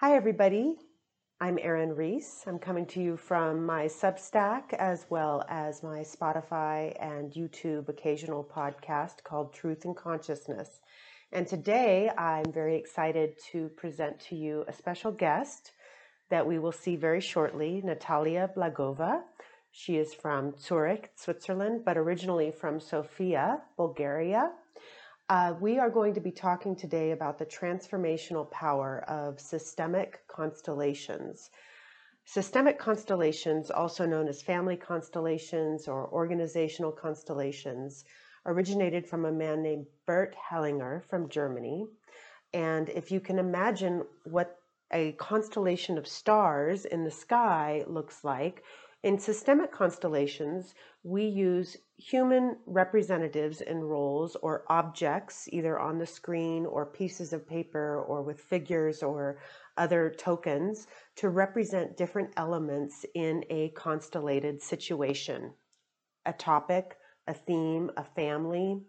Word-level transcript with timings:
Hi, 0.00 0.14
everybody. 0.14 0.76
I'm 1.40 1.58
Erin 1.60 1.96
Reese. 1.96 2.44
I'm 2.46 2.60
coming 2.60 2.86
to 2.86 3.00
you 3.02 3.16
from 3.16 3.66
my 3.66 3.86
Substack 3.86 4.72
as 4.74 5.04
well 5.10 5.44
as 5.48 5.82
my 5.82 6.02
Spotify 6.02 6.96
and 7.00 7.32
YouTube 7.32 7.88
occasional 7.88 8.44
podcast 8.44 9.24
called 9.24 9.52
Truth 9.52 9.86
and 9.86 9.96
Consciousness. 9.96 10.78
And 11.32 11.48
today 11.48 12.12
I'm 12.16 12.52
very 12.52 12.76
excited 12.76 13.40
to 13.50 13.70
present 13.70 14.20
to 14.28 14.36
you 14.36 14.64
a 14.68 14.72
special 14.72 15.10
guest 15.10 15.72
that 16.30 16.46
we 16.46 16.60
will 16.60 16.70
see 16.70 16.94
very 16.94 17.20
shortly, 17.20 17.82
Natalia 17.84 18.48
Blagoeva. 18.56 19.22
She 19.72 19.96
is 19.96 20.14
from 20.14 20.54
Zurich, 20.56 21.10
Switzerland, 21.16 21.82
but 21.84 21.98
originally 21.98 22.52
from 22.52 22.78
Sofia, 22.78 23.62
Bulgaria. 23.76 24.52
Uh, 25.30 25.52
we 25.60 25.78
are 25.78 25.90
going 25.90 26.14
to 26.14 26.20
be 26.20 26.30
talking 26.30 26.74
today 26.74 27.10
about 27.10 27.38
the 27.38 27.44
transformational 27.44 28.50
power 28.50 29.04
of 29.08 29.38
systemic 29.38 30.26
constellations. 30.26 31.50
Systemic 32.24 32.78
constellations, 32.78 33.70
also 33.70 34.06
known 34.06 34.26
as 34.26 34.40
family 34.40 34.76
constellations 34.76 35.86
or 35.86 36.08
organizational 36.08 36.90
constellations, 36.90 38.04
originated 38.46 39.06
from 39.06 39.26
a 39.26 39.32
man 39.32 39.62
named 39.62 39.84
Bert 40.06 40.34
Hellinger 40.50 41.04
from 41.10 41.28
Germany. 41.28 41.86
And 42.54 42.88
if 42.88 43.10
you 43.10 43.20
can 43.20 43.38
imagine 43.38 44.04
what 44.24 44.56
a 44.94 45.12
constellation 45.12 45.98
of 45.98 46.08
stars 46.08 46.86
in 46.86 47.04
the 47.04 47.10
sky 47.10 47.84
looks 47.86 48.24
like, 48.24 48.62
in 49.04 49.18
systemic 49.18 49.70
constellations, 49.70 50.74
we 51.04 51.24
use 51.24 51.76
human 51.96 52.56
representatives 52.66 53.60
in 53.60 53.80
roles 53.80 54.36
or 54.36 54.64
objects, 54.68 55.48
either 55.52 55.78
on 55.78 55.98
the 55.98 56.06
screen 56.06 56.66
or 56.66 56.84
pieces 56.84 57.32
of 57.32 57.48
paper 57.48 58.02
or 58.02 58.22
with 58.22 58.40
figures 58.40 59.02
or 59.02 59.38
other 59.76 60.10
tokens, 60.10 60.88
to 61.14 61.28
represent 61.28 61.96
different 61.96 62.30
elements 62.36 63.06
in 63.14 63.44
a 63.50 63.68
constellated 63.70 64.60
situation 64.60 65.52
a 66.26 66.32
topic, 66.32 66.96
a 67.26 67.32
theme, 67.32 67.90
a 67.96 68.04
family. 68.04 68.82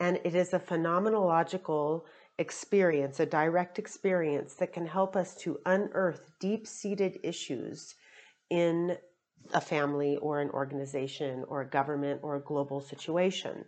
And 0.00 0.20
it 0.24 0.34
is 0.34 0.52
a 0.52 0.58
phenomenological 0.58 2.02
experience, 2.38 3.20
a 3.20 3.26
direct 3.26 3.78
experience 3.78 4.54
that 4.54 4.72
can 4.72 4.86
help 4.86 5.16
us 5.16 5.34
to 5.36 5.60
unearth 5.64 6.32
deep 6.40 6.66
seated 6.66 7.18
issues 7.22 7.94
in 8.50 8.96
a 9.54 9.60
family 9.60 10.16
or 10.18 10.40
an 10.40 10.50
organization 10.50 11.44
or 11.48 11.62
a 11.62 11.68
government 11.68 12.20
or 12.22 12.36
a 12.36 12.40
global 12.40 12.80
situation. 12.80 13.64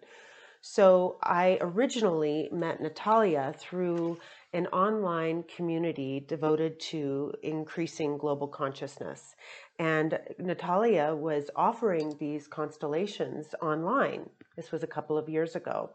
So 0.61 1.19
I 1.23 1.59
originally 1.61 2.49
met 2.53 2.81
Natalia 2.81 3.53
through 3.59 4.19
an 4.53 4.69
online 4.69 5.43
community 5.57 6.25
devoted 6.29 6.79
to 6.79 7.33
increasing 7.43 8.17
global 8.17 8.47
consciousness. 8.47 9.35
And 9.81 10.21
Natalia 10.39 11.17
was 11.17 11.51
offering 11.57 12.17
these 12.21 12.47
constellations 12.47 13.55
online. 13.61 14.31
This 14.55 14.71
was 14.71 14.85
a 14.85 14.87
couple 14.87 15.19
of 15.19 15.29
years 15.29 15.57
ago. 15.57 15.91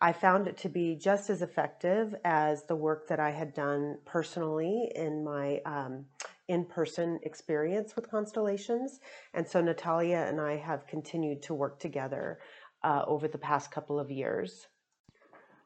I 0.00 0.12
found 0.12 0.46
it 0.46 0.56
to 0.58 0.70
be 0.70 0.96
just 0.96 1.28
as 1.28 1.42
effective 1.42 2.14
as 2.24 2.62
the 2.64 2.76
work 2.76 3.08
that 3.08 3.20
I 3.20 3.30
had 3.30 3.52
done 3.52 3.98
personally 4.06 4.92
in 4.94 5.24
my 5.24 5.60
um, 5.66 6.06
in 6.48 6.64
person 6.64 7.18
experience 7.22 7.96
with 7.96 8.10
constellations. 8.10 9.00
And 9.34 9.46
so 9.46 9.60
Natalia 9.60 10.24
and 10.28 10.40
I 10.40 10.56
have 10.56 10.86
continued 10.86 11.42
to 11.44 11.54
work 11.54 11.78
together 11.80 12.38
uh, 12.84 13.04
over 13.06 13.28
the 13.28 13.38
past 13.38 13.70
couple 13.70 13.98
of 13.98 14.10
years. 14.10 14.66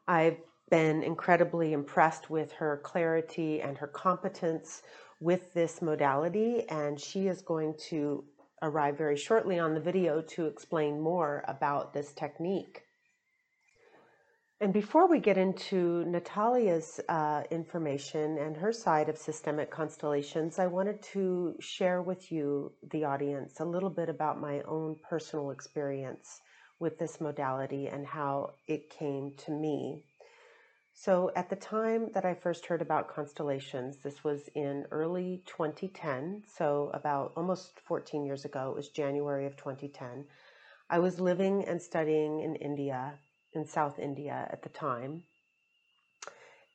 I've 0.07 0.37
been 0.69 1.03
incredibly 1.03 1.73
impressed 1.73 2.29
with 2.29 2.51
her 2.53 2.81
clarity 2.83 3.61
and 3.61 3.77
her 3.77 3.87
competence 3.87 4.81
with 5.19 5.53
this 5.53 5.81
modality, 5.81 6.67
and 6.69 6.99
she 6.99 7.27
is 7.27 7.41
going 7.41 7.75
to 7.89 8.23
arrive 8.63 8.97
very 8.97 9.17
shortly 9.17 9.59
on 9.59 9.73
the 9.73 9.79
video 9.79 10.21
to 10.21 10.45
explain 10.45 10.99
more 10.99 11.43
about 11.47 11.93
this 11.93 12.13
technique. 12.13 12.83
And 14.61 14.71
before 14.71 15.07
we 15.07 15.17
get 15.17 15.39
into 15.39 16.05
Natalia's 16.05 16.99
uh, 17.09 17.41
information 17.49 18.37
and 18.37 18.55
her 18.55 18.71
side 18.71 19.09
of 19.09 19.17
systemic 19.17 19.71
constellations, 19.71 20.59
I 20.59 20.67
wanted 20.67 21.01
to 21.13 21.55
share 21.59 22.03
with 22.03 22.31
you, 22.31 22.71
the 22.91 23.05
audience, 23.05 23.59
a 23.59 23.65
little 23.65 23.89
bit 23.89 24.07
about 24.07 24.39
my 24.39 24.61
own 24.67 24.97
personal 25.09 25.49
experience 25.49 26.41
with 26.79 26.99
this 26.99 27.19
modality 27.19 27.87
and 27.87 28.05
how 28.05 28.51
it 28.67 28.91
came 28.91 29.33
to 29.45 29.51
me. 29.51 30.03
So, 30.93 31.31
at 31.35 31.49
the 31.49 31.55
time 31.55 32.11
that 32.13 32.25
I 32.25 32.35
first 32.35 32.67
heard 32.67 32.83
about 32.83 33.07
constellations, 33.07 33.97
this 34.03 34.23
was 34.23 34.47
in 34.53 34.85
early 34.91 35.41
2010, 35.47 36.43
so 36.45 36.91
about 36.93 37.33
almost 37.35 37.79
14 37.79 38.23
years 38.27 38.45
ago, 38.45 38.69
it 38.69 38.75
was 38.75 38.89
January 38.89 39.47
of 39.47 39.57
2010. 39.57 40.25
I 40.87 40.99
was 40.99 41.19
living 41.19 41.65
and 41.65 41.81
studying 41.81 42.41
in 42.41 42.53
India 42.57 43.17
in 43.53 43.65
South 43.65 43.99
India 43.99 44.47
at 44.51 44.63
the 44.63 44.69
time. 44.69 45.23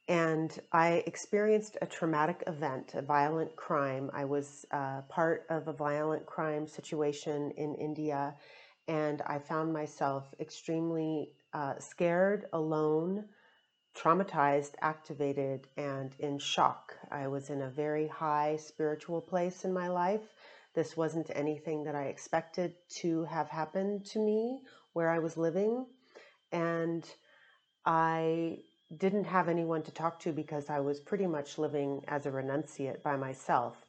And 0.08 0.56
I 0.70 1.02
experienced 1.06 1.76
a 1.82 1.86
traumatic 1.86 2.44
event, 2.46 2.94
a 2.94 3.02
violent 3.02 3.56
crime. 3.56 4.10
I 4.14 4.24
was 4.24 4.64
uh, 4.70 5.02
part 5.08 5.46
of 5.50 5.66
a 5.66 5.72
violent 5.72 6.26
crime 6.26 6.68
situation 6.68 7.50
in 7.56 7.74
India, 7.74 8.36
and 8.86 9.20
I 9.22 9.40
found 9.40 9.72
myself 9.72 10.32
extremely 10.38 11.32
uh, 11.52 11.78
scared, 11.80 12.46
alone, 12.52 13.24
traumatized, 13.96 14.74
activated, 14.80 15.66
and 15.76 16.14
in 16.20 16.38
shock. 16.38 16.94
I 17.10 17.26
was 17.26 17.50
in 17.50 17.62
a 17.62 17.70
very 17.70 18.06
high 18.06 18.56
spiritual 18.56 19.20
place 19.20 19.64
in 19.64 19.72
my 19.72 19.88
life. 19.88 20.34
This 20.74 20.96
wasn't 20.96 21.30
anything 21.34 21.82
that 21.84 21.96
I 21.96 22.04
expected 22.04 22.74
to 23.00 23.24
have 23.24 23.48
happened 23.48 24.04
to 24.06 24.20
me 24.20 24.60
where 24.92 25.08
I 25.08 25.18
was 25.18 25.36
living 25.36 25.86
and 26.52 27.04
I 27.84 28.58
didn't 28.96 29.24
have 29.24 29.48
anyone 29.48 29.82
to 29.82 29.90
talk 29.90 30.20
to 30.20 30.32
because 30.32 30.70
I 30.70 30.80
was 30.80 31.00
pretty 31.00 31.26
much 31.26 31.58
living 31.58 32.02
as 32.08 32.26
a 32.26 32.30
renunciate 32.30 33.02
by 33.02 33.16
myself. 33.16 33.86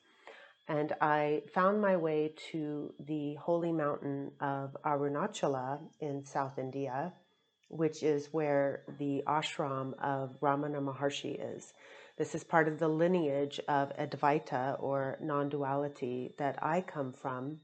And 0.68 0.94
I 1.00 1.44
found 1.54 1.82
my 1.82 1.96
way 1.96 2.34
to 2.52 2.94
the 3.00 3.36
holy 3.36 3.72
mountain 3.72 4.32
of 4.42 4.76
Arunachala 4.84 5.80
in 6.02 6.26
South 6.26 6.58
India, 6.58 7.14
which 7.70 8.04
is 8.04 8.34
where 8.34 8.84
the 9.00 9.24
ashram 9.28 9.94
of 10.02 10.38
Ramana 10.42 10.82
Maharshi 10.82 11.38
is. 11.56 11.74
This 12.18 12.36
is 12.36 12.44
part 12.44 12.68
of 12.68 12.80
the 12.80 12.88
lineage 12.88 13.60
of 13.68 13.96
Advaita 13.96 14.82
or 14.82 15.18
non 15.22 15.50
duality 15.50 16.34
that 16.38 16.62
I 16.62 16.82
come 16.82 17.14
from. 17.14 17.60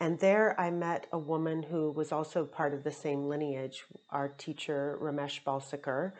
And 0.00 0.18
there 0.18 0.58
I 0.58 0.70
met 0.70 1.06
a 1.12 1.18
woman 1.18 1.62
who 1.62 1.92
was 1.92 2.10
also 2.10 2.46
part 2.46 2.72
of 2.72 2.82
the 2.84 2.90
same 2.90 3.28
lineage, 3.28 3.84
our 4.08 4.28
teacher, 4.28 4.98
Ramesh 5.00 5.44
Balsekar, 5.44 6.12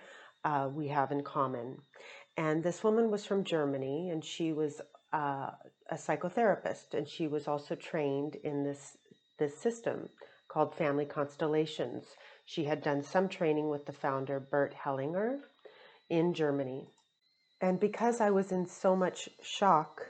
uh, 0.45 0.69
we 0.73 0.89
have 0.89 1.13
in 1.13 1.23
common. 1.23 1.79
And 2.37 2.63
this 2.63 2.85
woman 2.85 3.11
was 3.11 3.25
from 3.25 3.43
Germany 3.43 4.11
and 4.11 4.23
she 4.23 4.53
was 4.53 4.83
uh, 5.15 5.51
a 5.91 5.95
psychotherapist 5.95 6.93
and 6.93 7.09
she 7.09 7.27
was 7.27 7.49
also 7.49 7.75
trained 7.75 8.37
in 8.45 8.65
this, 8.65 8.99
this 9.39 9.57
system 9.59 10.11
called 10.49 10.75
Family 10.75 11.07
Constellations. 11.07 12.05
She 12.45 12.65
had 12.65 12.83
done 12.83 13.03
some 13.03 13.29
training 13.29 13.71
with 13.71 13.87
the 13.87 13.93
founder, 13.93 14.41
Bert 14.41 14.75
Hellinger, 14.75 15.39
in 16.11 16.35
Germany. 16.35 16.89
And 17.63 17.81
because 17.81 18.21
I 18.21 18.31
was 18.31 18.53
in 18.53 18.67
so 18.67 18.95
much 18.95 19.29
shock, 19.43 20.03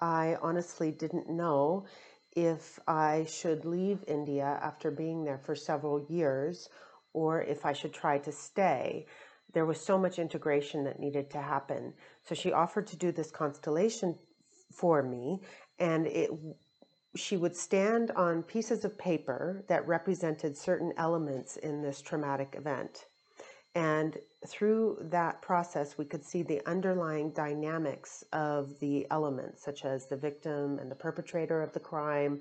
I 0.00 0.36
honestly 0.42 0.90
didn't 0.90 1.30
know 1.30 1.86
if 2.36 2.78
I 2.86 3.24
should 3.28 3.64
leave 3.64 4.04
India 4.06 4.60
after 4.62 4.90
being 4.90 5.24
there 5.24 5.38
for 5.38 5.56
several 5.56 6.04
years 6.08 6.68
or 7.14 7.42
if 7.42 7.64
I 7.64 7.72
should 7.72 7.94
try 7.94 8.18
to 8.18 8.30
stay. 8.30 9.06
There 9.54 9.64
was 9.64 9.80
so 9.80 9.98
much 9.98 10.18
integration 10.18 10.84
that 10.84 11.00
needed 11.00 11.30
to 11.30 11.40
happen. 11.40 11.94
So 12.22 12.34
she 12.34 12.52
offered 12.52 12.86
to 12.88 12.96
do 12.96 13.10
this 13.10 13.30
constellation 13.30 14.18
for 14.70 15.02
me, 15.02 15.40
and 15.78 16.06
it 16.06 16.30
she 17.14 17.38
would 17.38 17.56
stand 17.56 18.10
on 18.10 18.42
pieces 18.42 18.84
of 18.84 18.98
paper 18.98 19.64
that 19.68 19.86
represented 19.86 20.54
certain 20.54 20.92
elements 20.98 21.56
in 21.56 21.80
this 21.80 22.02
traumatic 22.02 22.54
event. 22.58 23.06
And 23.76 24.16
through 24.46 24.96
that 25.10 25.42
process, 25.42 25.98
we 25.98 26.06
could 26.06 26.24
see 26.24 26.42
the 26.42 26.66
underlying 26.66 27.28
dynamics 27.32 28.24
of 28.32 28.80
the 28.80 29.06
elements, 29.10 29.62
such 29.62 29.84
as 29.84 30.06
the 30.06 30.16
victim 30.16 30.78
and 30.78 30.90
the 30.90 30.94
perpetrator 30.94 31.62
of 31.62 31.74
the 31.74 31.80
crime, 31.80 32.40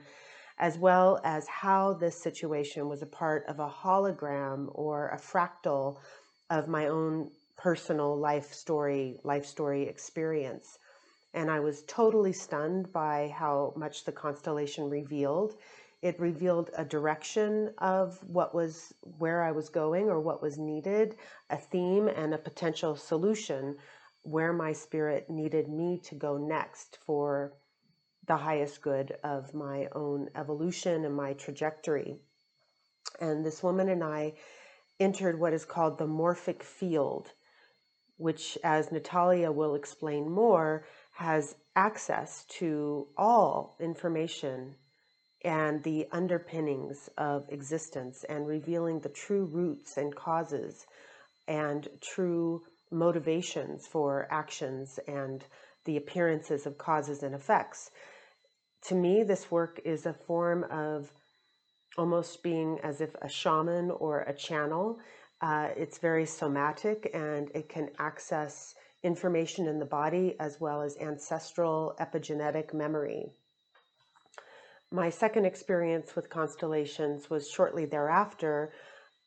as 0.60 0.78
well 0.78 1.20
as 1.26 1.46
how 1.50 1.92
this 1.92 2.16
situation 2.24 2.88
was 2.88 3.02
a 3.02 3.06
part 3.06 3.44
of 3.50 3.60
a 3.60 3.68
hologram 3.68 4.70
or 4.72 5.10
a 5.10 5.18
fractal 5.18 5.98
of 6.50 6.70
my 6.70 6.88
own 6.88 7.30
personal 7.58 8.18
life 8.18 8.54
story, 8.54 9.20
life 9.26 9.46
story 9.46 9.84
experience. 9.90 10.80
And 11.34 11.52
I 11.52 11.60
was 11.60 11.84
totally 11.86 12.32
stunned 12.32 12.94
by 12.94 13.34
how 13.38 13.74
much 13.76 14.06
the 14.06 14.14
constellation 14.14 14.90
revealed 14.90 15.56
it 16.02 16.20
revealed 16.20 16.70
a 16.78 16.86
direction 16.86 17.74
of 17.78 18.20
what 18.28 18.54
was 18.54 18.94
where 19.02 19.42
I 19.44 19.52
was 19.52 19.70
going 19.70 20.10
or 20.10 20.20
what 20.20 20.42
was 20.42 20.58
needed, 20.58 21.16
a 21.50 21.58
theme 21.58 22.08
and 22.08 22.34
a 22.34 22.38
potential 22.38 22.96
solution 22.96 23.78
where 24.22 24.54
my 24.54 24.74
spirit 24.74 25.30
needed 25.30 25.70
me 25.70 26.00
to 26.04 26.16
go 26.16 26.38
next 26.38 26.98
for 27.06 27.54
the 28.28 28.38
highest 28.38 28.82
good 28.82 29.16
of 29.24 29.54
my 29.54 29.88
own 29.94 30.30
evolution 30.36 31.06
and 31.06 31.16
my 31.16 31.34
trajectory. 31.34 32.18
And 33.22 33.46
this 33.46 33.62
woman 33.62 33.90
and 33.90 34.04
I 34.04 34.34
entered 35.00 35.40
what 35.40 35.54
is 35.54 35.66
called 35.66 35.98
the 35.98 36.08
morphic 36.08 36.64
field, 36.64 37.32
which, 38.18 38.58
as 38.64 38.92
Natalia 38.92 39.52
will 39.52 39.76
explain 39.76 40.30
more, 40.30 40.86
has 41.12 41.56
access 41.76 42.46
to 42.46 43.08
all 43.18 43.76
information 43.80 44.76
and 45.46 45.84
the 45.84 46.08
underpinnings 46.12 47.08
of 47.20 47.46
existence 47.50 48.26
and 48.28 48.48
revealing 48.48 49.00
the 49.00 49.10
true 49.10 49.46
roots 49.46 49.96
and 49.96 50.14
causes 50.16 50.88
and 51.48 51.88
true 52.02 52.64
motivations 52.92 53.86
for 53.86 54.28
actions 54.32 55.00
and 55.08 55.46
the 55.86 55.98
appearances 55.98 56.66
of 56.66 56.80
causes 56.80 57.22
and 57.22 57.36
effects. 57.36 57.92
To 58.88 58.96
me, 58.96 59.24
this 59.24 59.52
work 59.52 59.80
is 59.86 60.08
a 60.08 60.14
form 60.14 60.66
of 60.72 61.12
almost 61.96 62.42
being 62.42 62.80
as 62.84 63.00
if 63.00 63.14
a 63.22 63.30
shaman 63.30 63.92
or 63.92 64.22
a 64.22 64.34
channel. 64.34 64.98
Uh, 65.42 65.70
it's 65.78 66.00
very 66.00 66.26
somatic 66.26 67.10
and 67.14 67.52
it 67.54 67.70
can 67.70 67.90
access 68.00 68.74
information 69.04 69.68
in 69.68 69.78
the 69.78 69.86
body 69.86 70.36
as 70.40 70.58
well 70.60 70.82
as 70.82 70.98
ancestral 70.98 71.96
epigenetic 72.00 72.74
memory. 72.74 73.32
My 74.96 75.10
second 75.10 75.44
experience 75.44 76.16
with 76.16 76.30
constellations 76.30 77.30
was 77.30 77.50
shortly 77.50 77.84
thereafter. 77.84 78.72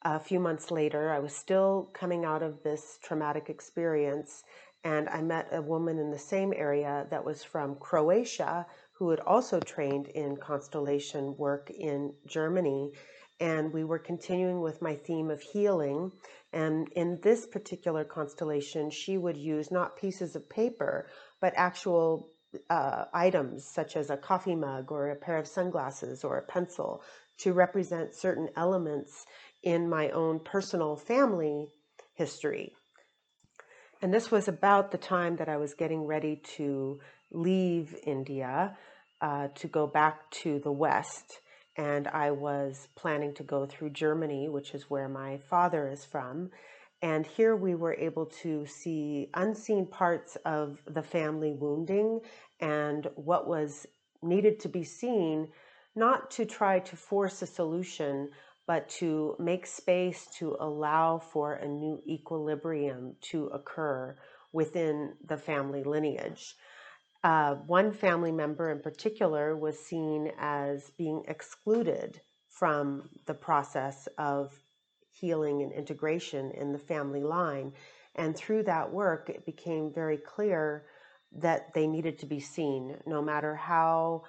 A 0.00 0.18
few 0.18 0.40
months 0.40 0.70
later, 0.70 1.10
I 1.10 1.18
was 1.18 1.36
still 1.36 1.90
coming 1.92 2.24
out 2.24 2.42
of 2.42 2.62
this 2.62 2.98
traumatic 3.02 3.50
experience, 3.50 4.44
and 4.82 5.10
I 5.10 5.20
met 5.20 5.48
a 5.52 5.60
woman 5.60 5.98
in 5.98 6.10
the 6.10 6.18
same 6.18 6.54
area 6.56 7.06
that 7.10 7.22
was 7.22 7.44
from 7.44 7.74
Croatia 7.74 8.64
who 8.92 9.10
had 9.10 9.20
also 9.20 9.60
trained 9.60 10.08
in 10.08 10.38
constellation 10.38 11.36
work 11.36 11.68
in 11.68 12.14
Germany. 12.26 12.92
And 13.38 13.70
we 13.70 13.84
were 13.84 13.98
continuing 13.98 14.62
with 14.62 14.80
my 14.80 14.94
theme 14.94 15.30
of 15.30 15.42
healing. 15.42 16.12
And 16.50 16.88
in 16.96 17.20
this 17.22 17.46
particular 17.46 18.04
constellation, 18.04 18.88
she 18.88 19.18
would 19.18 19.36
use 19.36 19.70
not 19.70 19.98
pieces 19.98 20.34
of 20.34 20.48
paper, 20.48 21.10
but 21.42 21.52
actual 21.56 22.30
uh, 22.70 23.04
items 23.12 23.64
such 23.64 23.96
as 23.96 24.10
a 24.10 24.16
coffee 24.16 24.56
mug 24.56 24.90
or 24.90 25.10
a 25.10 25.16
pair 25.16 25.36
of 25.36 25.46
sunglasses 25.46 26.24
or 26.24 26.38
a 26.38 26.42
pencil 26.42 27.02
to 27.38 27.52
represent 27.52 28.14
certain 28.14 28.48
elements 28.56 29.26
in 29.62 29.88
my 29.88 30.10
own 30.10 30.40
personal 30.40 30.96
family 30.96 31.68
history. 32.14 32.74
And 34.00 34.14
this 34.14 34.30
was 34.30 34.48
about 34.48 34.90
the 34.90 34.98
time 34.98 35.36
that 35.36 35.48
I 35.48 35.56
was 35.56 35.74
getting 35.74 36.04
ready 36.04 36.40
to 36.56 37.00
leave 37.32 37.96
India 38.04 38.76
uh, 39.20 39.48
to 39.56 39.66
go 39.66 39.86
back 39.86 40.30
to 40.30 40.60
the 40.60 40.72
West. 40.72 41.40
And 41.76 42.08
I 42.08 42.30
was 42.30 42.88
planning 42.96 43.34
to 43.34 43.42
go 43.42 43.66
through 43.66 43.90
Germany, 43.90 44.48
which 44.48 44.74
is 44.74 44.90
where 44.90 45.08
my 45.08 45.38
father 45.38 45.88
is 45.88 46.04
from. 46.04 46.50
And 47.02 47.26
here 47.26 47.54
we 47.54 47.74
were 47.74 47.94
able 47.94 48.26
to 48.42 48.66
see 48.66 49.28
unseen 49.34 49.86
parts 49.86 50.36
of 50.44 50.82
the 50.86 51.02
family 51.02 51.52
wounding 51.52 52.20
and 52.60 53.06
what 53.14 53.46
was 53.46 53.86
needed 54.22 54.60
to 54.60 54.68
be 54.68 54.82
seen, 54.82 55.48
not 55.94 56.30
to 56.32 56.44
try 56.44 56.80
to 56.80 56.96
force 56.96 57.40
a 57.42 57.46
solution, 57.46 58.30
but 58.66 58.88
to 58.88 59.36
make 59.38 59.64
space 59.66 60.26
to 60.38 60.56
allow 60.60 61.18
for 61.18 61.54
a 61.54 61.68
new 61.68 62.02
equilibrium 62.06 63.14
to 63.20 63.46
occur 63.46 64.16
within 64.52 65.14
the 65.24 65.36
family 65.36 65.84
lineage. 65.84 66.54
Uh, 67.22 67.54
one 67.54 67.92
family 67.92 68.32
member 68.32 68.70
in 68.70 68.80
particular 68.80 69.56
was 69.56 69.78
seen 69.78 70.30
as 70.38 70.90
being 70.96 71.22
excluded 71.28 72.20
from 72.48 73.08
the 73.26 73.34
process 73.34 74.08
of 74.18 74.52
healing 75.20 75.62
and 75.62 75.72
integration 75.72 76.50
in 76.52 76.72
the 76.72 76.78
family 76.78 77.22
line. 77.22 77.72
And 78.14 78.36
through 78.36 78.64
that 78.64 78.92
work, 78.92 79.30
it 79.30 79.46
became 79.46 79.92
very 79.92 80.16
clear 80.16 80.84
that 81.32 81.74
they 81.74 81.86
needed 81.86 82.18
to 82.18 82.26
be 82.26 82.40
seen, 82.40 82.96
no 83.06 83.22
matter 83.22 83.54
how 83.54 84.24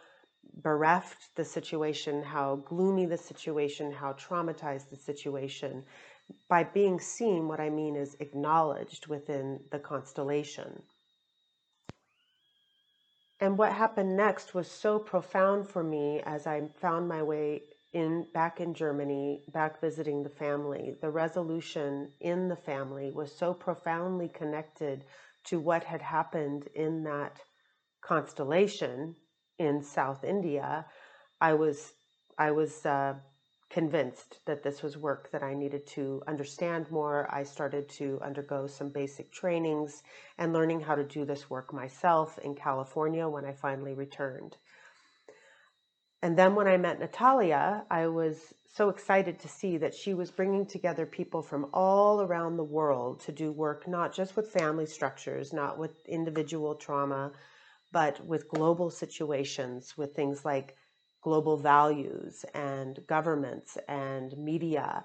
bereft 0.62 1.36
the 1.36 1.46
situation, 1.46 2.22
how 2.22 2.58
gloomy 2.58 3.06
the 3.06 3.18
situation, 3.18 3.92
how 3.92 4.14
traumatized 4.14 4.90
the 4.90 4.96
situation. 4.96 5.84
By 6.48 6.64
being 6.64 7.00
seen, 7.00 7.48
what 7.48 7.60
I 7.60 7.70
mean 7.70 7.96
is 7.96 8.16
acknowledged 8.20 9.08
within 9.08 9.62
the 9.72 9.80
constellation. 9.80 10.84
And 13.40 13.58
what 13.58 13.72
happened 13.72 14.18
next 14.18 14.54
was 14.54 14.70
so 14.70 15.00
profound 15.00 15.68
for 15.68 15.82
me 15.82 16.22
as 16.26 16.46
I 16.46 16.68
found 16.82 17.08
my 17.08 17.24
way 17.24 17.64
in 17.94 18.28
back 18.34 18.60
in 18.60 18.74
Germany, 18.74 19.44
back 19.52 19.82
visiting 19.82 20.24
the 20.24 20.30
family. 20.30 20.96
The 21.02 21.10
resolution 21.10 22.12
in 22.20 22.48
the 22.48 22.56
family 22.56 23.12
was 23.12 23.36
so 23.36 23.54
profoundly 23.54 24.30
connected 24.30 25.06
to 25.46 25.60
what 25.60 25.84
had 25.84 26.02
happened 26.02 26.68
in 26.76 27.04
that 27.04 27.40
constellation 28.02 29.16
in 29.58 29.82
South 29.82 30.24
India. 30.24 30.86
I 31.42 31.54
was 31.54 31.94
I 32.38 32.52
was 32.52 32.86
uh, 32.86 33.16
convinced 33.70 34.40
that 34.46 34.64
this 34.64 34.82
was 34.82 34.98
work 34.98 35.32
that 35.32 35.44
I 35.44 35.54
needed 35.54 35.86
to 35.88 36.24
understand 36.28 36.90
more. 36.92 37.28
I 37.32 37.44
started 37.44 37.90
to 37.90 38.20
undergo 38.24 38.68
some 38.68 38.90
basic 38.90 39.32
trainings 39.32 40.04
and 40.38 40.54
learning 40.54 40.82
how 40.82 40.96
to 40.96 41.04
do 41.04 41.26
this 41.26 41.50
work 41.50 41.74
myself 41.74 42.40
in 42.40 42.56
California 42.56 43.28
when 43.28 43.46
I 43.46 43.54
finally 43.54 43.94
returned. 43.94 44.58
And 46.22 46.38
then 46.38 46.56
when 46.56 46.68
I 46.68 46.78
met 46.78 47.00
Natalia, 47.00 47.86
I 47.90 48.08
was 48.08 48.54
so 48.76 48.90
excited 48.90 49.40
to 49.40 49.48
see 49.48 49.78
that 49.78 49.96
she 49.96 50.14
was 50.14 50.32
bringing 50.32 50.66
together 50.66 51.06
people 51.06 51.42
from 51.42 51.70
all 51.74 52.22
around 52.22 52.58
the 52.58 52.64
world 52.64 53.22
to 53.22 53.32
do 53.32 53.52
work 53.52 53.88
not 53.88 54.14
just 54.14 54.36
with 54.36 54.52
family 54.52 54.86
structures, 54.86 55.54
not 55.54 55.78
with 55.78 56.06
individual 56.08 56.76
trauma, 56.76 57.32
but 57.92 58.24
with 58.26 58.50
global 58.50 58.90
situations, 58.90 59.98
with 59.98 60.14
things 60.14 60.44
like 60.44 60.76
global 61.22 61.58
values 61.58 62.46
and 62.54 63.00
governments 63.08 63.78
and 63.88 64.38
media, 64.38 65.04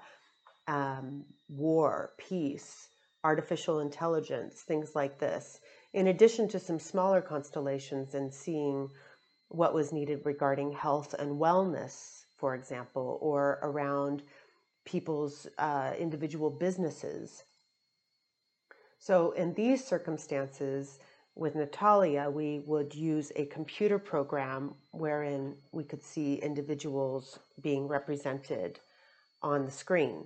um, 0.67 1.25
war, 1.47 2.11
peace, 2.17 2.89
artificial 3.23 3.79
intelligence, 3.79 4.61
things 4.61 4.95
like 4.95 5.17
this, 5.19 5.59
in 5.93 6.07
addition 6.07 6.47
to 6.49 6.59
some 6.59 6.79
smaller 6.79 7.21
constellations 7.21 8.13
and 8.13 8.33
seeing 8.33 8.89
what 9.55 9.73
was 9.73 9.91
needed 9.91 10.21
regarding 10.25 10.71
health 10.71 11.13
and 11.17 11.39
wellness, 11.39 12.25
for 12.37 12.55
example, 12.55 13.17
or 13.21 13.59
around 13.61 14.23
people's 14.85 15.47
uh, 15.57 15.93
individual 15.97 16.49
businesses. 16.49 17.43
So, 18.99 19.31
in 19.31 19.53
these 19.53 19.83
circumstances, 19.83 20.99
with 21.35 21.55
Natalia, 21.55 22.29
we 22.29 22.59
would 22.65 22.95
use 22.95 23.31
a 23.35 23.45
computer 23.47 23.99
program 23.99 24.73
wherein 24.91 25.55
we 25.73 25.83
could 25.83 26.01
see 26.01 26.35
individuals 26.35 27.39
being 27.61 27.87
represented 27.87 28.79
on 29.41 29.65
the 29.65 29.71
screen. 29.71 30.25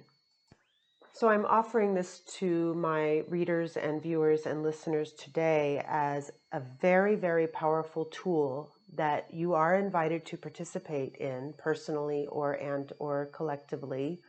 So 1.13 1.27
I'm 1.27 1.45
offering 1.45 1.93
this 1.93 2.19
to 2.37 2.73
my 2.75 3.23
readers 3.27 3.75
and 3.75 4.01
viewers 4.01 4.45
and 4.45 4.63
listeners 4.63 5.11
today 5.13 5.83
as 5.87 6.31
a 6.53 6.61
very, 6.79 7.15
very 7.15 7.47
powerful 7.47 8.05
tool 8.05 8.71
that 8.95 9.33
you 9.33 9.53
are 9.53 9.75
invited 9.75 10.25
to 10.25 10.37
participate 10.37 11.15
in 11.17 11.53
personally 11.57 12.27
or 12.29 12.53
and 12.53 12.91
or 12.99 13.27
collectively 13.33 14.19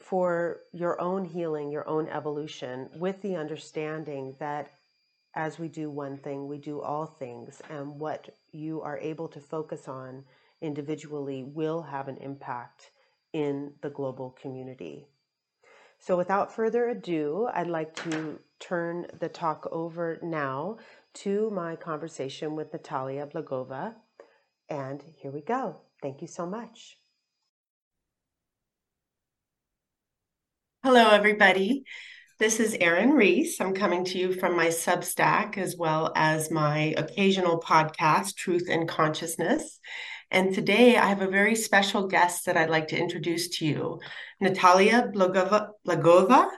for 0.00 0.60
your 0.72 1.00
own 1.00 1.24
healing, 1.24 1.70
your 1.70 1.88
own 1.88 2.08
evolution 2.08 2.88
with 2.96 3.20
the 3.22 3.36
understanding 3.36 4.34
that 4.40 4.70
as 5.34 5.58
we 5.58 5.68
do 5.68 5.90
one 5.90 6.16
thing, 6.16 6.46
we 6.46 6.58
do 6.58 6.80
all 6.80 7.06
things. 7.06 7.60
And 7.68 7.98
what 7.98 8.34
you 8.52 8.80
are 8.82 8.98
able 8.98 9.28
to 9.28 9.40
focus 9.40 9.88
on 9.88 10.24
individually 10.60 11.42
will 11.44 11.82
have 11.82 12.08
an 12.08 12.16
impact 12.18 12.90
in 13.32 13.72
the 13.80 13.90
global 13.90 14.30
community. 14.30 15.06
So, 15.98 16.16
without 16.16 16.54
further 16.54 16.88
ado, 16.88 17.48
I'd 17.52 17.66
like 17.66 17.94
to 18.04 18.38
turn 18.60 19.06
the 19.18 19.28
talk 19.28 19.66
over 19.72 20.18
now 20.22 20.78
to 21.14 21.50
my 21.50 21.76
conversation 21.76 22.54
with 22.56 22.72
Natalia 22.72 23.26
Blagoeva. 23.26 23.94
And 24.68 25.02
here 25.16 25.30
we 25.30 25.40
go. 25.40 25.80
Thank 26.02 26.20
you 26.20 26.28
so 26.28 26.46
much. 26.46 26.98
Hello, 30.82 31.08
everybody. 31.10 31.84
This 32.38 32.60
is 32.60 32.76
Erin 32.80 33.12
Reese. 33.12 33.60
I'm 33.60 33.74
coming 33.74 34.04
to 34.06 34.18
you 34.18 34.32
from 34.34 34.56
my 34.56 34.66
Substack 34.66 35.56
as 35.56 35.76
well 35.76 36.12
as 36.16 36.50
my 36.50 36.92
occasional 36.96 37.60
podcast, 37.60 38.34
Truth 38.34 38.66
and 38.68 38.88
Consciousness. 38.88 39.78
And 40.30 40.52
today 40.52 40.96
I 40.96 41.06
have 41.06 41.22
a 41.22 41.28
very 41.28 41.54
special 41.54 42.08
guest 42.08 42.46
that 42.46 42.56
I'd 42.56 42.70
like 42.70 42.88
to 42.88 42.98
introduce 42.98 43.48
to 43.58 43.66
you, 43.66 44.00
Natalia 44.40 45.10
Blagoeva. 45.14 45.68
Blagoeva. 45.86 46.50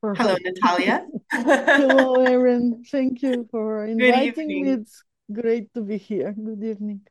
Perfect. 0.00 0.22
Hello, 0.22 0.36
Natalia. 0.42 1.06
Hello, 1.30 2.14
Erin. 2.22 2.84
Thank 2.90 3.22
you 3.22 3.46
for 3.50 3.84
inviting 3.84 4.46
me. 4.46 4.70
It's 4.70 5.02
great 5.30 5.72
to 5.74 5.82
be 5.82 5.98
here. 5.98 6.32
Good 6.32 6.64
evening. 6.64 7.02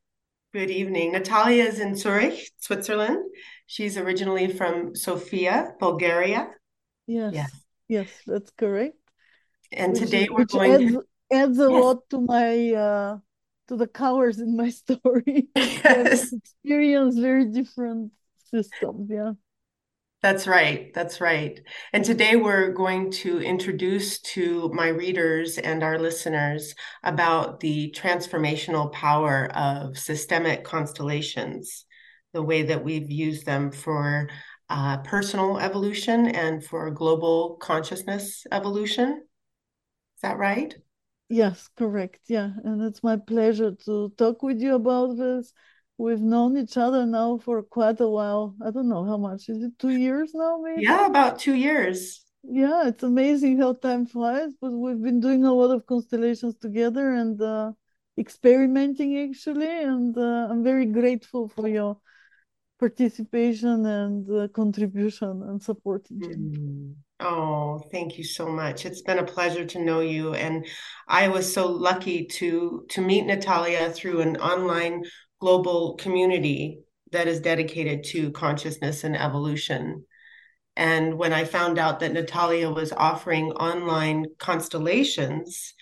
Good 0.51 0.71
evening. 0.71 1.11
Natalia 1.11 1.65
is 1.65 1.79
in 1.79 1.95
Zurich, 1.95 2.49
Switzerland. 2.57 3.23
She's 3.67 3.95
originally 3.95 4.47
from 4.47 4.95
Sofia, 4.95 5.73
Bulgaria. 5.79 6.49
Yes. 7.05 7.33
Yes, 7.35 7.51
yes 7.87 8.07
that's 8.25 8.51
correct. 8.57 8.97
And 9.71 9.93
which, 9.93 10.01
today 10.01 10.27
we're 10.31 10.45
going 10.45 10.73
adds, 10.73 10.91
to... 10.93 11.03
adds 11.31 11.59
a 11.59 11.69
yes. 11.69 11.83
lot 11.83 12.09
to 12.09 12.21
my 12.21 12.73
uh, 12.73 13.17
to 13.67 13.75
the 13.75 13.85
colors 13.85 14.39
in 14.39 14.57
my 14.57 14.69
story. 14.81 15.49
Yes. 15.55 16.33
experience 16.33 17.19
very 17.19 17.45
different 17.45 18.11
systems. 18.49 19.07
Yeah. 19.11 19.33
That's 20.21 20.47
right. 20.47 20.93
That's 20.93 21.21
right. 21.21 21.61
And 21.93 22.03
today 22.03 22.35
we're 22.35 22.73
going 22.73 23.09
to 23.23 23.39
introduce 23.39 24.19
to 24.33 24.69
my 24.73 24.89
readers 24.89 25.57
and 25.57 25.81
our 25.81 25.97
listeners 25.97 26.75
about 27.03 27.61
the 27.61 27.95
transformational 27.97 28.91
power 28.91 29.49
of 29.55 29.97
systemic 29.97 30.65
constellations, 30.65 31.85
the 32.33 32.43
way 32.43 32.63
that 32.63 32.83
we've 32.83 33.09
used 33.09 33.45
them 33.45 33.71
for 33.71 34.29
uh, 34.69 34.97
personal 34.97 35.57
evolution 35.57 36.27
and 36.27 36.65
for 36.65 36.91
global 36.91 37.55
consciousness 37.61 38.45
evolution. 38.51 39.21
Is 40.15 40.21
that 40.21 40.37
right? 40.37 40.75
Yes, 41.29 41.69
correct. 41.77 42.19
Yeah. 42.27 42.49
And 42.65 42.81
it's 42.81 43.03
my 43.03 43.15
pleasure 43.15 43.71
to 43.85 44.11
talk 44.17 44.43
with 44.43 44.59
you 44.59 44.75
about 44.75 45.15
this 45.15 45.53
we've 45.99 46.21
known 46.21 46.57
each 46.57 46.77
other 46.77 47.05
now 47.05 47.37
for 47.37 47.61
quite 47.61 47.99
a 47.99 48.07
while. 48.07 48.55
I 48.65 48.71
don't 48.71 48.87
know 48.87 49.03
how 49.03 49.17
much. 49.17 49.49
Is 49.49 49.61
it 49.61 49.77
two 49.77 49.89
years 49.89 50.31
now, 50.33 50.59
maybe? 50.63 50.83
Yeah, 50.83 51.05
about 51.05 51.37
two 51.37 51.53
years. 51.53 52.25
Yeah, 52.43 52.87
it's 52.87 53.03
amazing 53.03 53.59
how 53.59 53.73
time 53.73 54.05
flies, 54.05 54.53
but 54.61 54.71
we've 54.71 55.01
been 55.01 55.19
doing 55.19 55.43
a 55.43 55.53
lot 55.53 55.71
of 55.75 55.85
constellations 55.85 56.55
together 56.55 57.11
and 57.11 57.39
uh, 57.41 57.73
experimenting 58.17 59.29
actually. 59.29 59.83
And 59.83 60.17
uh, 60.17 60.47
I'm 60.49 60.63
very 60.63 60.85
grateful 60.85 61.49
for 61.49 61.67
your 61.67 61.97
participation 62.79 63.85
and 63.85 64.31
uh, 64.31 64.47
contribution 64.47 65.43
and 65.49 65.61
support. 65.61 66.07
Mm. 66.09 66.95
Oh, 67.19 67.81
thank 67.91 68.17
you 68.17 68.23
so 68.23 68.47
much. 68.47 68.85
It's 68.85 69.01
been 69.01 69.19
a 69.19 69.25
pleasure 69.25 69.65
to 69.65 69.83
know 69.83 69.99
you. 69.99 70.33
And 70.33 70.65
I 71.09 71.27
was 71.27 71.53
so 71.53 71.67
lucky 71.67 72.25
to 72.39 72.85
to 72.91 73.01
meet 73.01 73.25
Natalia 73.25 73.89
through 73.91 74.21
an 74.21 74.37
online 74.37 75.03
global 75.39 75.95
community 75.95 76.81
that 77.11 77.27
is 77.27 77.39
dedicated 77.39 78.03
to 78.03 78.31
consciousness 78.31 79.03
and 79.03 79.15
evolution. 79.15 80.05
And 80.75 81.17
when 81.17 81.33
I 81.33 81.43
found 81.43 81.77
out 81.77 81.99
that 81.99 82.13
Natalia 82.13 82.69
was 82.69 82.93
offering 82.93 83.51
online 83.53 84.25
constellations, 84.37 85.73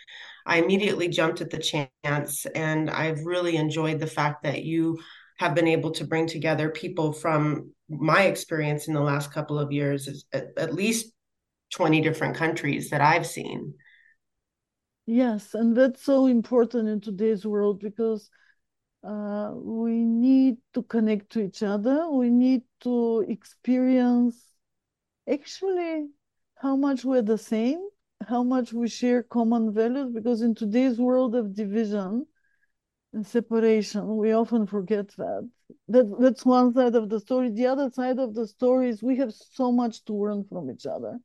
I 0.46 0.58
immediately 0.58 1.10
jumped 1.10 1.42
at 1.42 1.50
the 1.50 1.60
chance. 1.60 2.46
And 2.56 2.90
I've 2.90 3.26
really 3.26 3.58
enjoyed 3.58 4.00
the 4.00 4.08
fact 4.08 4.44
that 4.44 4.64
you 4.64 4.98
have 5.38 5.54
been 5.54 5.68
able 5.68 5.92
to 5.92 6.06
bring 6.06 6.26
together 6.26 6.70
people 6.70 7.14
from 7.14 7.72
my 7.90 8.24
experience 8.24 8.88
in 8.88 8.94
the 8.94 9.02
last 9.02 9.32
couple 9.32 9.60
of 9.60 9.72
years, 9.72 10.26
at, 10.34 10.46
at 10.58 10.74
least 10.74 11.12
20 11.74 12.02
different 12.02 12.36
countries 12.36 12.90
that 12.90 13.02
I've 13.02 13.28
seen. 13.28 13.74
Yes, 15.06 15.54
and 15.54 15.76
that's 15.76 16.04
so 16.04 16.26
important 16.26 16.90
in 16.90 17.00
today's 17.02 17.46
world 17.46 17.80
because 17.80 18.30
uh, 19.04 19.52
we 19.54 20.04
need 20.04 20.58
to 20.74 20.84
connect 20.84 21.32
to 21.32 21.42
each 21.42 21.64
other. 21.64 22.10
We 22.10 22.30
need 22.30 22.64
to 22.82 23.26
experience 23.28 24.36
actually 25.30 26.08
how 26.56 26.76
much 26.76 27.06
we're 27.06 27.22
the 27.22 27.38
same, 27.38 27.80
how 28.28 28.44
much 28.44 28.74
we 28.74 28.88
share 28.88 29.24
common 29.24 29.74
values, 29.74 30.12
because 30.14 30.42
in 30.42 30.56
today's 30.56 31.00
world 31.00 31.36
of 31.36 31.54
division 31.54 32.26
and 33.14 33.26
separation, 33.26 34.18
we 34.18 34.34
often 34.34 34.66
forget 34.66 35.08
that. 35.18 35.50
that. 35.88 36.16
That's 36.20 36.46
one 36.46 36.74
side 36.74 36.96
of 36.96 37.10
the 37.10 37.20
story. 37.20 37.50
The 37.50 37.68
other 37.68 37.90
side 37.92 38.20
of 38.20 38.34
the 38.34 38.48
story 38.48 38.90
is 38.90 39.04
we 39.04 39.18
have 39.18 39.34
so 39.34 39.72
much 39.72 40.04
to 40.06 40.14
learn 40.14 40.46
from 40.50 40.70
each 40.72 40.86
other. 40.86 41.20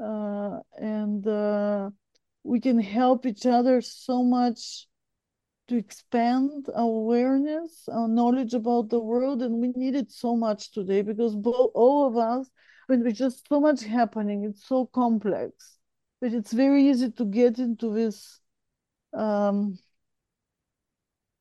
Uh, 0.00 0.60
and 0.78 1.26
uh, 1.26 1.90
we 2.44 2.60
can 2.60 2.78
help 2.78 3.26
each 3.26 3.46
other 3.46 3.80
so 3.80 4.22
much 4.22 4.86
to 5.68 5.76
expand 5.76 6.66
our 6.74 6.84
awareness, 6.84 7.88
our 7.88 8.08
knowledge 8.08 8.54
about 8.54 8.88
the 8.88 9.00
world, 9.00 9.42
and 9.42 9.54
we 9.54 9.68
need 9.68 9.94
it 9.94 10.10
so 10.10 10.36
much 10.36 10.72
today 10.72 11.02
because 11.02 11.36
all 11.44 12.06
of 12.08 12.16
us, 12.16 12.50
I 12.88 12.92
mean, 12.92 13.02
there's 13.02 13.18
just 13.18 13.48
so 13.48 13.60
much 13.60 13.84
happening. 13.84 14.44
It's 14.44 14.66
so 14.66 14.86
complex, 14.86 15.78
but 16.20 16.32
it's 16.32 16.52
very 16.52 16.88
easy 16.88 17.10
to 17.12 17.24
get 17.24 17.58
into 17.58 17.92
this 17.92 18.40
um, 19.12 19.78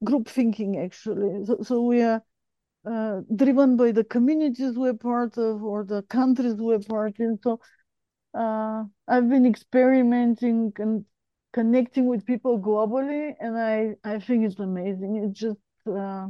group 0.04 0.28
thinking. 0.28 0.78
Actually, 0.78 1.46
so, 1.46 1.58
so 1.64 1.82
we 1.84 2.02
are 2.02 2.24
uh, 2.86 3.22
driven 3.36 3.78
by 3.78 3.92
the 3.92 4.04
communities 4.04 4.78
we're 4.78 4.94
part 4.94 5.38
of 5.38 5.64
or 5.64 5.84
the 5.84 6.04
countries 6.04 6.56
we're 6.56 6.80
part 6.80 7.20
in. 7.20 7.40
So 7.44 7.60
uh, 8.34 8.84
I've 9.08 9.30
been 9.30 9.46
experimenting 9.46 10.74
and 10.78 11.06
connecting 11.54 12.06
with 12.08 12.26
people 12.26 12.60
globally, 12.60 13.34
and 13.40 13.58
I 13.58 13.96
I 14.04 14.20
think 14.20 14.46
it's 14.46 14.60
amazing. 14.60 15.18
It's 15.18 15.40
just 15.40 15.60
uh, 15.88 16.28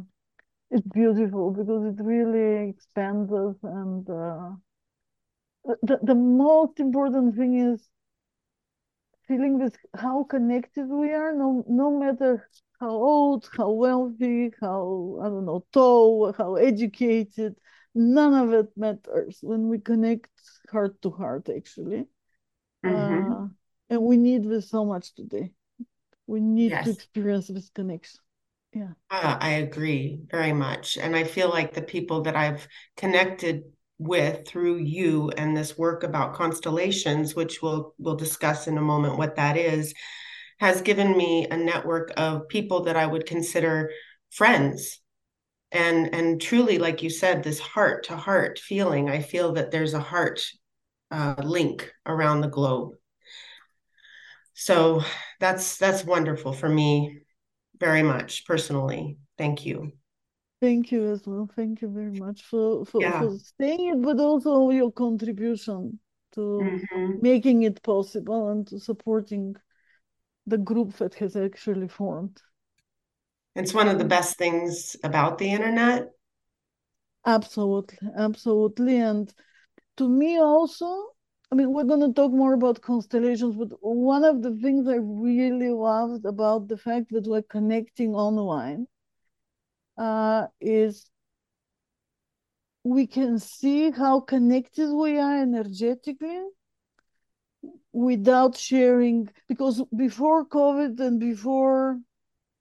it's 0.72 0.88
beautiful 0.88 1.52
because 1.52 1.84
it 1.94 2.04
really 2.04 2.70
expands 2.70 3.32
us, 3.32 3.56
and 3.64 4.10
uh, 4.10 4.52
the 5.84 6.00
the 6.04 6.16
most 6.16 6.80
important 6.80 7.36
thing 7.36 7.58
is 7.60 7.88
feeling 9.28 9.58
this 9.58 9.74
how 9.96 10.24
connected 10.24 10.88
we 10.88 11.12
are. 11.14 11.34
No 11.34 11.64
no 11.68 11.98
matter 12.00 12.50
how 12.80 12.90
old, 12.92 13.50
how 13.58 13.72
wealthy, 13.72 14.52
how 14.60 15.20
I 15.22 15.26
don't 15.30 15.46
know 15.46 15.66
tall, 15.72 16.34
how 16.34 16.56
educated, 16.56 17.56
none 17.94 18.34
of 18.34 18.54
it 18.54 18.70
matters 18.76 19.40
when 19.42 19.68
we 19.70 19.80
connect 19.80 20.30
heart 20.72 21.02
to 21.04 21.12
heart. 21.12 21.50
Actually. 21.50 22.06
Mm-hmm. 22.86 23.32
Uh, 23.34 23.48
and 23.92 24.02
we 24.02 24.16
need 24.16 24.50
this 24.50 24.70
so 24.70 24.86
much 24.86 25.14
today. 25.14 25.52
We 26.26 26.40
need 26.40 26.72
yes. 26.72 26.86
to 26.86 26.92
experience 26.92 27.48
this 27.48 27.70
connection. 27.70 28.22
Yeah. 28.74 28.94
Uh, 29.12 29.38
I 29.40 29.50
agree 29.50 30.22
very 30.32 30.54
much. 30.54 30.98
And 30.98 31.14
I 31.14 31.26
feel 31.26 31.50
like 31.50 31.74
the 31.74 31.82
people 31.82 32.22
that 32.22 32.38
I've 32.38 32.66
connected 32.96 33.64
with 34.00 34.48
through 34.48 34.78
you 34.78 35.30
and 35.36 35.56
this 35.56 35.78
work 35.78 36.04
about 36.04 36.34
constellations, 36.34 37.36
which 37.36 37.62
we'll 37.62 37.94
we'll 38.00 38.16
discuss 38.16 38.68
in 38.68 38.78
a 38.78 38.82
moment 38.82 39.18
what 39.18 39.36
that 39.36 39.58
is, 39.58 39.94
has 40.62 40.82
given 40.82 41.18
me 41.18 41.48
a 41.52 41.58
network 41.58 42.14
of 42.16 42.48
people 42.48 42.84
that 42.84 42.96
I 42.96 43.06
would 43.06 43.26
consider 43.26 43.92
friends. 44.32 45.02
And 45.74 46.16
and 46.16 46.42
truly, 46.42 46.78
like 46.78 47.04
you 47.04 47.10
said, 47.10 47.44
this 47.44 47.60
heart 47.60 48.06
to 48.06 48.16
heart 48.16 48.58
feeling. 48.58 49.10
I 49.10 49.22
feel 49.22 49.52
that 49.54 49.72
there's 49.72 49.94
a 49.94 50.00
heart 50.00 50.42
uh, 51.12 51.36
link 51.44 51.92
around 52.06 52.40
the 52.40 52.48
globe 52.48 52.94
so 54.54 55.04
that's 55.40 55.78
that's 55.78 56.04
wonderful 56.04 56.54
for 56.54 56.70
me 56.70 57.22
very 57.80 58.04
much 58.04 58.46
personally. 58.46 59.18
Thank 59.38 59.66
you. 59.66 59.92
Thank 60.62 60.92
you 60.92 61.12
as 61.12 61.26
well. 61.26 61.50
Thank 61.56 61.82
you 61.82 61.90
very 61.90 62.12
much 62.20 62.44
for 62.44 62.86
for, 62.86 63.02
yeah. 63.02 63.20
for 63.20 63.38
saying 63.60 63.88
it 63.88 64.02
but 64.02 64.20
also 64.20 64.70
your 64.70 64.92
contribution 64.92 66.00
to 66.34 66.42
mm-hmm. 66.42 67.14
making 67.22 67.64
it 67.64 67.82
possible 67.84 68.50
and 68.50 68.68
to 68.68 68.80
supporting 68.80 69.56
the 70.48 70.58
group 70.58 70.96
that 70.98 71.14
has 71.16 71.36
actually 71.36 71.88
formed. 71.88 72.42
It's 73.56 73.74
one 73.74 73.90
of 73.90 73.98
the 73.98 74.06
best 74.06 74.38
things 74.38 74.96
about 75.04 75.38
the 75.38 75.52
internet. 75.52 76.10
Absolutely. 77.26 77.98
Absolutely. 78.18 78.98
And 79.00 79.32
to 79.98 80.08
me 80.08 80.40
also 80.40 81.08
I 81.52 81.56
mean, 81.56 81.74
we're 81.74 81.84
going 81.84 82.00
to 82.00 82.14
talk 82.14 82.32
more 82.32 82.54
about 82.54 82.82
constellations, 82.82 83.56
but 83.56 83.70
one 83.82 84.24
of 84.24 84.42
the 84.42 84.56
things 84.56 84.88
I 84.88 84.96
really 84.96 85.70
loved 85.70 86.26
about 86.26 86.70
the 86.70 86.78
fact 86.78 87.12
that 87.12 87.28
we're 87.28 87.42
connecting 87.42 88.16
online 88.16 88.88
uh, 89.98 90.48
is 90.62 91.10
we 92.86 93.06
can 93.06 93.38
see 93.38 93.92
how 93.92 94.22
connected 94.22 94.94
we 94.94 95.20
are 95.20 95.42
energetically 95.42 96.42
without 97.92 98.56
sharing. 98.58 99.28
Because 99.50 99.84
before 99.96 100.46
COVID 100.46 101.02
and 101.02 101.20
before 101.20 102.00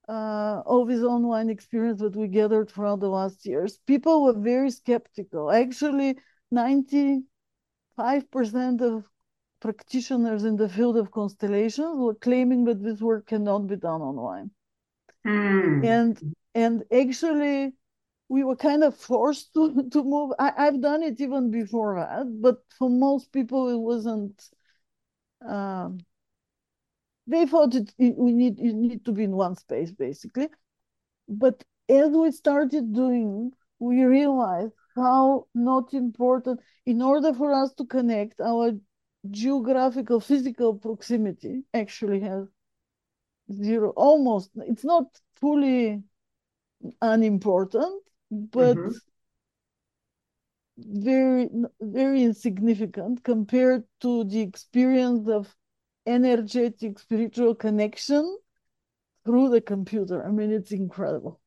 uh, 0.09 0.63
all 0.67 0.85
this 0.85 1.05
online 1.05 1.49
experience 1.49 2.01
that 2.01 2.17
we 2.17 2.27
gathered 2.27 2.71
throughout 2.71 2.99
the 2.99 3.09
last 3.09 3.47
years, 3.47 3.79
people 3.87 4.25
were 4.25 4.33
very 4.39 4.73
skeptical. 4.73 5.49
Actually, 5.53 6.19
90 6.51 7.21
5% 8.01 8.81
of 8.81 9.05
practitioners 9.61 10.45
in 10.45 10.57
the 10.57 10.69
field 10.69 10.97
of 10.97 11.11
constellations 11.11 11.99
were 11.99 12.15
claiming 12.15 12.65
that 12.65 12.83
this 12.83 13.01
work 13.01 13.27
cannot 13.27 13.67
be 13.67 13.77
done 13.77 14.01
online. 14.01 14.51
Mm. 15.27 15.85
And 15.85 16.35
and 16.55 16.85
actually 17.03 17.75
we 18.29 18.45
were 18.45 18.57
kind 18.57 18.83
of 18.85 18.97
forced 18.97 19.53
to, 19.55 19.89
to 19.93 20.03
move. 20.03 20.33
I, 20.39 20.53
I've 20.57 20.81
done 20.81 21.03
it 21.03 21.21
even 21.21 21.51
before 21.51 21.97
that, 22.01 22.25
but 22.41 22.59
for 22.79 22.89
most 22.89 23.33
people 23.33 23.69
it 23.69 23.83
wasn't 23.93 24.37
um, 25.47 25.99
they 27.27 27.47
thought 27.47 27.75
it, 27.75 27.93
it, 27.99 28.15
we 28.17 28.33
need 28.33 28.59
you 28.59 28.73
need 28.73 29.05
to 29.05 29.13
be 29.13 29.25
in 29.25 29.33
one 29.33 29.57
space 29.57 29.93
basically 29.93 30.49
but 31.29 31.63
as 31.89 32.11
we 32.11 32.31
started 32.31 32.93
doing 32.93 33.53
we 33.79 34.03
realized 34.05 34.75
how 34.97 35.47
not 35.55 35.95
important 35.95 36.61
in 36.87 37.03
order 37.03 37.33
for 37.33 37.53
us 37.53 37.73
to 37.75 37.85
connect 37.85 38.41
our 38.41 38.73
geographical 39.31 40.21
physical 40.21 40.75
proximity 40.75 41.63
actually 41.75 42.21
has 42.21 42.47
zero 43.53 43.91
almost 43.97 44.51
it's 44.57 44.85
not 44.85 45.05
fully 45.35 46.03
unimportant 47.03 48.03
but 48.31 48.77
mm-hmm. 48.77 48.91
very 50.79 51.49
very 51.81 52.23
insignificant 52.23 53.23
compared 53.25 53.85
to 54.01 54.25
the 54.25 54.41
experience 54.41 55.29
of 55.29 55.55
energetic 56.07 56.99
spiritual 56.99 57.55
connection 57.55 58.39
through 59.25 59.51
the 59.51 59.61
computer 59.61 60.25
i 60.27 60.31
mean 60.31 60.51
it's 60.51 60.73
incredible 60.73 61.40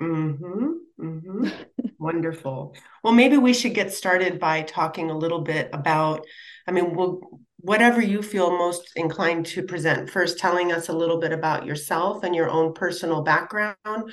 mm-hmm, 0.00 0.72
mm-hmm. 1.00 1.48
wonderful 1.98 2.74
well 3.02 3.12
maybe 3.12 3.36
we 3.36 3.52
should 3.52 3.74
get 3.74 3.92
started 3.92 4.38
by 4.38 4.62
talking 4.62 5.10
a 5.10 5.18
little 5.18 5.40
bit 5.40 5.68
about 5.72 6.24
i 6.66 6.70
mean 6.70 6.94
we'll 6.94 7.20
whatever 7.60 8.00
you 8.00 8.22
feel 8.22 8.56
most 8.56 8.92
inclined 8.94 9.44
to 9.44 9.62
present 9.62 10.08
first 10.08 10.38
telling 10.38 10.72
us 10.72 10.88
a 10.88 10.92
little 10.92 11.18
bit 11.18 11.32
about 11.32 11.66
yourself 11.66 12.22
and 12.22 12.34
your 12.34 12.48
own 12.48 12.72
personal 12.72 13.22
background 13.22 14.12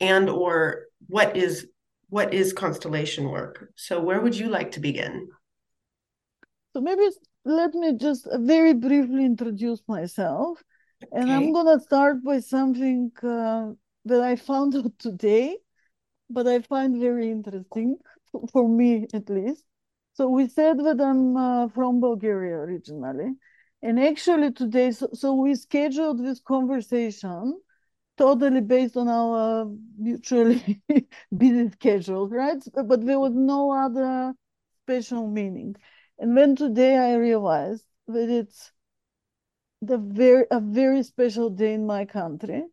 and 0.00 0.30
or 0.30 0.86
what 1.06 1.36
is 1.36 1.66
what 2.08 2.32
is 2.32 2.52
constellation 2.52 3.28
work 3.28 3.70
so 3.76 4.00
where 4.00 4.20
would 4.20 4.36
you 4.36 4.48
like 4.48 4.72
to 4.72 4.80
begin 4.80 5.28
so 6.72 6.80
maybe 6.80 7.06
let 7.44 7.74
me 7.74 7.92
just 7.96 8.26
very 8.40 8.72
briefly 8.72 9.24
introduce 9.24 9.82
myself 9.86 10.62
okay. 11.04 11.20
and 11.20 11.30
i'm 11.30 11.52
going 11.52 11.78
to 11.78 11.84
start 11.84 12.24
by 12.24 12.40
something 12.40 13.10
uh, 13.22 13.68
that 14.08 14.20
i 14.20 14.36
found 14.36 14.74
out 14.76 14.98
today 14.98 15.56
but 16.30 16.46
i 16.46 16.60
find 16.60 17.00
very 17.00 17.30
interesting 17.30 17.96
for 18.52 18.68
me 18.68 19.06
at 19.14 19.28
least 19.30 19.64
so 20.14 20.28
we 20.28 20.48
said 20.48 20.78
that 20.78 21.00
i'm 21.00 21.36
uh, 21.36 21.68
from 21.68 22.00
bulgaria 22.00 22.54
originally 22.56 23.30
and 23.82 24.00
actually 24.00 24.52
today 24.52 24.90
so, 24.90 25.08
so 25.12 25.34
we 25.34 25.54
scheduled 25.54 26.24
this 26.24 26.40
conversation 26.40 27.60
totally 28.16 28.60
based 28.60 28.96
on 28.96 29.08
our 29.08 29.66
mutually 29.98 30.82
busy 31.36 31.70
schedules, 31.70 32.30
right? 32.32 32.62
But 32.74 33.06
there 33.06 33.18
was 33.20 33.32
no 33.34 33.72
other 33.72 34.34
special 34.84 35.28
meaning. 35.28 35.76
And 36.18 36.36
then 36.36 36.56
today 36.56 36.96
I 36.96 37.14
realized 37.14 37.84
that 38.08 38.28
it's 38.28 38.72
the 39.82 39.98
very 39.98 40.46
a 40.52 40.60
very 40.60 41.02
special 41.02 41.50
day 41.50 41.74
in 41.74 41.84
my 41.86 42.04
country. 42.04 42.64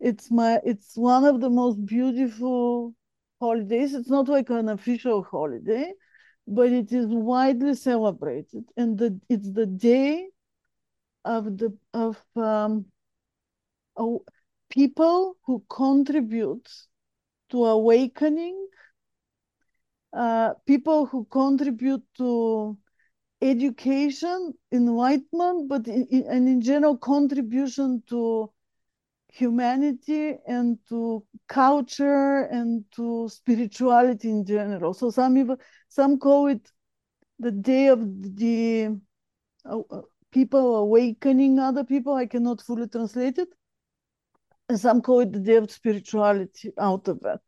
It's 0.00 0.30
my 0.30 0.60
it's 0.64 0.96
one 0.96 1.24
of 1.24 1.40
the 1.40 1.50
most 1.50 1.84
beautiful 1.86 2.94
holidays. 3.40 3.94
It's 3.94 4.10
not 4.10 4.28
like 4.28 4.50
an 4.50 4.68
official 4.68 5.22
holiday, 5.22 5.92
but 6.46 6.72
it 6.72 6.92
is 6.92 7.06
widely 7.08 7.74
celebrated, 7.74 8.64
and 8.76 8.98
the 8.98 9.20
it's 9.28 9.50
the 9.50 9.66
day 9.66 10.28
of 11.24 11.58
the 11.58 11.76
of 11.92 12.22
um, 12.36 12.86
people 14.70 15.36
who 15.44 15.64
contribute 15.68 16.68
to 17.50 17.64
awakening, 17.64 18.66
uh, 20.12 20.54
people 20.66 21.06
who 21.06 21.24
contribute 21.26 22.02
to 22.16 22.76
education, 23.42 24.54
enlightenment, 24.72 25.68
but 25.68 25.86
in, 25.88 26.06
in, 26.10 26.24
and 26.28 26.48
in 26.48 26.60
general 26.60 26.96
contribution 26.96 28.02
to 28.08 28.50
humanity 29.34 30.36
and 30.46 30.78
to 30.88 31.24
culture 31.48 32.42
and 32.52 32.84
to 32.94 33.28
spirituality 33.28 34.30
in 34.30 34.44
general. 34.46 34.94
So 34.94 35.10
some 35.10 35.36
even 35.36 35.56
some 35.88 36.18
call 36.18 36.46
it 36.46 36.70
the 37.40 37.50
day 37.50 37.88
of 37.88 38.00
the 38.36 38.96
uh, 39.68 39.80
uh 39.90 40.02
people 40.30 40.76
awakening 40.76 41.58
other 41.58 41.84
people. 41.84 42.14
I 42.14 42.26
cannot 42.26 42.60
fully 42.62 42.88
translate 42.88 43.38
it 43.38 43.48
and 44.68 44.78
some 44.78 45.02
call 45.02 45.20
it 45.20 45.32
the 45.32 45.40
day 45.40 45.56
of 45.56 45.70
spirituality 45.70 46.72
out 46.78 47.08
of 47.08 47.18
that. 47.20 47.40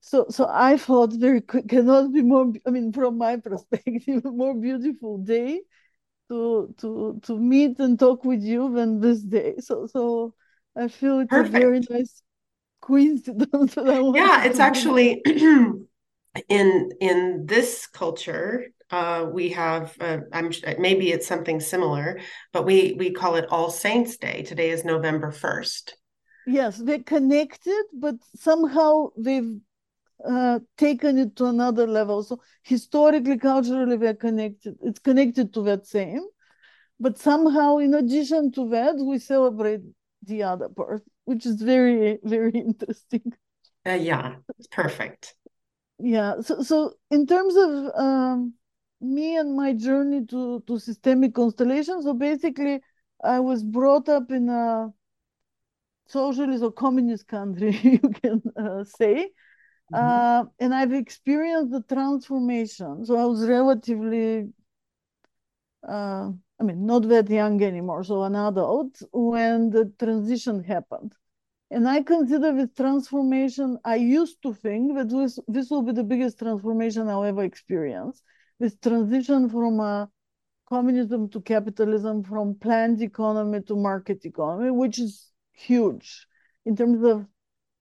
So, 0.00 0.26
so 0.30 0.48
I 0.50 0.76
thought 0.78 1.12
very 1.12 1.42
cannot 1.42 2.12
be 2.12 2.22
more. 2.22 2.52
I 2.66 2.70
mean, 2.70 2.92
from 2.92 3.18
my 3.18 3.36
perspective, 3.48 4.24
a 4.24 4.30
more 4.30 4.54
beautiful 4.54 5.18
day 5.18 5.60
to 6.28 6.74
to 6.78 7.20
to 7.24 7.38
meet 7.38 7.78
and 7.78 7.98
talk 7.98 8.24
with 8.24 8.42
you 8.42 8.72
than 8.72 9.00
this 9.00 9.20
day. 9.22 9.56
So, 9.58 9.86
so 9.86 10.34
I 10.76 10.88
feel 10.88 11.20
it's 11.20 11.32
Perfect. 11.32 11.54
a 11.54 11.58
very 11.58 11.80
nice 11.90 12.22
coincidence. 12.80 13.76
yeah, 13.76 14.44
it's 14.44 14.60
actually 14.60 15.22
in 16.48 16.90
in 17.00 17.46
this 17.46 17.86
culture 17.86 18.66
uh, 18.90 19.26
we 19.30 19.50
have 19.50 19.96
uh, 20.00 20.18
I'm 20.32 20.52
maybe 20.78 21.10
it's 21.10 21.26
something 21.26 21.60
similar, 21.60 22.20
but 22.52 22.64
we 22.64 22.94
we 22.98 23.10
call 23.10 23.36
it 23.36 23.46
All 23.50 23.70
Saints 23.70 24.16
Day. 24.16 24.42
Today 24.42 24.70
is 24.70 24.84
November 24.84 25.32
first. 25.32 25.96
Yes, 26.46 26.78
they're 26.78 27.02
connected, 27.02 27.84
but 27.92 28.16
somehow 28.36 29.08
they've 29.18 29.56
uh, 30.24 30.60
taken 30.76 31.18
it 31.18 31.36
to 31.36 31.46
another 31.46 31.86
level. 31.86 32.22
So 32.22 32.40
historically, 32.62 33.38
culturally, 33.38 33.96
we're 33.96 34.14
connected. 34.14 34.76
It's 34.82 35.00
connected 35.00 35.52
to 35.54 35.62
that 35.62 35.86
same, 35.86 36.22
but 37.00 37.18
somehow, 37.18 37.78
in 37.78 37.94
addition 37.94 38.52
to 38.52 38.68
that, 38.70 38.96
we 38.96 39.18
celebrate 39.18 39.80
the 40.26 40.42
other 40.42 40.68
part, 40.68 41.02
which 41.24 41.46
is 41.46 41.60
very, 41.60 42.18
very 42.22 42.50
interesting. 42.54 43.32
Uh, 43.86 43.92
yeah, 43.92 44.36
perfect. 44.70 45.34
Yeah. 45.98 46.40
So, 46.40 46.62
so 46.62 46.94
in 47.10 47.26
terms 47.26 47.54
of 47.56 47.70
um, 47.94 48.54
me 49.00 49.36
and 49.36 49.56
my 49.56 49.72
journey 49.72 50.26
to 50.26 50.62
to 50.66 50.78
systemic 50.78 51.34
constellation, 51.34 52.02
so 52.02 52.12
basically, 52.12 52.80
I 53.22 53.40
was 53.40 53.62
brought 53.62 54.08
up 54.08 54.30
in 54.30 54.48
a 54.48 54.92
socialist 56.06 56.62
or 56.62 56.72
communist 56.72 57.26
country, 57.26 57.70
you 57.82 57.98
can 57.98 58.42
uh, 58.56 58.84
say. 58.84 59.30
Mm-hmm. 59.92 59.94
Uh, 59.94 60.44
and 60.58 60.74
I've 60.74 60.92
experienced 60.92 61.72
the 61.72 61.82
transformation. 61.94 63.04
So 63.04 63.16
I 63.16 63.24
was 63.24 63.46
relatively, 63.46 64.48
uh, 65.88 66.30
I 66.58 66.64
mean, 66.64 66.86
not 66.86 67.08
that 67.08 67.28
young 67.28 67.62
anymore, 67.62 68.02
so 68.04 68.22
an 68.24 68.34
adult 68.34 69.02
when 69.12 69.70
the 69.70 69.92
transition 69.98 70.62
happened. 70.64 71.14
And 71.70 71.88
I 71.88 72.02
consider 72.02 72.52
this 72.54 72.70
transformation, 72.76 73.78
I 73.84 73.96
used 73.96 74.40
to 74.42 74.54
think 74.54 74.94
that 74.96 75.08
this, 75.10 75.38
this 75.48 75.70
will 75.70 75.82
be 75.82 75.92
the 75.92 76.04
biggest 76.04 76.38
transformation 76.38 77.08
I'll 77.08 77.24
ever 77.24 77.42
experience. 77.42 78.22
This 78.58 78.76
transition 78.76 79.50
from 79.50 79.80
a 79.80 80.08
communism 80.68 81.28
to 81.30 81.40
capitalism, 81.40 82.22
from 82.24 82.54
planned 82.54 83.02
economy 83.02 83.62
to 83.62 83.76
market 83.76 84.24
economy, 84.24 84.70
which 84.70 84.98
is 84.98 85.30
huge 85.52 86.26
in 86.66 86.76
terms 86.76 87.02
of 87.02 87.26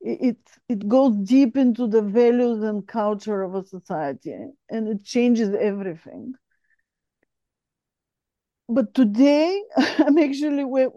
it 0.02 0.38
it 0.70 0.88
goes 0.88 1.16
deep 1.18 1.58
into 1.58 1.88
the 1.88 2.02
values 2.02 2.64
and 2.64 2.88
culture 2.88 3.42
of 3.42 3.56
a 3.56 3.66
society 3.66 4.36
and 4.70 4.88
it 4.88 5.04
changes 5.04 5.54
everything 5.56 6.34
but 8.68 8.94
today 8.94 9.62
i'm 9.78 10.18
actually 10.18 10.64
we, 10.64 10.88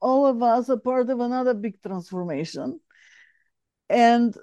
all 0.00 0.26
of 0.26 0.42
us 0.42 0.68
are 0.70 0.76
part 0.76 1.10
of 1.10 1.20
another 1.20 1.54
big 1.54 1.82
transformation. 1.82 2.80
And 3.88 4.36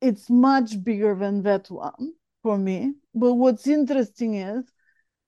it's 0.00 0.30
much 0.30 0.82
bigger 0.82 1.14
than 1.14 1.42
that 1.42 1.70
one 1.70 2.12
for 2.42 2.56
me. 2.56 2.94
But 3.14 3.34
what's 3.34 3.66
interesting 3.66 4.34
is 4.34 4.64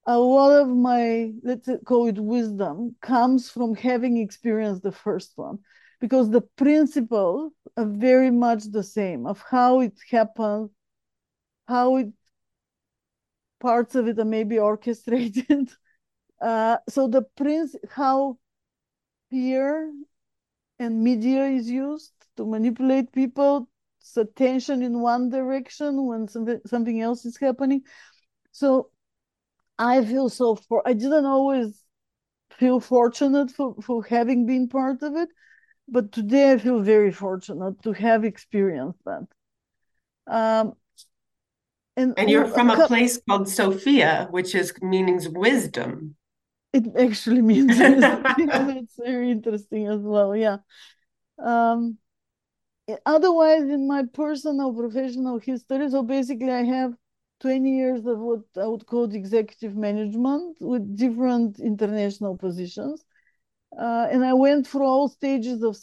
a 0.05 0.17
lot 0.17 0.51
of 0.61 0.67
my 0.69 1.31
let's 1.43 1.69
call 1.85 2.07
it 2.07 2.17
wisdom 2.19 2.95
comes 3.01 3.49
from 3.49 3.75
having 3.75 4.17
experienced 4.17 4.83
the 4.83 4.91
first 4.91 5.33
one. 5.35 5.59
Because 5.99 6.31
the 6.31 6.41
principles 6.41 7.53
are 7.77 7.85
very 7.85 8.31
much 8.31 8.63
the 8.65 8.83
same 8.83 9.27
of 9.27 9.43
how 9.49 9.81
it 9.81 9.93
happens 10.09 10.71
how 11.67 11.97
it 11.97 12.09
parts 13.59 13.95
of 13.95 14.07
it 14.07 14.19
are 14.19 14.25
maybe 14.25 14.59
orchestrated 14.71 15.69
uh, 16.41 16.77
so 16.89 17.07
the 17.07 17.23
prince 17.37 17.75
how 17.89 18.37
fear 19.29 19.91
and 20.79 21.03
media 21.03 21.45
is 21.45 21.69
used 21.69 22.13
to 22.37 22.45
manipulate 22.45 23.11
people's 23.11 23.67
attention 24.17 24.81
in 24.81 24.99
one 24.99 25.29
direction 25.29 26.07
when 26.07 26.27
something, 26.27 26.59
something 26.65 27.01
else 27.01 27.25
is 27.25 27.37
happening 27.37 27.81
so 28.51 28.89
I 29.77 30.03
feel 30.05 30.29
so 30.29 30.55
for 30.55 30.87
I 30.87 30.93
didn't 30.93 31.25
always 31.25 31.83
feel 32.61 32.79
fortunate 32.79 33.49
for, 33.49 33.75
for 33.81 34.03
having 34.03 34.45
been 34.45 34.67
part 34.67 35.01
of 35.01 35.15
it, 35.15 35.29
but 35.87 36.11
today 36.11 36.51
I 36.51 36.57
feel 36.59 36.81
very 36.81 37.11
fortunate 37.11 37.81
to 37.83 37.91
have 37.93 38.23
experienced 38.23 38.99
that. 39.05 39.25
Um, 40.27 40.73
and, 41.97 42.13
and 42.17 42.29
you're 42.29 42.45
from 42.45 42.69
a 42.69 42.87
place 42.87 43.19
called 43.27 43.49
Sofia, 43.49 44.27
which 44.29 44.53
is 44.53 44.73
meanings 44.81 45.27
wisdom. 45.27 46.15
It 46.73 46.95
actually 46.97 47.41
means 47.51 47.77
that's 47.77 48.95
very 48.97 49.31
interesting 49.31 49.87
as 49.87 49.99
well. 50.01 50.35
Yeah. 50.35 50.57
Um, 51.39 51.97
otherwise, 53.05 53.63
in 53.63 53.87
my 53.87 54.03
personal 54.13 54.73
professional 54.73 55.39
history, 55.39 55.89
so 55.89 56.03
basically, 56.03 56.51
I 56.51 56.63
have 56.63 56.93
20 57.39 57.71
years 57.77 58.05
of 58.05 58.19
what 58.19 58.41
I 58.55 58.67
would 58.67 58.85
call 58.85 59.03
executive 59.13 59.75
management 59.75 60.57
with 60.61 60.95
different 60.95 61.59
international 61.59 62.37
positions. 62.37 63.03
Uh, 63.77 64.07
and 64.11 64.23
I 64.25 64.33
went 64.33 64.67
through 64.67 64.83
all 64.85 65.07
stages 65.09 65.63
of 65.63 65.77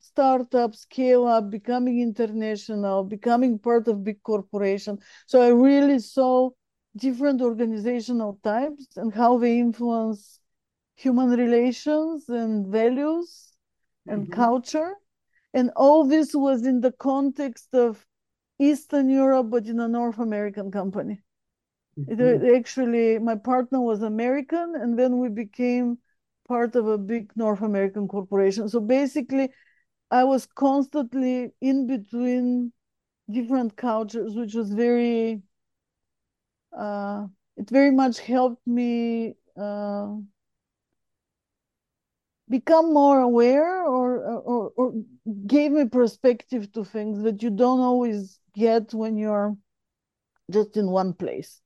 startup, 0.00 0.74
scale 0.74 1.26
up, 1.26 1.50
becoming 1.50 2.00
international, 2.00 3.04
becoming 3.04 3.58
part 3.58 3.88
of 3.88 4.04
big 4.04 4.22
corporation. 4.22 4.98
So 5.26 5.40
I 5.40 5.48
really 5.48 6.00
saw 6.00 6.50
different 6.96 7.40
organizational 7.40 8.38
types 8.42 8.86
and 8.96 9.12
how 9.14 9.38
they 9.38 9.58
influence 9.58 10.40
human 10.96 11.30
relations 11.30 12.28
and 12.28 12.66
values 12.66 13.52
and 14.06 14.24
mm-hmm. 14.24 14.32
culture. 14.32 14.94
And 15.54 15.70
all 15.76 16.04
this 16.04 16.34
was 16.34 16.66
in 16.66 16.80
the 16.80 16.92
context 16.92 17.74
of 17.74 18.06
Eastern 18.58 19.08
Europe, 19.08 19.50
but 19.50 19.66
in 19.66 19.80
a 19.80 19.88
North 19.88 20.18
American 20.18 20.70
company. 20.70 21.20
Mm-hmm. 21.98 22.46
It, 22.46 22.56
actually, 22.56 23.18
my 23.18 23.36
partner 23.36 23.80
was 23.80 24.02
American, 24.02 24.74
and 24.76 24.98
then 24.98 25.18
we 25.18 25.28
became 25.28 25.98
part 26.46 26.76
of 26.76 26.86
a 26.86 26.98
big 26.98 27.32
North 27.36 27.62
American 27.62 28.06
corporation. 28.06 28.68
So 28.68 28.80
basically, 28.80 29.50
I 30.10 30.24
was 30.24 30.46
constantly 30.46 31.52
in 31.60 31.86
between 31.86 32.72
different 33.30 33.76
cultures, 33.76 34.34
which 34.34 34.54
was 34.54 34.72
very, 34.72 35.42
uh, 36.76 37.26
it 37.56 37.68
very 37.68 37.90
much 37.90 38.20
helped 38.20 38.66
me 38.66 39.34
uh, 39.60 40.14
become 42.48 42.92
more 42.92 43.20
aware 43.20 43.84
or, 43.84 44.18
or, 44.24 44.72
or 44.76 44.92
gave 45.46 45.72
me 45.72 45.84
perspective 45.86 46.70
to 46.72 46.84
things 46.84 47.22
that 47.22 47.42
you 47.42 47.50
don't 47.50 47.80
always 47.80 48.38
get 48.54 48.92
when 48.92 49.16
you're 49.16 49.56
just 50.50 50.76
in 50.76 50.90
one 50.90 51.12
place, 51.12 51.60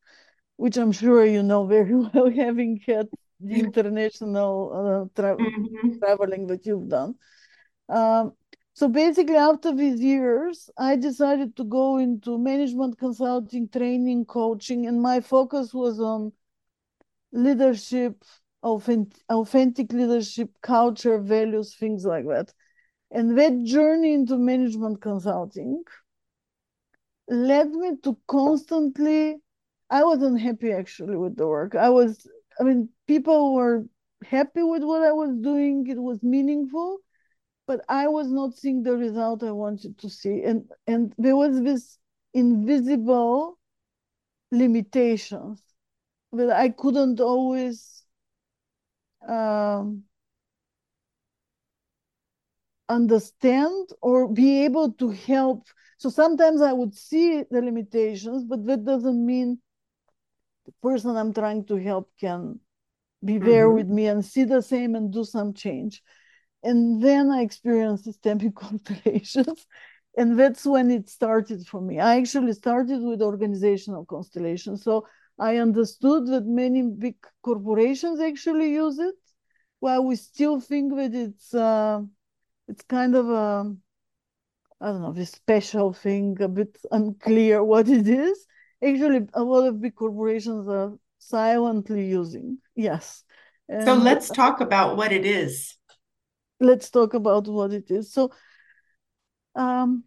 which 0.57 0.77
I'm 0.77 0.93
sure 0.93 1.25
you 1.25 1.43
know 1.43 1.67
very 1.67 1.95
well, 1.97 2.31
having 2.31 2.81
had 2.87 3.09
the 3.41 3.55
international 3.55 5.09
uh, 5.17 5.21
tra- 5.21 5.37
mm-hmm. 5.37 5.99
traveling 5.99 6.47
that 6.49 6.67
you've 6.67 6.89
done. 6.89 7.15
Um, 7.89 8.33
so 8.75 8.89
basically, 8.89 9.37
after 9.37 9.73
these 9.73 10.01
years, 10.01 10.69
I 10.77 10.97
decided 10.97 11.57
to 11.57 11.65
go 11.65 11.99
into 11.99 12.37
management 12.37 12.99
consulting, 12.99 13.69
training, 13.69 14.25
coaching, 14.25 14.87
and 14.87 15.01
my 15.01 15.21
focus 15.21 15.73
was 15.73 16.01
on 16.01 16.33
leadership, 17.31 18.25
authentic, 18.65 19.23
authentic 19.29 19.93
leadership, 19.93 20.51
culture, 20.61 21.19
values, 21.19 21.77
things 21.77 22.05
like 22.05 22.27
that. 22.27 22.53
And 23.13 23.39
that 23.39 23.63
journey 23.63 24.13
into 24.13 24.37
management 24.39 25.01
consulting 25.01 25.85
led 27.29 27.71
me 27.71 27.93
to 28.03 28.19
constantly, 28.27 29.37
I 29.89 30.03
wasn't 30.03 30.41
happy 30.41 30.73
actually 30.73 31.17
with 31.17 31.37
the 31.37 31.47
work. 31.47 31.77
I 31.77 31.91
was, 31.91 32.27
I 32.59 32.65
mean, 32.65 32.89
people 33.07 33.55
were 33.55 33.87
happy 34.25 34.65
with 34.65 34.83
what 34.83 35.03
I 35.03 35.13
was 35.13 35.31
doing, 35.37 35.87
it 35.87 35.99
was 35.99 36.25
meaningful 36.25 37.04
but 37.67 37.85
I 37.89 38.09
was 38.09 38.31
not 38.31 38.55
seeing 38.55 38.83
the 38.83 38.97
result 38.97 39.43
I 39.43 39.51
wanted 39.53 39.99
to 39.99 40.11
see. 40.11 40.43
And, 40.43 40.69
and 40.87 41.15
there 41.19 41.37
was 41.37 41.61
this 41.63 41.99
invisible 42.33 43.59
limitations 44.51 45.63
that 46.33 46.51
I 46.51 46.69
couldn't 46.69 47.21
always 47.21 48.03
um, 49.27 50.05
understand 52.89 53.89
or 54.03 54.29
be 54.29 54.65
able 54.65 54.93
to 54.93 55.11
help. 55.11 55.67
So 55.99 56.11
sometimes 56.11 56.61
I 56.61 56.73
would 56.73 56.95
see 56.95 57.45
the 57.51 57.63
limitations, 57.63 58.45
but 58.45 58.67
that 58.67 58.85
doesn't 58.85 59.25
mean 59.25 59.59
the 60.67 60.73
person 60.83 61.17
I'm 61.17 61.33
trying 61.33 61.65
to 61.67 61.77
help 61.77 62.11
can 62.19 62.61
be 63.25 63.39
there 63.39 63.67
mm-hmm. 63.67 63.77
with 63.77 63.89
me 63.89 64.07
and 64.07 64.25
see 64.25 64.45
the 64.45 64.61
same 64.61 64.95
and 64.95 65.13
do 65.13 65.25
some 65.25 65.55
change. 65.55 66.03
And 66.65 67.03
then 67.03 67.31
I 67.31 67.43
experienced 67.43 68.05
systemic 68.05 68.55
constellations. 68.67 69.67
And 70.17 70.39
that's 70.39 70.65
when 70.65 70.91
it 70.91 71.09
started 71.09 71.67
for 71.67 71.81
me. 71.81 72.01
I 72.01 72.17
actually 72.17 72.53
started 72.53 73.03
with 73.03 73.21
organizational 73.21 74.05
constellations. 74.05 74.83
So 74.83 75.07
I 75.39 75.57
understood 75.57 76.27
that 76.29 76.47
many 76.47 76.83
big 76.83 77.17
corporations 77.43 78.21
actually 78.21 78.71
use 78.73 78.99
it, 78.99 79.17
while 79.81 80.05
we 80.05 80.17
still 80.17 80.61
think 80.61 80.95
that 80.97 81.15
it's 81.15 81.53
uh, 81.53 82.01
it's 82.69 82.85
kind 82.85 83.15
of 83.17 83.29
a 83.29 83.75
I 84.81 84.87
don't 84.87 85.03
know, 85.03 85.13
this 85.13 85.31
special 85.31 85.93
thing, 85.93 86.37
a 86.41 86.49
bit 86.49 86.77
unclear 86.91 87.65
what 87.65 87.89
it 87.89 88.07
is. 88.09 88.47
Actually, 88.83 89.27
a 89.33 89.43
lot 89.43 89.67
of 89.67 89.81
big 89.81 89.95
corporations 89.95 90.69
are 90.69 90.93
silently 91.19 92.07
using. 92.07 92.59
Yes. 92.75 93.25
And 93.69 93.85
so 93.85 93.95
let's 93.95 94.29
talk 94.31 94.61
about 94.61 94.97
what 94.97 95.11
it 95.11 95.25
is 95.25 95.77
let's 96.61 96.91
talk 96.91 97.15
about 97.15 97.47
what 97.47 97.73
it 97.73 97.91
is. 97.91 98.13
So, 98.13 98.31
um, 99.55 100.05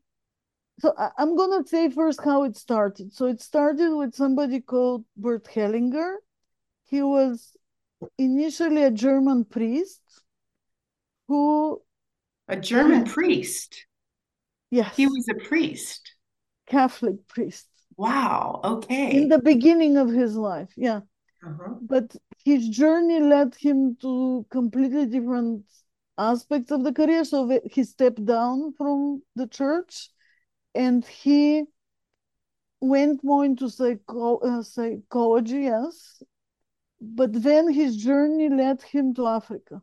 so 0.79 0.93
I, 0.97 1.09
am 1.17 1.35
gonna 1.35 1.65
say 1.65 1.89
first 1.89 2.23
how 2.23 2.43
it 2.43 2.55
started. 2.55 3.13
So 3.13 3.25
it 3.25 3.41
started 3.41 3.95
with 3.95 4.15
somebody 4.15 4.61
called 4.61 5.05
Bert 5.15 5.45
Hellinger. 5.45 6.15
He 6.85 7.01
was 7.01 7.55
initially 8.17 8.83
a 8.83 8.91
German 8.91 9.45
priest 9.45 10.01
who 11.27 11.81
a 12.47 12.55
German 12.55 13.05
priest. 13.05 13.85
Yes. 14.71 14.95
He 14.95 15.07
was 15.07 15.27
a 15.29 15.35
priest. 15.35 16.13
Catholic 16.67 17.27
priest. 17.27 17.67
Wow. 17.95 18.61
Okay. 18.63 19.17
In 19.17 19.29
the 19.29 19.39
beginning 19.39 19.97
of 19.97 20.09
his 20.09 20.35
life, 20.35 20.71
yeah. 20.77 21.01
Uh-huh. 21.45 21.75
But 21.81 22.15
his 22.45 22.67
journey 22.69 23.19
led 23.19 23.55
him 23.55 23.97
to 24.01 24.45
completely 24.49 25.05
different 25.05 25.63
aspects 26.17 26.71
of 26.71 26.83
the 26.83 26.93
career. 26.93 27.23
So 27.25 27.59
he 27.65 27.83
stepped 27.83 28.25
down 28.25 28.73
from 28.73 29.21
the 29.35 29.47
church 29.47 30.09
and 30.75 31.05
he 31.05 31.65
went 32.79 33.23
more 33.23 33.45
into 33.45 33.69
psycho- 33.69 34.37
uh, 34.39 34.63
psychology, 34.63 35.61
yes. 35.61 36.21
But 37.01 37.33
then 37.33 37.71
his 37.71 37.97
journey 37.97 38.49
led 38.49 38.81
him 38.81 39.13
to 39.15 39.27
Africa. 39.27 39.81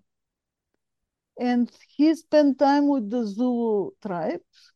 And 1.39 1.71
he 1.89 2.15
spent 2.15 2.59
time 2.59 2.89
with 2.89 3.11
the 3.11 3.27
Zulu 3.27 3.91
tribes. 4.03 4.73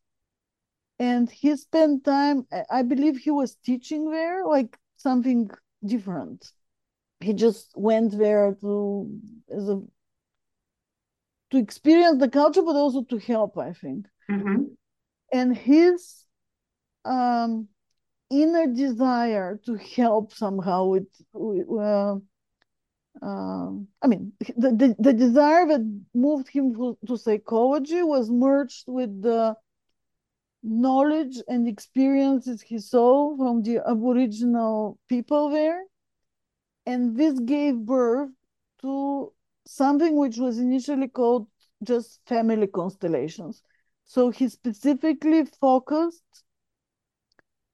And 0.99 1.29
he 1.29 1.55
spent 1.55 2.03
time, 2.03 2.45
I 2.69 2.81
believe 2.83 3.17
he 3.17 3.31
was 3.31 3.55
teaching 3.55 4.11
there, 4.11 4.45
like 4.45 4.77
something 4.97 5.49
different. 5.85 6.51
He 7.21 7.33
just 7.33 7.71
went 7.75 8.17
there 8.17 8.55
to 8.61 9.21
as 9.49 9.69
a 9.69 9.81
to 11.51 11.57
experience 11.57 12.19
the 12.19 12.29
culture, 12.29 12.61
but 12.61 12.75
also 12.75 13.03
to 13.03 13.17
help, 13.17 13.57
I 13.57 13.73
think. 13.73 14.05
Mm-hmm. 14.29 14.63
And 15.31 15.57
his 15.57 16.25
um, 17.05 17.67
inner 18.29 18.67
desire 18.67 19.59
to 19.65 19.75
help 19.75 20.33
somehow 20.33 20.85
with, 20.85 21.07
uh, 21.35 22.15
uh, 23.21 23.69
I 24.01 24.07
mean, 24.07 24.33
the, 24.39 24.71
the, 24.71 24.95
the, 24.99 25.13
desire 25.13 25.67
that 25.67 26.03
moved 26.13 26.47
him 26.47 26.95
to 27.05 27.17
psychology 27.17 28.01
was 28.01 28.29
merged 28.29 28.85
with 28.87 29.21
the 29.21 29.55
knowledge 30.63 31.37
and 31.47 31.67
experiences 31.67 32.61
he 32.61 32.79
saw 32.79 33.35
from 33.35 33.63
the 33.63 33.79
Aboriginal 33.85 34.99
people 35.09 35.49
there. 35.49 35.83
And 36.85 37.17
this 37.17 37.39
gave 37.39 37.75
birth 37.75 38.29
to 38.81 39.33
something 39.65 40.17
which 40.17 40.37
was 40.37 40.57
initially 40.59 41.07
called 41.07 41.47
just 41.83 42.21
family 42.27 42.67
constellations. 42.67 43.63
So 44.05 44.29
he 44.31 44.49
specifically 44.49 45.45
focused 45.45 46.23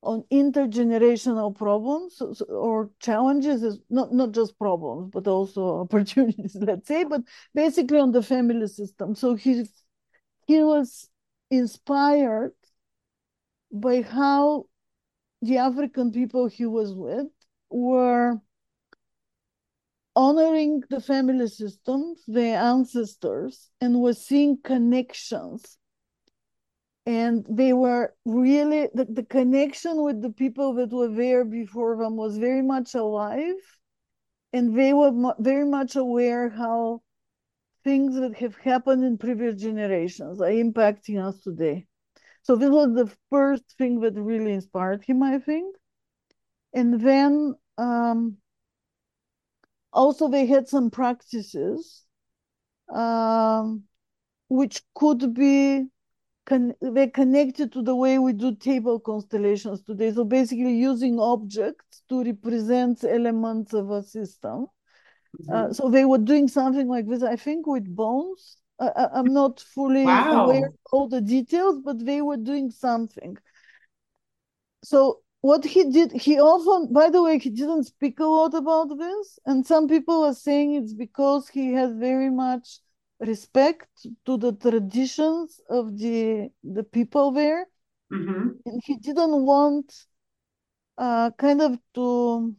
on 0.03 0.23
intergenerational 0.31 1.55
problems 1.55 2.21
or 2.47 2.91
challenges, 2.99 3.79
not, 3.89 4.13
not 4.13 4.31
just 4.31 4.57
problems, 4.59 5.09
but 5.11 5.27
also 5.27 5.79
opportunities, 5.81 6.55
let's 6.55 6.87
say, 6.87 7.03
but 7.03 7.21
basically 7.53 7.99
on 7.99 8.11
the 8.11 8.21
family 8.21 8.67
system. 8.67 9.15
So 9.15 9.35
he, 9.35 9.65
he 10.45 10.63
was 10.63 11.09
inspired 11.49 12.53
by 13.71 14.01
how 14.01 14.65
the 15.41 15.57
African 15.57 16.11
people 16.11 16.47
he 16.47 16.65
was 16.65 16.93
with 16.93 17.27
were 17.69 18.39
honoring 20.15 20.83
the 20.89 21.01
family 21.01 21.47
systems, 21.47 22.23
their 22.27 22.59
ancestors, 22.59 23.69
and 23.81 24.01
was 24.01 24.25
seeing 24.25 24.57
connections. 24.63 25.77
And 27.07 27.45
they 27.49 27.73
were 27.73 28.15
really, 28.25 28.89
the, 28.93 29.05
the 29.05 29.23
connection 29.23 30.03
with 30.03 30.21
the 30.21 30.31
people 30.31 30.73
that 30.75 30.91
were 30.91 31.07
there 31.09 31.45
before 31.45 31.97
them 31.97 32.15
was 32.15 32.37
very 32.37 32.61
much 32.63 32.95
alive. 32.95 33.55
and 34.53 34.77
they 34.77 34.93
were 34.93 35.33
very 35.39 35.65
much 35.65 35.95
aware 35.95 36.49
how 36.49 37.01
things 37.83 38.15
that 38.15 38.35
have 38.37 38.55
happened 38.57 39.03
in 39.03 39.17
previous 39.17 39.61
generations 39.61 40.41
are 40.41 40.49
impacting 40.49 41.23
us 41.23 41.41
today. 41.41 41.85
So 42.43 42.55
this 42.55 42.69
was 42.69 42.93
the 42.95 43.11
first 43.29 43.63
thing 43.77 43.99
that 44.01 44.13
really 44.15 44.53
inspired 44.53 45.03
him, 45.03 45.23
I 45.23 45.39
think. 45.39 45.75
And 46.73 47.01
then 47.01 47.55
um, 47.77 48.37
also 49.95 50.27
they 50.27 50.45
had 50.45 50.67
some 50.67 50.91
practices 50.91 52.05
um, 52.93 53.83
which 54.49 54.81
could 54.93 55.33
be 55.33 55.85
con- 56.45 56.75
they're 56.81 57.09
connected 57.09 57.71
to 57.73 57.81
the 57.81 57.95
way 57.95 58.19
we 58.19 58.33
do 58.33 58.55
table 58.55 58.99
constellations 58.99 59.81
today. 59.81 60.11
So 60.11 60.23
basically 60.23 60.75
using 60.75 61.19
objects 61.19 62.03
to 62.09 62.23
represent 62.23 63.03
elements 63.03 63.73
of 63.73 63.89
a 63.89 64.03
system. 64.03 64.67
Mm-hmm. 65.41 65.53
Uh, 65.53 65.73
so 65.73 65.89
they 65.89 66.05
were 66.05 66.19
doing 66.19 66.47
something 66.47 66.87
like 66.87 67.07
this, 67.07 67.23
I 67.23 67.35
think, 67.35 67.65
with 67.65 67.93
bones. 67.93 68.57
I, 68.77 69.07
am 69.15 69.33
not 69.33 69.61
fully 69.61 70.03
wow. 70.03 70.43
aware 70.43 70.67
of 70.67 70.73
all 70.91 71.07
the 71.07 71.21
details, 71.21 71.79
but 71.83 72.05
they 72.05 72.21
were 72.21 72.37
doing 72.37 72.71
something. 72.71 73.37
So 74.83 75.21
what 75.45 75.63
he 75.63 75.83
did, 75.91 76.11
he 76.11 76.39
often, 76.39 76.91
by 76.91 77.11
the 77.11 77.21
way, 77.21 77.37
he 77.37 77.51
didn't 77.51 77.83
speak 77.83 78.19
a 78.19 78.25
lot 78.25 78.55
about 78.55 78.89
this, 78.97 79.37
and 79.45 79.63
some 79.63 79.87
people 79.87 80.23
are 80.23 80.33
saying 80.33 80.73
it's 80.73 80.95
because 80.95 81.47
he 81.47 81.71
has 81.73 81.93
very 81.93 82.31
much 82.31 82.79
respect 83.19 84.07
to 84.25 84.37
the 84.37 84.53
traditions 84.53 85.61
of 85.69 85.99
the 85.99 86.49
the 86.63 86.83
people 86.83 87.31
there, 87.31 87.67
mm-hmm. 88.11 88.47
and 88.65 88.81
he 88.83 88.97
didn't 88.97 89.45
want 89.45 89.93
uh, 90.97 91.29
kind 91.37 91.61
of 91.61 91.77
to 91.93 92.55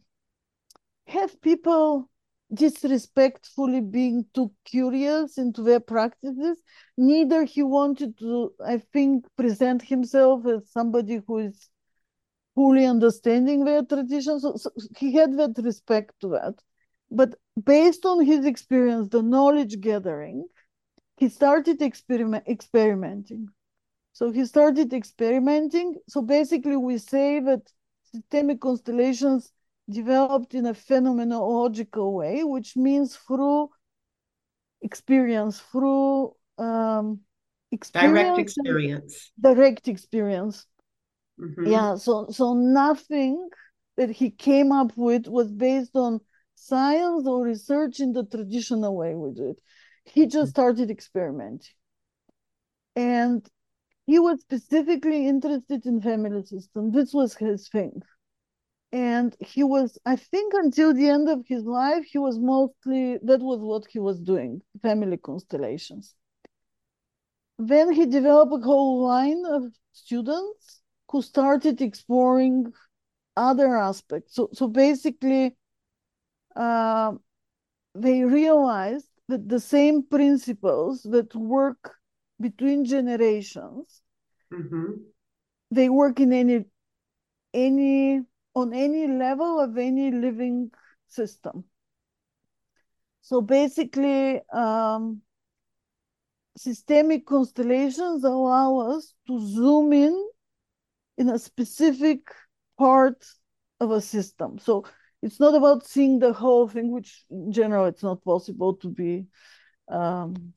have 1.07 1.41
people 1.41 2.09
disrespectfully 2.53 3.81
being 3.81 4.25
too 4.33 4.49
curious 4.63 5.37
into 5.37 5.61
their 5.61 5.81
practices. 5.81 6.57
Neither 6.95 7.43
he 7.43 7.63
wanted 7.63 8.17
to, 8.19 8.53
I 8.65 8.77
think, 8.93 9.25
present 9.35 9.81
himself 9.81 10.45
as 10.47 10.71
somebody 10.71 11.21
who 11.27 11.39
is 11.39 11.69
fully 12.57 12.85
understanding 12.87 13.65
their 13.65 13.83
traditions. 13.83 14.41
So, 14.41 14.55
so 14.55 14.71
he 14.97 15.13
had 15.13 15.37
that 15.37 15.53
respect 15.63 16.19
to 16.21 16.29
that. 16.29 16.55
But 17.11 17.35
based 17.63 18.03
on 18.03 18.25
his 18.25 18.47
experience, 18.47 19.09
the 19.09 19.21
knowledge 19.21 19.79
gathering, 19.79 20.47
he 21.17 21.29
started 21.29 21.83
experiment 21.83 22.45
experimenting. 22.47 23.49
So 24.13 24.31
he 24.31 24.43
started 24.45 24.91
experimenting. 24.91 25.97
So 26.07 26.23
basically, 26.23 26.77
we 26.77 26.97
say 26.97 27.39
that 27.41 27.61
systemic 28.11 28.59
constellations 28.59 29.51
developed 29.87 30.55
in 30.55 30.65
a 30.65 30.73
phenomenological 30.73 32.11
way, 32.11 32.43
which 32.43 32.75
means 32.75 33.15
through 33.15 33.69
experience, 34.81 35.59
through 35.59 36.35
um, 36.57 37.19
experience 37.71 38.17
direct 38.17 38.39
experience, 38.39 39.31
direct 39.39 39.87
experience. 39.87 40.65
Mm-hmm. 41.39 41.67
Yeah. 41.67 41.95
So 41.95 42.27
so 42.29 42.53
nothing 42.53 43.49
that 43.95 44.09
he 44.09 44.29
came 44.29 44.71
up 44.71 44.91
with 44.95 45.27
was 45.27 45.51
based 45.51 45.95
on 45.95 46.19
science 46.55 47.27
or 47.27 47.43
research 47.43 47.99
in 47.99 48.13
the 48.13 48.25
traditional 48.25 48.95
way 48.95 49.15
we 49.15 49.31
do 49.33 49.49
it. 49.49 49.61
He 50.05 50.25
just 50.25 50.35
mm-hmm. 50.35 50.49
started 50.49 50.91
experimenting, 50.91 51.75
and 52.95 53.47
he 54.05 54.19
was 54.19 54.39
specifically 54.41 55.27
interested 55.27 55.85
in 55.85 56.01
family 56.01 56.43
system. 56.43 56.91
This 56.91 57.13
was 57.13 57.35
his 57.35 57.67
thing 57.67 58.01
and 58.91 59.35
he 59.39 59.63
was 59.63 59.97
i 60.05 60.15
think 60.15 60.53
until 60.55 60.93
the 60.93 61.09
end 61.09 61.27
of 61.27 61.45
his 61.45 61.63
life 61.63 62.05
he 62.05 62.17
was 62.17 62.39
mostly 62.39 63.17
that 63.21 63.41
was 63.41 63.59
what 63.59 63.85
he 63.89 63.99
was 63.99 64.19
doing 64.19 64.61
family 64.81 65.17
constellations 65.17 66.15
then 67.59 67.91
he 67.91 68.05
developed 68.05 68.53
a 68.53 68.65
whole 68.65 69.03
line 69.05 69.43
of 69.45 69.63
students 69.91 70.81
who 71.09 71.21
started 71.21 71.81
exploring 71.81 72.71
other 73.35 73.77
aspects 73.77 74.35
so 74.35 74.49
so 74.53 74.67
basically 74.67 75.55
uh, 76.55 77.11
they 77.93 78.23
realized 78.23 79.07
that 79.27 79.47
the 79.47 79.59
same 79.59 80.01
principles 80.03 81.03
that 81.03 81.33
work 81.35 81.95
between 82.39 82.83
generations 82.83 84.01
mm-hmm. 84.51 84.93
they 85.71 85.89
work 85.89 86.19
in 86.19 86.33
any 86.33 86.65
any 87.53 88.21
on 88.57 88.73
any 88.73 89.07
level 89.07 89.59
of 89.59 89.77
any 89.77 90.09
living 90.11 90.71
system. 91.07 91.63
So 93.21 93.41
basically, 93.41 94.41
um, 94.51 95.21
systemic 96.57 97.27
constellations 97.27 98.23
allow 98.23 98.77
us 98.77 99.13
to 99.27 99.39
zoom 99.39 99.93
in 99.93 100.29
in 101.17 101.29
a 101.29 101.39
specific 101.39 102.19
part 102.77 103.25
of 103.79 103.91
a 103.91 104.01
system. 104.01 104.59
So 104.59 104.85
it's 105.21 105.39
not 105.39 105.55
about 105.55 105.85
seeing 105.87 106.19
the 106.19 106.33
whole 106.33 106.67
thing, 106.67 106.91
which 106.91 107.25
in 107.29 107.51
general 107.51 107.85
it's 107.85 108.03
not 108.03 108.23
possible 108.23 108.75
to 108.77 108.89
be 108.89 109.25
um, 109.89 110.53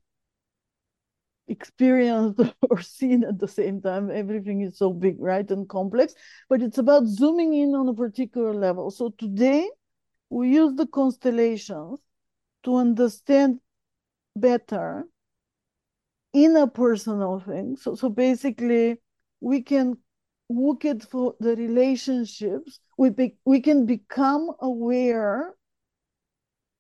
experienced 1.49 2.41
or 2.71 2.81
seen 2.81 3.25
at 3.25 3.39
the 3.39 3.49
same 3.49 3.81
time. 3.81 4.11
Everything 4.11 4.61
is 4.63 4.79
so 4.79 4.93
big, 4.93 5.17
right, 5.19 5.51
and 5.51 5.69
complex, 5.69 6.15
but 6.49 6.63
it's 6.63 6.79
about 6.79 7.07
zooming 7.07 7.55
in 7.55 7.75
on 7.75 7.89
a 7.89 7.95
particular 7.95 8.55
level. 8.55 8.91
So 8.91 9.11
today, 9.19 9.69
we 10.29 10.51
use 10.51 10.75
the 10.77 10.87
constellations 10.87 11.99
to 12.63 12.77
understand 12.77 13.61
better 14.37 15.05
in 16.33 16.57
a 16.57 16.69
personal 16.69 17.41
thing. 17.41 17.77
So, 17.77 17.95
so 17.95 18.09
basically, 18.09 18.99
we 19.41 19.63
can 19.63 19.97
look 20.51 20.85
at 20.85 21.03
for 21.03 21.35
the 21.41 21.55
relationships. 21.57 22.81
We 22.99 23.11
be, 23.11 23.37
we 23.45 23.61
can 23.61 23.87
become 23.87 24.51
aware 24.61 25.55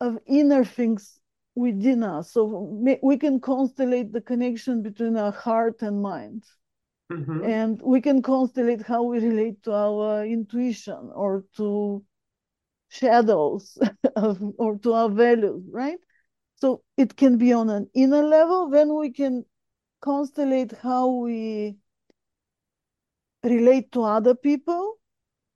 of 0.01 0.19
inner 0.27 0.65
things 0.65 1.21
within 1.55 2.03
us. 2.03 2.33
So 2.33 2.45
we 3.03 3.17
can 3.17 3.41
constellate 3.41 4.13
the 4.13 4.21
connection 4.21 4.83
between 4.83 5.17
our 5.17 5.33
heart 5.33 5.83
and 5.83 6.03
mind. 6.03 6.45
Mm-hmm. 7.13 7.45
And 7.45 7.81
we 7.83 8.01
can 8.01 8.23
constellate 8.23 8.83
how 8.83 9.03
we 9.05 9.19
relate 9.19 9.63
to 9.65 9.73
our 9.73 10.25
intuition 10.25 11.11
or 11.15 11.45
to 11.57 12.05
shadows 12.89 13.79
of, 14.17 14.41
or 14.59 14.79
to 14.79 14.93
our 14.93 15.09
values, 15.09 15.63
right? 15.71 15.99
So 16.57 16.83
it 16.97 17.17
can 17.17 17.39
be 17.39 17.53
on 17.53 17.71
an 17.71 17.89
inner 17.95 18.23
level. 18.23 18.69
Then 18.69 18.95
we 18.95 19.11
can 19.11 19.45
constellate 20.03 20.77
how 20.79 21.09
we 21.09 21.77
relate 23.42 23.92
to 23.92 24.03
other 24.03 24.35
people. 24.35 24.98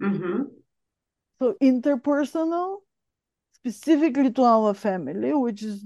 Mm-hmm. 0.02 0.42
So 1.38 1.54
interpersonal 1.62 2.78
specifically 3.52 4.30
to 4.32 4.42
our 4.42 4.74
family, 4.74 5.32
which 5.32 5.62
is 5.62 5.84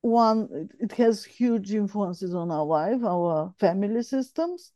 one, 0.00 0.68
it 0.80 0.92
has 0.92 1.24
huge 1.24 1.72
influences 1.72 2.34
on 2.34 2.50
our 2.50 2.64
life, 2.64 3.02
our 3.04 3.54
family 3.58 4.02
systems. 4.02 4.72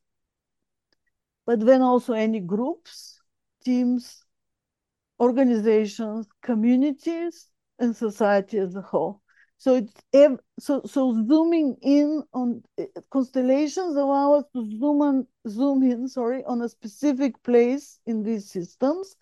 But 1.44 1.60
then 1.60 1.82
also 1.82 2.12
any 2.12 2.40
groups, 2.40 3.20
teams, 3.64 4.24
organizations, 5.20 6.26
communities, 6.42 7.48
and 7.78 7.94
society 7.94 8.58
as 8.58 8.74
a 8.74 8.80
whole. 8.80 9.22
So 9.58 9.76
it's 9.76 9.92
so 10.58 10.82
so 10.84 11.12
zooming 11.26 11.76
in 11.82 12.22
on 12.32 12.62
eh, 12.78 12.86
constellations 13.10 13.96
allow 13.96 14.34
us 14.34 14.44
to 14.54 14.64
zoom 14.78 15.00
on 15.02 15.26
zoom 15.48 15.82
in 15.82 16.08
sorry 16.08 16.44
on 16.44 16.60
a 16.62 16.68
specific 16.68 17.42
place 17.42 17.98
in 18.06 18.22
these 18.22 18.50
systems 18.50 19.16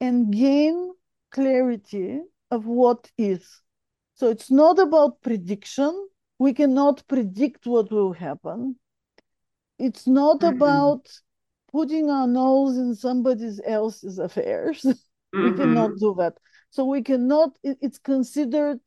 and 0.00 0.32
gain 0.32 0.92
clarity 1.30 2.20
of 2.50 2.66
what 2.66 3.10
is. 3.16 3.62
So 4.14 4.28
it's 4.28 4.50
not 4.50 4.78
about 4.78 5.22
prediction. 5.22 6.08
We 6.38 6.52
cannot 6.52 7.06
predict 7.08 7.66
what 7.66 7.90
will 7.90 8.12
happen. 8.12 8.76
It's 9.78 10.06
not 10.06 10.40
mm-hmm. 10.40 10.56
about 10.56 11.08
putting 11.72 12.10
our 12.10 12.26
nose 12.26 12.76
in 12.76 12.94
somebody 12.94 13.50
else's 13.66 14.18
affairs. 14.28 14.82
Mm-hmm. 14.82 15.44
we 15.44 15.56
cannot 15.56 15.90
do 15.98 16.14
that. 16.18 16.34
So 16.70 16.84
we 16.84 17.02
cannot, 17.02 17.50
it's 17.62 17.98
considered 17.98 18.80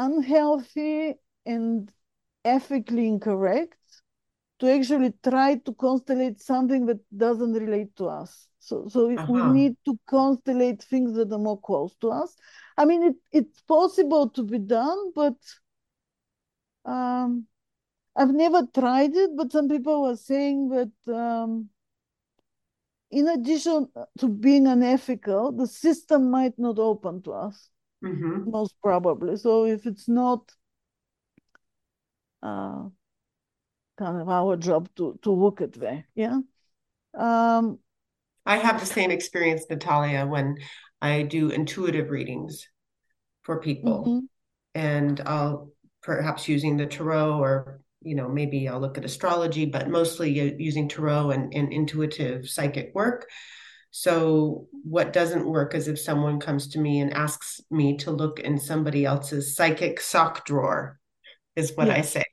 unhealthy 0.00 1.14
and 1.44 1.90
ethically 2.44 3.06
incorrect 3.06 3.76
to 4.58 4.72
actually 4.72 5.12
try 5.22 5.56
to 5.56 5.72
constellate 5.72 6.40
something 6.40 6.86
that 6.86 7.00
doesn't 7.16 7.52
relate 7.52 7.94
to 7.96 8.06
us. 8.06 8.48
So, 8.58 8.88
so 8.88 9.10
uh-huh. 9.10 9.32
we 9.32 9.42
need 9.42 9.76
to 9.86 9.98
constellate 10.08 10.82
things 10.82 11.14
that 11.14 11.32
are 11.32 11.38
more 11.38 11.60
close 11.60 11.94
to 12.02 12.10
us. 12.10 12.36
I 12.76 12.84
mean, 12.84 13.02
it, 13.02 13.16
it's 13.32 13.60
possible 13.62 14.28
to 14.30 14.42
be 14.42 14.58
done, 14.58 15.12
but 15.14 15.36
um, 16.84 17.46
I've 18.14 18.34
never 18.34 18.66
tried 18.74 19.16
it. 19.16 19.30
But 19.36 19.52
some 19.52 19.68
people 19.68 20.02
were 20.02 20.16
saying 20.16 20.68
that 20.70 21.14
um, 21.14 21.70
in 23.10 23.28
addition 23.28 23.88
to 24.18 24.28
being 24.28 24.66
unethical, 24.66 25.52
the 25.52 25.66
system 25.66 26.30
might 26.30 26.58
not 26.58 26.78
open 26.78 27.22
to 27.22 27.32
us, 27.32 27.70
Mm-hmm. 28.04 28.50
most 28.50 28.74
probably. 28.82 29.36
So 29.36 29.64
if 29.66 29.86
it's 29.86 30.08
not 30.08 30.50
uh, 32.42 32.88
kind 33.98 34.20
of 34.20 34.28
our 34.28 34.56
job 34.56 34.88
to 34.96 35.18
to 35.22 35.30
look 35.30 35.60
at 35.60 35.72
that, 35.74 36.04
yeah. 36.14 36.38
Um, 37.14 37.78
I 38.46 38.56
have 38.56 38.80
the 38.80 38.86
same 38.86 39.10
experience, 39.10 39.64
Natalia, 39.68 40.26
when 40.26 40.56
I 41.02 41.22
do 41.22 41.50
intuitive 41.50 42.10
readings 42.10 42.66
for 43.42 43.60
people, 43.60 44.04
mhm, 44.06 44.28
and 44.74 45.20
I'll 45.26 45.72
perhaps 46.02 46.48
using 46.48 46.76
the 46.76 46.86
tarot 46.86 47.38
or 47.38 47.80
you 48.02 48.14
know 48.14 48.28
maybe 48.28 48.68
I'll 48.68 48.80
look 48.80 48.96
at 48.96 49.04
astrology, 49.04 49.66
but 49.66 49.90
mostly 49.90 50.30
using 50.58 50.88
tarot 50.88 51.30
and, 51.32 51.52
and 51.54 51.72
intuitive 51.72 52.48
psychic 52.48 52.92
work. 52.94 53.28
So 53.90 54.68
what 54.84 55.12
doesn't 55.12 55.46
work 55.46 55.74
is 55.74 55.88
if 55.88 55.98
someone 56.00 56.38
comes 56.40 56.68
to 56.68 56.78
me 56.80 57.00
and 57.00 57.12
asks 57.12 57.60
me 57.70 57.96
to 57.98 58.10
look 58.10 58.38
in 58.40 58.58
somebody 58.58 59.04
else's 59.04 59.56
psychic 59.56 60.00
sock 60.00 60.46
drawer, 60.46 60.98
is 61.56 61.72
what 61.76 61.90
I 61.90 62.00
Yes. 62.00 62.02
say. 62.02 62.24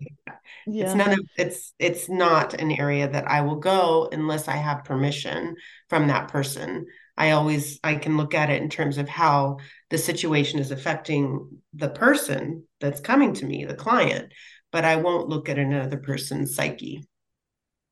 It's 0.80 0.94
none 0.96 1.14
of 1.14 1.20
it's 1.38 1.74
it's 1.80 2.08
not 2.10 2.54
an 2.54 2.72
area 2.72 3.10
that 3.10 3.30
I 3.30 3.42
will 3.42 3.56
go 3.58 4.10
unless 4.12 4.48
I 4.48 4.58
have 4.58 4.86
permission 4.86 5.56
from 5.90 6.08
that 6.08 6.28
person. 6.30 6.86
I 7.18 7.32
always 7.32 7.80
I 7.84 7.96
can 7.96 8.18
look 8.18 8.36
at 8.36 8.50
it 8.52 8.62
in 8.62 8.70
terms 8.70 8.98
of 8.98 9.10
how 9.10 9.58
the 9.90 9.98
situation 9.98 10.60
is 10.60 10.72
affecting 10.72 11.62
the 11.74 11.90
person 11.90 12.64
that's 12.80 13.02
coming 13.02 13.34
to 13.36 13.46
me, 13.46 13.66
the 13.66 13.74
client, 13.76 14.34
but 14.72 14.86
I 14.86 14.98
won't 14.98 15.30
look 15.30 15.50
at 15.50 15.58
another 15.58 15.98
person's 15.98 16.56
psyche. 16.56 17.08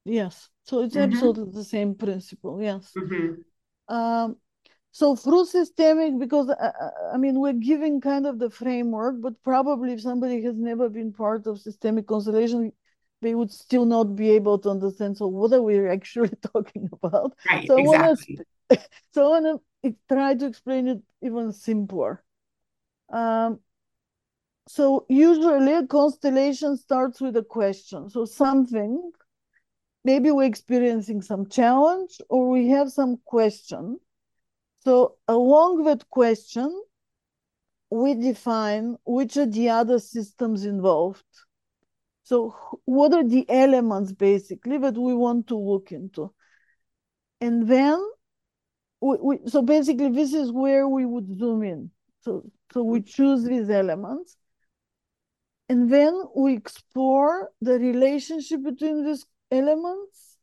yes. 0.06 0.50
So 0.64 0.82
it's 0.82 0.96
Mhm. 0.96 0.96
absolutely 0.96 1.52
the 1.52 1.64
same 1.64 1.96
principle, 1.96 2.62
yes. 2.62 2.98
Mhm. 2.98 3.46
Um, 3.88 4.38
so 4.92 5.16
through 5.16 5.46
systemic, 5.46 6.18
because 6.20 6.50
uh, 6.50 6.54
uh, 6.54 6.90
I 7.14 7.18
mean, 7.18 7.40
we're 7.40 7.54
giving 7.54 8.00
kind 8.02 8.26
of 8.26 8.40
the 8.40 8.50
framework, 8.50 9.16
but 9.22 9.42
probably 9.44 9.94
if 9.94 10.02
somebody 10.02 10.42
has 10.44 10.56
never 10.56 10.90
been 10.90 11.12
part 11.14 11.48
of 11.48 11.60
systemic 11.60 12.08
constellation, 12.08 12.72
they 13.22 13.36
would 13.36 13.52
still 13.52 13.86
not 13.86 14.16
be 14.16 14.32
able 14.32 14.58
to 14.60 14.70
understand. 14.70 15.18
So 15.18 15.28
what 15.28 15.52
are 15.54 15.62
we 15.62 15.88
actually 15.90 16.30
talking 16.54 16.90
about? 16.94 17.34
Right, 17.50 17.66
So 17.68 17.78
I 17.78 17.80
want 17.80 18.20
exactly. 18.20 18.42
to, 18.70 18.80
so 19.14 19.26
I 19.34 19.40
want 19.42 19.62
to 19.84 19.96
try 20.10 20.36
to 20.36 20.46
explain 20.46 20.88
it 20.88 21.02
even 21.22 21.52
simpler. 21.52 22.24
Um, 23.10 23.60
so 24.68 25.06
usually 25.10 25.74
a 25.74 25.86
constellation 25.86 26.78
starts 26.78 27.22
with 27.22 27.38
a 27.38 27.44
question. 27.44 28.10
So 28.10 28.26
something, 28.26 29.12
maybe 30.06 30.30
we're 30.30 30.44
experiencing 30.44 31.22
some 31.22 31.50
challenge 31.50 32.22
or 32.30 32.48
we 32.50 32.70
have 32.70 32.92
some 32.92 33.18
question. 33.26 34.00
So 34.86 35.16
along 35.28 35.84
that 35.86 36.08
question, 36.10 36.70
we 37.90 38.14
define 38.14 38.98
which 39.04 39.36
are 39.36 39.48
the 39.48 39.70
other 39.70 39.98
systems 39.98 40.64
involved. 40.64 41.26
So 42.24 42.56
what 42.86 43.14
are 43.14 43.28
the 43.28 43.50
elements 43.50 44.12
basically 44.12 44.78
that 44.78 44.96
we 44.96 45.16
want 45.16 45.48
to 45.48 45.58
look 45.58 45.92
into? 45.92 46.32
And 47.42 47.68
then 47.68 48.00
we, 49.02 49.18
we 49.22 49.40
so 49.48 49.64
basically 49.64 50.10
this 50.10 50.34
is 50.34 50.52
where 50.52 50.88
we 50.88 51.06
would 51.06 51.38
zoom 51.40 51.64
in. 51.64 51.90
So 52.22 52.44
so 52.72 52.84
we 52.84 53.02
choose 53.02 53.44
these 53.44 53.70
elements. 53.70 54.38
And 55.68 55.92
then 55.92 56.14
we 56.36 56.54
explore 56.54 57.50
the 57.60 57.80
relationship 57.80 58.64
between 58.64 59.04
these 59.04 59.26
elements. 59.56 60.38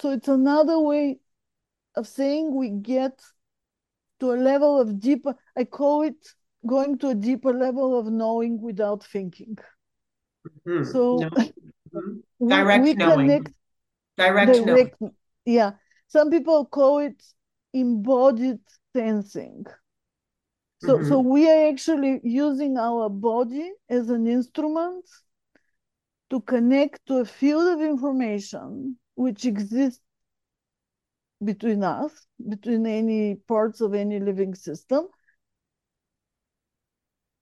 So 0.00 0.10
it's 0.12 0.28
another 0.28 0.78
way 0.78 1.20
of 1.94 2.06
saying 2.06 2.54
we 2.54 2.70
get 2.70 3.20
to 4.20 4.32
a 4.32 4.36
level 4.36 4.80
of 4.80 5.00
deeper, 5.00 5.34
I 5.56 5.64
call 5.64 6.02
it 6.02 6.26
going 6.66 6.98
to 6.98 7.08
a 7.10 7.14
deeper 7.14 7.52
level 7.52 7.98
of 7.98 8.06
knowing 8.06 8.60
without 8.60 9.04
thinking. 9.04 9.58
Mhm. 10.44 10.84
So 10.84 11.20
No. 11.20 11.28
Mhm. 11.92 12.22
Direct 12.48 12.84
we 12.84 12.94
knowing. 12.96 13.28
connect 13.28 13.52
Direct 14.16 14.60
knowing. 14.66 14.90
yeah. 15.44 15.72
Some 16.08 16.30
people 16.30 16.66
call 16.66 16.98
it 16.98 17.22
embodied 17.72 18.60
sensing. 18.94 19.66
So, 20.78 21.02
so 21.02 21.20
Mhm. 21.20 21.24
we 21.24 21.50
are 21.50 21.68
actually 21.68 22.20
using 22.22 22.78
our 22.78 23.08
body 23.10 23.72
as 23.88 24.10
an 24.10 24.26
instrument 24.26 25.04
to 26.30 26.40
connect 26.42 27.06
to 27.06 27.18
a 27.18 27.24
field 27.24 27.68
of 27.68 27.80
information 27.80 28.96
which 29.14 29.44
exists 29.44 30.00
between 31.42 31.82
us, 31.82 32.26
between 32.48 32.86
any 32.86 33.36
parts 33.36 33.80
of 33.80 33.94
any 33.94 34.18
living 34.20 34.54
system. 34.54 35.06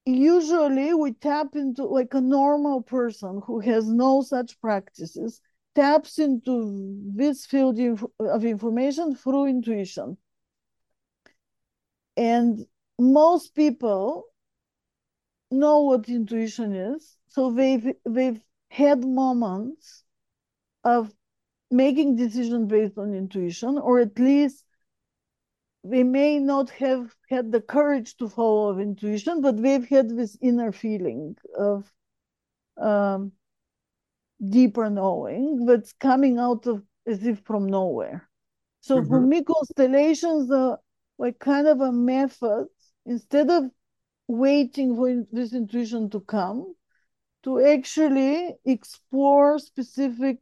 Usually, 0.05 0.95
we 0.95 1.15
tap 1.15 1.57
into 1.57 1.85
like 1.85 2.15
a 2.15 2.21
normal 2.21 2.83
person 2.83 3.41
who 3.45 3.59
has 3.61 3.89
no 3.89 4.23
such 4.23 4.61
practices, 4.61 5.41
taps 5.75 6.19
into 6.19 6.97
this 7.15 7.45
field 7.45 7.79
of 8.21 8.45
information 8.45 9.17
through 9.17 9.47
intuition. 9.47 10.17
And 12.17 12.65
most 12.99 13.55
people 13.55 14.27
know 15.51 15.81
what 15.81 16.09
intuition 16.09 16.75
is. 16.75 17.17
So 17.29 17.51
they've 17.51 17.93
they've 18.05 18.41
had 18.69 19.05
moments 19.05 20.05
of 20.85 21.13
making 21.71 22.17
decisions 22.17 22.69
based 22.71 22.99
on 22.99 23.15
intuition, 23.15 23.79
or 23.79 24.01
at 24.01 24.19
least 24.19 24.65
they 25.85 26.03
may 26.03 26.39
not 26.39 26.69
have 26.71 27.15
had 27.31 27.51
the 27.53 27.61
courage 27.63 28.17
to 28.17 28.29
follow 28.29 28.79
intuition, 28.79 29.41
but 29.41 29.57
they've 29.63 29.89
had 29.89 30.09
this 30.11 30.37
inner 30.43 30.73
feeling 30.73 31.37
of 31.57 31.91
um, 32.79 33.33
deeper 34.49 34.91
knowing 34.91 35.67
that's 35.67 35.93
coming 35.95 36.39
out 36.39 36.67
of 36.67 36.83
as 37.07 37.27
if 37.27 37.41
from 37.41 37.67
nowhere. 37.67 38.29
So 38.81 39.05
for 39.05 39.21
Mhm. 39.21 39.27
me, 39.27 39.43
constellations 39.45 40.51
are 40.51 40.81
like 41.19 41.39
kind 41.39 41.67
of 41.67 41.81
a 41.81 41.93
method 41.93 42.69
instead 43.07 43.51
of 43.51 43.71
waiting 44.29 44.97
for 44.97 45.25
this 45.33 45.53
intuition 45.55 46.11
to 46.11 46.21
come 46.21 46.75
to 47.47 47.65
actually 47.65 48.53
explore 48.65 49.59
specific 49.61 50.39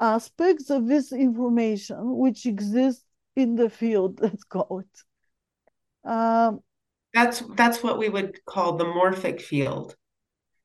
aspects 0.00 0.68
of 0.68 0.88
this 0.88 1.12
information 1.12 2.18
which 2.18 2.44
exists 2.44 3.04
in 3.36 3.54
the 3.54 3.70
field, 3.70 4.20
let's 4.20 4.42
call 4.42 4.80
it. 4.80 6.10
Um, 6.10 6.60
That's 7.14 7.40
that's 7.54 7.84
what 7.84 7.98
we 7.98 8.08
would 8.08 8.44
call 8.44 8.76
the 8.76 8.84
morphic 8.84 9.40
field 9.40 9.94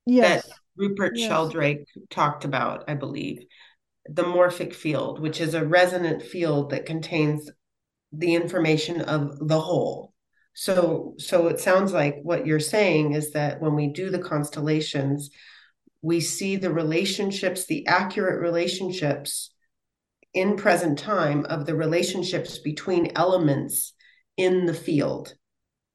that 0.06 0.44
yes, 0.44 0.50
Rupert 0.76 1.16
yes, 1.16 1.28
Sheldrake 1.28 1.86
talked 2.10 2.44
about, 2.44 2.84
I 2.88 2.94
believe. 2.94 3.44
The 4.06 4.24
morphic 4.24 4.74
field, 4.74 5.20
which 5.20 5.40
is 5.40 5.54
a 5.54 5.64
resonant 5.64 6.22
field 6.22 6.70
that 6.70 6.86
contains 6.86 7.48
the 8.10 8.34
information 8.34 9.02
of 9.02 9.46
the 9.46 9.60
whole. 9.60 10.14
So 10.60 11.14
so 11.18 11.46
it 11.46 11.60
sounds 11.60 11.92
like 11.92 12.18
what 12.24 12.44
you're 12.44 12.58
saying 12.58 13.12
is 13.12 13.30
that 13.30 13.60
when 13.60 13.76
we 13.76 13.86
do 13.86 14.10
the 14.10 14.18
constellations, 14.18 15.30
we 16.02 16.18
see 16.18 16.56
the 16.56 16.72
relationships, 16.72 17.66
the 17.66 17.86
accurate 17.86 18.40
relationships 18.40 19.54
in 20.34 20.56
present 20.56 20.98
time 20.98 21.44
of 21.44 21.64
the 21.64 21.76
relationships 21.76 22.58
between 22.58 23.12
elements 23.14 23.92
in 24.36 24.66
the 24.66 24.74
field, 24.74 25.32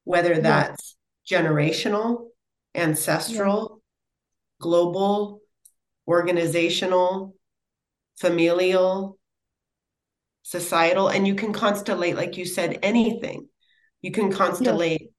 whether 0.06 0.40
that's 0.40 0.96
generational, 1.30 2.30
yeah, 2.74 2.84
ancestral, 2.84 3.82
global, 4.62 5.42
organizational, 6.08 7.36
familial, 8.18 9.18
societal, 10.44 11.10
and 11.10 11.28
you 11.28 11.36
can 11.36 11.52
constellate, 11.52 12.16
like 12.16 12.38
you 12.38 12.46
said, 12.46 12.80
anything. 12.82 13.50
You 14.04 14.12
can 14.12 14.32
constellate 14.32 15.10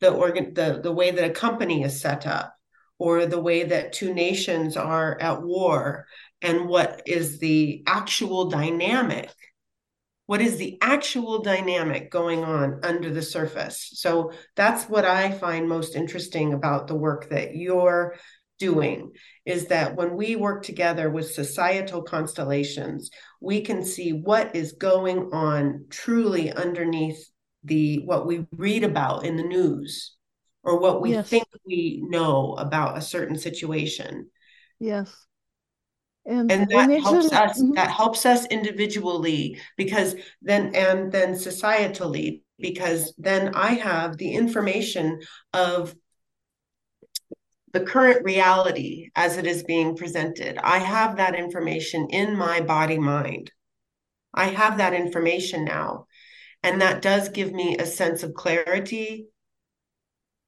the 0.00 0.10
organ 0.10 0.54
the, 0.54 0.80
the 0.82 0.92
way 0.92 1.10
that 1.10 1.30
a 1.30 1.34
company 1.34 1.82
is 1.82 2.00
set 2.00 2.26
up 2.26 2.54
or 2.98 3.26
the 3.26 3.40
way 3.40 3.64
that 3.64 3.92
two 3.92 4.14
nations 4.14 4.78
are 4.78 5.20
at 5.20 5.42
war 5.42 6.06
and 6.40 6.66
what 6.66 7.02
is 7.06 7.38
the 7.38 7.82
actual 7.86 8.48
dynamic 8.48 9.30
what 10.26 10.40
is 10.40 10.58
the 10.58 10.78
actual 10.80 11.42
dynamic 11.42 12.08
going 12.08 12.44
on 12.44 12.78
under 12.84 13.10
the 13.10 13.20
surface. 13.20 13.90
So 13.94 14.30
that's 14.54 14.84
what 14.84 15.04
i 15.04 15.32
find 15.32 15.68
most 15.68 15.96
interesting 15.96 16.52
about 16.52 16.86
the 16.86 16.94
work 16.94 17.30
that 17.30 17.56
you're 17.56 18.14
doing 18.60 19.10
is 19.44 19.66
that 19.66 19.96
when 19.96 20.14
we 20.14 20.36
work 20.36 20.62
together 20.62 21.10
with 21.10 21.32
societal 21.32 22.02
constellations 22.02 23.10
we 23.40 23.62
can 23.62 23.82
see 23.82 24.12
what 24.12 24.54
is 24.54 24.72
going 24.72 25.30
on 25.32 25.86
truly 25.88 26.52
underneath 26.52 27.29
the 27.64 27.98
what 28.04 28.26
we 28.26 28.46
read 28.52 28.84
about 28.84 29.24
in 29.24 29.36
the 29.36 29.42
news 29.42 30.16
or 30.62 30.78
what 30.78 31.00
we 31.00 31.12
yes, 31.12 31.28
think 31.28 31.44
we 31.66 32.02
know 32.08 32.54
about 32.54 32.98
a 32.98 33.02
certain 33.02 33.38
situation. 33.38 34.28
Yes. 34.78 35.14
and, 36.26 36.50
and 36.50 36.70
that 36.70 36.90
and 36.90 37.02
helps 37.02 37.32
us 37.32 37.60
mhm. 37.60 37.74
that 37.74 37.90
helps 37.90 38.26
us 38.26 38.46
individually 38.46 39.58
because 39.76 40.14
then 40.42 40.74
and 40.74 41.10
then 41.10 41.32
societally 41.32 42.42
because 42.58 43.14
then 43.16 43.54
i 43.54 43.72
have 43.72 44.18
the 44.18 44.34
information 44.34 45.18
of 45.54 45.94
the 47.72 47.80
current 47.80 48.24
reality 48.24 49.10
as 49.14 49.36
it 49.36 49.46
is 49.46 49.62
being 49.62 49.96
presented. 49.96 50.58
I 50.58 50.78
have 50.78 51.16
that 51.16 51.34
information 51.34 52.08
in 52.10 52.36
my 52.36 52.60
body 52.60 52.98
mind. 52.98 53.52
I 54.34 54.46
have 54.46 54.78
that 54.78 54.94
information 54.94 55.64
now 55.64 56.06
and 56.62 56.80
that 56.80 57.02
does 57.02 57.28
give 57.28 57.52
me 57.52 57.76
a 57.76 57.86
sense 57.86 58.22
of 58.22 58.34
clarity 58.34 59.26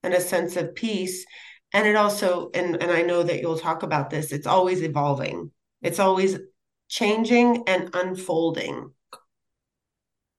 and 0.02 0.14
a 0.14 0.20
sense 0.20 0.56
of 0.56 0.74
peace 0.74 1.24
and 1.72 1.86
it 1.86 1.96
also 1.96 2.50
and 2.54 2.82
and 2.82 2.90
i 2.90 3.02
know 3.02 3.22
that 3.22 3.40
you'll 3.40 3.58
talk 3.58 3.82
about 3.82 4.10
this 4.10 4.32
it's 4.32 4.46
always 4.46 4.82
evolving 4.82 5.50
it's 5.80 5.98
always 5.98 6.38
changing 6.88 7.64
and 7.66 7.90
unfolding 7.94 8.90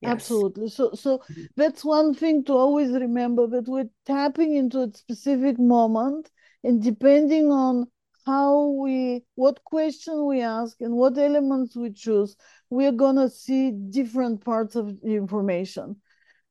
yes. 0.02 0.12
absolutely 0.12 0.70
so 0.70 0.92
so 0.94 1.18
mm-hmm. 1.18 1.44
that's 1.56 1.84
one 1.84 2.14
thing 2.14 2.44
to 2.44 2.54
always 2.54 2.92
remember 2.92 3.48
that 3.48 3.68
we're 3.68 3.90
tapping 4.06 4.56
into 4.56 4.80
a 4.80 4.94
specific 4.94 5.58
moment 5.58 6.30
and 6.64 6.82
depending 6.84 7.52
on 7.52 7.88
how 8.26 8.68
we 8.82 9.22
what 9.36 9.64
question 9.66 10.26
we 10.26 10.42
ask 10.42 10.78
and 10.80 10.94
what 10.94 11.18
elements 11.18 11.76
we 11.76 11.92
choose 11.92 12.36
we're 12.74 12.92
going 12.92 13.16
to 13.18 13.30
see 13.30 13.72
different 13.72 14.44
parts 14.44 14.76
of 14.76 15.00
the 15.02 15.16
information. 15.16 15.96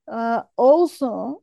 Uh, 0.06 0.42
also 0.56 1.42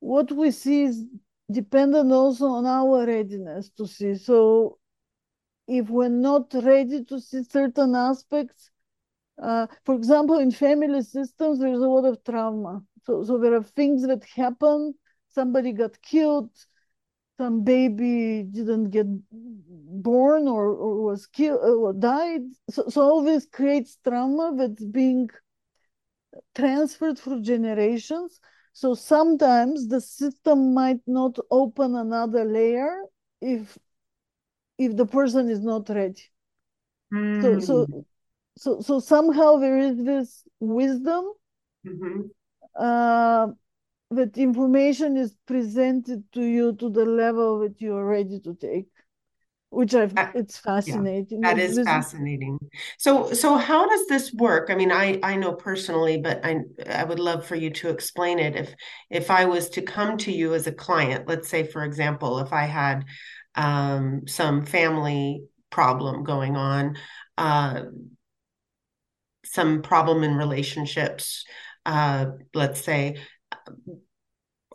what 0.00 0.32
we 0.32 0.50
see 0.50 0.84
is 0.84 1.04
dependent 1.52 2.10
also 2.10 2.46
on 2.46 2.64
our 2.64 3.06
readiness 3.06 3.70
to 3.76 3.86
see. 3.86 4.14
So 4.14 4.78
if 5.66 5.90
we're 5.90 6.08
not 6.08 6.54
ready 6.54 7.04
to 7.04 7.20
see 7.20 7.42
certain 7.44 7.94
aspects 7.94 8.70
uh, 9.42 9.66
for 9.84 9.94
example 9.94 10.38
in 10.38 10.50
family 10.50 11.02
systems 11.02 11.58
there's 11.58 11.80
a 11.80 11.92
lot 11.96 12.06
of 12.06 12.24
trauma. 12.24 12.82
So 13.04 13.24
so 13.24 13.36
there 13.38 13.54
are 13.54 13.62
things 13.62 14.06
that 14.06 14.24
happen 14.24 14.94
somebody 15.28 15.72
got 15.72 16.00
killed 16.00 16.50
some 17.38 17.62
baby 17.62 18.42
didn't 18.42 18.90
get 18.90 19.06
born 19.30 20.48
or, 20.48 20.70
or 20.70 21.02
was 21.04 21.26
killed 21.26 21.60
or 21.60 21.92
died. 21.92 22.42
So, 22.70 22.88
so 22.88 23.00
all 23.02 23.22
this 23.22 23.46
creates 23.46 23.96
trauma 24.04 24.54
that's 24.56 24.84
being 24.84 25.30
transferred 26.54 27.18
through 27.18 27.42
generations. 27.42 28.40
So 28.72 28.94
sometimes 28.94 29.88
the 29.88 30.00
system 30.00 30.74
might 30.74 31.00
not 31.06 31.38
open 31.50 31.94
another 31.94 32.44
layer 32.44 33.02
if 33.40 33.78
if 34.78 34.96
the 34.96 35.06
person 35.06 35.48
is 35.48 35.60
not 35.60 35.88
ready. 35.88 36.22
Mm. 37.12 37.42
So 37.42 37.60
so 37.60 37.86
hmm. 37.86 38.00
so 38.56 38.80
so 38.80 39.00
somehow 39.00 39.56
there 39.58 39.78
is 39.78 39.96
this 39.96 40.44
wisdom. 40.60 41.24
Mm-hmm. 41.86 42.20
Uh, 42.78 43.48
that 44.10 44.38
information 44.38 45.16
is 45.16 45.34
presented 45.46 46.24
to 46.32 46.42
you 46.42 46.74
to 46.76 46.88
the 46.88 47.04
level 47.04 47.58
that 47.60 47.80
you 47.80 47.94
are 47.94 48.06
ready 48.06 48.40
to 48.40 48.54
take 48.54 48.86
which 49.70 49.94
i 49.94 50.08
it's 50.34 50.58
fascinating. 50.58 51.42
yeah, 51.42 51.54
that 51.54 51.60
is 51.60 51.78
fascinating. 51.78 52.58
So 52.96 53.32
so 53.32 53.56
how 53.56 53.88
does 53.88 54.06
this 54.06 54.32
work? 54.32 54.70
I 54.70 54.74
mean 54.74 54.90
i 54.90 55.18
i 55.22 55.36
know 55.36 55.52
personally 55.52 56.18
but 56.18 56.44
i 56.44 56.60
i 56.88 57.04
would 57.04 57.20
love 57.20 57.44
for 57.46 57.54
you 57.54 57.70
to 57.70 57.90
explain 57.90 58.38
it. 58.38 58.56
If 58.56 58.74
if 59.10 59.30
i 59.30 59.44
was 59.44 59.68
to 59.70 59.82
come 59.82 60.16
to 60.18 60.32
you 60.32 60.54
as 60.54 60.66
a 60.66 60.72
client 60.72 61.28
let's 61.28 61.48
say 61.48 61.64
for 61.64 61.84
example 61.84 62.38
if 62.38 62.52
i 62.52 62.64
had 62.64 63.04
um, 63.54 64.22
some 64.26 64.64
family 64.64 65.42
problem 65.70 66.24
going 66.24 66.56
on 66.56 66.96
uh, 67.36 67.82
some 69.44 69.82
problem 69.82 70.22
in 70.22 70.34
relationships 70.34 71.44
uh, 71.86 72.26
let's 72.54 72.82
say 72.82 73.16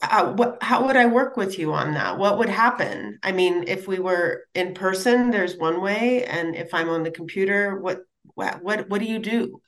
what, 0.02 0.58
how 0.62 0.86
would 0.86 0.96
I 0.96 1.06
work 1.06 1.38
with 1.38 1.58
you 1.58 1.74
on 1.74 1.94
that? 1.94 2.18
What 2.18 2.38
would 2.38 2.50
happen? 2.50 3.20
I 3.24 3.32
mean, 3.32 3.66
if 3.68 3.88
we 3.88 4.00
were 4.00 4.46
in 4.54 4.74
person, 4.74 5.32
there's 5.32 5.58
one 5.58 5.82
way, 5.82 6.26
and 6.26 6.56
if 6.56 6.74
I'm 6.74 6.90
on 6.90 7.04
the 7.04 7.12
computer, 7.12 7.80
what 7.80 8.02
what 8.36 8.64
what, 8.64 8.90
what 8.90 9.00
do 9.00 9.06
you 9.06 9.20
do? 9.20 9.62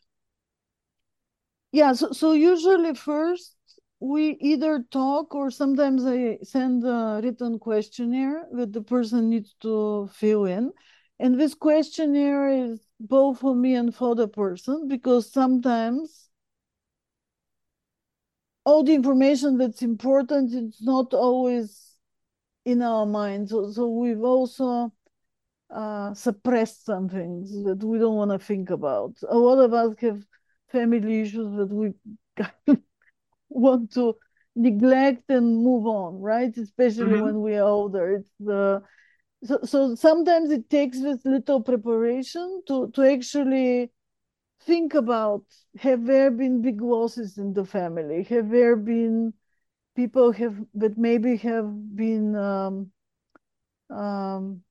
Yeah, 1.72 1.94
so 1.94 2.12
so 2.12 2.34
usually 2.34 2.96
first 2.96 3.56
we 4.00 4.38
either 4.42 4.86
talk 4.92 5.34
or 5.34 5.50
sometimes 5.52 6.06
I 6.06 6.38
send 6.44 6.84
a 6.84 7.22
written 7.24 7.60
questionnaire 7.60 8.46
that 8.54 8.74
the 8.74 8.82
person 8.82 9.30
needs 9.30 9.56
to 9.62 10.10
fill 10.14 10.46
in. 10.46 10.72
And 11.20 11.40
this 11.40 11.54
questionnaire 11.54 12.50
is 12.50 12.80
both 13.00 13.40
for 13.40 13.56
me 13.56 13.76
and 13.76 13.96
for 13.96 14.16
the 14.16 14.28
person 14.28 14.88
because 14.90 15.32
sometimes 15.32 16.25
all 18.66 18.84
the 18.84 18.93
information 18.93 19.57
that's 19.57 19.82
important 19.82 20.53
it's 20.53 20.82
not 20.82 21.13
always 21.13 21.93
in 22.66 22.82
our 22.82 23.05
minds 23.05 23.51
so, 23.51 23.72
so 23.72 23.88
we've 23.88 24.24
also 24.24 24.91
uh, 25.70 26.13
suppressed 26.13 26.86
some 26.86 27.09
things 27.09 27.51
that 27.63 27.84
we 27.84 27.97
don't 27.97 28.16
want 28.16 28.32
to 28.32 28.39
think 28.39 28.70
about. 28.70 29.13
A 29.28 29.38
lot 29.38 29.59
of 29.59 29.74
us 29.74 29.95
have 29.99 30.24
family 30.72 31.22
issues 31.22 31.55
that 31.57 31.70
we 31.70 31.93
want 33.49 33.91
to 33.93 34.16
neglect 34.55 35.30
and 35.30 35.63
move 35.63 35.86
on 35.86 36.22
right? 36.22 36.55
Especially 36.55 37.05
mm-hmm. 37.05 37.24
when 37.24 37.41
we 37.41 37.55
are 37.55 37.68
older. 37.68 38.16
It's 38.16 38.32
the 38.39 38.82
so, 39.43 39.59
so 39.63 39.95
sometimes 39.95 40.49
it 40.49 40.70
takes 40.70 41.01
this 41.01 41.20
little 41.26 41.61
preparation 41.61 42.63
to 42.68 42.89
to 42.91 43.03
actually 43.03 43.91
think 44.66 44.93
about 44.93 45.43
have 45.80 46.05
there 46.05 46.32
been 46.32 46.61
big 46.61 46.82
losses 46.82 47.38
in 47.38 47.53
the 47.53 47.66
family? 47.66 48.24
Have 48.24 48.49
there 48.49 48.76
been 48.76 49.34
people 49.95 50.32
have 50.34 50.57
that 50.74 50.97
maybe 50.97 51.38
have 51.38 51.95
been 51.95 52.36
um, 52.36 52.91
um, 53.89 54.61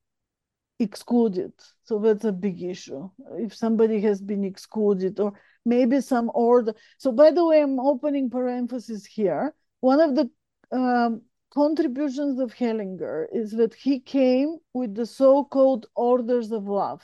excluded? 0.79 1.53
So 1.83 1.99
that's 1.99 2.25
a 2.25 2.31
big 2.31 2.61
issue. 2.61 3.09
If 3.37 3.55
somebody 3.55 4.01
has 4.01 4.21
been 4.21 4.43
excluded, 4.43 5.19
or 5.19 5.33
maybe 5.65 6.01
some 6.01 6.29
order. 6.33 6.73
So 6.97 7.11
by 7.11 7.31
the 7.31 7.45
way, 7.45 7.61
I'm 7.61 7.79
opening 7.79 8.29
parenthesis 8.29 9.05
here. 9.05 9.53
One 9.79 9.99
of 9.99 10.15
the 10.15 10.29
um, 10.71 11.21
contributions 11.53 12.39
of 12.39 12.53
Hellinger 12.53 13.27
is 13.31 13.51
that 13.51 13.73
he 13.73 13.99
came 13.99 14.57
with 14.73 14.95
the 14.95 15.05
so-called 15.05 15.87
orders 15.95 16.51
of 16.51 16.65
love. 16.65 17.01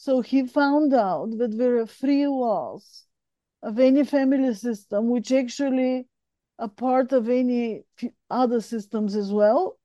So 0.00 0.22
he 0.22 0.46
found 0.46 0.94
out 0.94 1.36
that 1.36 1.58
there 1.58 1.76
are 1.76 1.86
three 1.86 2.26
laws 2.26 3.04
of 3.62 3.78
any 3.78 4.02
family 4.02 4.54
system, 4.54 5.10
which 5.10 5.30
actually 5.30 6.06
are 6.58 6.70
part 6.70 7.12
of 7.12 7.28
any 7.28 7.82
other 8.30 8.62
systems 8.62 9.14
as 9.14 9.30
well. 9.30 9.78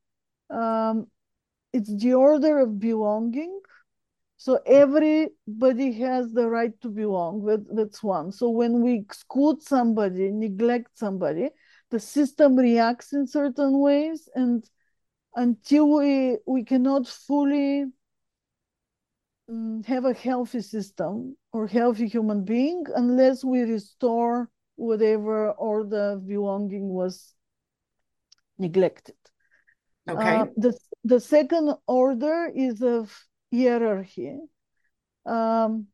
Um, 0.50 1.08
it's 1.74 1.94
the 1.94 2.14
order 2.14 2.60
of 2.60 2.80
belonging. 2.80 3.60
So 4.38 4.62
everybody 4.66 5.92
has 6.00 6.32
the 6.32 6.48
right 6.48 6.80
to 6.80 6.88
belong. 6.88 7.44
That, 7.44 7.66
that's 7.76 8.02
one. 8.02 8.32
So 8.32 8.48
when 8.52 8.82
we 8.82 8.94
exclude 8.94 9.62
somebody, 9.64 10.32
neglect 10.32 10.98
somebody, 10.98 11.50
the 11.92 12.00
system 12.00 12.56
reacts 12.56 13.12
in 13.12 13.28
certain 13.28 13.80
ways, 13.80 14.30
and 14.34 14.64
until 15.36 15.90
we 15.90 16.38
we 16.48 16.64
cannot 16.64 17.06
fully 17.06 17.88
have 19.86 20.06
a 20.06 20.14
healthy 20.14 20.62
system 20.62 21.38
or 21.52 21.68
healthy 21.68 22.08
human 22.08 22.44
being 22.44 22.84
unless 22.96 23.44
we 23.44 23.62
restore 23.62 24.50
whatever 24.76 25.52
order 25.52 26.14
of 26.14 26.28
belonging 26.28 26.90
was 26.90 27.34
neglected. 28.58 29.16
Okay. 30.10 30.38
Uh, 30.38 30.46
the, 30.58 30.78
the 31.04 31.20
second 31.20 31.76
order 31.88 32.52
is 32.54 32.82
of 32.82 33.16
hierarchy. 33.54 34.38
Um, 35.26 35.88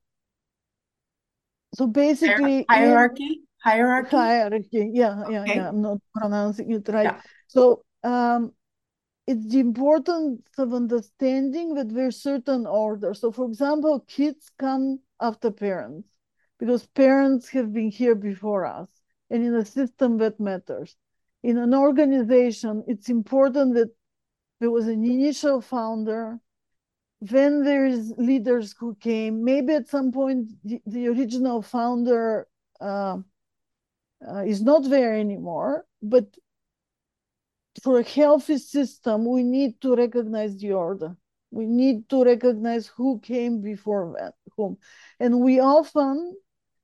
so 1.74 1.88
basically 1.88 2.66
hierarchy 2.70 3.42
hierarchy 3.64 4.16
hierarchy 4.16 4.92
yeah 4.94 5.24
yeah 5.30 5.42
okay. 5.42 5.56
yeah 5.56 5.70
i'm 5.70 5.82
not 5.82 5.98
pronouncing 6.14 6.72
it 6.72 6.88
right 6.90 7.06
yeah. 7.06 7.22
so 7.48 7.84
um 8.04 8.52
it's 9.28 9.48
the 9.48 9.60
importance 9.60 10.42
of 10.58 10.74
understanding 10.74 11.76
that 11.76 11.94
there's 11.94 12.22
certain 12.22 12.66
order. 12.66 13.14
So, 13.14 13.32
for 13.32 13.46
example, 13.46 14.04
kids 14.08 14.50
come 14.58 15.00
after 15.20 15.52
parents 15.52 16.10
because 16.60 16.86
parents 16.88 17.50
have 17.50 17.74
been 17.74 17.90
here 17.90 18.16
before 18.16 18.66
us, 18.66 18.88
and 19.30 19.44
in 19.44 19.56
a 19.56 19.66
system 19.66 20.18
that 20.20 20.40
matters. 20.40 20.96
In 21.44 21.58
an 21.58 21.74
organization, 21.74 22.84
it's 22.88 23.10
important 23.10 23.74
that 23.76 23.90
there 24.60 24.70
was 24.70 24.88
an 24.88 25.04
initial 25.04 25.60
founder, 25.60 26.40
then 27.20 27.64
there's 27.64 28.12
leaders 28.18 28.76
who 28.80 28.96
came. 28.96 29.44
Maybe 29.44 29.74
at 29.74 29.88
some 29.88 30.12
point 30.12 30.50
the, 30.64 30.82
the 30.86 31.08
original 31.08 31.64
founder 31.64 32.48
uh, 32.80 33.18
uh, 34.28 34.44
is 34.46 34.62
not 34.62 34.88
there 34.88 35.16
anymore, 35.16 35.86
but 36.04 36.26
for 37.84 38.00
a 38.00 38.04
healthy 38.04 38.58
system, 38.58 39.26
we 39.26 39.44
need 39.44 39.80
to 39.82 39.96
recognize 39.96 40.58
the 40.58 40.74
order. 40.74 41.16
We 41.52 41.66
need 41.66 42.10
to 42.10 42.24
recognize 42.24 42.88
who 42.88 43.20
came 43.20 43.62
before 43.62 44.34
whom. 44.56 44.78
And 45.20 45.42
we 45.42 45.60
often 45.60 46.36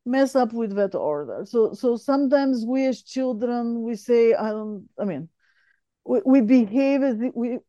mess 0.06 0.36
up 0.36 0.54
with 0.54 0.76
that 0.76 0.96
order. 0.96 1.46
So 1.46 1.74
so 1.74 1.98
sometimes 1.98 2.66
we 2.66 2.86
as 2.86 3.04
children 3.04 3.82
we 3.82 3.96
say 3.96 4.34
I 4.34 4.50
don't 4.50 4.88
I 5.00 5.04
mean 5.04 5.30
we, 6.06 6.22
we 6.26 6.42
behave 6.42 7.04
as 7.04 7.20
if 7.20 7.34
we 7.36 7.60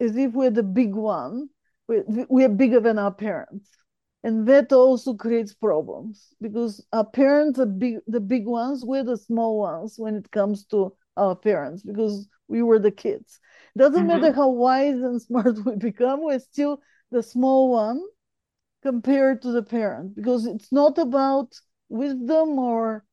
as 0.00 0.16
if 0.16 0.32
we're 0.32 0.50
the 0.50 0.62
big 0.62 0.94
one. 0.94 1.48
We, 1.88 2.02
we 2.28 2.44
are 2.44 2.48
bigger 2.48 2.80
than 2.80 2.98
our 2.98 3.12
parents. 3.12 3.68
And 4.24 4.46
that 4.46 4.72
also 4.72 5.14
creates 5.14 5.52
problems 5.52 6.28
because 6.40 6.84
our 6.92 7.04
parents 7.04 7.58
are 7.58 7.66
big 7.66 7.96
the 8.06 8.20
big 8.20 8.46
ones, 8.46 8.84
we're 8.84 9.04
the 9.04 9.16
small 9.16 9.58
ones 9.58 9.94
when 9.98 10.14
it 10.14 10.30
comes 10.30 10.64
to 10.66 10.94
our 11.16 11.34
parents 11.34 11.82
because 11.82 12.28
we 12.52 12.62
were 12.62 12.78
the 12.78 12.96
kids. 13.04 13.40
Doesn't 13.76 14.06
mm-hmm. 14.06 14.20
matter 14.20 14.32
how 14.32 14.50
wise 14.50 15.00
and 15.08 15.20
smart 15.28 15.56
we 15.64 15.76
become, 15.76 16.22
we're 16.22 16.38
still 16.38 16.80
the 17.10 17.22
small 17.22 17.70
one 17.70 18.00
compared 18.82 19.40
to 19.42 19.50
the 19.52 19.62
parent 19.62 20.14
because 20.14 20.46
it's 20.46 20.70
not 20.70 20.98
about 20.98 21.48
wisdom 21.88 22.58
or 22.58 23.04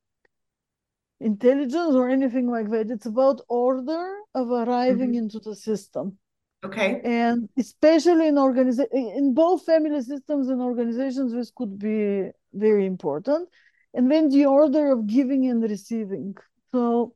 intelligence 1.21 1.93
or 1.95 2.09
anything 2.09 2.47
like 2.49 2.69
that. 2.69 2.91
It's 2.91 3.05
about 3.05 3.41
order 3.47 4.05
of 4.35 4.51
arriving 4.51 5.11
mm-hmm. 5.11 5.23
into 5.23 5.39
the 5.39 5.55
system. 5.55 6.17
Okay. 6.65 6.99
And 7.05 7.47
especially 7.57 8.27
in 8.27 8.35
organiza- 8.35 8.91
in 8.91 9.33
both 9.33 9.65
family 9.65 10.01
systems 10.01 10.49
and 10.49 10.61
organizations, 10.61 11.31
this 11.31 11.51
could 11.55 11.79
be 11.79 12.29
very 12.53 12.85
important. 12.85 13.47
And 13.93 14.11
then 14.11 14.27
the 14.29 14.45
order 14.45 14.91
of 14.91 15.07
giving 15.07 15.47
and 15.47 15.63
receiving. 15.63 16.35
So 16.73 17.13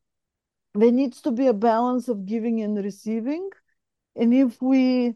there 0.74 0.91
needs 0.91 1.21
to 1.21 1.32
be 1.32 1.47
a 1.47 1.53
balance 1.53 2.07
of 2.07 2.26
giving 2.26 2.61
and 2.61 2.84
receiving. 2.84 3.49
And 4.15 4.34
if 4.34 4.61
we 4.61 5.15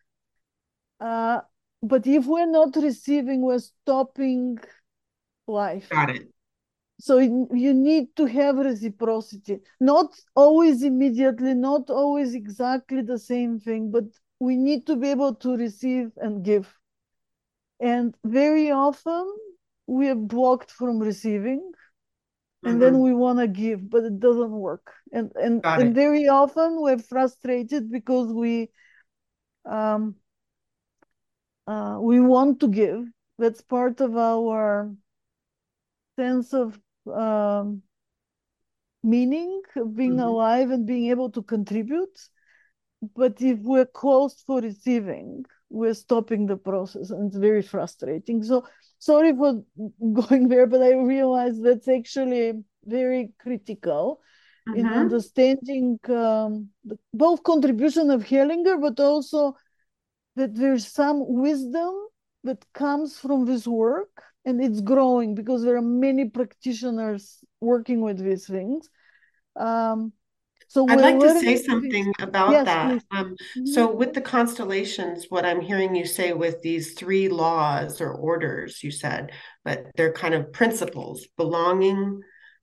Uh, 1.01 1.41
but 1.83 2.07
if 2.07 2.27
we're 2.27 2.51
not 2.51 2.77
receiving, 2.77 3.43
we're 3.43 3.59
stopping 3.59 4.59
life. 5.47 5.89
Got 5.89 6.11
it. 6.11 6.29
So 6.99 7.19
you 7.19 7.75
need 7.75 8.17
to 8.17 8.25
have 8.25 8.57
reciprocity, 8.57 9.61
not 9.81 10.19
always 10.35 10.83
immediately, 10.83 11.53
not 11.53 11.91
always 11.91 12.35
exactly 12.35 13.03
the 13.03 13.19
same 13.19 13.61
thing, 13.61 13.91
but 13.91 14.05
we 14.41 14.57
need 14.57 14.87
to 14.87 14.97
be 14.97 15.11
able 15.11 15.35
to 15.37 15.57
receive 15.57 16.11
and 16.17 16.43
give. 16.43 16.75
And 17.81 18.15
very 18.25 18.71
often 18.71 19.31
we 19.87 20.09
are 20.09 20.15
blocked 20.15 20.71
from 20.71 20.99
receiving 20.99 21.71
and 22.67 22.81
mm-hmm. 22.81 22.81
then 22.81 23.01
we 23.01 23.15
want 23.15 23.39
to 23.39 23.47
give, 23.47 23.89
but 23.89 24.05
it 24.05 24.19
doesn't 24.21 24.51
work. 24.51 24.93
And 25.13 25.33
and, 25.37 25.61
and 25.65 25.95
very 25.95 26.29
often 26.29 26.81
we're 26.81 26.99
frustrated 26.99 27.91
because 27.91 28.33
we 28.33 28.71
um 29.65 30.17
uh, 31.67 31.99
we 32.01 32.21
want 32.21 32.61
to 32.61 32.69
give. 32.69 33.05
That's 33.39 33.61
part 33.61 34.01
of 34.01 34.17
our 34.17 34.95
sense 36.17 36.55
of 36.55 36.79
um, 37.13 37.83
meaning 39.03 39.63
of 39.77 39.95
being 39.95 40.13
mm-hmm. 40.13 40.21
alive 40.21 40.71
and 40.71 40.87
being 40.87 41.11
able 41.11 41.31
to 41.31 41.43
contribute. 41.43 42.19
But 43.15 43.41
if 43.43 43.59
we're 43.61 43.87
closed 43.87 44.43
for 44.47 44.61
receiving, 44.61 45.45
we're 45.69 45.95
stopping 45.95 46.47
the 46.47 46.57
process 46.57 47.11
and 47.11 47.29
it's 47.29 47.37
very 47.37 47.63
frustrating. 47.63 48.43
So 48.43 48.67
sorry 48.99 49.33
for 49.33 49.63
going 50.13 50.49
there, 50.49 50.67
but 50.67 50.83
I 50.83 50.93
realize 50.95 51.61
that's 51.61 51.89
actually 51.89 52.53
very 52.85 53.33
critical 53.39 54.21
mm-hmm. 54.69 54.81
in 54.81 54.87
understanding 54.87 55.99
um, 56.09 56.69
the, 56.85 56.99
both 57.13 57.43
contribution 57.43 58.11
of 58.11 58.25
Hellinger, 58.25 58.81
but 58.81 59.01
also 59.01 59.57
that 60.37 60.55
there's 60.55 60.87
some 60.87 61.25
wisdom 61.27 61.95
that 62.45 62.65
comes 62.73 63.19
from 63.19 63.45
this 63.45 63.67
work 63.67 64.23
and 64.45 64.63
it's 64.63 64.81
growing 64.81 65.35
because 65.35 65.63
there 65.65 65.77
are 65.77 65.83
many 65.83 66.29
practitioners 66.29 67.39
working 67.61 68.01
with 68.01 68.19
these 68.19 68.47
things. 68.47 68.89
Um, 69.57 70.13
so 70.69 70.87
I'd 70.89 71.01
like 71.01 71.21
to 71.21 71.39
say 71.41 71.57
something 71.57 72.13
about 72.21 72.51
yes, 72.51 72.65
that. 72.65 72.91
Um, 72.91 73.01
mm-hmm. 73.11 73.67
So, 73.67 73.93
with 73.93 74.13
the 74.13 74.21
constellations, 74.21 75.27
what 75.29 75.47
I'm 75.47 75.61
hearing 75.61 75.95
you 75.95 76.07
say 76.07 76.33
with 76.33 76.61
these 76.63 76.95
three 76.95 77.29
laws 77.29 78.01
or 78.01 78.13
orders, 78.13 78.83
you 78.83 78.91
said, 78.91 79.33
but 79.65 79.87
they're 79.97 80.13
kind 80.13 80.35
of 80.35 80.53
principles 80.53 81.27
belonging, 81.37 82.21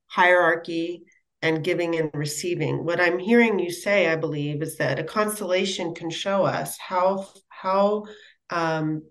hierarchy, 0.07 1.03
and 1.41 1.63
giving 1.63 1.95
and 1.95 2.09
receiving. 2.13 2.85
What 2.85 3.01
I'm 3.01 3.19
hearing 3.19 3.59
you 3.59 3.71
say, 3.71 4.07
I 4.07 4.15
believe, 4.15 4.61
is 4.61 4.77
that 4.77 4.99
a 4.99 5.03
constellation 5.03 5.93
can 5.93 6.09
show 6.09 6.43
us 6.43 6.77
how 6.79 7.27
how 7.49 8.05
um, 8.49 9.03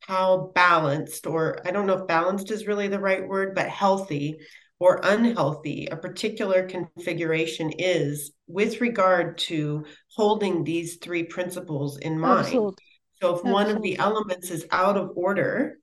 how 0.00 0.52
balanced, 0.54 1.26
or 1.26 1.58
I 1.66 1.72
don't 1.72 1.86
know 1.86 1.98
if 1.98 2.06
balanced 2.06 2.50
is 2.50 2.66
really 2.66 2.88
the 2.88 3.00
right 3.00 3.26
word, 3.26 3.54
but 3.54 3.68
healthy 3.68 4.38
or 4.78 5.00
unhealthy 5.02 5.88
a 5.90 5.96
particular 5.96 6.68
configuration 6.68 7.72
is 7.78 8.32
with 8.46 8.80
regard 8.80 9.38
to 9.38 9.84
holding 10.14 10.64
these 10.64 10.96
three 10.96 11.22
principles 11.22 11.98
in 11.98 12.18
mind. 12.18 12.46
Absolutely. 12.46 12.84
So 13.22 13.30
if 13.30 13.36
Absolutely. 13.36 13.52
one 13.52 13.70
of 13.70 13.82
the 13.82 13.98
elements 13.98 14.50
is 14.50 14.66
out 14.70 14.98
of 14.98 15.12
order, 15.16 15.78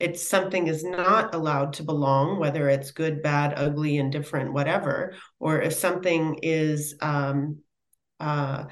it's 0.00 0.26
something 0.26 0.66
is 0.66 0.82
not 0.82 1.34
allowed 1.34 1.74
to 1.74 1.82
belong, 1.82 2.40
whether 2.40 2.68
it's 2.68 2.90
good, 2.90 3.22
bad, 3.22 3.54
ugly, 3.56 3.98
indifferent, 3.98 4.52
whatever, 4.52 5.14
or 5.38 5.60
if 5.60 5.74
something 5.74 6.38
is 6.42 6.96
um, 7.00 7.58
uh, 8.18 8.64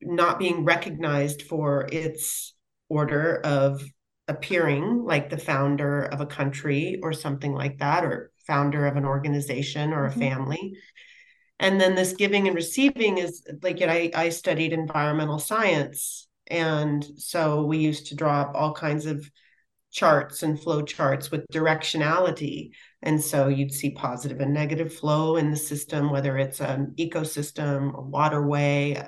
not 0.00 0.40
being 0.40 0.64
recognized 0.64 1.42
for 1.42 1.88
its 1.90 2.54
order 2.88 3.40
of 3.44 3.82
appearing 4.28 5.04
like 5.04 5.30
the 5.30 5.38
founder 5.38 6.02
of 6.02 6.20
a 6.20 6.26
country 6.26 6.98
or 7.02 7.12
something 7.12 7.52
like 7.52 7.78
that, 7.78 8.04
or 8.04 8.31
founder 8.46 8.86
of 8.86 8.96
an 8.96 9.04
organization 9.04 9.92
or 9.92 10.06
a 10.06 10.10
mm-hmm. 10.10 10.20
family. 10.20 10.74
And 11.58 11.80
then 11.80 11.94
this 11.94 12.14
giving 12.14 12.48
and 12.48 12.56
receiving 12.56 13.18
is 13.18 13.46
like 13.62 13.80
I, 13.82 14.10
I 14.14 14.28
studied 14.30 14.72
environmental 14.72 15.38
science. 15.38 16.26
And 16.48 17.06
so 17.16 17.64
we 17.64 17.78
used 17.78 18.08
to 18.08 18.16
draw 18.16 18.42
up 18.42 18.52
all 18.54 18.72
kinds 18.72 19.06
of 19.06 19.30
charts 19.92 20.42
and 20.42 20.60
flow 20.60 20.82
charts 20.82 21.30
with 21.30 21.46
directionality. 21.52 22.70
And 23.02 23.22
so 23.22 23.48
you'd 23.48 23.72
see 23.72 23.90
positive 23.90 24.40
and 24.40 24.52
negative 24.52 24.92
flow 24.92 25.36
in 25.36 25.50
the 25.50 25.56
system, 25.56 26.10
whether 26.10 26.36
it's 26.36 26.60
an 26.60 26.94
ecosystem, 26.98 27.96
a 27.96 28.00
waterway, 28.00 29.06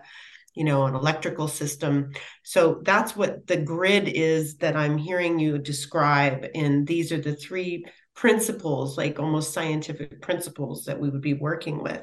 you 0.55 0.65
know, 0.65 0.85
an 0.85 0.95
electrical 0.95 1.49
system. 1.49 2.13
So 2.45 2.81
that's 2.85 3.17
what 3.17 3.47
the 3.47 3.57
grid 3.57 4.09
is 4.09 4.59
that 4.59 4.77
I'm 4.77 4.97
hearing 4.97 5.39
you 5.39 5.59
describe. 5.59 6.47
And 6.55 6.87
these 6.87 7.11
are 7.11 7.21
the 7.21 7.35
three 7.35 7.87
principles, 8.15 8.97
like 8.97 9.19
almost 9.19 9.53
scientific 9.53 10.23
principles 10.23 10.85
that 10.85 11.01
we 11.01 11.11
would 11.11 11.21
be 11.21 11.35
working 11.35 11.83
with. 11.83 12.03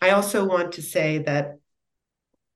I 0.00 0.10
also 0.10 0.44
want 0.44 0.72
to 0.72 0.82
say 0.82 1.18
that, 1.18 1.58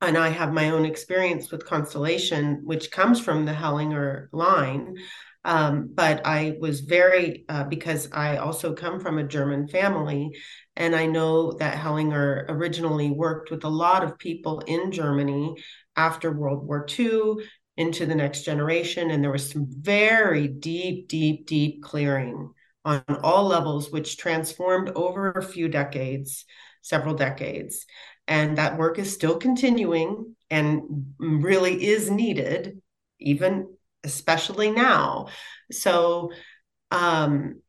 and 0.01 0.17
I 0.17 0.29
have 0.29 0.53
my 0.53 0.71
own 0.71 0.85
experience 0.85 1.51
with 1.51 1.67
constellation, 1.67 2.63
which 2.65 2.91
comes 2.91 3.19
from 3.21 3.45
the 3.45 3.53
Hellinger 3.53 4.29
line. 4.33 4.97
Um, 5.45 5.91
but 5.95 6.27
I 6.27 6.57
was 6.61 6.81
very, 6.81 7.45
uh, 7.49 7.65
because 7.65 8.11
I 8.13 8.39
also 8.39 8.75
come 8.75 8.99
from 8.99 9.19
a 9.19 9.27
German 9.27 9.69
family, 9.69 10.37
and 10.75 10.95
I 10.95 11.07
know 11.07 11.53
that 11.53 11.79
Hellinger 11.79 12.47
originally 12.49 13.11
worked 13.11 13.51
with 13.51 13.63
a 13.65 13.69
lot 13.69 14.03
of 14.03 14.19
people 14.19 14.59
in 14.67 14.91
Germany 14.91 15.55
after 15.95 16.33
World 16.33 16.67
War 16.67 16.85
II 16.99 17.37
into 17.77 18.07
the 18.07 18.15
next 18.15 18.43
generation. 18.43 19.11
And 19.11 19.23
there 19.23 19.31
was 19.31 19.49
some 19.51 19.67
very 19.71 20.49
deep, 20.49 21.09
deep, 21.09 21.47
deep 21.47 21.83
clearing 21.83 22.53
on 22.87 23.03
all 23.23 23.45
levels, 23.45 23.91
which 23.91 24.17
transformed 24.17 24.91
over 24.95 25.33
a 25.33 25.43
few 25.43 25.69
decades, 25.69 26.45
several 26.83 27.15
decades. 27.15 27.85
And 28.29 28.57
that 28.59 28.79
work 28.79 28.99
is 28.99 29.13
still 29.13 29.37
continuing 29.37 30.37
and 30.51 31.15
really 31.19 31.85
is 31.85 32.11
needed, 32.11 32.81
even 33.19 33.75
especially 34.05 34.71
now. 34.71 35.27
So, 35.71 36.31
um, 36.91 37.61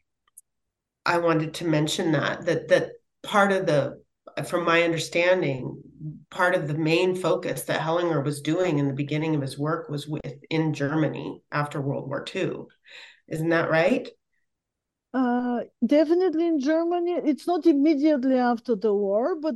I 1.05 1.17
wanted 1.17 1.55
to 1.55 1.65
mention 1.65 2.11
that 2.11 2.45
that 2.45 2.67
that 2.67 2.89
part 3.23 3.51
of 3.51 3.65
the 3.65 4.01
from 4.45 4.65
my 4.65 4.83
understanding 4.83 5.81
part 6.29 6.53
of 6.53 6.67
the 6.67 6.77
main 6.77 7.15
focus 7.15 7.63
that 7.63 7.81
Hellinger 7.81 8.23
was 8.23 8.41
doing 8.41 8.77
in 8.77 8.87
the 8.87 8.93
beginning 8.93 9.33
of 9.33 9.41
his 9.41 9.57
work 9.57 9.89
was 9.89 10.07
with 10.07 10.35
in 10.49 10.73
Germany 10.73 11.41
after 11.51 11.81
World 11.81 12.07
War 12.07 12.23
II. 12.35 12.65
Isn't 13.27 13.49
that 13.49 13.71
right? 13.71 14.07
Uh, 15.17 15.61
definitely 15.83 16.45
in 16.45 16.59
Germany. 16.59 17.13
It's 17.31 17.47
not 17.47 17.65
immediately 17.65 18.37
after 18.37 18.75
the 18.75 18.93
war, 18.93 19.35
but 19.35 19.55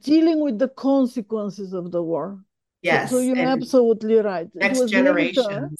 dealing 0.00 0.40
with 0.40 0.58
the 0.58 0.68
consequences 0.68 1.72
of 1.72 1.92
the 1.92 2.02
war. 2.02 2.42
Yes. 2.82 3.10
So, 3.10 3.16
so 3.16 3.22
you're 3.22 3.38
absolutely 3.38 4.16
right. 4.16 4.48
Next 4.54 4.90
generations. 4.90 5.46
Later, 5.46 5.70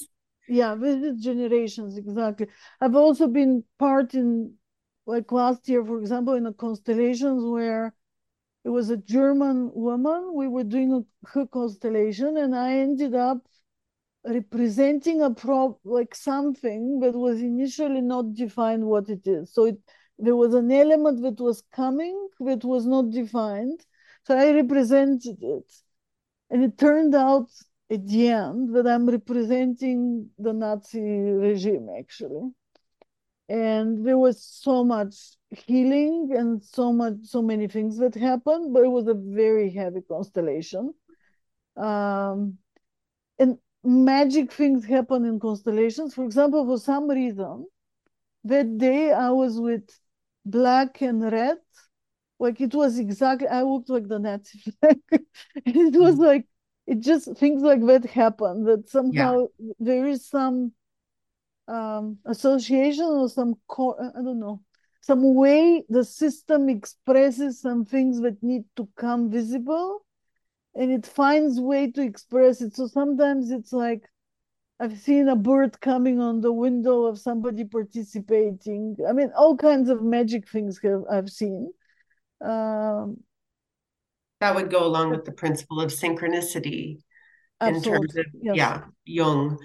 yeah, 0.49 0.75
visit 0.77 1.19
generations, 1.19 1.99
exactly. 1.99 2.47
I've 2.81 2.95
also 2.95 3.27
been 3.27 3.65
part 3.79 4.15
in, 4.15 4.55
like 5.05 5.33
last 5.33 5.69
year, 5.69 5.85
for 5.85 5.99
example, 5.99 6.35
in 6.35 6.47
a 6.47 6.53
constellations 6.53 7.43
where 7.45 7.95
it 8.65 8.69
was 8.69 8.91
a 8.91 8.99
German 8.99 9.71
woman. 9.75 10.33
We 10.33 10.47
were 10.47 10.65
doing 10.65 10.93
a, 10.93 11.29
her 11.35 11.47
constellation, 11.47 12.37
and 12.37 12.55
I 12.55 12.79
ended 12.79 13.15
up 13.17 13.39
representing 14.29 15.23
a 15.23 15.31
prop 15.31 15.79
like 15.85 16.15
something 16.15 17.01
that 17.01 17.15
was 17.15 17.41
initially 17.41 18.01
not 18.01 18.35
defined 18.35 18.85
what 18.85 19.09
it 19.09 19.27
is. 19.27 19.53
So 19.53 19.65
it, 19.67 19.79
there 20.19 20.37
was 20.37 20.55
an 20.55 20.71
element 20.71 21.23
that 21.23 21.41
was 21.41 21.63
coming 21.73 22.29
that 22.41 22.65
was 22.65 22.87
not 22.87 23.11
defined. 23.11 23.81
So 24.27 24.37
I 24.37 24.53
represented 24.53 25.39
it. 25.41 25.73
And 26.51 26.65
it 26.65 26.79
turned 26.79 27.15
out 27.15 27.49
at 27.91 28.07
the 28.07 28.29
end 28.29 28.75
that 28.75 28.87
I'm 28.87 29.09
representing 29.09 30.31
the 30.39 30.53
Nazi 30.53 31.01
regime 31.01 31.89
actually. 31.99 32.51
And 33.49 34.07
there 34.07 34.19
was 34.19 34.43
so 34.43 34.85
much 34.85 35.15
healing 35.51 36.31
and 36.37 36.63
so 36.63 36.93
much 36.93 37.15
so 37.23 37.41
many 37.41 37.67
things 37.67 37.97
that 37.99 38.15
happened, 38.15 38.75
but 38.75 38.85
it 38.85 38.89
was 38.89 39.07
a 39.07 39.15
very 39.15 39.71
heavy 39.71 40.03
constellation. 40.03 40.93
Um, 41.77 42.59
magic 43.89 44.53
things 44.53 44.85
happen 44.85 45.25
in 45.25 45.41
constellations. 45.41 46.15
For 46.15 46.25
example, 46.25 46.65
for 46.67 46.79
some 46.79 47.09
reason, 47.09 47.67
that 48.45 48.79
day 48.79 49.13
I 49.13 49.31
was 49.31 49.59
with 49.59 49.89
black 50.45 51.01
and 51.01 51.23
red. 51.23 51.57
Like 52.39 52.61
it 52.61 52.75
was 52.75 52.99
exactly, 52.99 53.49
I 53.49 53.63
looked 53.63 53.89
like 53.89 54.07
the 54.07 54.19
Nazi 54.19 54.59
flag. 54.81 55.01
it 55.11 55.99
was 55.99 56.17
mm. 56.17 56.27
like, 56.27 56.47
it 56.87 57.01
just 57.01 57.37
things 57.37 57.63
like 57.63 57.85
that 57.87 58.05
happen 58.05 58.65
that 58.65 58.89
somehow 58.89 59.47
yeah. 59.59 59.73
there 59.81 60.07
is 60.07 60.29
some 60.29 60.73
um, 61.67 62.19
association 62.25 63.05
or 63.05 63.29
some, 63.29 63.55
co- 63.67 63.99
I 63.99 64.23
don't 64.23 64.39
know, 64.39 64.63
some 65.01 65.35
way 65.35 65.85
the 65.89 66.05
system 66.05 66.69
expresses 66.69 67.61
some 67.61 67.85
things 67.85 68.21
that 68.21 68.43
need 68.43 68.65
to 68.77 68.89
come 68.97 69.31
visible 69.31 70.05
and 70.79 70.93
it 70.93 71.05
finds 71.05 71.61
way 71.61 71.91
to 71.91 72.03
express 72.03 72.63
it. 72.63 72.77
So 72.77 72.87
sometimes 72.87 73.51
it's 73.51 73.73
like 73.73 74.09
I've 74.79 74.97
seen 74.99 75.29
a 75.29 75.35
bird 75.35 75.81
coming 75.81 76.21
on 76.21 76.41
the 76.41 76.53
window 76.53 77.05
of 77.05 77.19
somebody 77.19 77.65
participating. 77.65 78.97
I 79.07 79.13
mean, 79.13 79.33
all 79.37 79.57
kinds 79.57 79.91
of 79.91 80.03
magic 80.03 80.49
things 80.49 80.79
have, 80.85 81.03
I've 81.11 81.31
seen. 81.31 81.73
Um, 82.41 83.19
that 84.41 84.55
would 84.55 84.71
go 84.71 84.87
along 84.87 85.11
with 85.11 85.25
the 85.25 85.33
principle 85.33 85.81
of 85.81 85.91
synchronicity 85.91 86.99
absolutely. 87.61 87.91
in 87.91 87.99
terms 87.99 88.17
of 88.17 88.27
yes. 88.41 88.57
yeah, 88.57 88.85
Jung. 89.05 89.59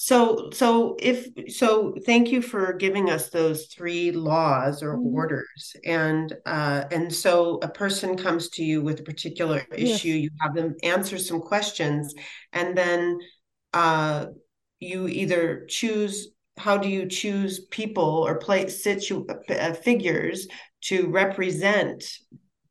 So, 0.00 0.50
so 0.52 0.96
if 1.00 1.26
so, 1.52 1.92
thank 2.06 2.30
you 2.30 2.40
for 2.40 2.72
giving 2.72 3.10
us 3.10 3.30
those 3.30 3.66
three 3.66 4.12
laws 4.12 4.80
or 4.80 4.96
mm-hmm. 4.96 5.12
orders, 5.12 5.74
and 5.84 6.32
uh, 6.46 6.84
and 6.92 7.12
so 7.12 7.58
a 7.62 7.68
person 7.68 8.16
comes 8.16 8.48
to 8.50 8.62
you 8.62 8.80
with 8.80 9.00
a 9.00 9.02
particular 9.02 9.66
issue, 9.72 10.08
yes. 10.10 10.22
you 10.22 10.30
have 10.40 10.54
them 10.54 10.76
answer 10.84 11.18
some 11.18 11.40
questions, 11.40 12.14
and 12.52 12.78
then 12.78 13.18
uh, 13.74 14.26
you 14.78 15.08
either 15.08 15.66
choose. 15.68 16.28
How 16.56 16.78
do 16.78 16.88
you 16.88 17.08
choose 17.08 17.66
people 17.66 18.04
or 18.04 18.38
place 18.38 18.84
situ 18.84 19.26
uh, 19.48 19.72
figures 19.72 20.46
to 20.82 21.08
represent 21.08 22.04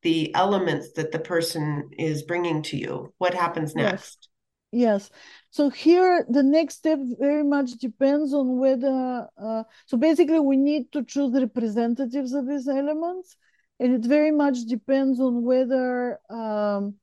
the 0.01 0.34
elements 0.34 0.93
that 0.93 1.11
the 1.11 1.19
person 1.19 1.89
is 1.97 2.23
bringing 2.23 2.61
to 2.63 2.78
you? 2.78 3.13
What 3.17 3.34
happens 3.34 3.75
next? 3.75 4.30
Yes. 4.71 5.09
yes. 5.09 5.19
So 5.50 5.70
here, 5.70 6.26
the 6.30 6.43
next 6.43 6.76
step 6.76 7.00
very 7.20 7.43
much 7.43 7.72
depends 7.74 8.34
on 8.34 8.58
whether, 8.58 9.28
uh, 9.41 9.64
so 9.86 9.98
basically 9.98 10.39
we 10.39 10.58
need 10.58 10.91
to 10.91 11.04
choose 11.04 11.34
representatives 11.34 12.34
of 12.34 12.48
these 12.48 12.68
elements. 12.68 13.38
And 13.80 13.93
it 13.93 14.08
very 14.08 14.32
much 14.32 14.66
depends 14.66 15.20
on 15.20 15.43
whether, 15.43 16.20
um, 16.30 16.95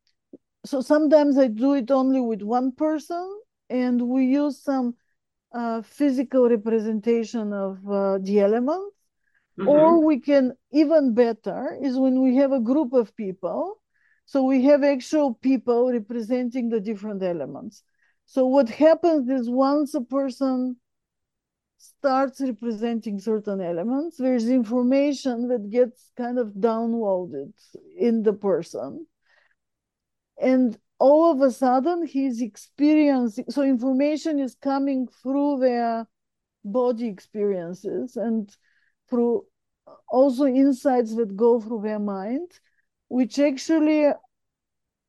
so 0.67 0.81
sometimes 0.81 1.39
I 1.39 1.49
do 1.49 1.75
it 1.75 1.91
only 1.91 2.21
with 2.21 2.43
one 2.43 2.73
person 2.73 3.41
and 3.71 4.01
we 4.03 4.27
use 4.27 4.63
some 4.63 4.95
uh, 5.53 5.83
physical 5.83 6.49
representation 6.49 7.53
of 7.53 7.79
uh, 7.89 8.19
the 8.19 8.41
elements. 8.41 8.95
Mm 9.57 9.67
-hmm. 9.67 9.71
Or 9.71 10.05
we 10.05 10.21
can, 10.21 10.57
even 10.71 11.15
better, 11.15 11.79
is 11.81 11.95
when 11.97 12.21
we 12.21 12.41
have 12.41 12.55
a 12.55 12.61
group 12.61 12.93
of 12.93 13.15
people. 13.15 13.81
So 14.27 14.43
we 14.43 14.63
have 14.71 14.83
actual 14.83 15.35
people 15.35 15.93
representing 15.93 16.71
the 16.71 16.81
different 16.81 17.23
elements. 17.23 17.85
So 18.27 18.47
what 18.47 18.69
happens 18.69 19.29
is 19.29 19.49
once 19.49 19.95
a 19.95 20.01
person 20.01 20.77
starts 21.79 22.41
representing 22.41 23.19
certain 23.19 23.61
elements, 23.61 24.17
there's 24.17 24.49
information 24.49 25.49
that 25.49 25.71
gets 25.71 26.11
kind 26.17 26.39
of 26.39 26.49
downloaded 26.49 27.53
in 27.97 28.23
the 28.23 28.33
person. 28.33 29.07
And 30.41 30.77
all 30.99 31.31
of 31.31 31.41
a 31.43 31.51
sudden 31.51 32.07
he's 32.07 32.41
experiencing, 32.41 33.47
so 33.51 33.63
information 33.63 34.39
is 34.39 34.55
coming 34.55 35.09
through 35.23 35.61
their 35.61 36.07
body 36.65 37.09
experiences 37.09 38.17
and 38.17 38.51
through 39.11 39.45
also 40.09 40.47
insights 40.47 41.15
that 41.17 41.37
go 41.37 41.61
through 41.61 41.83
their 41.83 41.99
mind, 41.99 42.51
which 43.09 43.39
actually 43.39 44.07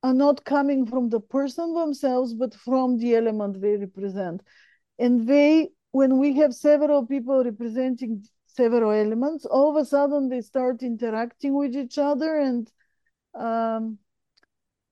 are 0.06 0.14
not 0.14 0.46
coming 0.46 0.86
from 0.86 1.10
the 1.10 1.20
person 1.20 1.74
themselves, 1.74 2.36
but 2.36 2.54
from 2.54 3.00
the 3.00 3.16
element 3.16 3.60
they 3.60 3.76
represent. 3.76 4.40
And 5.00 5.28
they, 5.28 5.70
when 5.92 6.20
we 6.20 6.36
have 6.42 6.54
several 6.54 7.08
people 7.08 7.44
representing 7.44 8.24
several 8.46 8.92
elements, 8.92 9.46
all 9.46 9.72
of 9.72 9.82
a 9.82 9.86
sudden 9.86 10.30
they 10.30 10.42
start 10.42 10.84
interacting 10.84 11.56
with 11.56 11.76
each 11.76 11.98
other 11.98 12.38
and 12.40 12.72
um, 13.34 13.98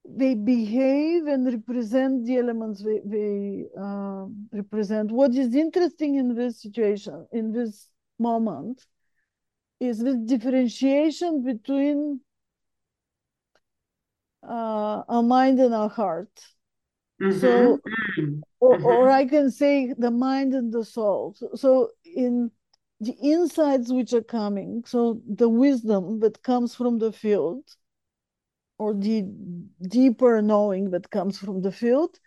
they 0.04 0.34
behave 0.34 1.26
and 1.26 1.46
represent 1.46 2.26
the 2.26 2.36
elements 2.36 2.82
they, 2.82 3.00
they 3.06 3.66
uh, 3.80 4.26
represent. 4.50 5.12
What 5.12 5.32
is 5.36 5.54
interesting 5.54 6.16
in 6.16 6.34
this 6.34 6.60
situation, 6.60 7.28
in 7.30 7.52
this 7.52 7.88
moment, 8.18 8.84
is 9.78 10.00
the 10.00 10.16
differentiation 10.16 11.44
between 11.44 12.20
uh, 14.48 15.02
our 15.08 15.22
mind 15.22 15.60
and 15.60 15.74
our 15.74 15.88
heart. 15.88 16.30
Mm-hmm. 17.22 17.38
So, 17.38 17.78
mm-hmm. 18.18 18.40
or, 18.60 18.82
or 18.82 19.10
I 19.10 19.26
can 19.26 19.50
say 19.50 19.94
the 19.96 20.10
mind 20.10 20.54
and 20.54 20.72
the 20.72 20.84
soul. 20.84 21.34
So, 21.36 21.50
so, 21.54 21.90
in 22.04 22.50
the 23.00 23.16
insights 23.22 23.92
which 23.92 24.12
are 24.12 24.22
coming, 24.22 24.82
so 24.86 25.20
the 25.28 25.48
wisdom 25.48 26.20
that 26.20 26.42
comes 26.42 26.74
from 26.74 26.98
the 26.98 27.12
field, 27.12 27.64
or 28.78 28.94
the 28.94 29.24
deeper 29.88 30.42
knowing 30.42 30.90
that 30.90 31.10
comes 31.10 31.38
from 31.38 31.62
the 31.62 31.72
field, 31.72 32.18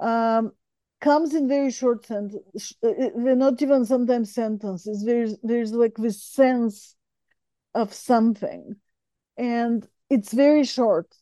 um, 0.00 0.52
comes 1.00 1.34
in 1.34 1.48
very 1.48 1.70
short 1.70 2.06
sentences. 2.06 2.74
They're 2.82 3.36
not 3.36 3.60
even 3.60 3.84
sometimes 3.84 4.34
sentences. 4.34 5.02
There's 5.04 5.36
there's 5.42 5.72
like 5.72 5.96
this 5.96 6.22
sense 6.22 6.94
of 7.74 7.92
something, 7.92 8.76
and 9.36 9.86
it's 10.08 10.32
very 10.32 10.64
short. 10.64 11.14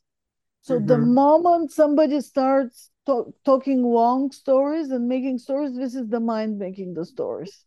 So 0.69 0.75
mm-hmm. 0.75 0.87
the 0.87 0.99
moment 0.99 1.73
somebody 1.73 2.21
starts 2.21 2.91
to- 3.07 3.33
talking 3.43 3.83
long 3.83 4.31
stories 4.33 4.91
and 4.91 5.09
making 5.09 5.39
stories, 5.39 5.75
this 5.75 5.95
is 5.95 6.09
the 6.09 6.21
mind 6.21 6.59
making 6.59 6.93
the 6.93 7.07
stories. 7.07 7.65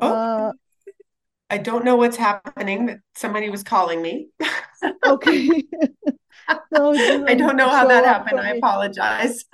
Oh, 0.00 0.12
uh, 0.12 0.52
I 1.50 1.58
don't 1.58 1.84
know 1.84 1.94
what's 1.94 2.16
happening, 2.16 2.86
but 2.86 2.98
somebody 3.14 3.48
was 3.48 3.62
calling 3.62 4.02
me. 4.02 4.26
okay. 5.06 5.62
no, 6.72 6.94
I 7.28 7.34
don't 7.34 7.56
know 7.56 7.68
how 7.68 7.86
that 7.86 8.04
happened. 8.04 8.40
I 8.40 8.54
apologize. 8.54 9.44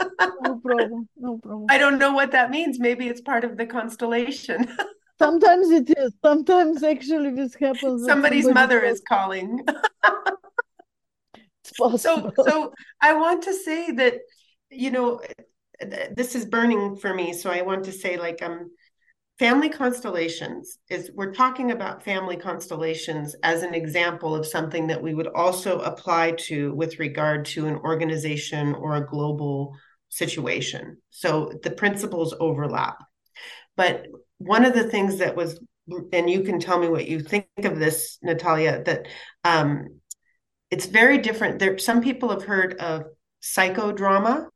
no 0.40 0.57
problem. 0.64 1.11
No 1.18 1.36
problem. 1.36 1.66
I 1.68 1.76
don't 1.76 1.98
know 1.98 2.14
what 2.14 2.32
that 2.32 2.50
means. 2.50 2.78
Maybe 2.78 3.07
it's 3.07 3.20
part 3.20 3.44
of 3.44 3.59
the 3.59 3.66
constellation. 3.66 4.66
Sometimes 5.18 5.68
it 5.68 5.90
is. 5.98 6.14
Sometimes 6.22 6.82
actually 6.82 7.32
this 7.32 7.54
happens. 7.54 8.07
Somebody's 8.07 8.48
mother 8.48 8.80
is 8.80 9.02
calling 9.07 9.62
so 11.96 12.30
so 12.44 12.72
i 13.00 13.12
want 13.12 13.42
to 13.42 13.54
say 13.54 13.90
that 13.92 14.14
you 14.70 14.90
know 14.90 15.20
this 16.12 16.34
is 16.34 16.44
burning 16.44 16.96
for 16.96 17.14
me 17.14 17.32
so 17.32 17.50
i 17.50 17.62
want 17.62 17.84
to 17.84 17.92
say 17.92 18.16
like 18.16 18.42
um 18.42 18.70
family 19.38 19.68
constellations 19.68 20.78
is 20.88 21.10
we're 21.14 21.32
talking 21.32 21.70
about 21.70 22.02
family 22.02 22.36
constellations 22.36 23.36
as 23.42 23.62
an 23.62 23.74
example 23.74 24.34
of 24.34 24.46
something 24.46 24.86
that 24.86 25.02
we 25.02 25.14
would 25.14 25.28
also 25.28 25.80
apply 25.80 26.32
to 26.32 26.72
with 26.74 26.98
regard 26.98 27.44
to 27.44 27.66
an 27.66 27.76
organization 27.76 28.74
or 28.74 28.94
a 28.94 29.06
global 29.06 29.76
situation. 30.08 30.96
So 31.10 31.52
the 31.62 31.70
principles 31.70 32.34
overlap. 32.40 32.96
But 33.76 34.06
one 34.38 34.64
of 34.64 34.74
the 34.74 34.88
things 34.88 35.18
that 35.18 35.36
was, 35.36 35.60
and 36.12 36.30
you 36.30 36.42
can 36.42 36.58
tell 36.58 36.78
me 36.78 36.88
what 36.88 37.06
you 37.06 37.20
think 37.20 37.46
of 37.58 37.78
this, 37.78 38.18
Natalia, 38.22 38.82
that 38.84 39.06
um, 39.44 40.00
it's 40.76 40.84
very 40.84 41.16
different. 41.16 41.58
There, 41.58 41.78
some 41.78 42.02
people 42.02 42.28
have 42.28 42.44
heard 42.44 42.74
of 42.74 43.04
psychodrama. 43.42 44.48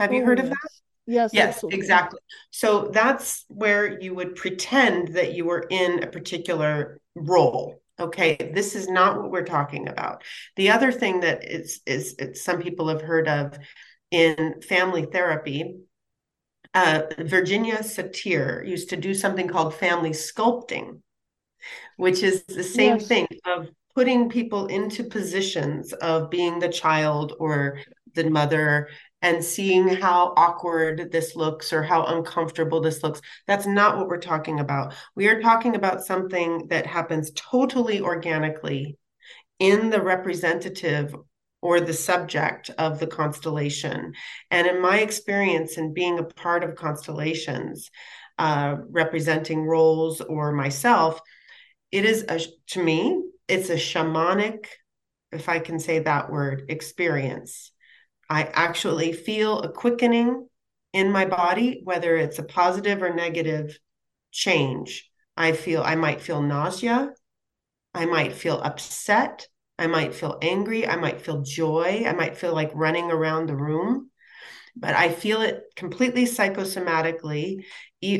Have 0.00 0.12
you 0.12 0.24
heard 0.24 0.40
of 0.40 0.48
that? 0.48 0.70
Yes. 1.06 1.30
Yes, 1.32 1.54
absolutely. 1.54 1.78
exactly. 1.78 2.18
So 2.50 2.88
that's 2.92 3.44
where 3.46 4.00
you 4.00 4.12
would 4.16 4.34
pretend 4.34 5.14
that 5.14 5.34
you 5.34 5.44
were 5.44 5.66
in 5.70 6.02
a 6.02 6.08
particular 6.08 6.98
role. 7.14 7.80
Okay, 8.00 8.50
this 8.52 8.74
is 8.74 8.88
not 8.88 9.22
what 9.22 9.30
we're 9.30 9.44
talking 9.44 9.86
about. 9.86 10.24
The 10.56 10.70
other 10.70 10.90
thing 10.90 11.20
that 11.20 11.44
is 11.44 11.80
is 11.86 12.16
some 12.42 12.60
people 12.60 12.88
have 12.88 13.02
heard 13.02 13.28
of 13.28 13.56
in 14.10 14.62
family 14.62 15.06
therapy. 15.06 15.76
Uh, 16.72 17.02
Virginia 17.20 17.76
Satir 17.76 18.66
used 18.66 18.88
to 18.88 18.96
do 18.96 19.14
something 19.14 19.46
called 19.46 19.76
family 19.76 20.10
sculpting, 20.10 21.02
which 21.98 22.24
is 22.24 22.42
the 22.46 22.64
same 22.64 22.96
yes. 22.96 23.06
thing 23.06 23.28
of 23.46 23.68
putting 23.94 24.28
people 24.28 24.66
into 24.66 25.04
positions 25.04 25.92
of 25.94 26.30
being 26.30 26.58
the 26.58 26.68
child 26.68 27.34
or 27.38 27.78
the 28.14 28.28
mother 28.28 28.88
and 29.22 29.42
seeing 29.42 29.88
how 29.88 30.34
awkward 30.36 31.10
this 31.10 31.34
looks 31.34 31.72
or 31.72 31.82
how 31.82 32.04
uncomfortable 32.04 32.80
this 32.80 33.02
looks. 33.02 33.20
That's 33.46 33.66
not 33.66 33.96
what 33.96 34.08
we're 34.08 34.18
talking 34.18 34.60
about. 34.60 34.94
We 35.14 35.28
are 35.28 35.40
talking 35.40 35.76
about 35.76 36.04
something 36.04 36.68
that 36.68 36.86
happens 36.86 37.32
totally 37.34 38.00
organically 38.00 38.98
in 39.58 39.90
the 39.90 40.02
representative 40.02 41.14
or 41.62 41.80
the 41.80 41.94
subject 41.94 42.70
of 42.76 42.98
the 42.98 43.06
constellation. 43.06 44.12
And 44.50 44.66
in 44.66 44.82
my 44.82 44.98
experience 44.98 45.78
in 45.78 45.94
being 45.94 46.18
a 46.18 46.24
part 46.24 46.62
of 46.62 46.74
constellations, 46.74 47.90
uh, 48.38 48.76
representing 48.90 49.62
roles 49.62 50.20
or 50.20 50.52
myself, 50.52 51.20
it 51.90 52.04
is 52.04 52.24
a, 52.28 52.40
to 52.72 52.82
me, 52.82 53.22
it's 53.48 53.70
a 53.70 53.76
shamanic, 53.76 54.66
if 55.32 55.48
I 55.48 55.58
can 55.58 55.78
say 55.78 56.00
that 56.00 56.30
word, 56.30 56.66
experience 56.68 57.72
I 58.28 58.44
actually 58.44 59.12
feel 59.12 59.60
a 59.60 59.72
quickening 59.72 60.48
in 60.92 61.10
my 61.10 61.24
body, 61.24 61.80
whether 61.84 62.16
it's 62.16 62.38
a 62.38 62.44
positive 62.44 63.02
or 63.02 63.12
negative 63.12 63.78
change. 64.30 65.10
I 65.36 65.52
feel 65.52 65.82
I 65.82 65.94
might 65.94 66.20
feel 66.20 66.40
nausea. 66.40 67.12
I 67.92 68.06
might 68.06 68.32
feel 68.32 68.60
upset. 68.60 69.48
I 69.78 69.86
might 69.88 70.14
feel 70.14 70.38
angry. 70.40 70.86
I 70.86 70.96
might 70.96 71.20
feel 71.20 71.42
joy. 71.42 72.04
I 72.06 72.12
might 72.12 72.36
feel 72.36 72.54
like 72.54 72.70
running 72.74 73.10
around 73.10 73.48
the 73.48 73.56
room. 73.56 74.10
But 74.76 74.94
I 74.94 75.10
feel 75.10 75.42
it 75.42 75.62
completely 75.76 76.24
psychosomatically, 76.24 77.64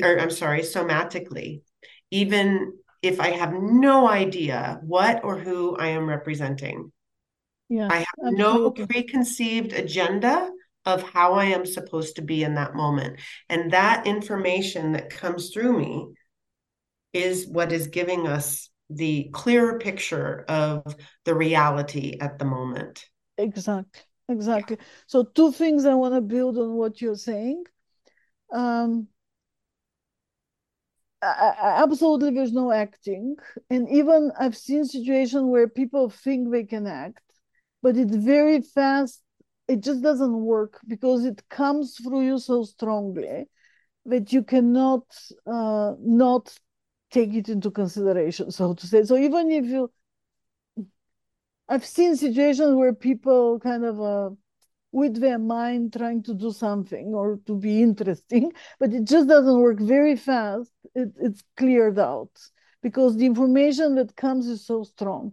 or 0.02 0.18
I'm 0.20 0.30
sorry, 0.30 0.60
somatically, 0.60 1.62
even 2.10 2.74
if 3.04 3.20
I 3.20 3.30
have 3.30 3.52
no 3.52 4.08
idea 4.08 4.80
what 4.82 5.24
or 5.24 5.38
who 5.38 5.76
I 5.76 5.88
am 5.88 6.08
representing. 6.08 6.90
Yeah, 7.68 7.88
I 7.90 7.98
have 7.98 8.06
no 8.32 8.70
preconceived 8.70 9.72
agenda 9.72 10.50
of 10.84 11.02
how 11.02 11.34
I 11.34 11.46
am 11.46 11.64
supposed 11.64 12.16
to 12.16 12.22
be 12.22 12.42
in 12.42 12.54
that 12.54 12.74
moment. 12.74 13.18
And 13.48 13.72
that 13.72 14.06
information 14.06 14.92
that 14.92 15.10
comes 15.10 15.50
through 15.50 15.78
me 15.78 16.06
is 17.12 17.46
what 17.46 17.72
is 17.72 17.86
giving 17.86 18.26
us 18.26 18.68
the 18.90 19.30
clearer 19.32 19.78
picture 19.78 20.44
of 20.48 20.82
the 21.24 21.34
reality 21.34 22.18
at 22.20 22.38
the 22.38 22.44
moment. 22.44 23.06
Exactly. 23.38 24.02
Exactly. 24.28 24.78
So 25.06 25.22
two 25.22 25.52
things 25.52 25.84
I 25.84 25.94
want 25.94 26.14
to 26.14 26.20
build 26.20 26.58
on 26.58 26.72
what 26.74 27.00
you're 27.00 27.16
saying. 27.16 27.64
Um, 28.52 29.08
Absolutely, 31.24 32.30
there's 32.34 32.52
no 32.52 32.70
acting, 32.70 33.36
and 33.70 33.88
even 33.88 34.30
I've 34.38 34.56
seen 34.56 34.84
situations 34.84 35.44
where 35.44 35.68
people 35.68 36.10
think 36.10 36.50
they 36.50 36.64
can 36.64 36.86
act, 36.86 37.20
but 37.82 37.96
it's 37.96 38.14
very 38.16 38.60
fast. 38.60 39.22
It 39.68 39.80
just 39.80 40.02
doesn't 40.02 40.34
work 40.44 40.80
because 40.86 41.24
it 41.24 41.42
comes 41.48 41.96
through 41.96 42.22
you 42.26 42.38
so 42.38 42.64
strongly 42.64 43.46
that 44.06 44.32
you 44.32 44.42
cannot 44.44 45.04
uh, 45.46 45.94
not 46.00 46.54
take 47.10 47.34
it 47.34 47.48
into 47.48 47.70
consideration, 47.70 48.50
so 48.50 48.74
to 48.74 48.86
say. 48.86 49.04
So 49.04 49.16
even 49.16 49.50
if 49.50 49.66
you, 49.66 49.90
I've 51.68 51.84
seen 51.84 52.16
situations 52.16 52.74
where 52.74 52.92
people 52.94 53.58
kind 53.60 53.84
of 53.84 54.00
uh, 54.00 54.30
with 54.94 55.20
their 55.20 55.38
mind 55.38 55.92
trying 55.92 56.22
to 56.22 56.34
do 56.34 56.50
something 56.52 57.08
or 57.14 57.38
to 57.46 57.54
be 57.56 57.82
interesting, 57.82 58.52
but 58.80 58.92
it 58.92 59.04
just 59.04 59.28
doesn't 59.28 59.60
work 59.60 59.80
very 59.80 60.16
fast. 60.16 60.70
It, 60.94 61.10
it's 61.20 61.42
cleared 61.56 61.98
out 61.98 62.30
because 62.82 63.16
the 63.16 63.26
information 63.26 63.96
that 63.96 64.16
comes 64.16 64.46
is 64.46 64.66
so 64.66 64.84
strong 64.84 65.32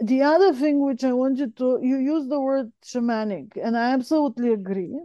the 0.00 0.22
other 0.22 0.54
thing 0.54 0.84
which 0.84 1.04
I 1.04 1.12
want 1.12 1.38
you 1.38 1.50
to, 1.50 1.78
you 1.82 1.98
use 1.98 2.26
the 2.28 2.40
word 2.40 2.72
shamanic, 2.82 3.58
and 3.62 3.76
I 3.76 3.92
absolutely 3.92 4.52
agree. 4.52 4.98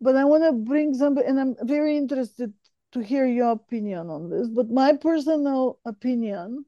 But 0.00 0.16
I 0.16 0.24
want 0.24 0.44
to 0.44 0.52
bring 0.52 0.92
some, 0.94 1.16
and 1.16 1.40
I'm 1.40 1.56
very 1.62 1.96
interested 1.96 2.52
to 2.92 3.00
hear 3.00 3.26
your 3.26 3.52
opinion 3.52 4.10
on 4.10 4.28
this. 4.28 4.48
But 4.48 4.68
my 4.68 4.92
personal 4.92 5.78
opinion 5.86 6.66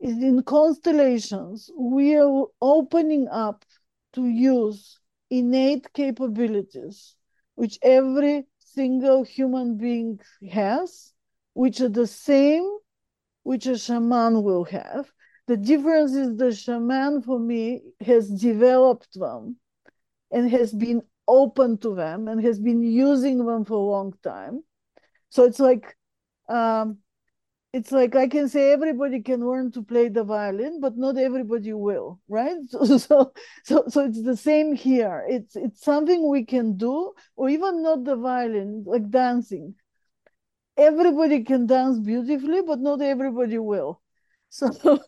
is 0.00 0.16
in 0.16 0.42
constellations, 0.42 1.70
we 1.78 2.16
are 2.16 2.46
opening 2.62 3.28
up 3.28 3.64
to 4.12 4.26
use 4.26 4.98
innate 5.30 5.92
capabilities, 5.92 7.16
which 7.54 7.78
every 7.82 8.46
single 8.58 9.22
human 9.22 9.76
being 9.76 10.20
has, 10.50 11.12
which 11.54 11.80
are 11.80 11.88
the 11.88 12.06
same 12.06 12.68
which 13.42 13.66
a 13.66 13.76
shaman 13.76 14.42
will 14.42 14.64
have 14.64 15.10
the 15.46 15.56
difference 15.56 16.12
is 16.12 16.36
the 16.36 16.54
shaman 16.54 17.22
for 17.22 17.38
me 17.38 17.82
has 18.00 18.28
developed 18.28 19.12
them 19.14 19.56
and 20.30 20.50
has 20.50 20.72
been 20.72 21.02
open 21.26 21.78
to 21.78 21.94
them 21.94 22.28
and 22.28 22.42
has 22.42 22.58
been 22.58 22.82
using 22.82 23.44
them 23.44 23.64
for 23.64 23.74
a 23.74 23.90
long 23.90 24.14
time. 24.22 24.62
So 25.30 25.44
it's 25.44 25.58
like 25.58 25.96
um, 26.48 26.98
it's 27.72 27.90
like 27.90 28.14
I 28.14 28.28
can 28.28 28.48
say 28.48 28.72
everybody 28.72 29.22
can 29.22 29.46
learn 29.46 29.72
to 29.72 29.82
play 29.82 30.08
the 30.08 30.24
violin, 30.24 30.80
but 30.80 30.96
not 30.96 31.16
everybody 31.16 31.72
will, 31.72 32.20
right? 32.28 32.56
So, 32.68 32.98
so, 32.98 33.32
so, 33.64 33.84
so 33.88 34.04
it's 34.04 34.22
the 34.22 34.36
same 34.36 34.74
here. 34.74 35.24
It's 35.28 35.56
it's 35.56 35.82
something 35.82 36.28
we 36.28 36.44
can 36.44 36.76
do, 36.76 37.12
or 37.36 37.48
even 37.48 37.82
not 37.82 38.04
the 38.04 38.16
violin, 38.16 38.84
like 38.86 39.10
dancing. 39.10 39.74
Everybody 40.76 41.44
can 41.44 41.66
dance 41.66 41.98
beautifully, 41.98 42.62
but 42.62 42.80
not 42.80 43.00
everybody 43.02 43.58
will. 43.58 44.00
So 44.50 45.00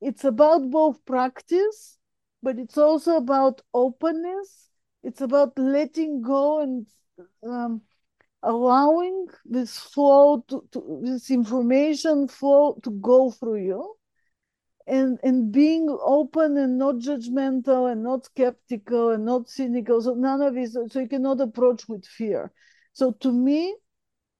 it's 0.00 0.24
about 0.24 0.70
both 0.70 1.04
practice, 1.04 1.98
but 2.40 2.56
it's 2.58 2.78
also 2.78 3.16
about 3.16 3.62
openness. 3.74 4.68
It's 5.02 5.20
about 5.20 5.58
letting 5.58 6.22
go 6.22 6.60
and 6.60 6.86
um, 7.42 7.82
allowing 8.42 9.26
this 9.44 9.78
flow 9.78 10.44
to, 10.48 10.64
to, 10.72 11.00
this 11.04 11.30
information 11.30 12.28
flow 12.28 12.78
to 12.82 12.90
go 12.90 13.30
through 13.30 13.64
you 13.64 13.94
and 14.86 15.18
and 15.22 15.52
being 15.52 15.86
open 16.02 16.56
and 16.56 16.76
not 16.76 16.96
judgmental 16.96 17.90
and 17.90 18.02
not 18.02 18.24
skeptical 18.24 19.10
and 19.10 19.24
not 19.24 19.48
cynical 19.48 20.02
so 20.02 20.14
none 20.14 20.42
of 20.42 20.54
this 20.54 20.72
so 20.72 21.00
you 21.00 21.08
cannot 21.08 21.40
approach 21.40 21.88
with 21.88 22.04
fear 22.04 22.52
so 22.92 23.12
to 23.12 23.30
me 23.30 23.76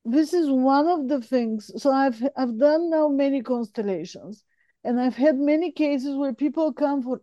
this 0.04 0.32
is 0.32 0.50
one 0.50 0.88
of 0.88 1.06
the 1.08 1.20
things 1.20 1.70
so 1.80 1.92
i've 1.92 2.20
i've 2.36 2.58
done 2.58 2.90
now 2.90 3.06
many 3.06 3.40
constellations 3.40 4.44
and 4.84 5.00
I've 5.00 5.16
had 5.16 5.38
many 5.38 5.70
cases 5.70 6.16
where 6.16 6.34
people 6.34 6.72
come 6.72 7.02
for, 7.02 7.20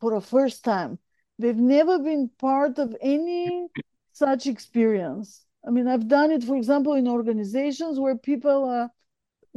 for 0.00 0.14
a 0.14 0.20
first 0.20 0.64
time. 0.64 0.98
They've 1.38 1.56
never 1.56 1.98
been 1.98 2.30
part 2.38 2.78
of 2.78 2.96
any 3.00 3.68
such 4.12 4.46
experience. 4.46 5.44
I 5.66 5.70
mean, 5.70 5.88
I've 5.88 6.06
done 6.08 6.30
it, 6.30 6.44
for 6.44 6.56
example, 6.56 6.94
in 6.94 7.08
organizations 7.08 7.98
where 7.98 8.16
people 8.16 8.64
are 8.64 8.90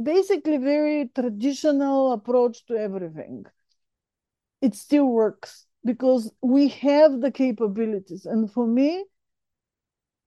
basically 0.02 0.56
very 0.56 1.10
traditional 1.14 2.12
approach 2.12 2.66
to 2.66 2.76
everything. 2.76 3.44
It 4.60 4.74
still 4.74 5.06
works 5.06 5.66
because 5.84 6.32
we 6.42 6.68
have 6.68 7.20
the 7.20 7.30
capabilities. 7.30 8.26
And 8.26 8.50
for 8.50 8.66
me, 8.66 9.04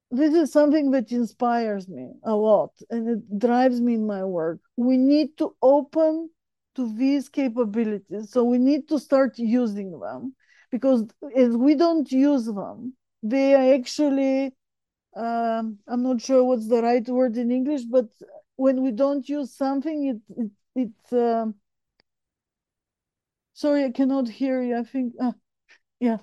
this 0.09 0.33
is 0.33 0.51
something 0.51 0.91
that 0.91 1.11
inspires 1.11 1.89
me 1.89 2.11
a 2.23 2.35
lot 2.35 2.71
and 2.89 3.09
it 3.09 3.39
drives 3.39 3.81
me 3.81 3.95
in 3.95 4.05
my 4.05 4.23
work. 4.23 4.59
We 4.77 4.95
need 4.95 5.37
to 5.39 5.55
open 5.61 6.29
to 6.75 6.93
these 6.95 7.29
capabilities. 7.29 8.31
So 8.31 8.43
we 8.43 8.59
need 8.59 8.87
to 8.89 8.99
start 8.99 9.37
using 9.37 9.99
them 9.99 10.35
because 10.71 11.05
if 11.35 11.53
we 11.53 11.75
don't 11.75 12.11
use 12.11 12.45
them, 12.45 12.93
they 13.23 13.55
are 13.55 13.73
actually 13.73 14.53
um, 15.15 15.79
I'm 15.87 16.03
not 16.03 16.21
sure 16.21 16.43
what's 16.43 16.67
the 16.67 16.81
right 16.81 17.07
word 17.07 17.37
in 17.37 17.51
English, 17.51 17.83
but 17.83 18.07
when 18.55 18.83
we 18.83 18.91
don't 18.91 19.27
use 19.27 19.55
something, 19.55 20.07
it 20.07 20.21
it, 20.37 20.51
it 20.75 21.17
uh, 21.17 21.47
sorry, 23.53 23.85
I 23.85 23.91
cannot 23.91 24.29
hear 24.29 24.61
you. 24.61 24.77
I 24.77 24.83
think 24.83 25.13
uh, 25.19 25.33
yeah. 25.99 26.17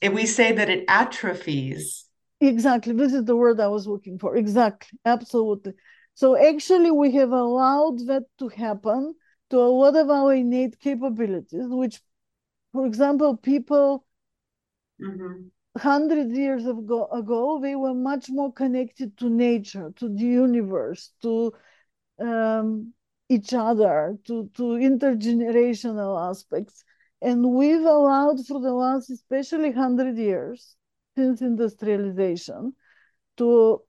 If 0.00 0.12
we 0.12 0.26
say 0.26 0.52
that 0.52 0.68
it 0.68 0.84
atrophies. 0.88 2.06
Exactly. 2.40 2.92
This 2.94 3.14
is 3.14 3.24
the 3.24 3.36
word 3.36 3.60
I 3.60 3.68
was 3.68 3.86
looking 3.86 4.18
for. 4.18 4.36
Exactly. 4.36 4.98
Absolutely. 5.04 5.72
So 6.14 6.36
actually, 6.36 6.90
we 6.90 7.12
have 7.12 7.30
allowed 7.30 8.00
that 8.06 8.24
to 8.38 8.48
happen 8.48 9.14
to 9.50 9.58
a 9.58 9.70
lot 9.80 9.96
of 9.96 10.10
our 10.10 10.34
innate 10.34 10.78
capabilities, 10.78 11.66
which, 11.68 12.00
for 12.72 12.86
example, 12.86 13.36
people 13.36 14.04
Mm-hmm. 15.00 15.48
Hundred 15.76 16.30
years 16.30 16.66
ago, 16.66 17.06
ago, 17.06 17.58
they 17.60 17.74
were 17.74 17.94
much 17.94 18.30
more 18.30 18.52
connected 18.52 19.16
to 19.18 19.28
nature, 19.28 19.92
to 19.96 20.08
the 20.08 20.24
universe, 20.24 21.10
to 21.22 21.52
um, 22.20 22.92
each 23.28 23.52
other, 23.52 24.16
to, 24.26 24.50
to 24.54 24.62
intergenerational 24.62 26.30
aspects. 26.30 26.84
And 27.20 27.54
we've 27.54 27.84
allowed 27.84 28.46
for 28.46 28.60
the 28.60 28.72
last, 28.72 29.10
especially 29.10 29.70
100 29.70 30.16
years 30.16 30.76
since 31.16 31.40
industrialization, 31.40 32.74
to 33.38 33.80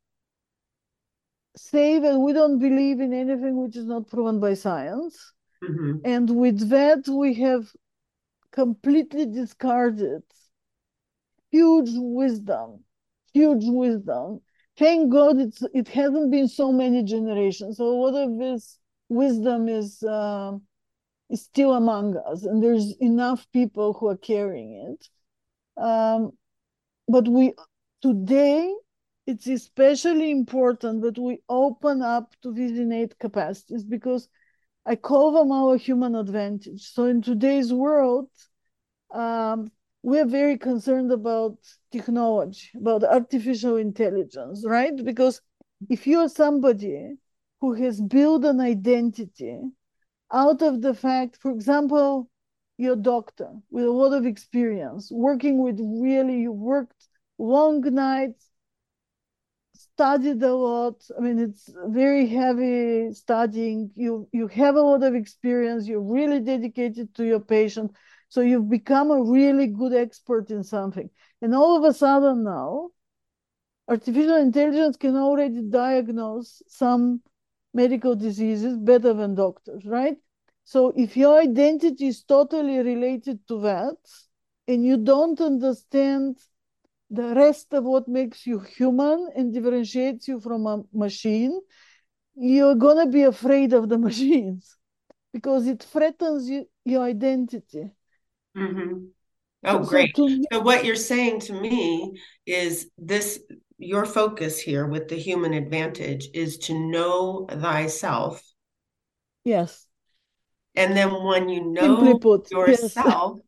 say 1.56 2.00
that 2.00 2.18
we 2.18 2.34
don't 2.34 2.60
believe 2.60 3.00
in 3.00 3.14
anything 3.14 3.62
which 3.62 3.76
is 3.76 3.86
not 3.86 4.08
proven 4.08 4.40
by 4.40 4.54
science. 4.54 5.34
Mm-hmm. 5.64 6.00
And 6.04 6.30
with 6.36 6.70
that, 6.70 7.08
we 7.08 7.36
have 7.36 7.68
completely 8.52 9.26
discarded 9.26 10.24
huge 11.56 11.91
wisdom, 11.93 12.84
huge 13.34 13.66
wisdom. 13.66 14.41
Thank 14.78 15.12
God 15.12 15.39
it's 15.39 15.62
it 15.74 15.88
hasn't 15.88 16.32
been 16.32 16.49
so 16.49 16.72
many 16.72 17.03
generations. 17.03 17.78
So 17.78 17.86
a 17.86 17.99
lot 18.03 18.16
of 18.26 18.38
this 18.38 18.78
wisdom 19.08 19.70
is 19.70 20.03
uh, 20.03 20.53
is 21.30 21.43
still 21.43 21.74
among 21.74 22.18
us, 22.32 22.43
and 22.43 22.62
there's 22.62 22.88
enough 22.99 23.47
people 23.53 23.93
who 23.93 24.08
are 24.08 24.18
carrying 24.18 24.72
it. 24.91 25.01
Um, 25.82 26.32
but 27.08 27.28
we 27.28 27.53
today 28.01 28.74
it's 29.28 29.47
especially 29.47 30.30
important 30.30 31.01
that 31.01 31.18
we 31.18 31.39
open 31.49 32.01
up 32.01 32.36
to 32.43 32.53
these 32.53 32.78
innate 32.78 33.18
capacities 33.18 33.84
because 33.84 34.28
I 34.86 34.95
call 34.95 35.32
them 35.32 35.51
our 35.51 35.78
human 35.78 36.16
advantage. 36.16 36.84
So 36.93 37.06
in 37.06 37.22
today's 37.24 37.74
world, 37.74 38.30
um, 39.12 39.72
we're 40.06 40.28
very 40.28 40.56
concerned 40.56 41.12
about 41.12 41.58
technology, 41.91 42.70
about 42.76 43.03
artificial 43.03 43.76
intelligence, 43.78 44.64
right? 44.64 44.95
Because 45.03 45.41
if 45.89 46.06
you're 46.06 46.30
somebody 46.30 47.16
who 47.60 47.74
has 47.74 47.99
built 48.01 48.45
an 48.45 48.60
identity 48.60 49.60
out 50.32 50.62
of 50.62 50.82
the 50.84 50.93
fact, 50.93 51.38
for 51.41 51.49
example, 51.49 52.30
you're 52.78 52.93
a 52.93 53.08
doctor 53.16 53.49
with 53.72 53.86
a 53.86 53.91
lot 53.91 54.14
of 54.14 54.28
experience, 54.28 55.10
working 55.12 55.58
with 55.64 55.80
really, 55.80 56.41
you 56.41 56.51
worked 56.51 57.08
long 57.39 57.82
nights, 57.82 58.51
studied 59.74 60.43
a 60.43 60.53
lot. 60.53 61.03
I 61.18 61.22
mean, 61.22 61.39
it's 61.39 61.68
very 61.88 62.28
heavy 62.28 63.12
studying. 63.14 63.89
You 63.95 64.28
you 64.32 64.47
have 64.49 64.76
a 64.76 64.82
lot 64.82 65.01
of 65.01 65.16
experience. 65.16 65.88
You're 65.88 66.14
really 66.20 66.41
dedicated 66.41 67.16
to 67.16 67.26
your 67.26 67.39
patient. 67.39 67.91
So 68.36 68.42
you've 68.42 68.70
become 68.70 69.12
a 69.12 69.24
really 69.24 69.68
good 69.68 69.94
expert 69.94 70.52
in 70.52 70.62
something. 70.62 71.10
And 71.42 71.56
all 71.56 71.78
of 71.78 71.86
a 71.86 71.94
sudden 71.94 72.44
now, 72.44 72.90
artificial 73.88 74.36
intelligence 74.36 74.98
can 74.98 75.16
already 75.16 75.62
diagnose 75.62 76.62
some 76.68 77.22
medical 77.74 78.14
diseases 78.14 78.76
better 78.78 79.14
than 79.14 79.36
doctors, 79.36 79.86
right? 79.86 80.18
So 80.66 80.92
if 80.98 81.16
your 81.16 81.40
identity 81.40 82.08
is 82.08 82.24
totally 82.24 82.80
related 82.80 83.40
to 83.48 83.62
that, 83.62 83.96
and 84.68 84.84
you 84.84 84.98
don't 84.98 85.40
understand 85.40 86.38
the 87.10 87.34
rest 87.36 87.74
of 87.74 87.86
what 87.86 88.10
makes 88.10 88.46
you 88.46 88.60
human 88.60 89.30
and 89.34 89.54
differentiates 89.54 90.28
you 90.28 90.42
from 90.42 90.68
a 90.68 90.84
machine, 90.92 91.58
you're 92.36 92.76
gonna 92.76 93.08
be 93.08 93.24
afraid 93.24 93.72
of 93.72 93.88
the 93.88 93.98
machines 94.10 94.76
because 95.32 95.68
it 95.68 95.84
threatens 95.84 96.50
you, 96.50 96.68
your 96.84 97.04
identity. 97.04 97.94
Mm-hmm. 98.58 99.06
Oh, 99.66 99.80
So 99.80 99.80
great. 99.80 100.18
me, 100.18 100.45
So 100.51 100.60
what 100.62 100.86
you're 100.86 100.95
saying 100.95 101.41
to 101.41 101.53
me 101.53 102.20
is 102.45 102.89
this, 102.97 103.39
your 103.78 104.06
focus 104.06 104.60
here 104.60 104.88
with 104.88 105.10
the 105.10 105.16
human 105.18 105.53
advantage 105.53 106.28
is 106.34 106.58
to 106.60 106.74
know 106.74 107.47
thyself. 107.49 108.41
yes, 109.43 109.88
And 110.76 110.95
then 110.95 111.24
when 111.24 111.49
you 111.49 111.64
know 111.72 112.18
put, 112.18 112.47
yes, 112.51 112.51
yourself, 112.51 113.39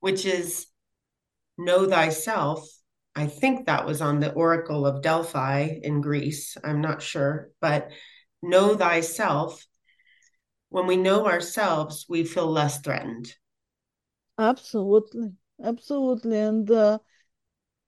which 0.00 0.24
is 0.26 0.66
know 1.58 1.88
thyself, 1.88 2.66
I 3.14 3.26
think 3.26 3.66
that 3.66 3.86
was 3.86 4.00
on 4.00 4.20
the 4.20 4.32
Oracle 4.32 4.86
of 4.86 5.02
Delphi 5.02 5.68
in 5.82 6.00
Greece. 6.00 6.56
I'm 6.62 6.80
not 6.80 7.02
sure, 7.02 7.50
but 7.60 7.90
know 8.42 8.76
thyself. 8.76 9.66
When 10.68 10.86
we 10.86 10.96
know 10.96 11.26
ourselves, 11.26 12.06
we 12.08 12.24
feel 12.24 12.46
less 12.46 12.80
threatened. 12.80 13.34
Absolutely, 14.40 15.32
absolutely. 15.62 16.38
And 16.38 16.70
uh, 16.70 16.98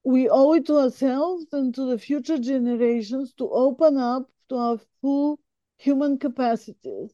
we 0.03 0.29
owe 0.29 0.53
it 0.53 0.65
to 0.67 0.77
ourselves 0.77 1.45
and 1.51 1.73
to 1.75 1.89
the 1.89 1.97
future 1.97 2.37
generations 2.37 3.33
to 3.39 3.49
open 3.49 3.97
up 3.97 4.29
to 4.49 4.55
our 4.55 4.77
full 5.01 5.39
human 5.77 6.17
capacities 6.17 7.13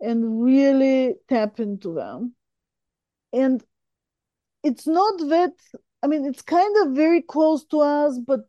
and 0.00 0.42
really 0.42 1.14
tap 1.28 1.60
into 1.60 1.94
them. 1.94 2.34
And 3.32 3.62
it's 4.62 4.86
not 4.86 5.18
that, 5.28 5.52
I 6.02 6.06
mean, 6.06 6.24
it's 6.24 6.42
kind 6.42 6.76
of 6.82 6.96
very 6.96 7.22
close 7.22 7.64
to 7.66 7.80
us, 7.80 8.18
but 8.18 8.40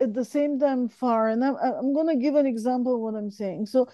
at 0.00 0.14
the 0.14 0.24
same 0.24 0.58
time 0.58 0.88
far. 0.88 1.28
And 1.28 1.44
I'm, 1.44 1.56
I'm 1.56 1.94
going 1.94 2.08
to 2.08 2.22
give 2.22 2.34
an 2.34 2.46
example 2.46 2.94
of 2.94 3.00
what 3.00 3.14
I'm 3.14 3.30
saying. 3.30 3.66
So 3.66 3.88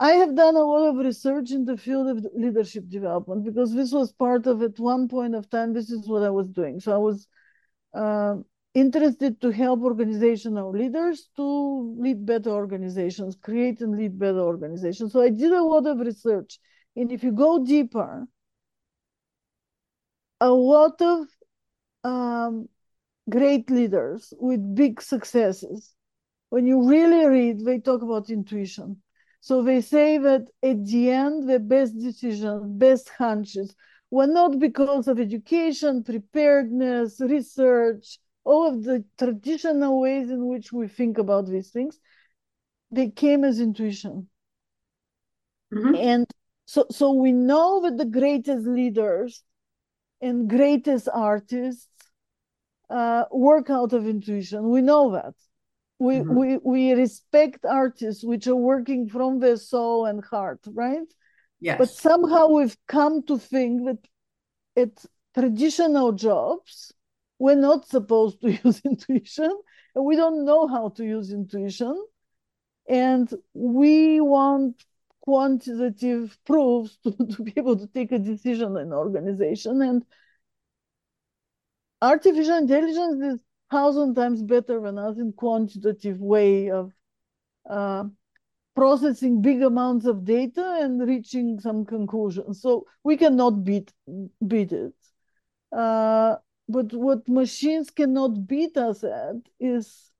I 0.00 0.12
have 0.12 0.34
done 0.34 0.56
a 0.56 0.64
lot 0.64 0.88
of 0.88 0.96
research 0.96 1.50
in 1.50 1.66
the 1.66 1.76
field 1.76 2.08
of 2.08 2.26
leadership 2.34 2.88
development 2.88 3.44
because 3.44 3.74
this 3.74 3.92
was 3.92 4.12
part 4.12 4.46
of 4.46 4.62
at 4.62 4.78
one 4.78 5.08
point 5.08 5.34
of 5.34 5.50
time, 5.50 5.74
this 5.74 5.90
is 5.90 6.08
what 6.08 6.22
I 6.22 6.30
was 6.30 6.48
doing. 6.48 6.80
So 6.80 6.94
I 6.94 6.96
was 6.96 7.28
uh, 7.92 8.36
interested 8.72 9.42
to 9.42 9.50
help 9.50 9.82
organizational 9.82 10.72
leaders 10.72 11.28
to 11.36 11.96
lead 11.98 12.24
better 12.24 12.48
organizations, 12.48 13.36
create 13.42 13.82
and 13.82 13.94
lead 13.94 14.18
better 14.18 14.40
organizations. 14.40 15.12
So 15.12 15.20
I 15.20 15.28
did 15.28 15.52
a 15.52 15.62
lot 15.62 15.86
of 15.86 15.98
research. 15.98 16.58
And 16.96 17.12
if 17.12 17.22
you 17.22 17.32
go 17.32 17.62
deeper, 17.62 18.26
a 20.40 20.50
lot 20.50 21.02
of 21.02 21.26
um, 22.04 22.70
great 23.28 23.70
leaders 23.70 24.32
with 24.40 24.74
big 24.74 25.02
successes, 25.02 25.94
when 26.48 26.66
you 26.66 26.88
really 26.88 27.26
read, 27.26 27.66
they 27.66 27.80
talk 27.80 28.00
about 28.00 28.30
intuition. 28.30 29.02
So 29.40 29.62
they 29.62 29.80
say 29.80 30.18
that 30.18 30.48
at 30.62 30.84
the 30.84 31.10
end, 31.10 31.48
the 31.48 31.58
best 31.58 31.98
decisions, 31.98 32.62
best 32.78 33.08
hunches 33.10 33.74
were 34.10 34.26
not 34.26 34.58
because 34.58 35.08
of 35.08 35.18
education, 35.20 36.04
preparedness, 36.04 37.20
research, 37.20 38.18
all 38.44 38.66
of 38.66 38.84
the 38.84 39.04
traditional 39.18 40.00
ways 40.00 40.30
in 40.30 40.46
which 40.46 40.72
we 40.72 40.88
think 40.88 41.18
about 41.18 41.46
these 41.46 41.70
things. 41.70 41.98
They 42.90 43.10
came 43.10 43.44
as 43.44 43.60
intuition. 43.60 44.28
Mhm. 45.72 45.96
And 45.96 46.26
so, 46.66 46.86
so 46.90 47.12
we 47.12 47.32
know 47.32 47.80
that 47.82 47.96
the 47.96 48.04
greatest 48.04 48.66
leaders 48.66 49.42
and 50.20 50.48
greatest 50.48 51.08
artists 51.12 51.88
uh, 52.88 53.24
work 53.30 53.70
out 53.70 53.92
of 53.92 54.06
intuition. 54.06 54.68
We 54.70 54.82
know 54.82 55.12
that. 55.12 55.34
We, 56.00 56.20
Mhm. 56.20 56.34
we, 56.38 56.58
we 56.58 56.92
respect 56.94 57.64
artists 57.66 58.24
which 58.24 58.46
are 58.46 58.56
working 58.56 59.08
from 59.08 59.38
their 59.38 59.56
soul 59.56 60.06
and 60.06 60.24
heart, 60.24 60.60
right? 60.72 61.06
yes 61.60 61.78
But 61.78 61.90
somehow 61.90 62.48
we've 62.48 62.76
come 62.86 63.22
to 63.24 63.38
think 63.38 63.84
that 63.84 63.98
at 64.76 65.04
traditional 65.34 66.12
jobs, 66.12 66.92
we're 67.38 67.56
not 67.70 67.86
supposed 67.86 68.40
to 68.40 68.50
use 68.64 68.80
intuition, 68.84 69.52
and 69.94 70.04
we 70.04 70.16
don't 70.16 70.44
know 70.44 70.66
how 70.66 70.88
to 70.96 71.04
use 71.04 71.32
intuition. 71.32 71.94
And 72.88 73.32
we 73.54 74.20
want 74.20 74.82
quantitative 75.20 76.36
proofs 76.44 76.96
to, 77.04 77.12
to 77.12 77.42
be 77.44 77.52
able 77.56 77.76
to 77.78 77.86
take 77.86 78.12
a 78.12 78.18
decision 78.18 78.76
in 78.76 78.88
an 78.88 78.92
organization. 78.92 79.82
And 79.82 80.04
artificial 82.02 82.56
intelligence 82.56 83.22
is 83.34 83.40
thousand 83.70 84.14
times 84.14 84.42
better 84.42 84.80
than 84.80 84.98
us 84.98 85.18
in 85.18 85.32
quantitative 85.32 86.20
way 86.20 86.70
of 86.70 86.92
uh, 87.68 88.04
processing 88.74 89.42
big 89.42 89.62
amounts 89.62 90.06
of 90.06 90.24
data 90.24 90.78
and 90.80 91.06
reaching 91.06 91.58
some 91.60 91.84
conclusions. 91.84 92.62
So 92.62 92.86
we 93.04 93.16
cannot 93.16 93.64
beat 93.64 93.92
beat 94.46 94.72
it. 94.72 94.94
Uh, 95.76 96.36
but 96.68 96.92
what 96.92 97.28
machines 97.28 97.90
cannot 97.90 98.46
beat 98.46 98.76
us 98.76 99.04
at 99.04 99.36
is 99.58 100.10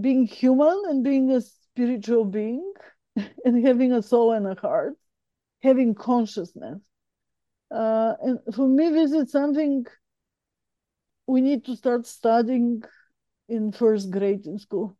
being 0.00 0.26
human 0.26 0.82
and 0.88 1.04
being 1.04 1.30
a 1.30 1.40
spiritual 1.40 2.24
being 2.24 2.72
and 3.44 3.66
having 3.66 3.92
a 3.92 4.02
soul 4.02 4.32
and 4.32 4.46
a 4.46 4.54
heart, 4.60 4.94
having 5.62 5.94
consciousness. 5.94 6.80
Uh, 7.70 8.14
and 8.22 8.38
for 8.54 8.68
me, 8.68 8.90
this 8.90 9.12
is 9.12 9.30
something 9.30 9.86
we 11.26 11.40
need 11.40 11.64
to 11.66 11.76
start 11.76 12.06
studying 12.06 12.82
in 13.48 13.72
first 13.72 14.10
grade 14.10 14.46
in 14.46 14.58
school. 14.58 14.96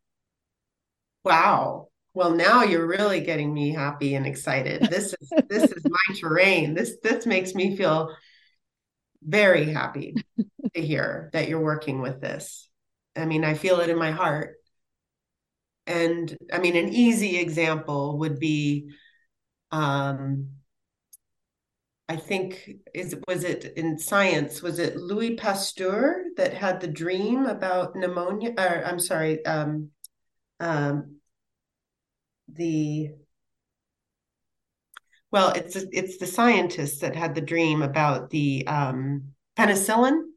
Wow. 1.25 1.89
Well, 2.15 2.35
now 2.35 2.63
you're 2.63 2.87
really 2.87 3.21
getting 3.21 3.53
me 3.55 3.71
happy 3.71 4.15
and 4.15 4.27
excited. 4.27 4.83
This 4.91 5.15
is 5.21 5.33
this 5.49 5.71
is 5.71 5.85
my 5.85 6.15
terrain. 6.21 6.75
This 6.75 6.97
this 7.03 7.25
makes 7.27 7.55
me 7.55 7.77
feel 7.77 8.15
very 9.23 9.73
happy 9.73 10.15
to 10.75 10.83
hear 10.83 11.31
that 11.33 11.49
you're 11.49 11.61
working 11.61 12.01
with 12.03 12.21
this. 12.21 12.69
I 13.17 13.25
mean, 13.25 13.45
I 13.45 13.55
feel 13.55 13.81
it 13.81 13.89
in 13.89 13.99
my 13.99 14.11
heart. 14.11 14.57
And 15.87 16.37
I 16.53 16.59
mean, 16.59 16.77
an 16.77 16.93
easy 16.93 17.39
example 17.39 18.19
would 18.19 18.39
be 18.39 18.91
um 19.71 20.49
I 22.09 22.17
think 22.17 22.71
is 22.95 23.17
was 23.27 23.45
it 23.45 23.73
in 23.77 23.99
science 23.99 24.61
was 24.61 24.79
it 24.79 24.97
Louis 24.97 25.37
Pasteur 25.37 26.25
that 26.37 26.53
had 26.53 26.81
the 26.81 26.89
dream 26.89 27.47
about 27.47 27.97
pneumonia 27.97 28.55
or 28.59 28.85
I'm 28.85 28.99
sorry 28.99 29.45
um 29.47 29.91
um 30.61 31.17
the 32.49 33.11
well 35.31 35.51
it's 35.51 35.77
it's 35.77 36.19
the 36.19 36.27
scientists 36.27 36.99
that 37.01 37.17
had 37.17 37.35
the 37.35 37.41
dream 37.41 37.83
about 37.83 38.31
the 38.31 38.67
um 38.67 39.33
penicillin 39.57 40.32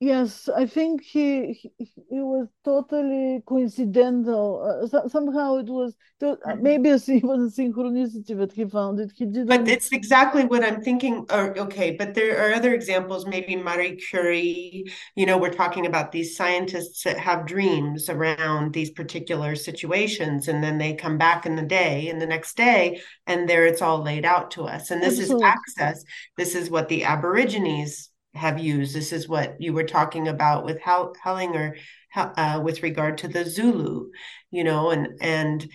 Yes, 0.00 0.48
I 0.48 0.66
think 0.66 1.02
he 1.02 1.52
he, 1.54 1.70
he 1.78 2.20
was 2.20 2.48
totally 2.64 3.42
coincidental. 3.46 4.62
Uh, 4.62 4.86
so, 4.86 5.08
somehow 5.08 5.56
it 5.56 5.66
was 5.68 5.96
uh, 6.22 6.36
Mhm. 6.46 6.60
maybe 6.60 6.88
it 6.90 7.24
was 7.24 7.40
a 7.58 7.62
synchronicity 7.62 8.36
that 8.36 8.52
he 8.52 8.64
found 8.66 9.00
it. 9.00 9.12
He 9.16 9.24
didn't. 9.26 9.46
But 9.46 9.68
it's 9.68 9.92
exactly 9.92 10.44
what 10.46 10.64
I'm 10.64 10.80
thinking. 10.82 11.26
Or 11.30 11.56
okay, 11.58 11.90
but 11.92 12.14
there 12.14 12.48
are 12.48 12.54
other 12.54 12.72
examples, 12.72 13.26
maybe 13.26 13.56
Marie 13.56 13.96
Curie. 13.96 14.84
You 15.16 15.26
know, 15.26 15.36
we're 15.36 15.52
talking 15.52 15.84
about 15.84 16.12
these 16.12 16.34
scientists 16.34 17.02
that 17.04 17.18
have 17.18 17.44
dreams 17.46 18.08
around 18.08 18.72
these 18.72 18.90
particular 18.90 19.54
situations, 19.54 20.48
and 20.48 20.64
then 20.64 20.78
they 20.78 20.94
come 20.94 21.18
back 21.18 21.44
in 21.44 21.56
the 21.56 21.62
day, 21.62 22.08
and 22.08 22.20
the 22.22 22.26
next 22.26 22.56
day, 22.56 23.02
and 23.26 23.46
there 23.46 23.66
it's 23.66 23.82
all 23.82 24.02
laid 24.02 24.24
out 24.24 24.50
to 24.52 24.64
us. 24.64 24.90
And 24.90 25.02
this 25.02 25.18
Absolutely. 25.18 25.34
is 25.36 25.36
access. 25.42 26.04
This 26.38 26.54
is 26.54 26.70
what 26.70 26.88
the 26.88 27.04
Aborigines 27.04 28.08
have 28.34 28.58
used. 28.58 28.94
This 28.94 29.12
is 29.12 29.28
what 29.28 29.60
you 29.60 29.72
were 29.72 29.84
talking 29.84 30.28
about 30.28 30.64
with 30.64 30.80
Hel- 30.80 31.14
Hellinger, 31.24 31.78
uh, 32.16 32.60
with 32.62 32.82
regard 32.82 33.18
to 33.18 33.28
the 33.28 33.44
Zulu. 33.44 34.10
You 34.50 34.64
know, 34.64 34.90
and 34.90 35.18
and 35.20 35.68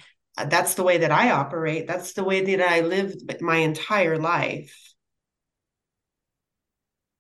that's 0.48 0.76
the 0.76 0.84
way 0.84 1.00
that 1.00 1.12
I 1.12 1.32
operate. 1.32 1.88
That's 1.88 2.14
the 2.14 2.24
way 2.24 2.56
that 2.56 2.68
I 2.68 2.82
lived 2.82 3.42
my 3.42 3.58
entire 3.58 4.18
life. 4.18 4.74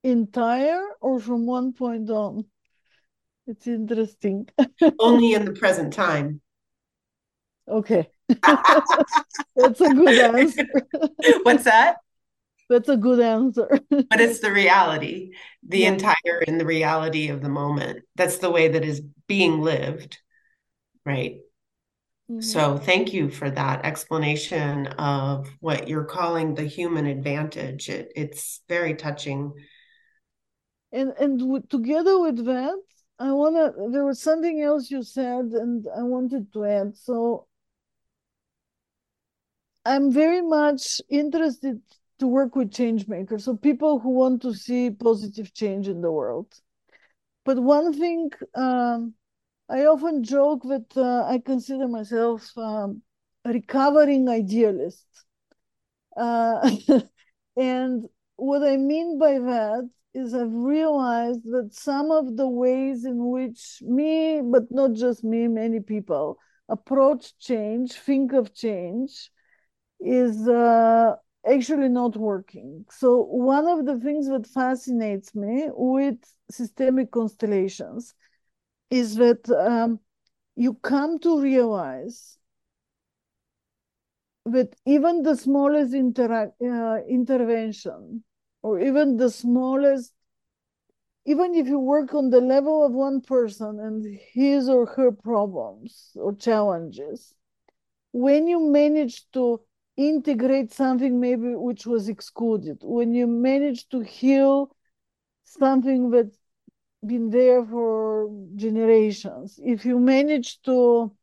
entire 0.03 0.81
or 1.01 1.19
from 1.19 1.45
one 1.45 1.73
point 1.73 2.09
on? 2.09 2.45
It's 3.47 3.67
interesting. 3.67 4.47
Only 4.99 5.33
in 5.33 5.45
the 5.45 5.53
present 5.53 5.93
time. 5.93 6.41
Okay. 7.67 8.09
That's 9.55 9.81
a 9.81 9.89
good 9.89 10.19
answer. 10.19 10.65
What's 11.43 11.63
that? 11.65 11.97
That's 12.69 12.89
a 12.89 12.97
good 12.97 13.19
answer. 13.19 13.69
But 14.09 14.21
it's 14.21 14.39
the 14.39 14.51
reality, 14.51 15.33
the 15.67 15.83
Yeah. 15.83 15.89
entire 15.89 16.41
in 16.47 16.57
the 16.57 16.65
reality 16.65 17.29
of 17.29 17.41
the 17.41 17.49
moment. 17.49 18.05
That's 18.15 18.39
the 18.39 18.49
way 18.49 18.69
that 18.69 18.83
is 18.83 19.01
being 19.27 19.61
lived. 19.61 20.17
Right. 21.05 21.41
Mhm. 22.29 22.41
So 22.41 22.77
thank 22.77 23.13
you 23.13 23.29
for 23.29 23.51
that 23.51 23.85
explanation 23.85 24.87
of 24.87 25.49
what 25.59 25.87
you're 25.87 26.05
calling 26.05 26.55
the 26.55 26.63
human 26.65 27.05
advantage. 27.05 27.89
It, 27.89 28.11
it's 28.15 28.61
very 28.69 28.95
touching. 28.95 29.53
And 30.91 31.11
and 31.19 31.39
w- 31.39 31.63
together 31.69 32.19
with 32.19 32.45
that, 32.45 32.79
I 33.17 33.31
wanna. 33.33 33.73
There 33.89 34.05
was 34.05 34.21
something 34.21 34.61
else 34.61 34.91
you 34.91 35.01
said, 35.03 35.45
and 35.47 35.87
I 35.95 36.03
wanted 36.03 36.53
to 36.53 36.65
add. 36.65 36.97
So 36.97 37.47
I'm 39.85 40.11
very 40.11 40.41
much 40.41 41.01
interested 41.09 41.81
to 42.19 42.27
work 42.27 42.55
with 42.55 42.71
change 42.71 43.07
makers, 43.07 43.45
so 43.45 43.55
people 43.55 43.99
who 43.99 44.09
want 44.09 44.41
to 44.43 44.53
see 44.53 44.91
positive 44.91 45.53
change 45.53 45.87
in 45.87 46.01
the 46.01 46.11
world. 46.11 46.53
But 47.45 47.59
one 47.59 47.93
thing 47.93 48.31
um, 48.55 49.13
I 49.69 49.85
often 49.85 50.23
joke 50.23 50.63
that 50.63 50.97
uh, 50.97 51.25
I 51.25 51.39
consider 51.45 51.87
myself 51.87 52.51
um, 52.57 53.01
a 53.45 53.53
recovering 53.53 54.27
idealist. 54.27 55.05
Uh, 56.17 56.69
and 57.57 58.05
what 58.35 58.63
I 58.63 58.77
mean 58.77 59.19
by 59.19 59.39
that 59.39 59.89
is 60.13 60.33
I've 60.33 60.53
realized 60.53 61.43
that 61.45 61.69
some 61.73 62.09
of 62.11 62.35
the 62.35 62.47
ways 62.47 63.05
in 63.05 63.29
which 63.29 63.81
me, 63.81 64.41
but 64.43 64.63
not 64.71 64.93
just 64.93 65.23
me, 65.23 65.47
many 65.47 65.79
people 65.79 66.39
approach 66.67 67.37
change, 67.37 67.93
think 67.93 68.33
of 68.33 68.53
change, 68.53 69.31
is 69.99 70.47
uh, 70.47 71.15
actually 71.45 71.89
not 71.89 72.15
working. 72.17 72.85
So, 72.91 73.23
one 73.23 73.67
of 73.67 73.85
the 73.85 73.99
things 73.99 74.27
that 74.29 74.47
fascinates 74.47 75.35
me 75.35 75.69
with 75.73 76.17
systemic 76.51 77.11
constellations 77.11 78.13
is 78.89 79.15
that 79.15 79.49
um, 79.49 79.99
you 80.55 80.73
come 80.75 81.19
to 81.19 81.41
realize 81.41 82.37
that 84.45 84.75
even 84.85 85.23
the 85.23 85.35
smallest 85.35 85.93
uh, 85.93 86.97
intervention 87.07 88.23
or 88.61 88.79
even 88.79 89.17
the 89.17 89.29
smallest 89.29 90.13
even 91.25 91.53
if 91.53 91.67
you 91.67 91.77
work 91.77 92.13
on 92.15 92.31
the 92.31 92.41
level 92.41 92.83
of 92.83 92.91
one 92.91 93.21
person 93.21 93.79
and 93.79 94.19
his 94.33 94.67
or 94.67 94.85
her 94.87 95.11
problems 95.11 96.11
or 96.15 96.33
challenges 96.33 97.35
when 98.11 98.47
you 98.47 98.59
manage 98.59 99.29
to 99.31 99.61
integrate 99.99 100.71
something 100.73 101.19
maybe 101.19 101.55
which 101.55 101.85
was 101.85 102.09
excluded. 102.09 102.79
When 102.81 103.13
you 103.13 103.27
manage 103.27 103.89
to 103.89 103.99
heal 103.99 104.75
something 105.43 106.09
that's 106.11 106.37
been 107.05 107.29
there 107.29 107.65
for 107.65 108.29
generations 108.55 109.59
if 109.63 109.85
you 109.85 109.99
manage 109.99 110.61
to 110.63 111.15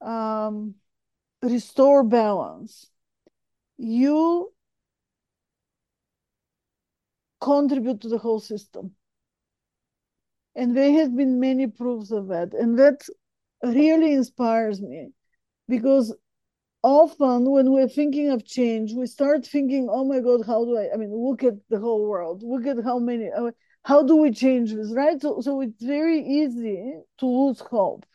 um, 0.00 0.74
restore 1.42 2.02
balance 2.02 2.90
you 3.78 4.52
contribute 7.40 8.00
to 8.00 8.08
the 8.08 8.18
whole 8.18 8.40
system. 8.40 8.94
And 10.54 10.76
there 10.76 10.92
have 10.92 11.14
been 11.14 11.38
many 11.38 11.66
proofs 11.66 12.10
of 12.10 12.28
that. 12.28 12.54
And 12.54 12.78
that 12.78 13.06
really 13.62 14.14
inspires 14.14 14.80
me 14.80 15.10
because 15.68 16.14
often 16.86 17.50
when 17.50 17.72
we're 17.72 17.88
thinking 17.88 18.30
of 18.30 18.46
change 18.46 18.92
we 18.92 19.06
start 19.06 19.44
thinking 19.44 19.88
oh 19.90 20.04
my 20.04 20.20
god 20.20 20.46
how 20.46 20.64
do 20.64 20.78
i 20.78 20.88
i 20.94 20.96
mean 20.96 21.12
look 21.12 21.42
at 21.42 21.54
the 21.68 21.80
whole 21.80 22.06
world. 22.08 22.44
Look 22.44 22.64
at 22.66 22.84
how 22.84 23.00
many 23.00 23.28
uh, 23.28 23.50
how 23.82 24.04
do 24.04 24.14
we 24.16 24.30
change 24.30 24.72
this 24.72 24.92
right? 24.94 25.20
So, 25.20 25.40
so 25.40 25.60
it's 25.62 25.82
very 25.82 26.20
easy 26.20 26.94
to 27.18 27.26
lose 27.26 27.60
hope. 27.60 28.06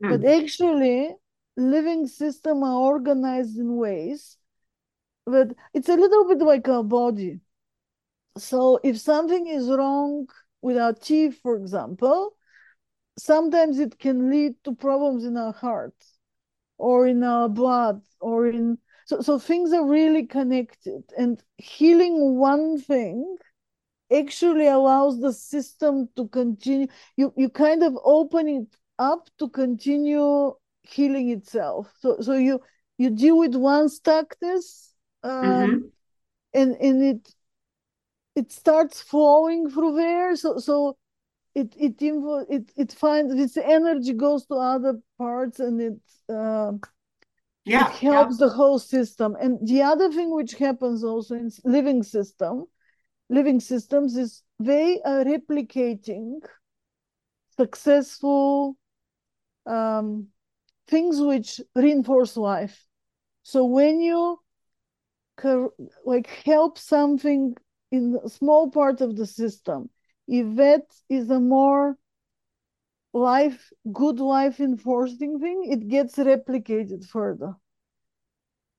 But 0.00 0.24
actually 0.24 1.14
living 1.56 2.06
system 2.06 2.62
are 2.62 2.80
organized 2.94 3.58
in 3.58 3.76
ways 3.76 4.38
that 5.26 5.54
it's 5.74 5.90
a 5.90 5.96
little 5.96 6.26
bit 6.26 6.38
like 6.38 6.66
our 6.68 6.84
body. 6.84 7.40
So 8.38 8.80
if 8.82 8.98
something 8.98 9.46
is 9.46 9.68
wrong 9.68 10.28
with 10.62 10.78
our 10.78 10.94
teeth 10.94 11.38
for 11.42 11.56
example 11.56 12.34
sometimes 13.18 13.78
it 13.78 13.98
can 13.98 14.30
lead 14.30 14.54
to 14.64 14.74
problems 14.74 15.24
in 15.24 15.36
our 15.36 15.52
heart 15.52 15.94
or 16.78 17.06
in 17.06 17.22
our 17.24 17.48
blood 17.48 18.02
or 18.20 18.48
in 18.48 18.78
so, 19.06 19.20
so 19.22 19.38
things 19.38 19.72
are 19.72 19.86
really 19.86 20.26
connected. 20.26 21.02
And 21.18 21.42
healing 21.58 22.36
one 22.38 22.78
thing 22.80 23.36
actually 24.12 24.66
allows 24.66 25.20
the 25.20 25.32
system 25.32 26.08
to 26.16 26.28
continue 26.28 26.86
you 27.16 27.32
you 27.36 27.48
kind 27.50 27.82
of 27.82 27.98
open 28.04 28.48
it 28.48 28.76
up 28.98 29.28
to 29.38 29.48
continue 29.50 30.54
healing 30.82 31.30
itself. 31.30 31.92
So 32.00 32.18
so 32.20 32.34
you 32.34 32.60
you 32.98 33.10
deal 33.10 33.38
with 33.38 33.54
one 33.54 33.88
stuckness 33.88 34.92
um, 35.22 35.80
Mhm. 35.80 35.90
and 36.54 36.76
and 36.76 37.02
it 37.02 37.34
it 38.34 38.52
starts 38.52 39.00
flowing 39.02 39.68
through 39.70 39.96
there. 39.96 40.36
So 40.36 40.58
so 40.58 40.96
it 41.60 41.74
it 41.86 41.96
invo- 41.98 42.46
it 42.48 42.70
it 42.76 42.92
finds 42.92 43.34
this 43.34 43.56
energy 43.56 44.12
goes 44.12 44.46
to 44.46 44.54
other 44.54 44.94
parts 45.18 45.60
and 45.60 45.80
it 45.80 46.00
uh, 46.28 46.72
Yeah. 47.64 47.86
it 47.86 47.92
helps 48.08 48.36
the 48.38 48.48
whole 48.48 48.78
system 48.78 49.36
and 49.40 49.58
the 49.66 49.82
other 49.82 50.08
thing 50.12 50.30
which 50.34 50.54
happens 50.54 51.04
also 51.04 51.34
in 51.34 51.50
living 51.64 52.02
system 52.02 52.64
living 53.28 53.60
systems 53.60 54.16
is 54.16 54.42
they 54.58 55.00
are 55.02 55.24
replicating 55.24 56.40
successful 57.56 58.76
um, 59.66 60.28
things 60.86 61.20
which 61.20 61.60
reinforce 61.74 62.36
life. 62.36 62.86
So 63.42 63.64
when 63.64 64.00
you 64.00 64.40
like 66.04 66.26
help 66.44 66.78
something 66.78 67.56
in 67.90 68.18
a 68.24 68.28
small 68.28 68.70
part 68.70 69.00
of 69.00 69.16
the 69.16 69.26
system, 69.26 69.90
if 70.28 70.56
that 70.56 70.86
is 71.08 71.30
a 71.30 71.40
more 71.40 71.98
life, 73.12 73.70
good 73.92 74.18
life 74.18 74.60
enforcing 74.60 75.38
thing, 75.38 75.64
it 75.70 75.88
gets 75.88 76.16
replicated 76.16 77.04
further. 77.04 77.54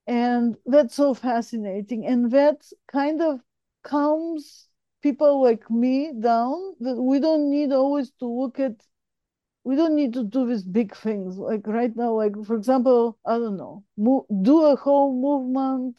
And 0.08 0.58
that's 0.66 0.96
so 0.96 1.14
fascinating. 1.14 2.06
And 2.06 2.32
that 2.32 2.66
kind 2.92 3.22
of 3.22 3.42
calms 3.84 4.68
people 5.02 5.42
like 5.42 5.70
me 5.70 6.12
down 6.20 6.76
that 6.82 6.96
we 6.96 7.20
don't 7.20 7.50
need 7.50 7.72
always 7.72 8.12
to 8.20 8.26
look 8.28 8.60
at 8.60 8.86
we 9.64 9.76
don't 9.76 9.96
need 9.96 10.14
to 10.14 10.24
do 10.24 10.48
these 10.48 10.64
big 10.64 10.96
things 10.96 11.38
like 11.38 11.68
right 11.68 11.96
now 11.96 12.14
like 12.14 12.36
for 12.46 12.56
example 12.56 13.18
i 13.26 13.34
don't 13.38 13.58
know 13.58 13.84
do 14.44 14.66
a 14.66 14.76
whole 14.76 15.14
movement 15.14 15.96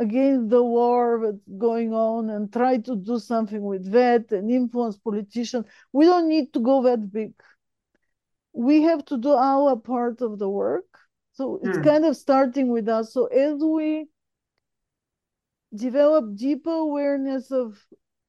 against 0.00 0.48
the 0.48 0.62
war 0.62 1.20
that's 1.22 1.58
going 1.58 1.92
on 1.92 2.30
and 2.30 2.50
try 2.50 2.78
to 2.78 2.96
do 2.96 3.18
something 3.18 3.62
with 3.62 3.92
that 3.92 4.32
and 4.32 4.50
influence 4.50 4.96
politicians. 4.96 5.66
We 5.92 6.06
don't 6.06 6.26
need 6.26 6.54
to 6.54 6.60
go 6.60 6.82
that 6.84 7.12
big. 7.12 7.34
We 8.54 8.82
have 8.82 9.04
to 9.06 9.18
do 9.18 9.32
our 9.32 9.76
part 9.76 10.22
of 10.22 10.38
the 10.38 10.48
work. 10.48 10.86
So 11.32 11.60
it's 11.62 11.78
mm. 11.78 11.84
kind 11.84 12.06
of 12.06 12.16
starting 12.16 12.68
with 12.72 12.88
us. 12.88 13.12
So 13.12 13.26
as 13.26 13.60
we 13.62 14.06
develop 15.74 16.34
deeper 16.34 16.70
awareness 16.70 17.50
of 17.52 17.78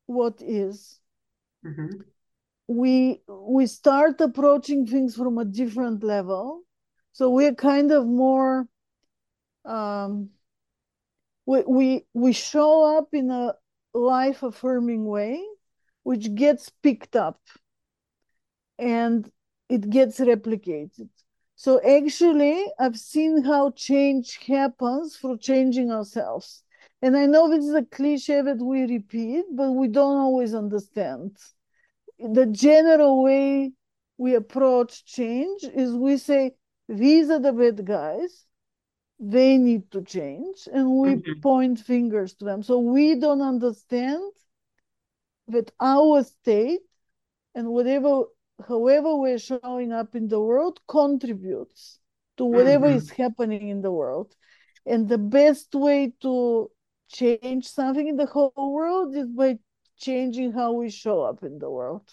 what 0.05 0.41
is 0.41 0.99
mm-hmm. 1.65 2.01
we 2.67 3.21
we 3.27 3.65
start 3.65 4.19
approaching 4.19 4.85
things 4.85 5.15
from 5.15 5.37
a 5.37 5.45
different 5.45 6.03
level. 6.03 6.63
So 7.13 7.29
we're 7.29 7.55
kind 7.55 7.91
of 7.91 8.05
more 8.05 8.67
um, 9.65 10.29
we, 11.67 12.05
we 12.13 12.33
show 12.33 12.97
up 12.97 13.09
in 13.13 13.29
a 13.29 13.53
life 13.93 14.43
affirming 14.43 15.05
way 15.05 15.43
which 16.03 16.33
gets 16.33 16.69
picked 16.81 17.15
up 17.15 17.39
and 18.79 19.29
it 19.69 19.89
gets 19.89 20.19
replicated. 20.19 21.09
So 21.55 21.79
actually 21.87 22.65
i've 22.79 22.97
seen 22.97 23.43
how 23.43 23.71
change 23.71 24.39
happens 24.47 25.17
through 25.17 25.37
changing 25.39 25.91
ourselves. 25.91 26.63
And 27.01 27.17
I 27.17 27.25
know 27.25 27.49
this 27.49 27.65
is 27.65 27.73
a 27.73 27.83
cliche 27.83 28.41
that 28.41 28.59
we 28.59 28.83
repeat, 28.83 29.45
but 29.51 29.71
we 29.71 29.87
don't 29.87 30.17
always 30.17 30.53
understand. 30.53 31.35
The 32.19 32.45
general 32.45 33.23
way 33.23 33.71
we 34.17 34.35
approach 34.35 35.03
change 35.05 35.63
is 35.63 35.93
we 35.93 36.17
say, 36.17 36.51
these 36.87 37.31
are 37.31 37.39
the 37.39 37.53
bad 37.53 37.83
guys, 37.85 38.45
they 39.21 39.57
need 39.57 39.91
to 39.91 40.01
change, 40.01 40.67
and 40.73 40.89
we 40.89 41.09
mm-hmm. 41.15 41.39
point 41.41 41.79
fingers 41.79 42.33
to 42.35 42.45
them. 42.45 42.63
So 42.63 42.79
we 42.79 43.15
don't 43.15 43.41
understand 43.41 44.23
that 45.47 45.71
our 45.79 46.23
state 46.23 46.81
and 47.55 47.67
whatever, 47.69 48.23
however 48.67 49.15
we're 49.15 49.37
showing 49.37 49.91
up 49.93 50.15
in 50.15 50.27
the 50.27 50.39
world 50.39 50.79
contributes 50.87 51.99
to 52.37 52.45
whatever 52.45 52.87
mm-hmm. 52.87 52.97
is 52.97 53.09
happening 53.11 53.69
in 53.69 53.81
the 53.81 53.91
world. 53.91 54.35
And 54.85 55.07
the 55.07 55.19
best 55.19 55.75
way 55.75 56.13
to 56.21 56.71
change 57.09 57.67
something 57.67 58.07
in 58.07 58.17
the 58.17 58.25
whole 58.25 58.51
world 58.55 59.15
is 59.15 59.27
by 59.27 59.59
changing 59.97 60.51
how 60.51 60.73
we 60.73 60.89
show 60.89 61.21
up 61.21 61.43
in 61.43 61.59
the 61.59 61.69
world 61.69 62.09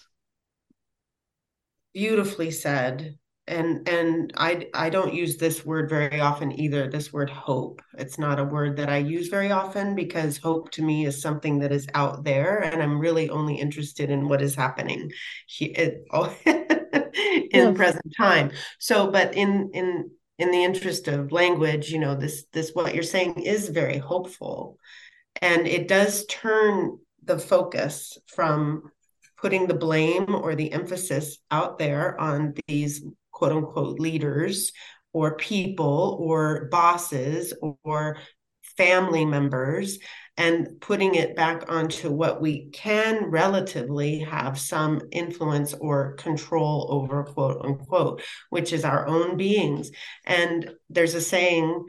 beautifully 1.98 2.50
said 2.50 3.18
and 3.48 3.88
and 3.88 4.32
i 4.36 4.66
i 4.74 4.90
don't 4.90 5.14
use 5.14 5.36
this 5.36 5.64
word 5.64 5.88
very 5.88 6.20
often 6.20 6.58
either 6.60 6.86
this 6.86 7.12
word 7.12 7.30
hope. 7.30 7.82
It's 7.96 8.18
not 8.18 8.38
a 8.38 8.44
word 8.44 8.76
that 8.76 8.88
i 8.88 8.98
use 8.98 9.28
very 9.28 9.50
often 9.50 9.94
because 9.94 10.36
hope 10.36 10.70
to 10.72 10.82
me 10.82 11.06
is 11.06 11.20
something 11.20 11.58
that 11.60 11.72
is 11.72 11.88
out 11.94 12.24
there 12.24 12.58
and 12.58 12.82
i'm 12.82 12.98
really 12.98 13.30
only 13.30 13.56
interested 13.56 14.10
in 14.10 14.28
what 14.28 14.42
is 14.42 14.54
happening 14.54 15.10
here 15.46 15.98
oh, 16.12 16.34
in 16.44 17.48
yes. 17.52 17.76
present 17.76 18.14
time. 18.16 18.50
So 18.78 19.10
but 19.10 19.34
in 19.34 19.70
in 19.72 20.10
in 20.38 20.50
the 20.50 20.62
interest 20.62 21.08
of 21.08 21.32
language 21.32 21.90
you 21.90 21.98
know 21.98 22.14
this 22.14 22.44
this 22.52 22.70
what 22.74 22.94
you're 22.94 23.02
saying 23.02 23.42
is 23.42 23.68
very 23.68 23.98
hopeful. 23.98 24.78
And 25.40 25.66
it 25.68 25.88
does 25.88 26.26
turn 26.26 26.98
the 27.24 27.38
focus 27.38 28.18
from 28.26 28.90
putting 29.36 29.66
the 29.66 29.74
blame 29.74 30.34
or 30.34 30.54
the 30.54 30.72
emphasis 30.72 31.38
out 31.50 31.78
there 31.78 32.20
on 32.20 32.54
these 32.66 33.04
quote 33.38 33.52
unquote 33.52 34.00
leaders 34.00 34.72
or 35.12 35.36
people 35.36 36.18
or 36.20 36.68
bosses 36.72 37.54
or 37.84 38.16
family 38.76 39.24
members 39.24 39.98
and 40.36 40.80
putting 40.80 41.14
it 41.14 41.36
back 41.36 41.70
onto 41.70 42.10
what 42.10 42.40
we 42.40 42.68
can 42.70 43.24
relatively 43.26 44.18
have 44.20 44.58
some 44.58 45.00
influence 45.12 45.72
or 45.74 46.14
control 46.14 46.88
over, 46.90 47.22
quote 47.24 47.64
unquote, 47.64 48.22
which 48.50 48.72
is 48.72 48.84
our 48.84 49.06
own 49.06 49.36
beings. 49.36 49.90
And 50.26 50.70
there's 50.90 51.14
a 51.14 51.20
saying, 51.20 51.84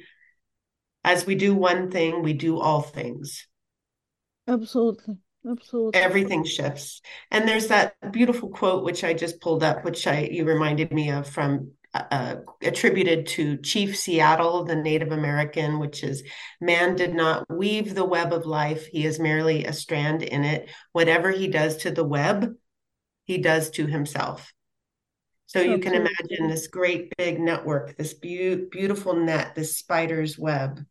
as 1.04 1.26
we 1.26 1.34
do 1.34 1.56
one 1.56 1.90
thing, 1.90 2.22
we 2.22 2.34
do 2.34 2.60
all 2.60 2.82
things. 2.82 3.48
Absolutely. 4.48 5.18
Absolutely. 5.48 6.00
Everything 6.00 6.44
shifts. 6.44 7.02
And 7.32 7.48
there's 7.48 7.68
that 7.68 7.96
beautiful 8.12 8.50
quote, 8.50 8.84
which 8.84 9.04
I 9.04 9.14
just 9.14 9.42
pulled 9.42 9.64
up, 9.64 9.86
which 9.86 10.06
I 10.06 10.30
you 10.32 10.46
reminded 10.46 10.92
me 10.92 11.12
of 11.12 11.28
from 11.28 11.72
uh, 11.94 12.36
attributed 12.62 13.26
to 13.26 13.58
Chief 13.58 13.98
Seattle, 13.98 14.64
the 14.64 14.76
Native 14.76 15.12
American, 15.12 15.80
which 15.80 16.04
is 16.04 16.24
man 16.62 16.96
did 16.96 17.16
not 17.16 17.46
weave 17.50 17.96
the 17.96 18.06
web 18.06 18.34
of 18.34 18.46
life. 18.46 18.86
He 18.88 19.06
is 19.06 19.20
merely 19.20 19.66
a 19.66 19.74
strand 19.74 20.22
in 20.22 20.44
it. 20.44 20.70
Whatever 20.92 21.32
he 21.32 21.48
does 21.48 21.78
to 21.78 21.92
the 21.92 22.04
web, 22.04 22.54
he 23.24 23.38
does 23.38 23.72
to 23.72 23.88
himself. 23.88 24.54
So 25.48 25.62
you 25.62 25.80
can 25.80 25.96
imagine 25.96 26.48
this 26.48 26.68
great 26.68 27.12
big 27.18 27.40
network, 27.40 27.98
this 27.98 28.14
be- 28.14 28.68
beautiful 28.70 29.16
net, 29.16 29.56
this 29.56 29.78
spider's 29.78 30.38
web 30.38 30.86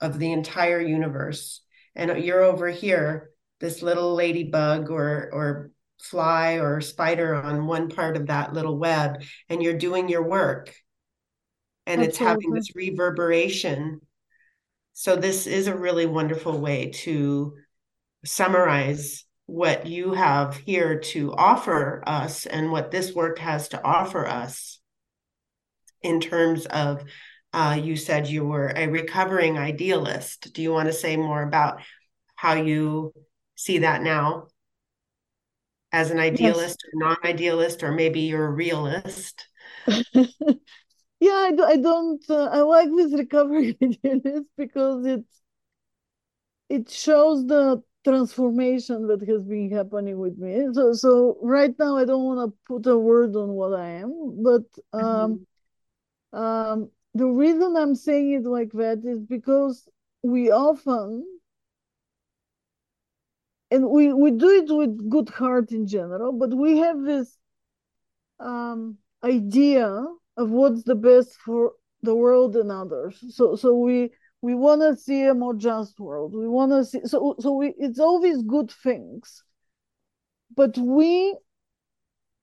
of 0.00 0.18
the 0.18 0.32
entire 0.32 0.80
universe. 0.80 1.60
And 1.94 2.24
you're 2.24 2.42
over 2.42 2.68
here, 2.68 3.32
this 3.60 3.82
little 3.82 4.14
ladybug 4.14 4.90
or 4.90 5.30
or 5.32 5.70
fly 6.00 6.58
or 6.58 6.80
spider 6.80 7.34
on 7.34 7.66
one 7.66 7.88
part 7.88 8.16
of 8.16 8.26
that 8.26 8.52
little 8.52 8.78
web 8.78 9.22
and 9.48 9.62
you're 9.62 9.78
doing 9.78 10.08
your 10.08 10.22
work. 10.22 10.74
And 11.86 12.02
Absolutely. 12.02 12.08
it's 12.08 12.18
having 12.18 12.50
this 12.52 12.76
reverberation. 12.76 14.00
So 14.92 15.16
this 15.16 15.46
is 15.46 15.66
a 15.66 15.76
really 15.76 16.06
wonderful 16.06 16.58
way 16.58 16.90
to 17.02 17.54
summarize 18.24 19.24
what 19.46 19.86
you 19.86 20.12
have 20.12 20.56
here 20.56 20.98
to 20.98 21.32
offer 21.32 22.02
us 22.06 22.46
and 22.46 22.72
what 22.72 22.90
this 22.90 23.14
work 23.14 23.38
has 23.38 23.68
to 23.68 23.82
offer 23.82 24.26
us 24.26 24.80
in 26.02 26.20
terms 26.20 26.66
of 26.66 27.04
uh, 27.52 27.78
you 27.80 27.96
said 27.96 28.28
you 28.28 28.44
were 28.44 28.72
a 28.74 28.88
recovering 28.88 29.56
idealist. 29.56 30.52
Do 30.52 30.62
you 30.62 30.72
want 30.72 30.88
to 30.88 30.92
say 30.92 31.16
more 31.16 31.42
about 31.42 31.80
how 32.34 32.54
you 32.54 33.12
see 33.56 33.78
that 33.78 34.02
now 34.02 34.46
as 35.92 36.10
an 36.10 36.18
idealist 36.18 36.84
yes. 36.84 36.92
or 36.92 37.08
non-idealist 37.08 37.82
or 37.82 37.90
maybe 37.92 38.20
you're 38.20 38.46
a 38.46 38.50
realist 38.50 39.48
yeah 39.86 41.40
i, 41.48 41.52
do, 41.56 41.64
I 41.64 41.76
don't 41.76 42.22
uh, 42.28 42.48
i 42.52 42.60
like 42.60 42.88
this 42.94 43.12
recovery 43.14 43.76
idealist 43.82 44.46
because 44.56 45.06
it 45.06 45.24
it 46.68 46.90
shows 46.90 47.46
the 47.46 47.82
transformation 48.04 49.06
that 49.08 49.26
has 49.26 49.42
been 49.42 49.70
happening 49.70 50.18
with 50.18 50.38
me 50.38 50.66
so 50.72 50.92
so 50.92 51.38
right 51.42 51.74
now 51.78 51.96
i 51.96 52.04
don't 52.04 52.24
want 52.24 52.52
to 52.52 52.56
put 52.68 52.86
a 52.86 52.96
word 52.96 53.34
on 53.34 53.48
what 53.48 53.72
i 53.72 53.88
am 53.88 54.42
but 54.42 54.62
um 54.92 55.46
mm-hmm. 56.32 56.38
um 56.38 56.90
the 57.14 57.26
reason 57.26 57.76
i'm 57.76 57.94
saying 57.94 58.32
it 58.34 58.44
like 58.44 58.70
that 58.72 59.00
is 59.04 59.18
because 59.20 59.88
we 60.22 60.50
often 60.50 61.24
and 63.70 63.88
we, 63.88 64.12
we 64.12 64.30
do 64.30 64.50
it 64.50 64.74
with 64.74 65.10
good 65.10 65.28
heart 65.28 65.72
in 65.72 65.86
general, 65.86 66.32
but 66.32 66.54
we 66.54 66.78
have 66.78 67.02
this 67.02 67.36
um, 68.38 68.98
idea 69.22 70.04
of 70.36 70.50
what's 70.50 70.84
the 70.84 70.94
best 70.94 71.34
for 71.44 71.72
the 72.02 72.14
world 72.14 72.56
and 72.56 72.70
others. 72.70 73.22
So 73.34 73.56
so 73.56 73.74
we 73.74 74.10
we 74.42 74.54
want 74.54 74.82
to 74.82 74.96
see 74.96 75.24
a 75.24 75.34
more 75.34 75.54
just 75.54 75.98
world. 75.98 76.34
We 76.34 76.48
want 76.48 76.72
to 76.72 76.84
see 76.84 77.00
so 77.04 77.34
so 77.40 77.52
we 77.52 77.74
it's 77.78 77.98
these 78.22 78.42
good 78.42 78.70
things, 78.70 79.42
but 80.54 80.76
we 80.78 81.36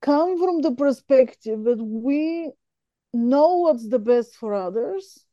come 0.02 0.38
from 0.38 0.60
the 0.60 0.72
perspective 0.72 1.64
that 1.64 1.82
we 1.82 2.50
know 3.14 3.58
what's 3.58 3.88
the 3.88 3.98
best 3.98 4.34
for 4.34 4.52
others, 4.52 5.24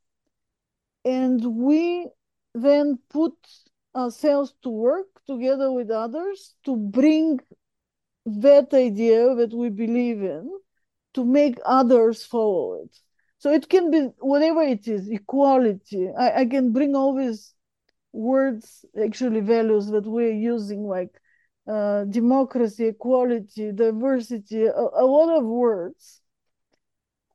and 1.03 1.43
we 1.43 2.07
then 2.53 2.99
put 3.09 3.33
ourselves 3.95 4.53
to 4.63 4.69
work 4.69 5.07
together 5.27 5.71
with 5.71 5.89
others 5.89 6.55
to 6.65 6.75
bring 6.75 7.39
that 8.25 8.73
idea 8.73 9.35
that 9.35 9.53
we 9.53 9.69
believe 9.69 10.21
in 10.21 10.49
to 11.13 11.25
make 11.25 11.57
others 11.65 12.23
follow 12.23 12.81
it. 12.83 12.97
So 13.39 13.51
it 13.51 13.67
can 13.67 13.89
be 13.91 14.09
whatever 14.19 14.61
it 14.61 14.87
is, 14.87 15.09
equality. 15.09 16.09
I, 16.17 16.41
I 16.41 16.45
can 16.45 16.71
bring 16.71 16.95
all 16.95 17.15
these 17.15 17.53
words, 18.13 18.85
actually 19.03 19.41
values 19.41 19.87
that 19.87 20.05
we're 20.05 20.33
using, 20.33 20.83
like 20.83 21.09
uh, 21.67 22.03
democracy, 22.05 22.87
equality, 22.87 23.71
diversity, 23.71 24.65
a, 24.65 24.71
a 24.73 25.05
lot 25.05 25.37
of 25.37 25.43
words. 25.43 26.21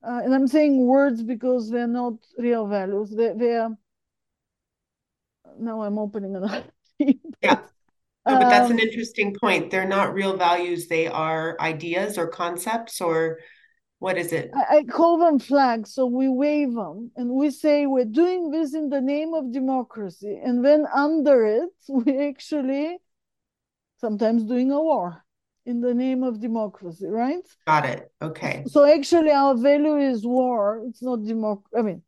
Uh, 0.06 0.20
and 0.24 0.34
I'm 0.34 0.46
saying 0.46 0.86
words 0.86 1.22
because 1.22 1.70
they're 1.70 1.88
not 1.88 2.14
real 2.38 2.66
values. 2.66 3.10
They, 3.10 3.32
they're 3.36 3.76
now 5.58 5.82
I'm 5.82 5.98
opening 5.98 6.36
another. 6.36 6.64
yeah. 6.98 7.60
No, 8.28 8.40
but 8.40 8.48
that's 8.48 8.66
um, 8.66 8.72
an 8.72 8.80
interesting 8.80 9.36
point. 9.40 9.70
They're 9.70 9.86
not 9.86 10.12
real 10.12 10.36
values. 10.36 10.88
They 10.88 11.06
are 11.06 11.56
ideas 11.60 12.18
or 12.18 12.26
concepts 12.26 13.00
or 13.00 13.38
what 14.00 14.18
is 14.18 14.32
it? 14.32 14.50
I, 14.52 14.78
I 14.78 14.82
call 14.82 15.18
them 15.18 15.38
flags. 15.38 15.94
So 15.94 16.06
we 16.06 16.28
wave 16.28 16.74
them 16.74 17.12
and 17.16 17.30
we 17.30 17.50
say 17.50 17.86
we're 17.86 18.04
doing 18.04 18.50
this 18.50 18.74
in 18.74 18.88
the 18.88 19.00
name 19.00 19.32
of 19.32 19.52
democracy. 19.52 20.40
And 20.42 20.64
then 20.64 20.86
under 20.92 21.46
it, 21.46 21.70
we 21.88 22.18
actually 22.28 22.98
sometimes 23.98 24.44
doing 24.44 24.70
a 24.72 24.80
war 24.80 25.24
in 25.64 25.80
the 25.80 25.94
name 25.94 26.22
of 26.22 26.40
democracy, 26.40 27.06
right? 27.06 27.44
Got 27.66 27.86
it. 27.86 28.10
Okay. 28.22 28.64
So 28.68 28.84
actually, 28.84 29.30
our 29.30 29.56
value 29.56 29.96
is 29.96 30.24
war. 30.24 30.82
It's 30.88 31.02
not 31.02 31.24
democracy. 31.24 31.76
I 31.76 31.82
mean, 31.82 32.02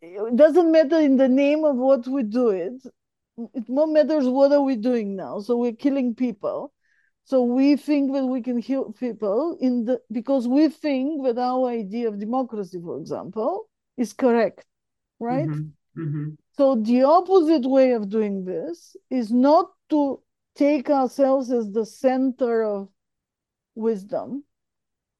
it 0.00 0.36
doesn't 0.36 0.70
matter 0.70 0.98
in 0.98 1.16
the 1.16 1.28
name 1.28 1.64
of 1.64 1.76
what 1.76 2.06
we 2.06 2.22
do 2.22 2.50
it. 2.50 2.82
It 3.54 3.68
more 3.68 3.86
matters 3.86 4.26
what 4.26 4.52
are 4.52 4.62
we 4.62 4.76
doing 4.76 5.16
now. 5.16 5.40
So 5.40 5.56
we're 5.56 5.72
killing 5.72 6.14
people. 6.14 6.72
So 7.24 7.42
we 7.42 7.76
think 7.76 8.12
that 8.14 8.24
we 8.24 8.40
can 8.40 8.58
heal 8.58 8.92
people 8.92 9.58
in 9.60 9.84
the 9.84 10.00
because 10.10 10.48
we 10.48 10.68
think 10.68 11.24
that 11.24 11.38
our 11.38 11.68
idea 11.68 12.08
of 12.08 12.18
democracy, 12.18 12.80
for 12.82 12.98
example, 12.98 13.68
is 13.96 14.12
correct, 14.12 14.64
right? 15.20 15.46
Mm-hmm. 15.46 16.02
Mm-hmm. 16.02 16.28
So 16.52 16.76
the 16.76 17.02
opposite 17.02 17.68
way 17.68 17.92
of 17.92 18.08
doing 18.08 18.44
this 18.44 18.96
is 19.10 19.30
not 19.30 19.70
to 19.90 20.22
take 20.56 20.90
ourselves 20.90 21.52
as 21.52 21.70
the 21.70 21.84
center 21.84 22.64
of 22.64 22.88
wisdom, 23.74 24.44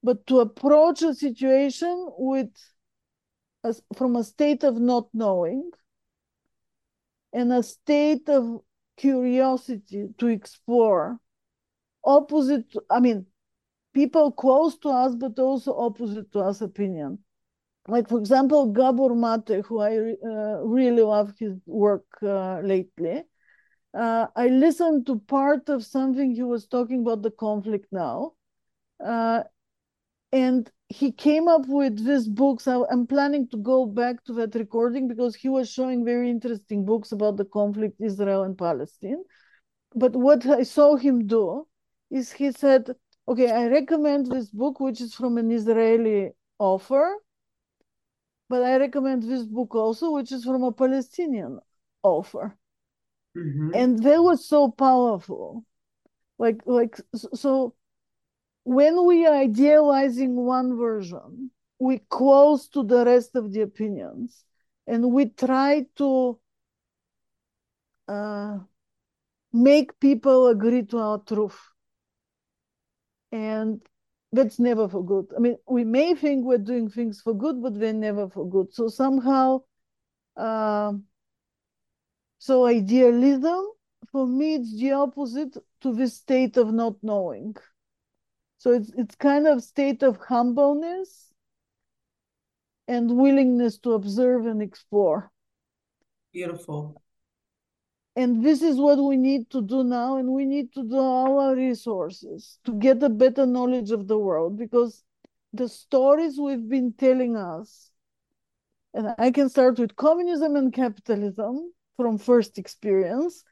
but 0.03 0.25
to 0.27 0.39
approach 0.39 1.01
a 1.01 1.13
situation 1.13 2.07
with 2.17 2.49
a, 3.63 3.73
from 3.95 4.15
a 4.15 4.23
state 4.23 4.63
of 4.63 4.79
not 4.79 5.07
knowing 5.13 5.71
and 7.33 7.53
a 7.53 7.63
state 7.63 8.27
of 8.29 8.61
curiosity 8.97 10.09
to 10.17 10.27
explore 10.27 11.19
opposite, 12.03 12.65
I 12.89 12.99
mean, 12.99 13.25
people 13.93 14.31
close 14.31 14.77
to 14.79 14.89
us, 14.89 15.15
but 15.15 15.37
also 15.39 15.75
opposite 15.77 16.31
to 16.33 16.39
us 16.39 16.61
opinion. 16.61 17.19
Like, 17.87 18.09
for 18.09 18.19
example, 18.19 18.67
Gabor 18.67 19.15
Mate, 19.15 19.65
who 19.65 19.79
I 19.79 20.15
uh, 20.23 20.61
really 20.63 21.01
love 21.01 21.33
his 21.39 21.55
work 21.65 22.05
uh, 22.21 22.59
lately. 22.59 23.23
Uh, 23.93 24.27
I 24.35 24.47
listened 24.49 25.07
to 25.07 25.19
part 25.19 25.69
of 25.69 25.83
something 25.83 26.31
he 26.33 26.43
was 26.43 26.67
talking 26.67 27.01
about 27.01 27.23
the 27.23 27.31
conflict 27.31 27.87
now. 27.91 28.33
Uh, 29.03 29.43
and 30.31 30.69
he 30.89 31.11
came 31.11 31.47
up 31.47 31.67
with 31.67 32.03
these 32.03 32.27
books. 32.27 32.67
I, 32.67 32.81
am 32.91 33.05
planning 33.05 33.47
to 33.49 33.57
go 33.57 33.85
back 33.85 34.23
to 34.25 34.33
that 34.33 34.55
recording 34.55 35.07
because 35.07 35.35
he 35.35 35.47
was 35.47 35.71
showing 35.71 36.03
very 36.03 36.29
interesting 36.31 36.83
books 36.83 37.11
about 37.11 37.37
the 37.37 37.45
conflict 37.45 38.01
Israel 38.01 38.43
and 38.43 38.57
Palestine. 38.57 39.23
But 39.93 40.15
what 40.15 40.45
I 40.47 40.63
saw 40.63 40.95
him 40.95 41.27
do 41.27 41.67
is 42.09 42.31
he 42.31 42.51
said, 42.51 42.89
okay, 43.27 43.51
I 43.51 43.67
recommend 43.67 44.31
this 44.31 44.49
book, 44.49 44.79
which 44.79 44.99
is 44.99 45.13
from 45.13 45.37
an 45.37 45.51
Israeli 45.51 46.31
author, 46.57 47.15
but 48.49 48.63
I 48.63 48.77
recommend 48.77 49.21
this 49.21 49.43
book 49.43 49.75
also, 49.75 50.11
which 50.11 50.31
is 50.31 50.43
from 50.43 50.63
a 50.63 50.71
Palestinian 50.71 51.59
author. 52.01 52.57
Mm-hmm. 53.37 53.71
And 53.75 54.03
that 54.03 54.23
was 54.23 54.47
so 54.47 54.71
powerful. 54.71 55.63
Like, 56.39 56.61
like, 56.65 56.99
so 57.13 57.75
when 58.63 59.05
we 59.05 59.25
are 59.25 59.35
idealizing 59.35 60.35
one 60.35 60.77
version, 60.77 61.51
we 61.79 61.99
close 62.09 62.67
to 62.69 62.83
the 62.83 63.05
rest 63.05 63.35
of 63.35 63.51
the 63.51 63.61
opinions 63.61 64.43
and 64.87 65.11
we 65.11 65.29
try 65.29 65.85
to 65.95 66.39
uh, 68.07 68.57
make 69.53 69.99
people 69.99 70.47
agree 70.47 70.83
to 70.83 70.97
our 70.97 71.19
truth 71.19 71.59
and 73.31 73.81
that's 74.31 74.59
never 74.59 74.87
for 74.87 75.03
good. 75.03 75.25
I 75.35 75.39
mean, 75.39 75.57
we 75.67 75.83
may 75.83 76.13
think 76.13 76.45
we're 76.45 76.57
doing 76.59 76.89
things 76.89 77.21
for 77.21 77.33
good, 77.33 77.61
but 77.61 77.79
they're 77.79 77.93
never 77.93 78.29
for 78.29 78.47
good. 78.47 78.73
So 78.73 78.87
somehow, 78.87 79.61
uh, 80.37 80.93
so 82.37 82.65
idealism 82.65 83.65
for 84.11 84.25
me 84.25 84.55
it's 84.55 84.77
the 84.79 84.91
opposite 84.91 85.55
to 85.81 85.93
this 85.93 86.15
state 86.15 86.57
of 86.57 86.73
not 86.73 86.95
knowing. 87.01 87.55
So 88.59 88.73
it's 88.73 88.91
it's 88.97 89.15
kind 89.15 89.47
of 89.47 89.63
state 89.63 90.03
of 90.03 90.17
humbleness 90.17 91.31
and 92.87 93.17
willingness 93.17 93.77
to 93.79 93.93
observe 93.93 94.45
and 94.45 94.61
explore. 94.61 95.31
Beautiful. 96.33 97.01
And 98.15 98.43
this 98.43 98.61
is 98.61 98.77
what 98.77 98.97
we 98.97 99.15
need 99.15 99.49
to 99.51 99.61
do 99.61 99.83
now, 99.85 100.17
and 100.17 100.29
we 100.33 100.43
need 100.45 100.73
to 100.73 100.83
do 100.83 100.97
all 100.97 101.39
our 101.39 101.55
resources 101.55 102.59
to 102.65 102.73
get 102.73 103.01
a 103.01 103.07
better 103.07 103.45
knowledge 103.45 103.91
of 103.91 104.07
the 104.07 104.19
world 104.19 104.57
because 104.57 105.03
the 105.53 105.69
stories 105.69 106.37
we've 106.37 106.67
been 106.67 106.91
telling 106.91 107.37
us, 107.37 107.91
and 108.93 109.15
I 109.17 109.31
can 109.31 109.47
start 109.47 109.79
with 109.79 109.95
communism 109.95 110.57
and 110.57 110.73
capitalism 110.73 111.71
from 111.95 112.17
first 112.17 112.57
experience 112.57 113.45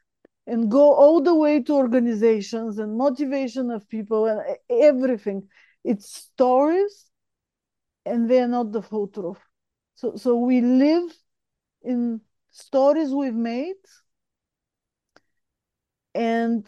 and 0.48 0.70
go 0.70 0.94
all 0.94 1.20
the 1.20 1.34
way 1.34 1.62
to 1.62 1.74
organizations 1.74 2.78
and 2.78 2.96
motivation 2.96 3.70
of 3.70 3.88
people 3.88 4.26
and 4.26 4.40
everything. 4.70 5.46
It's 5.84 6.10
stories 6.10 7.10
and 8.06 8.28
they're 8.28 8.48
not 8.48 8.72
the 8.72 8.82
full 8.82 9.08
truth. 9.08 9.38
So, 9.94 10.16
so 10.16 10.36
we 10.36 10.62
live 10.62 11.12
in 11.82 12.22
stories 12.50 13.10
we've 13.10 13.34
made 13.34 13.76
and 16.14 16.66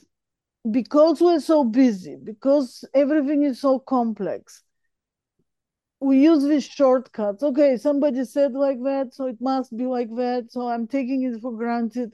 because 0.70 1.20
we're 1.20 1.40
so 1.40 1.64
busy, 1.64 2.16
because 2.22 2.84
everything 2.94 3.44
is 3.44 3.60
so 3.60 3.78
complex, 3.78 4.62
we 6.00 6.22
use 6.22 6.44
these 6.44 6.64
shortcuts. 6.64 7.42
Okay, 7.42 7.76
somebody 7.76 8.24
said 8.24 8.52
like 8.52 8.82
that, 8.84 9.14
so 9.14 9.26
it 9.26 9.40
must 9.40 9.76
be 9.76 9.86
like 9.86 10.14
that. 10.16 10.48
So 10.50 10.68
I'm 10.68 10.86
taking 10.86 11.22
it 11.22 11.40
for 11.40 11.52
granted. 11.52 12.12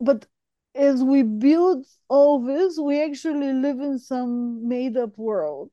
But 0.00 0.26
as 0.74 1.02
we 1.02 1.22
build 1.22 1.86
all 2.08 2.40
this, 2.44 2.78
we 2.78 3.02
actually 3.02 3.52
live 3.52 3.80
in 3.80 3.98
some 3.98 4.68
made 4.68 4.96
up 4.96 5.16
world. 5.18 5.72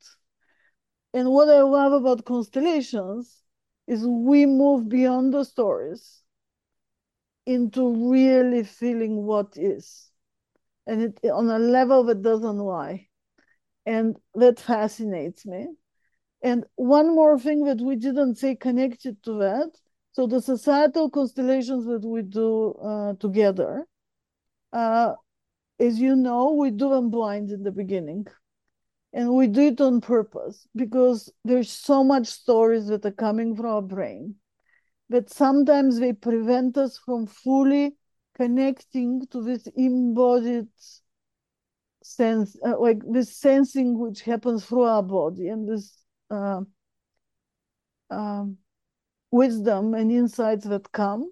And 1.14 1.32
what 1.32 1.50
I 1.50 1.62
love 1.62 1.94
about 1.94 2.26
constellations 2.26 3.44
is 3.88 4.06
we 4.06 4.46
move 4.46 4.88
beyond 4.90 5.34
the 5.34 5.44
stories 5.44 6.24
into 7.46 8.10
really 8.12 8.64
feeling 8.64 9.24
what 9.26 9.58
is 9.58 10.12
and 10.88 11.02
it 11.02 11.20
on 11.30 11.50
a 11.50 11.60
level 11.60 12.04
that 12.06 12.22
doesn't 12.22 12.58
lie. 12.58 13.08
And 13.86 14.18
that 14.36 14.60
fascinates 14.60 15.46
me. 15.46 15.68
And 16.44 16.66
one 16.76 17.16
more 17.16 17.40
thing 17.40 17.66
that 17.66 17.82
we 17.82 17.96
didn't 17.96 18.36
say 18.36 18.56
connected 18.56 19.22
to 19.24 19.40
that. 19.40 19.72
So 20.14 20.28
the 20.28 20.42
societal 20.42 21.10
constellations 21.10 21.86
that 21.86 22.06
we 22.06 22.22
do 22.24 22.74
uh, 22.74 23.14
together, 23.16 23.88
uh, 24.74 25.14
as 25.80 26.00
you 26.00 26.16
know, 26.16 26.54
we 26.54 26.70
do 26.72 26.90
them 26.90 27.10
blind 27.10 27.50
in 27.52 27.64
the 27.64 27.72
beginning. 27.72 28.28
And 29.14 29.34
we 29.34 29.48
do 29.48 29.62
it 29.62 29.82
on 29.82 30.00
purpose 30.00 30.68
because 30.76 31.32
there's 31.44 31.70
so 31.70 32.04
much 32.04 32.28
stories 32.28 32.88
that 32.88 33.06
are 33.06 33.12
coming 33.12 33.56
from 33.56 33.66
our 33.66 33.82
brain 33.82 34.36
that 35.10 35.30
sometimes 35.30 36.00
they 36.00 36.14
prevent 36.14 36.78
us 36.78 36.98
from 36.98 37.28
fully 37.28 37.98
connecting 38.36 39.28
to 39.28 39.44
this 39.44 39.68
embodied 39.76 40.68
sense, 42.04 42.56
uh, 42.66 42.80
like 42.80 43.02
this 43.12 43.36
sensing 43.36 44.00
which 44.00 44.22
happens 44.22 44.66
through 44.66 44.84
our 44.84 45.04
body 45.04 45.50
and 45.50 45.68
this 45.68 45.98
uh, 46.30 46.62
um, 48.10 48.58
wisdom 49.30 49.94
and 49.94 50.10
insights 50.10 50.66
that 50.66 50.90
come, 50.94 51.30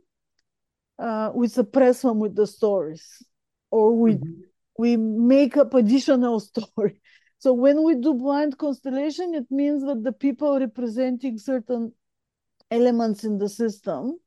uh, 0.97 1.31
we 1.33 1.47
suppress 1.47 2.01
them 2.01 2.19
with 2.19 2.35
the 2.35 2.45
stories 2.45 3.23
or 3.71 3.95
we 3.95 4.15
mm-hmm. 4.15 4.41
we 4.77 4.97
make 4.97 5.57
up 5.57 5.73
additional 5.73 6.39
story. 6.51 7.01
So 7.39 7.53
when 7.53 7.83
we 7.83 7.95
do 7.95 8.13
blind 8.15 8.57
constellation, 8.57 9.33
it 9.33 9.45
means 9.49 9.83
that 9.85 10.03
the 10.03 10.11
people 10.11 10.59
representing 10.59 11.37
certain 11.37 11.93
elements 12.69 13.23
in 13.23 13.37
the 13.37 13.47
system 13.47 14.19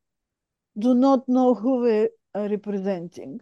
do 0.78 0.94
not 0.94 1.28
know 1.28 1.54
who 1.54 1.86
they 1.86 2.08
are 2.34 2.48
representing. 2.48 3.40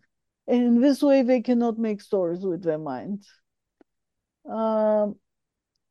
And 0.49 0.63
in 0.63 0.81
this 0.81 1.03
way, 1.03 1.23
they 1.23 1.41
cannot 1.41 1.79
make 1.79 2.01
stories 2.01 2.45
with 2.45 2.65
their 2.65 2.79
mind. 2.79 3.25
Um, 4.45 5.15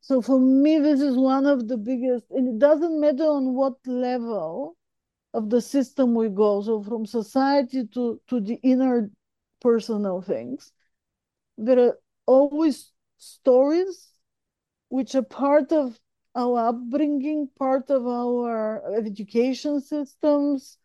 so 0.02 0.22
for 0.22 0.40
me, 0.40 0.80
this 0.80 1.00
is 1.00 1.16
one 1.16 1.46
of 1.46 1.68
the 1.68 1.78
biggest, 1.78 2.26
and 2.32 2.48
it 2.48 2.60
doesn't 2.60 3.00
matter 3.00 3.24
on 3.24 3.54
what 3.54 3.76
level 3.86 4.76
of 5.34 5.50
the 5.50 5.62
system 5.62 6.16
we 6.16 6.30
go. 6.30 6.62
So 6.62 6.84
from 6.84 7.06
society 7.06 7.88
to, 7.94 8.20
to 8.28 8.42
the 8.42 8.56
inner 8.56 9.10
personal 9.62 10.22
things, 10.22 10.72
there 11.58 11.80
are 11.80 12.00
always 12.26 12.92
stories 13.18 14.10
which 14.90 15.16
are 15.16 15.24
part 15.24 15.72
of 15.72 16.00
our 16.36 16.70
upbringing, 16.70 17.50
part 17.58 17.90
of 17.90 18.08
our 18.08 18.96
education 18.96 19.82
systems. 19.82 20.78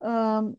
Um, 0.00 0.56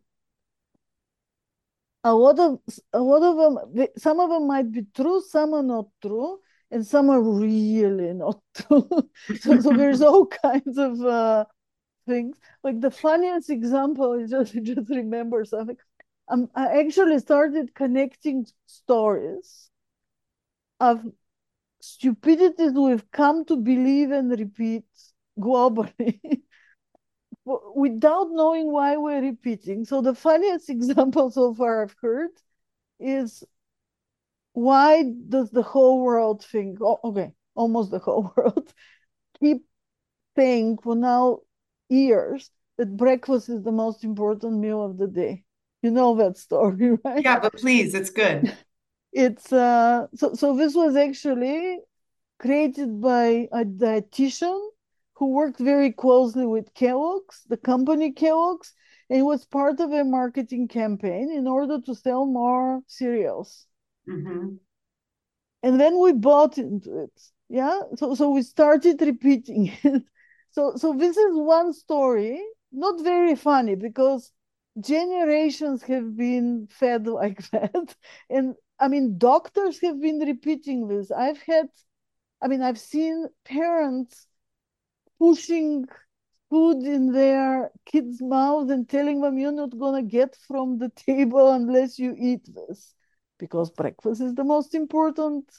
a 2.03 2.13
lot 2.13 2.39
of 2.39 2.59
a 2.93 2.99
lot 3.01 3.23
of 3.23 3.37
them, 3.75 3.87
some 3.97 4.19
of 4.19 4.29
them 4.29 4.47
might 4.47 4.71
be 4.71 4.85
true, 4.95 5.21
some 5.21 5.53
are 5.53 5.63
not 5.63 5.87
true, 6.01 6.39
and 6.71 6.85
some 6.85 7.09
are 7.09 7.21
really 7.21 8.13
not 8.13 8.39
true. 8.55 8.89
so, 9.39 9.59
so 9.59 9.73
there's 9.73 10.01
all 10.09 10.25
kinds 10.25 10.77
of 10.77 10.99
uh, 11.01 11.45
things. 12.07 12.37
Like 12.63 12.81
the 12.81 12.91
funniest 12.91 13.49
example 13.49 14.13
is 14.13 14.31
just 14.31 14.53
just 14.63 14.89
remember 14.89 15.45
something. 15.45 15.77
Um, 16.31 16.49
I 16.55 16.79
actually 16.79 17.19
started 17.19 17.75
connecting 17.75 18.47
stories 18.65 19.69
of 20.79 21.03
stupidities 21.81 22.73
we've 22.73 23.09
come 23.11 23.45
to 23.45 23.57
believe 23.57 24.11
and 24.11 24.31
repeat 24.31 24.85
globally 25.39 26.43
without 27.75 28.27
knowing 28.31 28.71
why 28.71 28.97
we're 28.97 29.21
repeating. 29.21 29.85
So 29.85 30.01
the 30.01 30.15
funniest 30.15 30.69
example 30.75 31.29
so 31.31 31.53
far 31.53 31.83
I've 31.83 31.95
heard 32.01 32.31
is 32.99 33.43
why 34.53 35.03
does 35.29 35.49
the 35.51 35.61
whole 35.63 36.01
world 36.03 36.43
think, 36.43 36.79
oh, 36.81 36.99
okay, 37.03 37.33
almost 37.55 37.91
the 37.91 37.99
whole 37.99 38.33
world, 38.37 38.73
keep 39.39 39.65
saying 40.37 40.79
for 40.79 40.95
now 40.95 41.39
years 41.89 42.51
that 42.77 42.97
breakfast 42.97 43.49
is 43.49 43.63
the 43.63 43.71
most 43.71 44.03
important 44.03 44.59
meal 44.59 44.83
of 44.83 44.97
the 44.97 45.07
day. 45.07 45.43
You 45.81 45.91
know 45.91 46.15
that 46.15 46.37
story, 46.37 46.97
right? 47.03 47.23
Yeah, 47.23 47.39
but 47.39 47.53
please, 47.53 47.93
it's 47.93 48.09
good 48.09 48.55
it's 49.11 49.51
uh, 49.51 50.07
so 50.15 50.33
so 50.33 50.55
this 50.55 50.73
was 50.73 50.95
actually 50.95 51.79
created 52.39 53.01
by 53.01 53.47
a 53.51 53.65
dietitian 53.65 54.59
who 55.15 55.27
worked 55.27 55.59
very 55.59 55.91
closely 55.91 56.45
with 56.45 56.73
Kellogg's, 56.73 57.43
the 57.47 57.57
company 57.57 58.11
Kellogg's, 58.11 58.73
and 59.09 59.19
it 59.19 59.23
was 59.23 59.45
part 59.45 59.79
of 59.79 59.91
a 59.91 60.03
marketing 60.03 60.67
campaign 60.67 61.29
in 61.31 61.45
order 61.47 61.79
to 61.81 61.93
sell 61.93 62.25
more 62.25 62.81
cereals. 62.87 63.67
Mm-hmm. 64.09 64.55
And 65.63 65.79
then 65.79 65.99
we 65.99 66.13
bought 66.13 66.57
into 66.57 67.03
it. 67.03 67.21
Yeah. 67.49 67.81
So 67.97 68.15
so 68.15 68.31
we 68.31 68.41
started 68.41 69.01
repeating 69.01 69.73
it. 69.83 70.03
So 70.51 70.75
so 70.77 70.93
this 70.93 71.17
is 71.17 71.35
one 71.35 71.73
story, 71.73 72.41
not 72.71 73.01
very 73.03 73.35
funny 73.35 73.75
because 73.75 74.31
generations 74.79 75.83
have 75.83 76.15
been 76.15 76.67
fed 76.69 77.07
like 77.07 77.49
that. 77.51 77.95
And 78.29 78.55
I 78.79 78.87
mean, 78.87 79.17
doctors 79.17 79.79
have 79.81 80.01
been 80.01 80.19
repeating 80.19 80.87
this. 80.87 81.11
I've 81.11 81.41
had, 81.41 81.67
I 82.41 82.47
mean, 82.47 82.61
I've 82.61 82.79
seen 82.79 83.27
parents 83.45 84.27
pushing 85.19 85.85
food 86.49 86.83
in 86.85 87.11
their 87.11 87.71
kids' 87.85 88.21
mouths 88.21 88.71
and 88.71 88.89
telling 88.89 89.21
them 89.21 89.37
you're 89.37 89.51
not 89.51 89.77
going 89.77 90.03
to 90.03 90.09
get 90.09 90.35
from 90.47 90.77
the 90.77 90.89
table 90.89 91.51
unless 91.51 91.99
you 91.99 92.15
eat 92.17 92.43
this 92.53 92.93
because 93.39 93.71
breakfast 93.71 94.21
is 94.21 94.35
the 94.35 94.43
most 94.43 94.75
important 94.75 95.49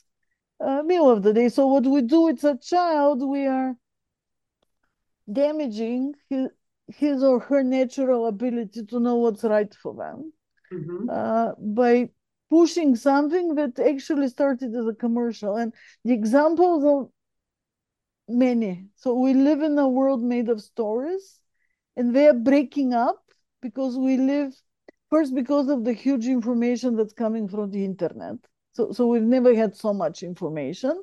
uh, 0.61 0.83
meal 0.83 1.11
of 1.11 1.23
the 1.23 1.33
day. 1.33 1.49
So, 1.49 1.67
what 1.67 1.85
we 1.87 2.03
do 2.03 2.23
with 2.23 2.45
a 2.45 2.59
child, 2.59 3.23
we 3.23 3.47
are 3.47 3.75
damaging 5.31 6.15
his, 6.29 6.49
his 6.89 7.23
or 7.23 7.41
her 7.41 7.63
natural 7.63 8.27
ability 8.27 8.85
to 8.87 9.01
know 9.01 9.17
what's 9.17 9.45
right 9.45 9.75
for 9.75 9.95
them 9.95 10.33
mm-hmm. 10.73 11.09
uh, 11.11 11.53
by 11.59 12.11
pushing 12.51 12.95
something 12.97 13.55
that 13.55 13.79
actually 13.79 14.29
started 14.29 14.75
as 14.75 14.87
a 14.87 14.95
commercial. 14.95 15.57
And 15.57 15.73
the 16.05 16.13
examples 16.13 16.85
are 16.85 17.09
many. 18.29 18.87
So 18.97 19.15
we 19.15 19.35
live 19.35 19.63
in 19.63 19.79
a 19.79 19.89
world 19.89 20.23
made 20.23 20.49
of 20.49 20.61
stories, 20.61 21.41
and 21.97 22.15
they 22.15 22.27
are 22.29 22.35
breaking 22.35 22.93
up 22.93 23.23
because 23.61 23.97
we 23.97 24.17
live 24.17 24.53
first 25.09 25.35
because 25.35 25.69
of 25.69 25.85
the 25.85 25.93
huge 25.93 26.27
information 26.27 26.97
that's 26.97 27.13
coming 27.13 27.49
from 27.49 27.71
the 27.71 27.85
internet. 27.85 28.37
So, 28.73 28.93
so 28.93 29.07
we've 29.07 29.23
never 29.23 29.55
had 29.55 29.77
so 29.77 29.93
much 29.93 30.23
information. 30.23 31.03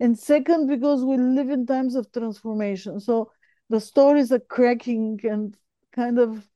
And 0.00 0.16
second, 0.16 0.68
because 0.68 1.04
we 1.04 1.16
live 1.16 1.50
in 1.50 1.66
times 1.66 1.96
of 1.96 2.10
transformation. 2.12 3.00
So 3.00 3.32
the 3.70 3.80
stories 3.80 4.32
are 4.32 4.40
cracking 4.40 5.20
and 5.24 5.56
kind 5.92 6.18
of 6.18 6.48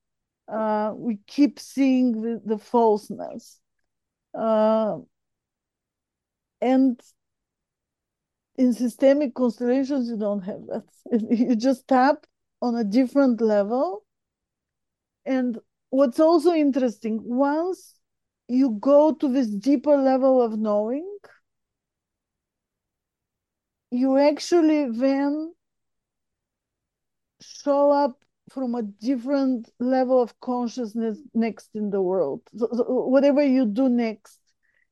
uh, 0.48 0.92
we 0.94 1.18
keep 1.26 1.58
seeing 1.58 2.20
the, 2.22 2.42
the 2.44 2.58
falseness. 2.58 3.60
Uh, 4.34 4.98
and 6.60 7.00
in 8.56 8.72
systemic 8.72 9.34
constellations, 9.34 10.08
you 10.08 10.16
don't 10.16 10.42
have 10.42 10.66
that. 10.66 10.84
You 11.30 11.56
just 11.56 11.86
tap 11.88 12.26
on 12.60 12.74
a 12.76 12.84
different 12.84 13.40
level. 13.40 14.04
And 15.24 15.58
what's 15.90 16.20
also 16.20 16.52
interesting, 16.52 17.20
once 17.24 17.94
you 18.48 18.70
go 18.80 19.12
to 19.14 19.28
this 19.28 19.48
deeper 19.48 19.96
level 19.96 20.40
of 20.42 20.58
knowing, 20.58 21.06
you 23.90 24.16
actually 24.18 24.90
then 24.90 25.54
show 27.42 27.90
up 27.90 28.22
from 28.50 28.74
a 28.74 28.82
different 28.82 29.70
level 29.78 30.20
of 30.20 30.38
consciousness 30.40 31.18
next 31.34 31.70
in 31.74 31.90
the 31.90 32.02
world. 32.02 32.42
So, 32.56 32.68
so 32.72 32.84
whatever 33.06 33.42
you 33.42 33.66
do 33.66 33.88
next, 33.88 34.38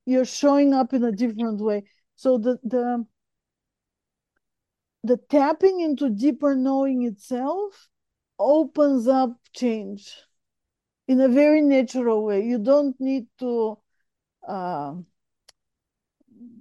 you're 0.06 0.24
showing 0.24 0.72
up 0.74 0.92
in 0.92 1.04
a 1.04 1.12
different 1.12 1.60
way. 1.60 1.84
So 2.16 2.38
the 2.38 2.58
the 2.62 3.04
the 5.02 5.16
tapping 5.16 5.80
into 5.80 6.10
deeper 6.10 6.54
knowing 6.54 7.02
itself 7.04 7.88
opens 8.38 9.08
up 9.08 9.38
change 9.54 10.14
in 11.08 11.20
a 11.20 11.28
very 11.28 11.60
natural 11.60 12.24
way. 12.24 12.44
You 12.44 12.58
don't 12.58 12.98
need 13.00 13.26
to 13.40 13.78
uh, 14.46 14.94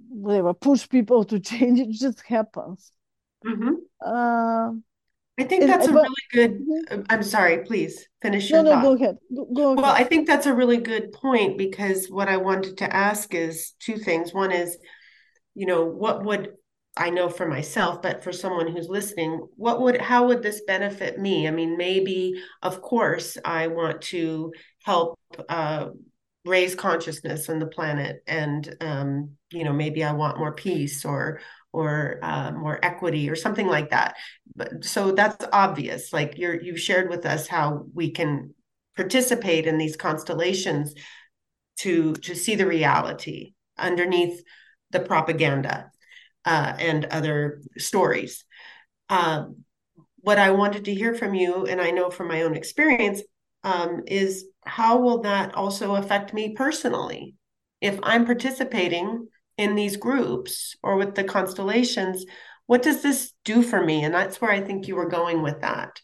whatever 0.08 0.54
push 0.54 0.88
people 0.88 1.24
to 1.24 1.40
change. 1.50 1.80
It 1.80 1.92
just 1.92 2.22
happens. 2.22 2.92
Mm-hmm. 3.46 3.74
Uh, 4.04 4.72
I 5.40 5.44
think 5.44 5.66
that's 5.66 5.86
a 5.86 5.92
really 5.92 6.14
good. 6.32 6.60
Mm-hmm. 6.60 7.02
I'm 7.08 7.22
sorry, 7.22 7.64
please 7.64 8.06
finish 8.20 8.50
your 8.50 8.62
no, 8.62 8.74
no, 8.74 8.82
go 8.82 8.94
ahead. 8.94 9.16
Go 9.34 9.72
ahead. 9.72 9.82
Well, 9.82 9.92
I 9.92 10.04
think 10.04 10.26
that's 10.26 10.46
a 10.46 10.54
really 10.54 10.76
good 10.76 11.12
point 11.12 11.56
because 11.56 12.08
what 12.08 12.28
I 12.28 12.36
wanted 12.36 12.76
to 12.78 12.94
ask 12.94 13.34
is 13.34 13.72
two 13.80 13.96
things. 13.96 14.34
One 14.34 14.52
is, 14.52 14.76
you 15.54 15.66
know, 15.66 15.86
what 15.86 16.24
would 16.24 16.52
I 16.96 17.08
know 17.08 17.30
for 17.30 17.46
myself, 17.46 18.02
but 18.02 18.22
for 18.22 18.32
someone 18.32 18.66
who's 18.66 18.88
listening, 18.88 19.46
what 19.56 19.80
would 19.80 19.98
how 19.98 20.26
would 20.26 20.42
this 20.42 20.60
benefit 20.66 21.18
me? 21.18 21.48
I 21.48 21.52
mean, 21.52 21.78
maybe, 21.78 22.34
of 22.62 22.82
course, 22.82 23.38
I 23.42 23.68
want 23.68 24.02
to 24.02 24.52
help 24.84 25.18
uh, 25.48 25.88
raise 26.44 26.74
consciousness 26.74 27.48
on 27.48 27.60
the 27.60 27.66
planet, 27.66 28.22
and 28.26 28.76
um, 28.82 29.30
you 29.52 29.64
know, 29.64 29.72
maybe 29.72 30.04
I 30.04 30.12
want 30.12 30.38
more 30.38 30.52
peace 30.52 31.04
or 31.06 31.40
or 31.72 32.18
uh, 32.22 32.50
more 32.52 32.78
equity 32.82 33.30
or 33.30 33.36
something 33.36 33.66
like 33.66 33.90
that. 33.90 34.16
But 34.56 34.84
so 34.84 35.12
that's 35.12 35.44
obvious. 35.52 36.12
Like 36.12 36.36
you're 36.36 36.60
you've 36.60 36.80
shared 36.80 37.08
with 37.08 37.26
us 37.26 37.46
how 37.46 37.86
we 37.94 38.10
can 38.10 38.54
participate 38.96 39.66
in 39.66 39.78
these 39.78 39.96
constellations 39.96 40.94
to 41.78 42.14
to 42.14 42.34
see 42.34 42.56
the 42.56 42.66
reality 42.66 43.54
underneath 43.78 44.42
the 44.90 45.00
propaganda 45.00 45.90
uh, 46.44 46.74
and 46.78 47.04
other 47.06 47.62
stories. 47.78 48.44
Um, 49.08 49.64
what 50.16 50.38
I 50.38 50.50
wanted 50.50 50.84
to 50.84 50.94
hear 50.94 51.14
from 51.14 51.34
you, 51.34 51.66
and 51.66 51.80
I 51.80 51.90
know 51.90 52.10
from 52.10 52.28
my 52.28 52.42
own 52.42 52.54
experience, 52.54 53.22
um, 53.64 54.02
is 54.06 54.44
how 54.64 54.98
will 54.98 55.22
that 55.22 55.54
also 55.54 55.94
affect 55.94 56.34
me 56.34 56.54
personally? 56.54 57.34
If 57.80 57.98
I'm 58.02 58.26
participating 58.26 59.28
in 59.60 59.74
these 59.74 59.96
groups 59.96 60.76
or 60.82 60.96
with 60.96 61.14
the 61.14 61.24
constellations 61.24 62.24
what 62.70 62.84
does 62.84 63.02
this 63.02 63.32
do 63.44 63.64
for 63.64 63.84
me? 63.84 64.04
And 64.04 64.14
that's 64.14 64.40
where 64.40 64.52
i 64.52 64.60
think 64.60 64.86
you 64.86 64.94
were 64.94 65.08
going 65.08 65.42
with 65.42 65.60
that. 65.60 66.00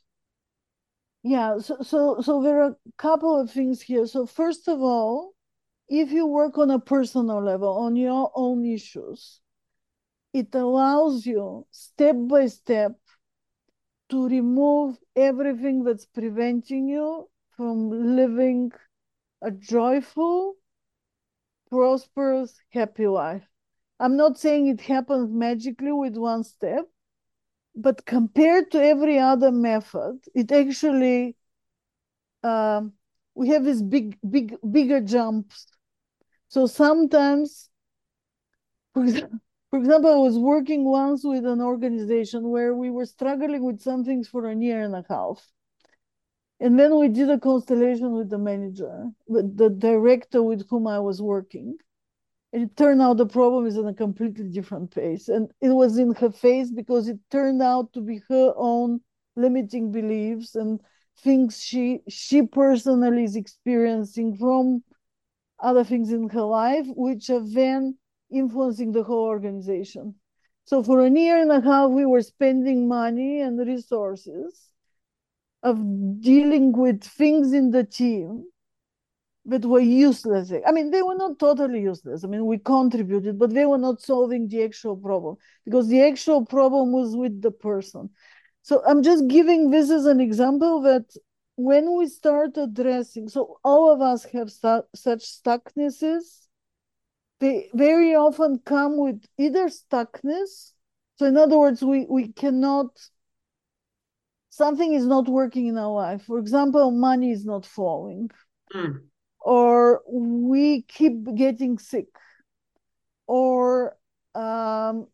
Yeah 1.22 1.58
so 1.58 1.76
so 1.90 2.20
so 2.20 2.42
there 2.42 2.60
are 2.62 2.70
a 2.70 2.76
couple 2.98 3.40
of 3.40 3.50
things 3.50 3.80
here. 3.80 4.06
So 4.06 4.26
first 4.26 4.68
of 4.68 4.80
all 4.80 5.32
if 5.88 6.10
you 6.10 6.26
work 6.26 6.58
on 6.58 6.70
a 6.72 6.80
personal 6.80 7.40
level 7.40 7.72
on 7.86 7.94
your 7.94 8.32
own 8.34 8.64
issues 8.64 9.40
it 10.32 10.54
allows 10.54 11.24
you 11.24 11.66
step 11.70 12.16
by 12.34 12.46
step 12.46 12.92
to 14.08 14.28
remove 14.28 14.98
everything 15.14 15.84
that's 15.84 16.06
preventing 16.06 16.88
you 16.88 17.28
from 17.56 17.90
living 18.16 18.72
a 19.42 19.50
joyful 19.52 20.54
prosperous, 21.70 22.55
happy 22.70 23.06
life. 23.06 23.44
I'm 23.98 24.16
not 24.16 24.38
saying 24.38 24.68
it 24.68 24.80
happens 24.80 25.30
magically 25.32 25.93
with 25.93 26.16
one 26.16 26.44
step, 26.44 26.84
but 27.74 28.05
compared 28.06 28.70
to 28.72 28.82
every 28.82 29.18
other 29.18 29.52
method, 29.52 30.20
it 30.34 30.52
actually 30.52 31.36
um, 32.43 32.93
we 33.34 33.48
have 33.48 33.64
these 33.64 33.82
big, 33.82 34.18
big, 34.28 34.56
bigger 34.70 35.01
jumps. 35.01 35.66
So 36.48 36.66
sometimes, 36.66 37.68
for 38.94 39.05
example, 39.05 39.40
for 39.70 39.78
example, 39.80 40.12
I 40.12 40.16
was 40.16 40.38
working 40.38 40.84
once 40.84 41.24
with 41.24 41.44
an 41.44 41.60
organization 41.60 42.48
where 42.51 42.74
we 42.74 42.88
were 42.90 43.05
struggling 43.05 43.64
with 43.64 43.80
some 43.80 44.05
things 44.05 44.28
for 44.28 44.48
a 44.48 44.56
year 44.56 44.82
and 44.82 44.94
a 44.94 45.05
half. 45.09 45.44
And 46.58 46.78
then 46.78 46.98
we 46.98 47.08
did 47.08 47.28
a 47.28 47.38
constellation 47.38 48.12
with 48.12 48.30
the 48.30 48.38
manager, 48.38 49.10
with 49.26 49.56
the 49.56 49.68
director 49.68 50.42
with 50.42 50.66
whom 50.70 50.86
I 50.86 50.98
was 51.00 51.20
working. 51.20 51.76
And 52.52 52.62
it 52.62 52.76
turned 52.76 53.02
out 53.02 53.18
the 53.18 53.26
problem 53.26 53.66
is 53.66 53.76
in 53.76 53.86
a 53.86 53.92
completely 53.94 54.48
different 54.48 54.90
place. 54.90 55.28
And 55.28 55.50
it 55.60 55.68
was 55.68 55.98
in 55.98 56.14
her 56.14 56.30
face 56.30 56.70
because 56.70 57.08
it 57.08 57.18
turned 57.30 57.60
out 57.60 57.92
to 57.92 58.00
be 58.00 58.22
her 58.28 58.54
own 58.56 59.00
limiting 59.36 59.92
beliefs 59.92 60.54
and 60.54 60.80
things 61.18 61.62
she 61.62 62.00
she 62.08 62.42
personally 62.42 63.24
is 63.24 63.36
experiencing 63.36 64.36
from 64.36 64.82
other 65.58 65.84
things 65.84 66.10
in 66.10 66.28
her 66.30 66.42
life, 66.42 66.86
which 66.88 67.28
are 67.28 67.46
then 67.46 67.98
influencing 68.30 68.92
the 68.92 69.02
whole 69.02 69.24
organization. 69.24 70.14
So 70.64 70.82
for 70.82 71.04
a 71.04 71.10
year 71.10 71.40
and 71.40 71.52
a 71.52 71.60
half, 71.60 71.90
we 71.90 72.06
were 72.06 72.22
spending 72.22 72.88
money 72.88 73.40
and 73.40 73.58
resources 73.58 74.72
of 75.66 75.76
dealing 76.20 76.72
with 76.72 77.02
things 77.02 77.52
in 77.52 77.70
the 77.70 77.84
team 77.84 78.44
that 79.44 79.64
were 79.64 79.80
useless. 79.80 80.52
I 80.66 80.72
mean, 80.72 80.90
they 80.90 81.02
were 81.02 81.14
not 81.14 81.38
totally 81.38 81.80
useless. 81.80 82.24
I 82.24 82.28
mean, 82.28 82.47
we 82.47 82.59
contributed, 82.59 83.38
but 83.38 83.55
they 83.55 83.66
were 83.66 83.78
not 83.78 84.01
solving 84.01 84.48
the 84.48 84.64
actual 84.64 84.97
problem 84.97 85.36
because 85.64 85.88
the 85.88 86.02
actual 86.02 86.44
problem 86.44 86.93
was 86.93 87.14
with 87.14 87.43
the 87.43 87.51
person. 87.51 88.10
So 88.62 88.82
I'm 88.86 89.02
just 89.02 89.28
giving 89.28 89.70
this 89.70 89.90
as 89.90 90.06
an 90.06 90.20
example 90.20 90.82
that 90.82 91.06
when 91.56 91.97
we 91.97 92.06
start 92.09 92.56
addressing, 92.56 93.28
so 93.28 93.59
all 93.64 93.93
of 93.93 94.01
us 94.01 94.24
have 94.36 94.51
such 94.51 95.22
stucknesses, 95.22 96.48
they 97.40 97.68
very 97.74 98.14
often 98.14 98.60
come 98.64 98.98
with 98.98 99.24
either 99.38 99.68
stuckness. 99.68 100.72
So 101.16 101.26
in 101.26 101.36
other 101.36 101.59
words, 101.59 101.82
we, 101.82 102.06
we 102.09 102.32
cannot, 102.32 102.88
something 104.56 104.94
is 104.94 105.06
not 105.06 105.28
working 105.28 105.66
in 105.66 105.76
our 105.76 105.92
life. 105.92 106.22
For 106.22 106.38
example, 106.38 106.90
money 106.90 107.30
is 107.30 107.44
not 107.44 107.66
flowing. 107.66 108.30
Mm. 108.74 109.02
Or 109.40 110.02
we 110.10 110.82
keep 110.82 111.34
getting 111.34 111.78
sick. 111.78 112.08
Or 113.26 113.96
um, 114.34 115.08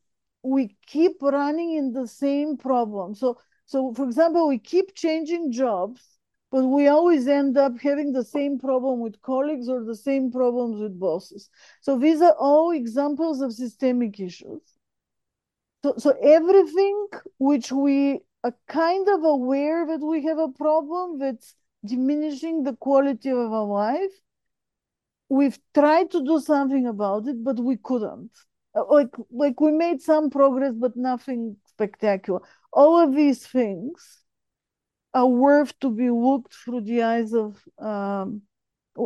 we 0.44 0.76
keep 0.86 1.20
running 1.20 1.74
in 1.74 1.92
the 1.92 2.06
same 2.06 2.56
problem. 2.56 3.14
So, 3.14 3.38
so 3.66 3.92
for 3.94 4.04
example, 4.04 4.46
we 4.46 4.58
keep 4.58 4.94
changing 4.94 5.50
jobs, 5.50 6.00
but 6.52 6.64
we 6.64 6.86
always 6.86 7.26
end 7.26 7.58
up 7.58 7.78
having 7.80 8.12
the 8.12 8.24
same 8.24 8.58
problem 8.58 9.00
with 9.00 9.20
colleagues 9.22 9.68
or 9.68 9.84
the 9.84 9.96
same 9.96 10.30
problems 10.30 10.80
with 10.80 10.98
bosses. 10.98 11.50
So 11.80 11.98
these 11.98 12.22
are 12.22 12.36
all 12.38 12.70
examples 12.70 13.40
of 13.40 13.52
systemic 13.52 14.20
issues. 14.20 14.62
So, 15.84 15.94
so 15.98 16.10
everything 16.22 17.08
which 17.38 17.72
we 17.72 18.20
are 18.44 18.54
kind 18.68 19.08
of 19.08 19.22
aware 19.24 19.86
that 19.86 20.00
we 20.00 20.24
have 20.24 20.38
a 20.38 20.48
problem 20.48 21.18
that's 21.18 21.54
diminishing 21.84 22.62
the 22.62 22.74
quality 22.74 23.30
of 23.30 23.38
our 23.38 23.64
life, 23.64 24.12
we've 25.28 25.58
tried 25.74 26.10
to 26.10 26.22
do 26.24 26.40
something 26.40 26.86
about 26.86 27.26
it, 27.26 27.42
but 27.42 27.58
we 27.58 27.76
couldn't. 27.76 28.30
Uh, 28.74 28.84
like 28.90 29.14
like 29.30 29.60
we 29.60 29.70
made 29.70 30.00
some 30.00 30.30
progress 30.30 30.74
but 30.74 30.96
nothing 30.96 31.56
spectacular. 31.66 32.40
All 32.72 32.98
of 32.98 33.14
these 33.14 33.46
things 33.46 34.24
are 35.14 35.26
worth 35.26 35.78
to 35.80 35.90
be 35.90 36.10
looked 36.10 36.54
through 36.54 36.82
the 36.82 37.02
eyes 37.02 37.34
of 37.34 37.62
um, 37.78 38.42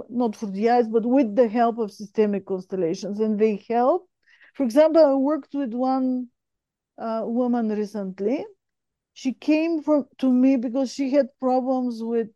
not 0.09 0.37
through 0.37 0.53
the 0.53 0.71
eyes 0.71 0.89
but 0.89 1.05
with 1.05 1.35
the 1.35 1.49
help 1.49 1.79
of 1.79 1.91
systemic 1.91 2.47
constellations. 2.47 3.19
And 3.21 3.39
they 3.39 3.65
help. 3.69 4.09
For 4.55 4.63
example 4.63 5.05
i 5.05 5.15
worked 5.15 5.55
with 5.55 5.73
one 5.75 6.29
uh, 6.99 7.23
woman 7.25 7.69
recently 7.69 8.45
she 9.17 9.33
came 9.33 9.83
from, 9.83 10.07
to 10.19 10.31
me 10.31 10.57
because 10.57 10.93
she 10.93 11.11
had 11.11 11.29
problems 11.41 12.03
with 12.03 12.29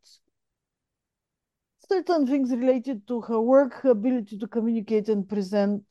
certain 1.91 2.27
things 2.27 2.51
related 2.51 3.07
to 3.07 3.21
her 3.21 3.39
work, 3.39 3.75
her 3.83 3.91
ability 3.91 4.39
to 4.39 4.47
communicate 4.47 5.11
and 5.11 5.29
present 5.29 5.85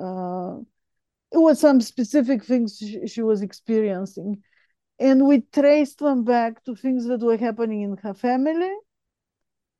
uh, 0.00 0.56
it 1.32 1.38
was 1.38 1.60
some 1.60 1.82
specific 1.82 2.42
things 2.44 2.78
she, 2.78 3.06
she 3.06 3.20
was 3.20 3.42
experiencing. 3.42 4.42
And 4.98 5.26
we 5.26 5.42
traced 5.52 5.98
them 5.98 6.24
back 6.24 6.64
to 6.64 6.76
things 6.76 7.04
that 7.06 7.20
were 7.20 7.36
happening 7.36 7.82
in 7.82 7.98
her 7.98 8.14
family 8.14 8.72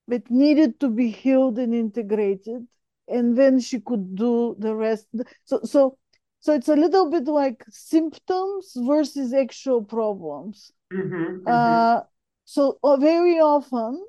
that 0.08 0.30
needed 0.30 0.80
to 0.80 0.90
be 0.90 1.10
healed 1.10 1.58
and 1.58 1.74
integrated. 1.74 2.66
And 3.08 3.38
then 3.38 3.58
she 3.58 3.80
could 3.80 4.16
do 4.16 4.54
the 4.58 4.74
rest. 4.74 5.06
So, 5.44 5.60
so, 5.64 5.98
so 6.42 6.52
it's 6.52 6.68
a 6.68 6.74
little 6.74 7.08
bit 7.08 7.26
like 7.26 7.64
symptoms 7.70 8.72
versus 8.76 9.32
actual 9.32 9.80
problems. 9.80 10.72
Mm-hmm, 10.92 11.14
mm-hmm. 11.14 11.46
Uh, 11.46 12.00
so 12.44 12.78
uh, 12.82 12.96
very 12.96 13.38
often, 13.38 14.04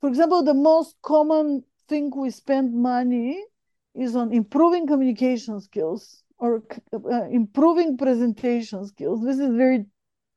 for 0.00 0.08
example, 0.08 0.42
the 0.42 0.54
most 0.54 0.96
common 1.02 1.62
thing 1.88 2.10
we 2.16 2.30
spend 2.30 2.74
money 2.74 3.40
is 3.94 4.16
on 4.16 4.32
improving 4.32 4.88
communication 4.88 5.60
skills 5.60 6.24
or 6.38 6.64
uh, 6.92 7.28
improving 7.30 7.96
presentation 7.96 8.84
skills. 8.84 9.24
This 9.24 9.38
is 9.38 9.54
very 9.54 9.86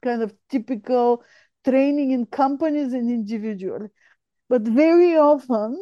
kind 0.03 0.21
of 0.21 0.35
typical 0.51 1.23
training 1.65 2.11
in 2.11 2.27
companies 2.27 2.93
and 2.93 3.09
individually. 3.09 3.87
But 4.47 4.61
very 4.61 5.17
often, 5.17 5.75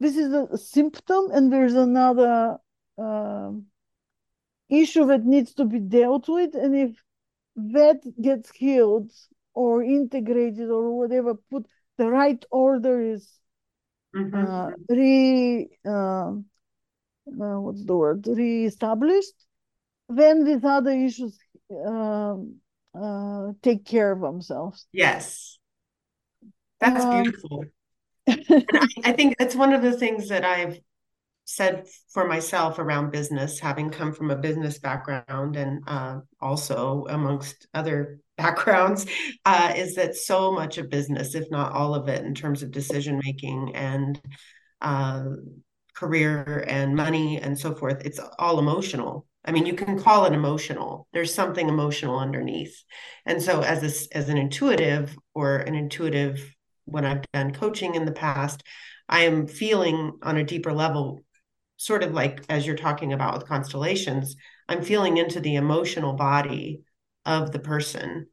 this 0.00 0.16
is 0.16 0.32
a 0.32 0.56
symptom, 0.56 1.30
and 1.30 1.52
there's 1.52 1.74
another 1.74 2.56
uh, 2.96 3.50
issue 4.72 5.06
that 5.06 5.24
needs 5.24 5.54
to 5.54 5.64
be 5.64 5.78
dealt 5.78 6.28
with. 6.28 6.54
And 6.54 6.74
if 6.74 7.02
that 7.56 8.00
gets 8.20 8.50
healed 8.50 9.12
or 9.54 9.82
integrated 9.82 10.70
or 10.70 10.96
whatever, 10.96 11.34
put 11.50 11.66
the 11.98 12.08
right 12.08 12.42
order 12.50 13.00
is 13.00 13.28
mm-hmm. 14.16 14.34
uh, 14.34 14.70
re 14.88 15.68
uh, 15.86 16.32
uh, 17.26 17.60
what's 17.60 17.84
the 17.84 17.96
word, 17.96 18.26
reestablished, 18.26 19.34
then 20.08 20.44
these 20.44 20.64
other 20.64 20.90
issues 20.90 21.38
uh, 21.70 22.34
uh, 22.94 23.52
take 23.62 23.84
care 23.84 24.12
of 24.12 24.20
themselves. 24.20 24.86
Yes. 24.92 25.58
That's 26.80 27.04
um, 27.04 27.22
beautiful. 27.22 27.64
I, 28.28 28.86
I 29.04 29.12
think 29.12 29.36
that's 29.38 29.54
one 29.54 29.72
of 29.72 29.82
the 29.82 29.92
things 29.92 30.28
that 30.28 30.44
I've 30.44 30.80
said 31.54 31.86
for 32.12 32.26
myself 32.26 32.78
around 32.78 33.10
business, 33.10 33.58
having 33.58 33.90
come 33.90 34.12
from 34.12 34.30
a 34.30 34.36
business 34.36 34.78
background 34.78 35.56
and 35.56 35.82
uh, 35.86 36.18
also 36.40 37.06
amongst 37.08 37.66
other 37.74 38.18
backgrounds, 38.36 39.06
uh, 39.44 39.72
is 39.76 39.94
that 39.94 40.16
so 40.16 40.52
much 40.52 40.78
of 40.78 40.90
business, 40.90 41.34
if 41.34 41.50
not 41.50 41.72
all 41.72 41.94
of 41.94 42.08
it, 42.08 42.24
in 42.24 42.34
terms 42.34 42.62
of 42.62 42.70
decision 42.70 43.20
making 43.24 43.74
and 43.74 44.20
uh, 44.80 45.24
career 45.94 46.64
and 46.66 46.96
money 46.96 47.38
and 47.38 47.56
so 47.58 47.74
forth 47.74 48.04
it's 48.04 48.18
all 48.38 48.58
emotional. 48.58 49.26
I 49.44 49.52
mean 49.52 49.66
you 49.66 49.74
can 49.74 50.00
call 50.00 50.24
it 50.24 50.32
emotional. 50.32 51.06
There's 51.12 51.34
something 51.34 51.68
emotional 51.68 52.18
underneath. 52.18 52.82
And 53.26 53.42
so 53.42 53.60
as 53.60 53.82
a, 53.82 54.16
as 54.16 54.28
an 54.28 54.38
intuitive 54.38 55.16
or 55.34 55.58
an 55.58 55.74
intuitive 55.74 56.54
when 56.84 57.04
i've 57.04 57.24
done 57.32 57.52
coaching 57.52 57.94
in 57.94 58.04
the 58.04 58.12
past 58.12 58.62
i 59.08 59.20
am 59.20 59.46
feeling 59.46 60.12
on 60.22 60.36
a 60.36 60.44
deeper 60.44 60.72
level 60.72 61.24
sort 61.84 62.02
of 62.02 62.12
like 62.12 62.44
as 62.48 62.66
you're 62.66 62.76
talking 62.76 63.12
about 63.12 63.34
with 63.34 63.48
constellations 63.48 64.36
i'm 64.68 64.82
feeling 64.82 65.16
into 65.16 65.40
the 65.40 65.56
emotional 65.56 66.12
body 66.14 66.82
of 67.24 67.52
the 67.52 67.58
person. 67.58 68.26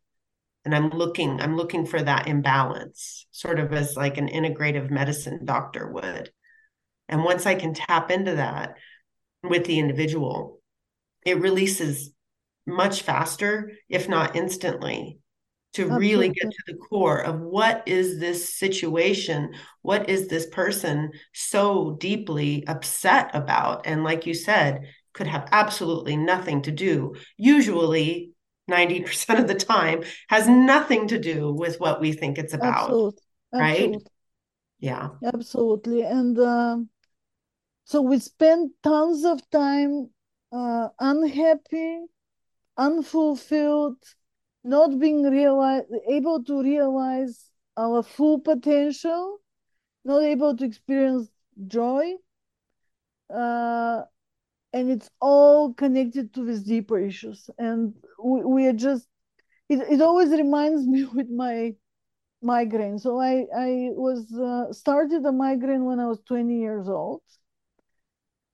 And 0.65 0.75
i'm 0.75 0.89
looking 0.89 1.41
i'm 1.41 1.55
looking 1.55 1.85
for 1.85 2.01
that 2.01 2.27
imbalance 2.27 3.27
sort 3.31 3.59
of 3.59 3.73
as 3.73 3.95
like 3.95 4.17
an 4.17 4.27
integrative 4.27 4.89
medicine 4.89 5.45
doctor 5.45 5.91
would. 5.91 6.31
And 7.07 7.23
once 7.23 7.45
I 7.45 7.55
can 7.55 7.73
tap 7.73 8.11
into 8.11 8.35
that 8.35 8.75
with 9.41 9.65
the 9.65 9.79
individual, 9.79 10.61
it 11.25 11.39
releases 11.39 12.11
much 12.67 13.01
faster, 13.01 13.71
if 13.89 14.07
not 14.07 14.35
instantly, 14.35 15.18
to 15.73 15.83
Absolutely. 15.83 16.07
really 16.07 16.29
get 16.29 16.49
to 16.49 16.63
the 16.67 16.77
core 16.77 17.19
of 17.19 17.39
what 17.39 17.83
is 17.87 18.19
this 18.19 18.55
situation? 18.55 19.53
What 19.81 20.09
is 20.09 20.27
this 20.27 20.47
person 20.47 21.11
so 21.33 21.95
deeply 21.99 22.65
upset 22.67 23.31
about? 23.33 23.85
And 23.85 24.03
like 24.03 24.25
you 24.25 24.33
said, 24.33 24.87
could 25.13 25.27
have 25.27 25.47
absolutely 25.51 26.17
nothing 26.17 26.63
to 26.63 26.71
do. 26.71 27.15
Usually, 27.37 28.31
90% 28.69 29.39
of 29.39 29.47
the 29.47 29.55
time 29.55 30.03
has 30.29 30.47
nothing 30.47 31.07
to 31.09 31.19
do 31.19 31.53
with 31.53 31.79
what 31.79 31.99
we 32.01 32.13
think 32.13 32.37
it's 32.37 32.53
about. 32.53 32.89
Absolutely. 32.89 33.21
Right? 33.53 33.95
Yeah. 34.79 35.09
Absolutely. 35.23 36.03
And 36.03 36.39
um, 36.39 36.89
so 37.83 38.01
we 38.01 38.19
spend 38.19 38.71
tons 38.83 39.25
of 39.25 39.47
time 39.49 40.09
uh, 40.51 40.89
unhappy, 40.99 41.99
unfulfilled, 42.77 43.97
not 44.63 44.99
being 44.99 45.23
realized, 45.23 45.87
able 46.09 46.43
to 46.43 46.61
realize 46.61 47.51
our 47.77 48.03
full 48.03 48.39
potential, 48.39 49.39
not 50.05 50.23
able 50.23 50.55
to 50.57 50.65
experience 50.65 51.29
joy. 51.67 52.13
Uh, 53.33 54.03
and 54.73 54.91
it's 54.91 55.09
all 55.19 55.73
connected 55.73 56.33
to 56.33 56.43
these 56.45 56.63
deeper 56.63 56.99
issues. 56.99 57.49
And 57.57 57.93
we, 58.23 58.43
we 58.43 58.67
are 58.67 58.73
just, 58.73 59.07
it, 59.69 59.79
it 59.89 60.01
always 60.01 60.29
reminds 60.29 60.87
me 60.93 61.05
with 61.05 61.29
my 61.29 61.75
migraine. 62.41 62.99
So 62.99 63.19
I, 63.19 63.45
I 63.55 63.89
was 63.93 64.31
uh, 64.33 64.73
started 64.73 65.25
a 65.25 65.31
migraine 65.31 65.85
when 65.85 65.99
I 65.99 66.07
was 66.07 66.19
20 66.25 66.59
years 66.59 66.87
old. 66.89 67.21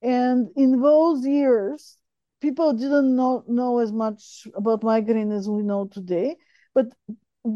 And 0.02 0.50
in 0.56 0.82
those 0.82 1.26
years, 1.26 1.98
people 2.46 2.74
didn't 2.74 3.16
know, 3.16 3.44
know 3.48 3.80
as 3.80 3.92
much 3.92 4.48
about 4.56 4.84
migraine 4.84 5.32
as 5.32 5.50
we 5.50 5.64
know 5.64 5.88
today. 5.98 6.38
But 6.76 6.88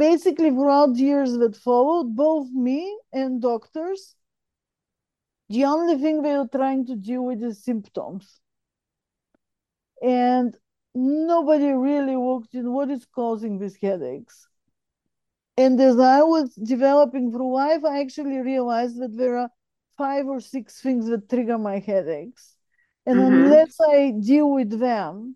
basically, 0.05 0.49
throughout 0.49 0.95
years 0.95 1.31
that 1.41 1.55
followed, 1.55 2.15
both 2.15 2.47
me 2.51 2.79
and 3.13 3.41
doctors, 3.41 4.15
the 5.49 5.65
only 5.65 5.97
thing 6.01 6.21
they 6.21 6.35
were 6.37 6.53
trying 6.59 6.85
to 6.87 6.95
deal 6.95 7.23
with 7.23 7.43
is 7.43 7.63
symptoms. 7.63 8.25
And 10.01 10.57
nobody 10.95 11.71
really 11.89 12.15
looked 12.15 12.53
in 12.55 12.73
what 12.73 12.89
is 12.89 13.05
causing 13.19 13.59
these 13.59 13.77
headaches. 13.85 14.47
And 15.57 15.79
as 15.81 15.99
I 15.99 16.21
was 16.21 16.55
developing 16.55 17.31
through 17.31 17.53
life, 17.53 17.83
I 17.83 17.99
actually 17.99 18.37
realized 18.37 18.97
that 19.01 19.15
there 19.15 19.37
are 19.37 19.49
five 19.97 20.25
or 20.25 20.39
six 20.39 20.81
things 20.81 21.07
that 21.09 21.29
trigger 21.29 21.57
my 21.57 21.79
headaches. 21.79 22.58
And 23.09 23.17
mm-hmm. 23.17 23.33
unless 23.33 23.75
I 23.81 24.11
deal 24.11 24.51
with 24.51 24.79
them, 24.79 25.35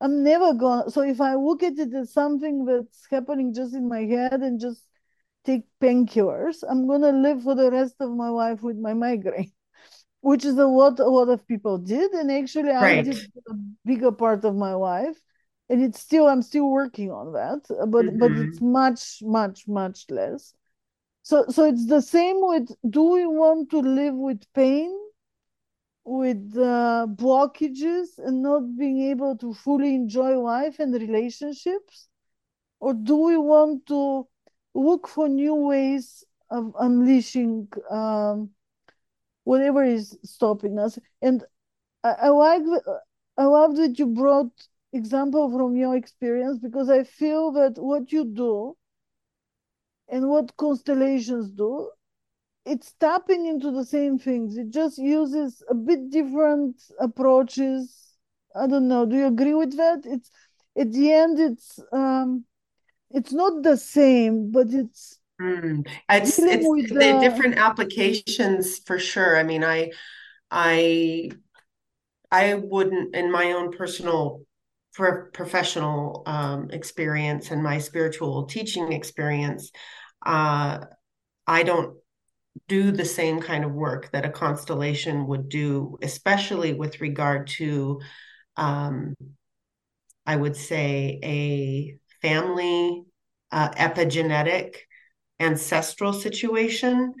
I'm 0.00 0.24
never 0.24 0.52
gonna. 0.52 0.90
So 0.90 1.02
if 1.02 1.20
I 1.20 1.36
look 1.36 1.62
at 1.62 1.78
it 1.78 1.94
as 1.94 2.12
something 2.12 2.64
that's 2.64 3.06
happening 3.08 3.54
just 3.54 3.72
in 3.72 3.88
my 3.88 4.00
head 4.00 4.40
and 4.40 4.58
just 4.58 4.82
take 5.44 5.62
painkillers, 5.80 6.64
I'm 6.68 6.88
gonna 6.88 7.12
live 7.12 7.44
for 7.44 7.54
the 7.54 7.70
rest 7.70 7.94
of 8.00 8.10
my 8.10 8.30
life 8.30 8.62
with 8.62 8.76
my 8.76 8.94
migraine, 8.94 9.52
which 10.22 10.44
is 10.44 10.58
a 10.58 10.66
lot 10.66 10.98
a 10.98 11.04
lot 11.04 11.28
of 11.28 11.46
people 11.46 11.78
did. 11.78 12.10
And 12.10 12.32
actually, 12.32 12.70
right. 12.70 12.98
I 12.98 13.02
did 13.02 13.32
a 13.48 13.54
bigger 13.84 14.10
part 14.10 14.44
of 14.44 14.56
my 14.56 14.74
life, 14.74 15.16
and 15.68 15.84
it's 15.84 16.00
still 16.00 16.26
I'm 16.26 16.42
still 16.42 16.68
working 16.68 17.12
on 17.12 17.34
that, 17.34 17.62
but 17.68 18.06
mm-hmm. 18.06 18.18
but 18.18 18.32
it's 18.32 18.60
much 18.60 19.22
much 19.22 19.68
much 19.68 20.06
less. 20.10 20.52
So, 21.22 21.44
so 21.48 21.64
it's 21.64 21.86
the 21.86 22.02
same 22.02 22.38
with 22.40 22.70
do 22.90 23.04
we 23.04 23.24
want 23.24 23.70
to 23.70 23.78
live 23.78 24.16
with 24.16 24.42
pain, 24.52 24.90
with 26.04 26.54
uh, 26.56 27.06
blockages, 27.08 28.18
and 28.18 28.42
not 28.42 28.76
being 28.76 29.00
able 29.10 29.36
to 29.38 29.54
fully 29.54 29.94
enjoy 29.94 30.38
life 30.38 30.78
and 30.78 30.92
relationships? 30.94 32.08
Or 32.80 32.94
do 32.94 33.16
we 33.16 33.36
want 33.36 33.86
to 33.86 34.28
look 34.74 35.08
for 35.08 35.28
new 35.28 35.54
ways 35.54 36.24
of 36.50 36.74
unleashing 36.78 37.68
um, 37.90 38.50
whatever 39.44 39.84
is 39.84 40.18
stopping 40.24 40.78
us? 40.78 40.98
And 41.22 41.44
I, 42.02 42.12
I 42.12 42.28
like, 42.28 42.62
I 43.38 43.44
love 43.44 43.76
that 43.76 43.98
you 43.98 44.06
brought 44.06 44.52
example 44.92 45.50
from 45.50 45.76
your 45.76 45.96
experience 45.96 46.58
because 46.58 46.90
I 46.90 47.04
feel 47.04 47.52
that 47.52 47.74
what 47.78 48.12
you 48.12 48.24
do 48.24 48.76
and 50.08 50.28
what 50.28 50.56
constellations 50.56 51.50
do, 51.50 51.90
it's 52.64 52.92
tapping 52.98 53.46
into 53.46 53.70
the 53.70 53.84
same 53.84 54.18
things. 54.18 54.56
It 54.56 54.70
just 54.70 54.98
uses 54.98 55.62
a 55.68 55.74
bit 55.74 56.10
different 56.10 56.80
approaches. 56.98 58.14
I 58.56 58.66
don't 58.66 58.88
know. 58.88 59.04
Do 59.06 59.16
you 59.16 59.26
agree 59.26 59.54
with 59.54 59.76
that? 59.76 60.02
It's 60.04 60.30
at 60.78 60.92
the 60.92 61.12
end, 61.12 61.38
it's 61.38 61.78
um, 61.92 62.44
it's 63.10 63.32
not 63.32 63.62
the 63.62 63.76
same, 63.76 64.50
but 64.50 64.68
it's 64.70 65.18
mm. 65.40 65.86
it's, 66.10 66.38
it's 66.38 66.64
the, 66.64 66.94
the 66.94 67.18
different 67.20 67.58
applications 67.58 68.78
for 68.78 68.98
sure. 68.98 69.36
I 69.36 69.42
mean, 69.42 69.62
I 69.62 69.90
I 70.50 71.30
I 72.30 72.54
wouldn't, 72.54 73.14
in 73.14 73.30
my 73.30 73.52
own 73.52 73.70
personal 73.70 74.42
for 74.92 75.30
professional 75.32 76.22
um, 76.26 76.70
experience 76.70 77.50
and 77.50 77.62
my 77.62 77.78
spiritual 77.78 78.46
teaching 78.46 78.92
experience, 78.92 79.70
uh, 80.24 80.78
I 81.46 81.62
don't 81.62 81.96
do 82.68 82.92
the 82.92 83.04
same 83.04 83.40
kind 83.40 83.64
of 83.64 83.72
work 83.72 84.10
that 84.12 84.24
a 84.24 84.30
constellation 84.30 85.26
would 85.26 85.48
do, 85.48 85.98
especially 86.02 86.72
with 86.72 87.00
regard 87.00 87.46
to, 87.48 88.00
um, 88.56 89.14
I 90.26 90.36
would 90.36 90.56
say, 90.56 91.18
a 91.22 91.96
family 92.22 93.04
uh, 93.50 93.70
epigenetic 93.70 94.76
ancestral 95.40 96.12
situation. 96.12 97.14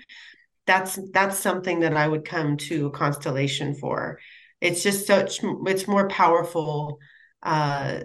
That's 0.66 0.98
that's 1.12 1.38
something 1.38 1.80
that 1.80 1.96
I 1.96 2.08
would 2.08 2.24
come 2.24 2.56
to 2.68 2.86
a 2.86 2.90
constellation 2.90 3.74
for. 3.74 4.18
It's 4.60 4.82
just 4.82 5.06
such 5.06 5.40
it's 5.66 5.86
more 5.86 6.08
powerful 6.08 6.98
uh, 7.42 8.00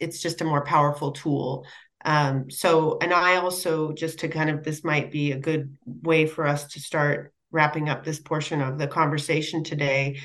it's 0.00 0.20
just 0.20 0.40
a 0.40 0.44
more 0.44 0.64
powerful 0.64 1.12
tool. 1.12 1.66
Um, 2.04 2.50
so, 2.50 2.98
and 3.00 3.12
I 3.12 3.36
also 3.36 3.92
just 3.92 4.20
to 4.20 4.28
kind 4.28 4.50
of 4.50 4.64
this 4.64 4.82
might 4.84 5.10
be 5.10 5.32
a 5.32 5.38
good 5.38 5.76
way 5.84 6.26
for 6.26 6.46
us 6.46 6.66
to 6.68 6.80
start 6.80 7.32
wrapping 7.50 7.88
up 7.88 8.04
this 8.04 8.18
portion 8.18 8.60
of 8.60 8.78
the 8.78 8.86
conversation 8.88 9.62
today, 9.62 10.20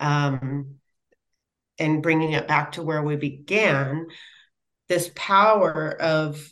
um, 0.00 0.74
and 1.78 2.02
bringing 2.02 2.32
it 2.32 2.48
back 2.48 2.72
to 2.72 2.82
where 2.82 3.02
we 3.02 3.16
began. 3.16 4.06
This 4.88 5.10
power 5.14 5.96
of 6.00 6.46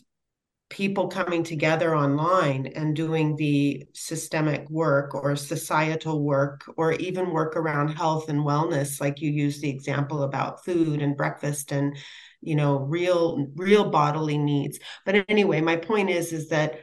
people 0.71 1.09
coming 1.09 1.43
together 1.43 1.97
online 1.97 2.69
and 2.69 2.95
doing 2.95 3.35
the 3.37 3.85
systemic 3.93 4.71
work 4.71 5.15
or 5.15 5.35
societal 5.35 6.23
work 6.23 6.63
or 6.77 6.93
even 6.93 7.33
work 7.33 7.57
around 7.57 7.89
health 7.89 8.29
and 8.29 8.41
wellness 8.41 9.01
like 9.01 9.21
you 9.21 9.31
use 9.31 9.61
the 9.61 9.69
example 9.69 10.23
about 10.23 10.65
food 10.65 11.03
and 11.03 11.17
breakfast 11.17 11.73
and 11.73 11.99
you 12.41 12.55
know 12.55 12.79
real 12.79 13.47
real 13.57 13.91
bodily 13.91 14.39
needs. 14.39 14.79
But 15.05 15.25
anyway 15.29 15.61
my 15.61 15.77
point 15.77 16.11
is 16.11 16.33
is 16.33 16.49
that 16.49 16.81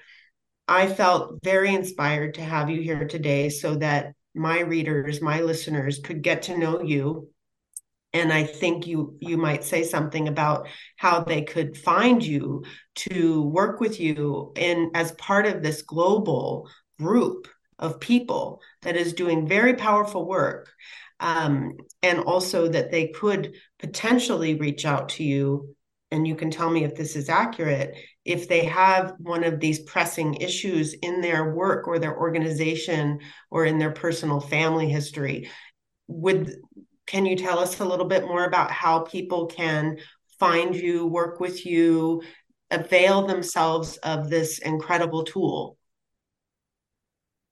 i 0.68 0.88
felt 0.88 1.40
very 1.44 1.74
inspired 1.74 2.34
to 2.36 2.42
have 2.42 2.70
you 2.70 2.82
here 2.82 3.08
today 3.08 3.50
so 3.50 3.76
that 3.76 4.14
my 4.36 4.60
readers 4.60 5.22
my 5.22 5.42
listeners 5.42 6.00
could 6.00 6.22
get 6.22 6.44
to 6.44 6.58
know 6.58 6.82
you. 6.82 7.30
And 8.14 8.32
i 8.32 8.44
think 8.44 8.88
you 8.88 9.18
you 9.20 9.38
might 9.38 9.64
say 9.64 9.84
something 9.84 10.28
about 10.28 10.68
how 10.96 11.22
they 11.24 11.42
could 11.44 11.78
find 11.78 12.24
you 12.24 12.64
to 12.96 13.44
work 13.44 13.80
with 13.80 14.00
you 14.00 14.54
in 14.56 14.92
as 14.94 15.12
part 15.14 15.46
of 15.46 15.62
this 15.62 15.82
global 15.82 16.70
group 17.00 17.48
of 17.80 18.00
people 18.00 18.62
that 18.82 18.96
is 18.96 19.14
doing 19.14 19.48
very 19.48 19.76
powerful 19.76 20.28
work 20.28 20.70
um, 21.20 21.74
and 22.04 22.20
also 22.20 22.68
that 22.68 22.92
they 22.92 23.08
could 23.08 23.54
potentially 23.80 24.56
reach 24.56 24.86
out 24.86 25.10
to 25.10 25.24
you 25.24 25.76
and 26.10 26.26
you 26.26 26.36
can 26.36 26.50
tell 26.50 26.70
me 26.70 26.84
if 26.84 26.96
this 26.96 27.16
is 27.16 27.28
accurate 27.30 27.96
if 28.24 28.48
they 28.48 28.66
have 28.66 29.14
one 29.20 29.44
of 29.44 29.60
these 29.60 29.80
pressing 29.80 30.36
issues 30.36 30.94
in 31.02 31.22
their 31.22 31.54
work 31.54 31.88
or 31.88 32.00
their 32.00 32.18
organization 32.18 33.20
or 33.52 33.66
in 33.66 33.78
their 33.78 33.92
personal 33.92 34.40
family 34.40 34.90
history 34.90 35.50
would 36.08 36.56
can 37.08 37.26
you 37.26 37.38
tell 37.38 37.58
us 37.58 37.80
a 37.80 37.86
little 37.86 38.06
bit 38.06 38.24
more 38.24 38.44
about 38.44 38.70
how 38.70 39.00
people 39.00 39.48
can 39.48 39.98
find 40.40 40.76
you, 40.76 41.08
work 41.08 41.40
with 41.40 41.66
you, 41.66 42.22
avail 42.70 43.26
themselves 43.26 43.98
of 43.98 44.30
this 44.30 44.60
incredible 44.60 45.24
tool? 45.24 45.77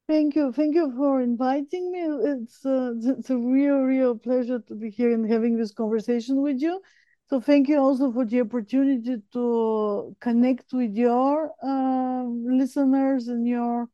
Thank 0.08 0.36
you. 0.36 0.52
Thank 0.52 0.76
you 0.76 0.92
for 0.96 1.20
inviting 1.22 1.92
me. 1.92 2.02
It's 2.32 2.64
a, 2.64 2.94
it's 3.18 3.32
a 3.32 3.38
real, 3.38 3.80
real 3.80 4.16
pleasure 4.16 4.60
to 4.60 4.76
be 4.76 4.92
here 4.92 5.12
and 5.12 5.28
having 5.30 5.58
this 5.58 5.74
conversation 5.74 6.42
with 6.44 6.62
you. 6.62 6.80
So 7.28 7.42
thank 7.42 7.68
you 7.68 7.80
also 7.80 8.12
for 8.12 8.24
the 8.24 8.42
opportunity 8.42 9.18
to 9.34 10.16
connect 10.20 10.74
with 10.74 10.96
your 10.96 11.52
uh, 11.64 12.24
listeners 12.24 13.30
and 13.30 13.48
your 13.48 13.90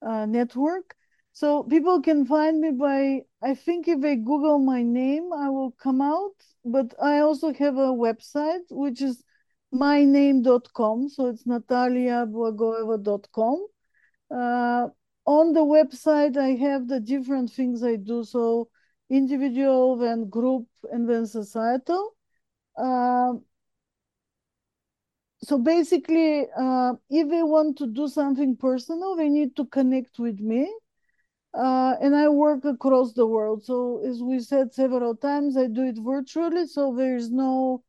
uh, 0.00 0.24
network. 0.24 0.96
So 1.32 1.64
people 1.64 2.00
can 2.00 2.24
find 2.24 2.58
me 2.60 2.70
by, 2.70 3.24
I 3.42 3.54
think 3.54 3.86
if 3.86 4.00
they 4.00 4.16
Google 4.16 4.58
my 4.58 4.82
name, 4.82 5.30
I 5.32 5.50
will 5.50 5.72
come 5.72 6.00
out. 6.00 6.32
But 6.64 6.94
I 7.02 7.18
also 7.18 7.52
have 7.52 7.76
a 7.76 7.92
website, 7.92 8.64
which 8.70 9.02
is 9.02 9.22
myname.com. 9.74 11.10
So 11.10 11.26
it's 11.26 11.44
nataliablagoeva.com. 11.44 13.66
Uh, 14.30 14.88
on 15.38 15.52
the 15.52 15.64
website, 15.64 16.36
I 16.36 16.50
have 16.66 16.88
the 16.88 17.00
different 17.00 17.50
things 17.50 17.82
I 17.82 17.96
do. 17.96 18.24
So 18.24 18.68
individual, 19.08 19.96
then 19.96 20.28
group, 20.28 20.66
and 20.92 21.08
then 21.08 21.26
societal. 21.26 22.16
Uh, 22.76 23.34
so 25.42 25.58
basically, 25.58 26.46
uh, 26.56 26.94
if 27.08 27.28
they 27.28 27.42
want 27.42 27.78
to 27.78 27.86
do 27.86 28.08
something 28.08 28.56
personal, 28.56 29.16
they 29.16 29.28
need 29.28 29.56
to 29.56 29.64
connect 29.66 30.18
with 30.18 30.38
me 30.40 30.70
uh, 31.54 31.94
and 32.00 32.14
I 32.14 32.28
work 32.28 32.64
across 32.64 33.12
the 33.12 33.26
world. 33.26 33.64
So 33.64 34.02
as 34.06 34.22
we 34.22 34.40
said 34.40 34.72
several 34.72 35.16
times, 35.16 35.56
I 35.56 35.66
do 35.66 35.82
it 35.82 35.98
virtually, 35.98 36.66
so 36.66 36.94
there 36.94 37.16
is 37.16 37.30
no 37.30 37.82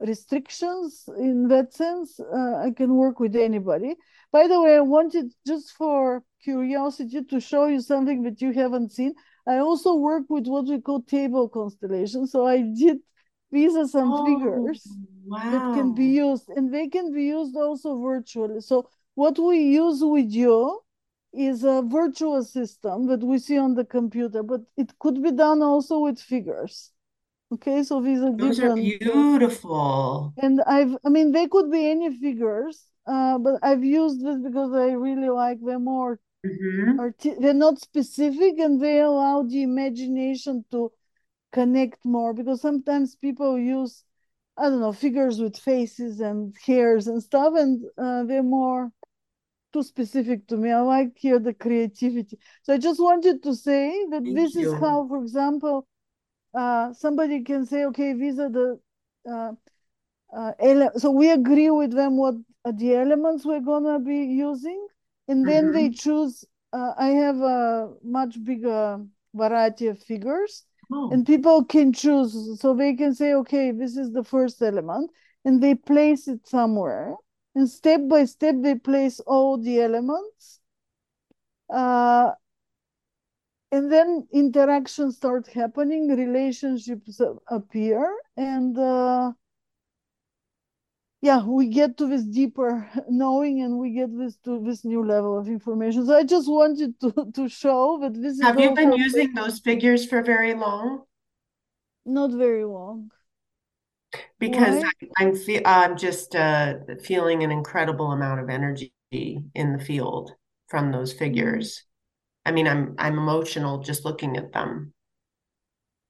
restrictions 0.00 1.08
in 1.18 1.48
that 1.48 1.72
sense. 1.72 2.20
Uh, 2.20 2.56
I 2.56 2.70
can 2.76 2.94
work 2.94 3.18
with 3.18 3.34
anybody. 3.34 3.96
By 4.30 4.46
the 4.46 4.60
way, 4.60 4.76
I 4.76 4.80
wanted 4.80 5.32
just 5.46 5.72
for 5.72 6.22
curiosity 6.42 7.22
to 7.24 7.40
show 7.40 7.66
you 7.66 7.80
something 7.80 8.22
that 8.22 8.40
you 8.40 8.52
haven't 8.52 8.92
seen. 8.92 9.14
I 9.46 9.58
also 9.58 9.94
work 9.94 10.24
with 10.28 10.46
what 10.46 10.66
we 10.66 10.80
call 10.80 11.02
table 11.02 11.48
constellations. 11.48 12.32
So 12.32 12.46
I 12.46 12.62
did 12.62 12.98
these 13.50 13.74
are 13.76 13.88
some 13.88 14.12
oh, 14.12 14.26
figures 14.26 14.86
wow. 15.26 15.50
that 15.50 15.74
can 15.74 15.94
be 15.94 16.06
used, 16.06 16.48
and 16.50 16.72
they 16.72 16.88
can 16.88 17.12
be 17.12 17.24
used 17.24 17.56
also 17.56 17.98
virtually. 17.98 18.60
So 18.60 18.90
what 19.14 19.38
we 19.38 19.58
use 19.60 20.00
with 20.02 20.30
you 20.30 20.80
is 21.32 21.64
a 21.64 21.82
virtual 21.82 22.42
system 22.44 23.06
that 23.06 23.22
we 23.22 23.38
see 23.38 23.58
on 23.58 23.74
the 23.74 23.84
computer, 23.84 24.42
but 24.42 24.60
it 24.76 24.98
could 24.98 25.22
be 25.22 25.32
done 25.32 25.62
also 25.62 25.98
with 26.00 26.20
figures. 26.20 26.92
Okay, 27.50 27.82
so 27.82 28.02
these 28.02 28.20
are 28.20 28.36
Those 28.36 28.56
different. 28.56 28.80
are 28.80 28.98
beautiful. 28.98 30.34
And 30.36 30.60
I've, 30.66 30.94
I 31.04 31.08
mean, 31.08 31.32
they 31.32 31.46
could 31.46 31.70
be 31.70 31.90
any 31.90 32.14
figures, 32.14 32.84
uh, 33.06 33.38
but 33.38 33.54
I've 33.62 33.82
used 33.82 34.22
this 34.24 34.36
because 34.42 34.74
I 34.74 34.92
really 34.92 35.30
like 35.30 35.58
them 35.64 35.84
more. 35.84 36.20
Mm-hmm. 36.46 37.00
Arti- 37.00 37.34
they're 37.40 37.54
not 37.54 37.80
specific 37.80 38.58
and 38.58 38.80
they 38.80 39.00
allow 39.00 39.42
the 39.42 39.62
imagination 39.62 40.64
to 40.70 40.92
connect 41.52 42.04
more 42.04 42.32
because 42.32 42.60
sometimes 42.60 43.16
people 43.16 43.58
use, 43.58 44.04
I 44.56 44.64
don't 44.68 44.80
know, 44.80 44.92
figures 44.92 45.40
with 45.40 45.56
faces 45.56 46.20
and 46.20 46.54
hairs 46.64 47.06
and 47.08 47.22
stuff, 47.22 47.54
and 47.56 47.84
uh, 47.98 48.24
they're 48.24 48.42
more 48.42 48.90
too 49.72 49.82
specific 49.82 50.46
to 50.48 50.56
me. 50.56 50.70
I 50.70 50.80
like 50.80 51.12
here 51.16 51.38
the 51.38 51.54
creativity. 51.54 52.38
So 52.62 52.74
I 52.74 52.78
just 52.78 53.00
wanted 53.00 53.42
to 53.42 53.54
say 53.54 53.90
that 54.10 54.22
Thank 54.24 54.36
this 54.36 54.56
you. 54.56 54.72
is 54.72 54.80
how, 54.80 55.06
for 55.08 55.18
example, 55.22 55.86
uh, 56.54 56.92
somebody 56.94 57.42
can 57.44 57.66
say, 57.66 57.84
okay, 57.86 58.12
these 58.14 58.38
are 58.38 58.50
the 58.50 58.80
uh, 59.30 59.52
uh, 60.36 60.52
ele- 60.60 60.98
so 60.98 61.10
we 61.10 61.30
agree 61.30 61.70
with 61.70 61.92
them 61.92 62.16
what 62.16 62.34
the 62.64 62.94
elements 62.94 63.44
we're 63.44 63.60
gonna 63.60 63.98
be 63.98 64.16
using, 64.18 64.86
and 65.28 65.46
then 65.46 65.64
mm-hmm. 65.64 65.74
they 65.74 65.90
choose. 65.90 66.44
Uh, 66.72 66.92
I 66.98 67.08
have 67.08 67.40
a 67.40 67.90
much 68.02 68.42
bigger 68.44 69.04
variety 69.34 69.86
of 69.86 70.02
figures, 70.02 70.64
oh. 70.92 71.10
and 71.10 71.26
people 71.26 71.64
can 71.64 71.92
choose. 71.92 72.60
So 72.60 72.74
they 72.74 72.94
can 72.94 73.14
say, 73.14 73.34
okay, 73.34 73.70
this 73.70 73.96
is 73.96 74.12
the 74.12 74.24
first 74.24 74.60
element, 74.62 75.10
and 75.44 75.62
they 75.62 75.74
place 75.74 76.28
it 76.28 76.46
somewhere, 76.46 77.14
and 77.54 77.68
step 77.68 78.00
by 78.08 78.24
step 78.24 78.56
they 78.60 78.74
place 78.74 79.20
all 79.20 79.58
the 79.58 79.80
elements. 79.80 80.60
Uh, 81.72 82.32
and 83.70 83.92
then 83.92 84.26
interactions 84.32 85.16
start 85.16 85.46
happening 85.46 86.08
relationships 86.08 87.20
appear 87.48 88.10
and 88.36 88.78
uh, 88.78 89.30
yeah 91.20 91.44
we 91.44 91.68
get 91.68 91.96
to 91.98 92.06
this 92.06 92.24
deeper 92.24 92.88
knowing 93.08 93.62
and 93.62 93.78
we 93.78 93.90
get 93.90 94.16
this 94.16 94.36
to 94.44 94.62
this 94.64 94.84
new 94.84 95.04
level 95.04 95.38
of 95.38 95.48
information. 95.48 96.06
So 96.06 96.16
i 96.16 96.24
just 96.24 96.48
wanted 96.48 96.98
to 97.00 97.30
to 97.34 97.48
show 97.48 97.98
that 98.02 98.14
this 98.14 98.40
have 98.40 98.60
you 98.60 98.74
been 98.74 98.92
using 98.92 99.34
those 99.34 99.58
figures 99.58 100.06
for 100.06 100.22
very 100.22 100.54
long? 100.54 101.02
Not 102.04 102.30
very 102.32 102.64
long. 102.64 103.10
Because 104.38 104.82
I, 105.18 105.24
am 105.24 105.36
fe- 105.36 105.64
i'm 105.66 105.96
just 105.96 106.34
uh, 106.34 106.74
feeling 107.02 107.42
an 107.42 107.50
incredible 107.50 108.12
amount 108.12 108.40
of 108.40 108.48
energy 108.48 108.92
in 109.10 109.72
the 109.72 109.78
field 109.78 110.32
from 110.68 110.92
those 110.92 111.12
figures. 111.12 111.84
I 112.46 112.52
mean, 112.52 112.66
I'm 112.66 112.94
I'm 112.98 113.18
emotional 113.18 113.78
just 113.78 114.04
looking 114.04 114.36
at 114.36 114.52
them. 114.52 114.94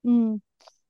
Mm. 0.05 0.39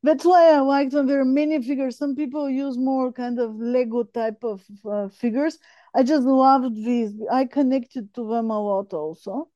That's 0.02 0.24
why 0.24 0.54
I 0.54 0.60
like 0.60 0.92
them. 0.92 1.08
There 1.08 1.20
are 1.20 1.26
many 1.26 1.62
figures. 1.62 1.98
Some 1.98 2.16
people 2.16 2.50
use 2.50 2.78
more 2.78 3.12
kind 3.12 3.40
of 3.40 3.56
Lego 3.56 4.04
type 4.04 4.44
of 4.44 4.64
uh, 4.90 5.10
figures. 5.10 5.58
I 5.94 6.04
just 6.04 6.24
loved 6.24 6.76
these. 6.76 7.14
I 7.32 7.46
connected 7.46 8.14
to 8.14 8.30
them 8.30 8.50
a 8.50 8.62
lot 8.62 8.94
also 8.94 9.50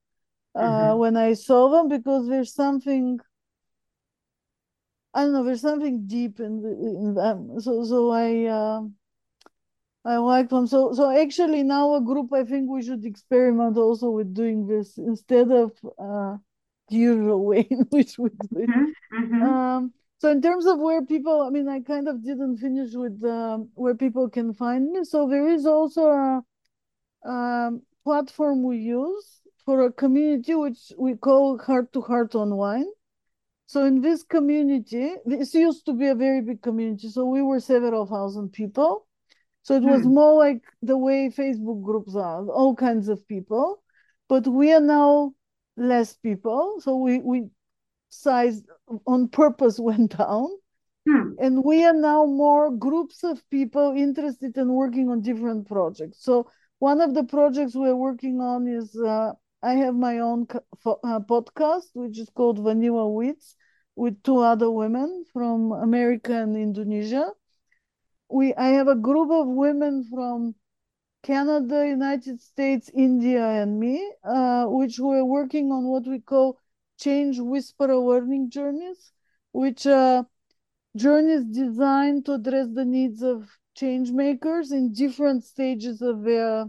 uh, 0.56 0.62
mm-hmm. 0.62 1.00
when 1.00 1.18
I 1.18 1.34
saw 1.34 1.70
them 1.70 1.88
because 1.88 2.28
there's 2.28 2.54
something. 2.54 3.20
I 5.14 5.24
don't 5.24 5.34
know. 5.34 5.44
There's 5.44 5.62
something 5.62 6.08
deep 6.08 6.40
in 6.40 6.62
the, 6.62 6.70
in 6.70 7.14
them. 7.14 7.60
So 7.62 7.86
so 7.86 8.12
I. 8.12 8.46
Uh, 8.46 8.82
I 10.06 10.18
like 10.18 10.50
them. 10.50 10.68
So, 10.68 10.92
so 10.92 11.10
actually, 11.10 11.64
now 11.64 11.96
a 11.96 12.02
group, 12.02 12.34
I 12.34 12.44
think 12.44 12.70
we 12.70 12.84
should 12.84 13.06
experiment 13.06 13.78
also 13.78 14.10
with 14.10 14.34
doing 14.34 14.68
this 14.68 14.98
instead 14.98 15.50
of 15.50 15.72
uh, 15.98 16.36
the 16.90 16.96
usual 16.96 17.46
way 17.50 17.62
in 17.62 17.88
which 17.90 18.18
we 18.18 18.30
do 18.30 18.60
it. 18.60 18.70
Mm-hmm, 18.70 19.18
mm-hmm. 19.18 19.44
Um, 19.44 19.94
so, 20.20 20.30
in 20.32 20.42
terms 20.42 20.66
of 20.66 20.80
where 20.80 21.04
people, 21.06 21.42
I 21.42 21.50
mean, 21.50 21.68
I 21.68 21.82
kind 21.82 22.08
of 22.08 22.24
didn't 22.24 22.58
finish 22.58 22.94
with 22.94 23.24
um, 23.24 23.70
where 23.76 23.96
people 23.96 24.30
can 24.30 24.54
find 24.54 24.92
me. 24.92 25.04
So, 25.04 25.28
there 25.28 25.48
is 25.48 25.66
also 25.66 26.08
a, 26.08 26.44
a 27.26 27.30
um, 27.30 27.82
platform 28.04 28.64
we 28.64 28.78
use 28.78 29.42
for 29.66 29.86
a 29.86 29.92
community 29.92 30.56
which 30.56 30.92
we 30.98 31.16
call 31.16 31.58
Heart 31.58 31.94
to 31.94 32.02
Heart 32.02 32.36
Online. 32.36 32.86
So, 33.66 33.86
in 33.86 34.02
this 34.02 34.24
community, 34.24 35.14
this 35.26 35.54
used 35.54 35.86
to 35.88 35.94
be 35.94 36.08
a 36.08 36.16
very 36.16 36.42
big 36.42 36.62
community. 36.62 37.10
So, 37.10 37.26
we 37.26 37.42
were 37.42 37.60
several 37.60 38.06
thousand 38.06 38.54
people 38.54 39.08
so 39.64 39.76
it 39.76 39.84
was 39.84 40.04
hmm. 40.04 40.14
more 40.14 40.38
like 40.38 40.62
the 40.82 40.98
way 40.98 41.30
Facebook 41.30 41.84
groups 41.84 42.16
are, 42.16 42.46
all 42.50 42.76
kinds 42.76 43.08
of 43.08 43.26
people. 43.28 43.82
But 44.28 44.46
we 44.46 44.74
are 44.74 44.82
now 44.82 45.34
less 45.78 46.14
people. 46.14 46.82
So 46.82 46.98
we, 46.98 47.20
we 47.20 47.46
size 48.14 48.62
on 49.08 49.28
purpose 49.28 49.80
went 49.90 50.18
down. 50.18 50.50
Hmm. 51.08 51.34
And 51.40 51.64
we 51.64 51.84
are 51.84 51.94
now 51.94 52.26
more 52.26 52.72
groups 52.72 53.24
of 53.24 53.44
people 53.50 53.94
interested 53.96 54.58
in 54.58 54.70
working 54.72 55.10
on 55.10 55.22
different 55.22 55.68
projects. 55.68 56.24
So 56.24 56.50
one 56.80 57.02
of 57.02 57.14
the 57.14 57.26
projects 57.26 57.76
we're 57.76 57.96
working 57.96 58.40
on 58.40 58.68
is 58.68 58.96
uh, 58.96 59.34
I 59.62 59.74
have 59.74 59.96
my 59.96 60.20
own 60.20 60.48
uh, 60.86 61.20
podcast, 61.20 61.88
which 61.94 62.20
is 62.20 62.30
called 62.30 62.60
Vanilla 62.60 63.10
Wits, 63.10 63.56
with 63.96 64.24
two 64.24 64.40
other 64.40 64.72
women 64.72 65.26
from 65.34 65.72
America 65.72 66.34
and 66.34 66.56
Indonesia 66.56 67.32
we 68.34 68.54
I 68.56 68.70
have 68.70 68.88
a 68.88 68.96
group 68.96 69.30
of 69.32 69.48
women 69.48 70.06
from 70.12 70.56
Canada, 71.22 71.88
United 71.88 72.42
States, 72.42 72.90
India, 72.94 73.46
and 73.62 73.80
me, 73.80 73.96
uh, 74.24 74.66
which 74.66 75.00
we're 75.00 75.24
working 75.24 75.72
on 75.72 75.86
what 75.86 76.06
we 76.08 76.20
call 76.20 76.58
change 77.00 77.40
whisperer 77.40 77.98
learning 77.98 78.50
journeys, 78.50 79.12
which 79.52 79.86
are 79.86 80.26
journeys 80.96 81.46
designed 81.46 82.26
to 82.26 82.34
address 82.34 82.68
the 82.74 82.86
needs 82.86 83.22
of 83.22 83.50
change 83.76 84.12
makers 84.12 84.72
in 84.72 84.94
different 84.94 85.44
stages 85.44 86.02
of 86.02 86.24
their 86.24 86.66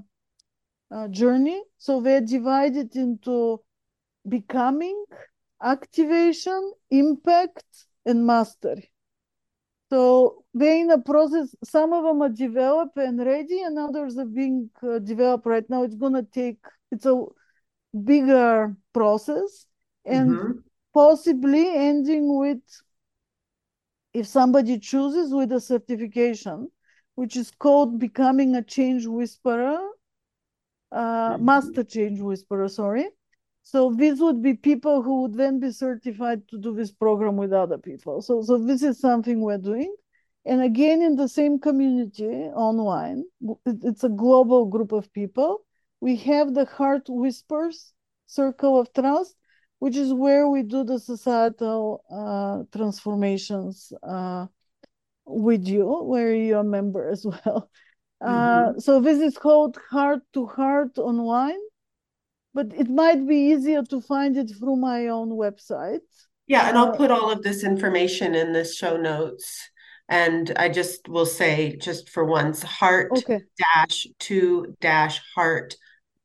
uh, 0.90 1.08
journey. 1.08 1.62
So 1.78 2.00
they're 2.00 2.20
divided 2.20 2.96
into 2.96 3.60
becoming, 4.28 5.04
activation, 5.62 6.72
impact, 6.90 7.86
and 8.06 8.26
mastery. 8.26 8.90
So 9.90 10.44
they're 10.54 10.80
in 10.80 10.90
a 10.90 10.98
process. 10.98 11.54
Some 11.62 11.92
of 11.92 12.04
them 12.04 12.22
are 12.22 12.28
developed 12.28 12.96
and 12.96 13.18
ready, 13.24 13.62
and 13.62 13.78
others 13.78 14.16
are 14.18 14.24
being 14.24 14.70
uh, 14.82 14.98
developed 14.98 15.46
right 15.46 15.68
now. 15.68 15.82
It's 15.82 15.94
gonna 15.94 16.22
take. 16.22 16.58
It's 16.90 17.06
a 17.06 17.24
bigger 18.02 18.74
process, 18.92 19.66
and 20.04 20.30
mm-hmm. 20.30 20.52
possibly 20.92 21.68
ending 21.74 22.38
with, 22.38 22.58
if 24.12 24.26
somebody 24.26 24.78
chooses, 24.78 25.32
with 25.32 25.52
a 25.52 25.60
certification, 25.60 26.70
which 27.14 27.36
is 27.36 27.50
called 27.50 27.98
becoming 27.98 28.54
a 28.56 28.62
change 28.62 29.06
whisperer, 29.06 29.78
uh, 30.92 31.34
mm-hmm. 31.34 31.44
master 31.44 31.84
change 31.84 32.20
whisperer. 32.20 32.68
Sorry. 32.68 33.06
So 33.62 33.94
these 33.94 34.20
would 34.20 34.42
be 34.42 34.54
people 34.54 35.02
who 35.02 35.22
would 35.22 35.34
then 35.34 35.58
be 35.58 35.72
certified 35.72 36.46
to 36.48 36.58
do 36.58 36.74
this 36.74 36.92
program 36.92 37.36
with 37.36 37.52
other 37.52 37.78
people. 37.78 38.20
So, 38.20 38.42
so 38.42 38.58
this 38.58 38.82
is 38.82 39.00
something 39.00 39.40
we're 39.40 39.58
doing. 39.58 39.94
And 40.44 40.60
again, 40.60 41.00
in 41.00 41.16
the 41.16 41.28
same 41.28 41.58
community 41.58 42.26
online, 42.26 43.24
it's 43.64 44.04
a 44.04 44.10
global 44.10 44.66
group 44.66 44.92
of 44.92 45.10
people. 45.14 45.64
We 46.00 46.16
have 46.16 46.52
the 46.52 46.66
Heart 46.66 47.04
Whispers 47.08 47.94
Circle 48.26 48.78
of 48.78 48.92
Trust, 48.92 49.34
which 49.84 49.96
is 49.96 50.12
where 50.12 50.48
we 50.48 50.62
do 50.62 50.84
the 50.84 50.98
societal 50.98 51.80
uh, 52.20 52.56
transformations 52.76 53.92
uh, 54.02 54.46
with 55.26 55.66
you, 55.66 55.86
where 56.04 56.34
you're 56.34 56.60
a 56.60 56.64
member 56.64 57.08
as 57.14 57.24
well. 57.32 57.70
Uh, 58.20 58.28
mm-hmm. 58.28 58.78
so 58.78 59.00
this 59.00 59.20
is 59.20 59.36
called 59.36 59.78
Heart 59.90 60.22
to 60.32 60.46
Heart 60.46 60.98
Online 60.98 61.62
but 62.54 62.72
it 62.72 62.88
might 62.88 63.26
be 63.26 63.50
easier 63.52 63.82
to 63.82 64.00
find 64.00 64.36
it 64.36 64.50
through 64.58 64.76
my 64.76 65.08
own 65.08 65.30
website. 65.30 66.06
Yeah, 66.46 66.68
and 66.68 66.78
I'll 66.78 66.92
uh, 66.92 66.96
put 66.96 67.10
all 67.10 67.30
of 67.30 67.42
this 67.42 67.64
information 67.64 68.34
in 68.34 68.52
the 68.52 68.64
show 68.64 68.96
notes. 68.96 69.68
And 70.08 70.52
I 70.56 70.68
just 70.68 71.08
will 71.08 71.26
say, 71.26 71.76
just 71.76 72.10
for 72.10 72.24
once, 72.24 72.62
heart 72.62 73.10
okay. 73.18 73.40
dash 73.58 74.06
to 74.20 74.76
dash 74.80 75.20
heart 75.34 75.76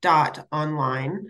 dot 0.02 0.48
online. 0.52 1.30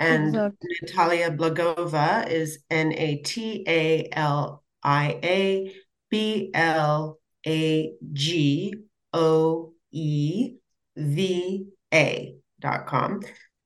And 0.00 0.28
Exactly. 0.28 0.68
Natalia 0.82 1.30
Blagoeva 1.30 2.28
is 2.28 2.58
N 2.70 2.92
A 2.94 3.16
T 3.16 3.64
A 3.68 4.08
L 4.12 4.64
I 4.82 5.20
A 5.22 5.74
B 6.10 6.50
L 6.54 7.18
A 7.46 7.92
G 8.12 8.74
O 9.12 9.72
E 9.92 10.54
V 10.96 11.66
A 11.92 12.34
dot 12.60 12.86
com. 12.86 13.20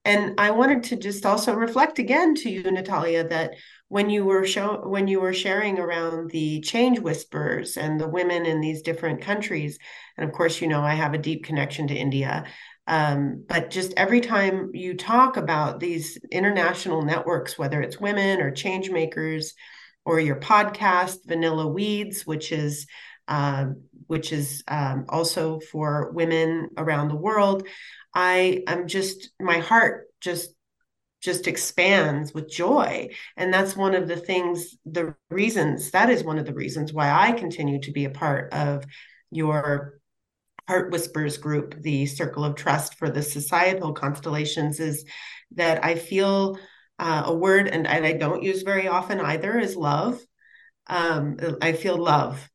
And 0.05 0.39
I 0.39 0.51
wanted 0.51 0.83
to 0.85 0.97
just 0.97 1.25
also 1.25 1.55
reflect 1.55 1.99
again 1.99 2.35
to 2.37 2.51
you, 2.51 2.63
Natalia, 2.65 3.27
that 3.29 3.53
when 3.89 4.11
you 4.11 4.25
were 4.25 4.45
show 4.45 4.83
when 4.87 5.07
you 5.07 5.21
were 5.21 5.33
sharing 5.33 5.79
around 5.79 6.31
the 6.31 6.61
change 6.61 6.99
whispers 6.99 7.77
and 7.77 8.01
the 8.01 8.09
women 8.09 8.45
in 8.45 8.61
these 8.61 8.83
different 8.83 9.23
countries, 9.23 9.79
and 10.19 10.29
of 10.29 10.35
course, 10.35 10.61
you 10.61 10.67
know, 10.67 10.83
I 10.83 10.95
have 10.95 11.15
a 11.15 11.19
deep 11.19 11.45
connection 11.45 11.87
to 11.89 11.95
India. 11.95 12.45
Um, 12.87 13.45
but 13.49 13.71
just 13.71 13.95
every 13.97 14.21
time 14.21 14.71
you 14.75 14.95
talk 14.95 15.37
about 15.37 15.81
these 15.81 16.19
international 16.31 17.03
networks, 17.03 17.59
whether 17.59 17.81
it's 17.81 18.01
women 18.01 18.41
or 18.41 18.51
change 18.51 18.91
makers, 18.91 19.55
or 20.05 20.21
your 20.21 20.37
podcast, 20.37 21.27
Vanilla 21.27 21.67
Weeds, 21.67 22.27
which 22.27 22.53
is 22.53 22.87
uh, 23.27 23.67
which 24.07 24.33
is 24.33 24.63
um, 24.69 25.07
also 25.09 25.59
for 25.61 26.11
women 26.13 26.69
around 26.77 27.09
the 27.09 27.17
world. 27.17 27.67
I 28.15 28.63
am 28.67 28.87
just 28.87 29.31
my 29.41 29.59
heart 29.59 30.09
just 30.21 30.51
just 31.23 31.49
expands 31.49 32.35
with 32.35 32.51
joy 32.51 33.09
and 33.39 33.53
that's 33.53 33.75
one 33.75 33.95
of 33.95 34.07
the 34.07 34.17
things 34.17 34.77
the 34.85 35.15
reasons 35.31 35.91
that 35.93 36.11
is 36.11 36.23
one 36.23 36.39
of 36.39 36.45
the 36.45 36.53
reasons 36.53 36.93
why 36.93 37.11
I 37.11 37.33
continue 37.33 37.81
to 37.81 37.93
be 37.93 38.05
a 38.05 38.11
part 38.11 38.53
of 38.53 38.85
your 39.31 40.01
Heart 40.69 40.93
Whispers 40.93 41.37
group, 41.37 41.81
the 41.83 42.07
Circle 42.07 42.45
of 42.45 42.55
Trust 42.55 42.95
for 42.95 43.11
the 43.11 43.23
Societal 43.23 43.93
Constellations, 43.93 44.81
is 44.81 45.05
that 45.53 45.85
I 45.85 45.95
feel 45.95 46.59
uh, 46.99 47.25
a 47.27 47.35
word, 47.35 47.69
and, 47.69 47.87
and 47.87 48.07
I 48.07 48.13
don't 48.13 48.43
use 48.43 48.63
very 48.63 48.89
often 48.89 49.21
either, 49.21 49.59
is 49.59 49.77
love. 49.77 50.21
Um, 50.87 51.37
I 51.61 51.73
feel 51.73 51.97
love. 51.97 52.49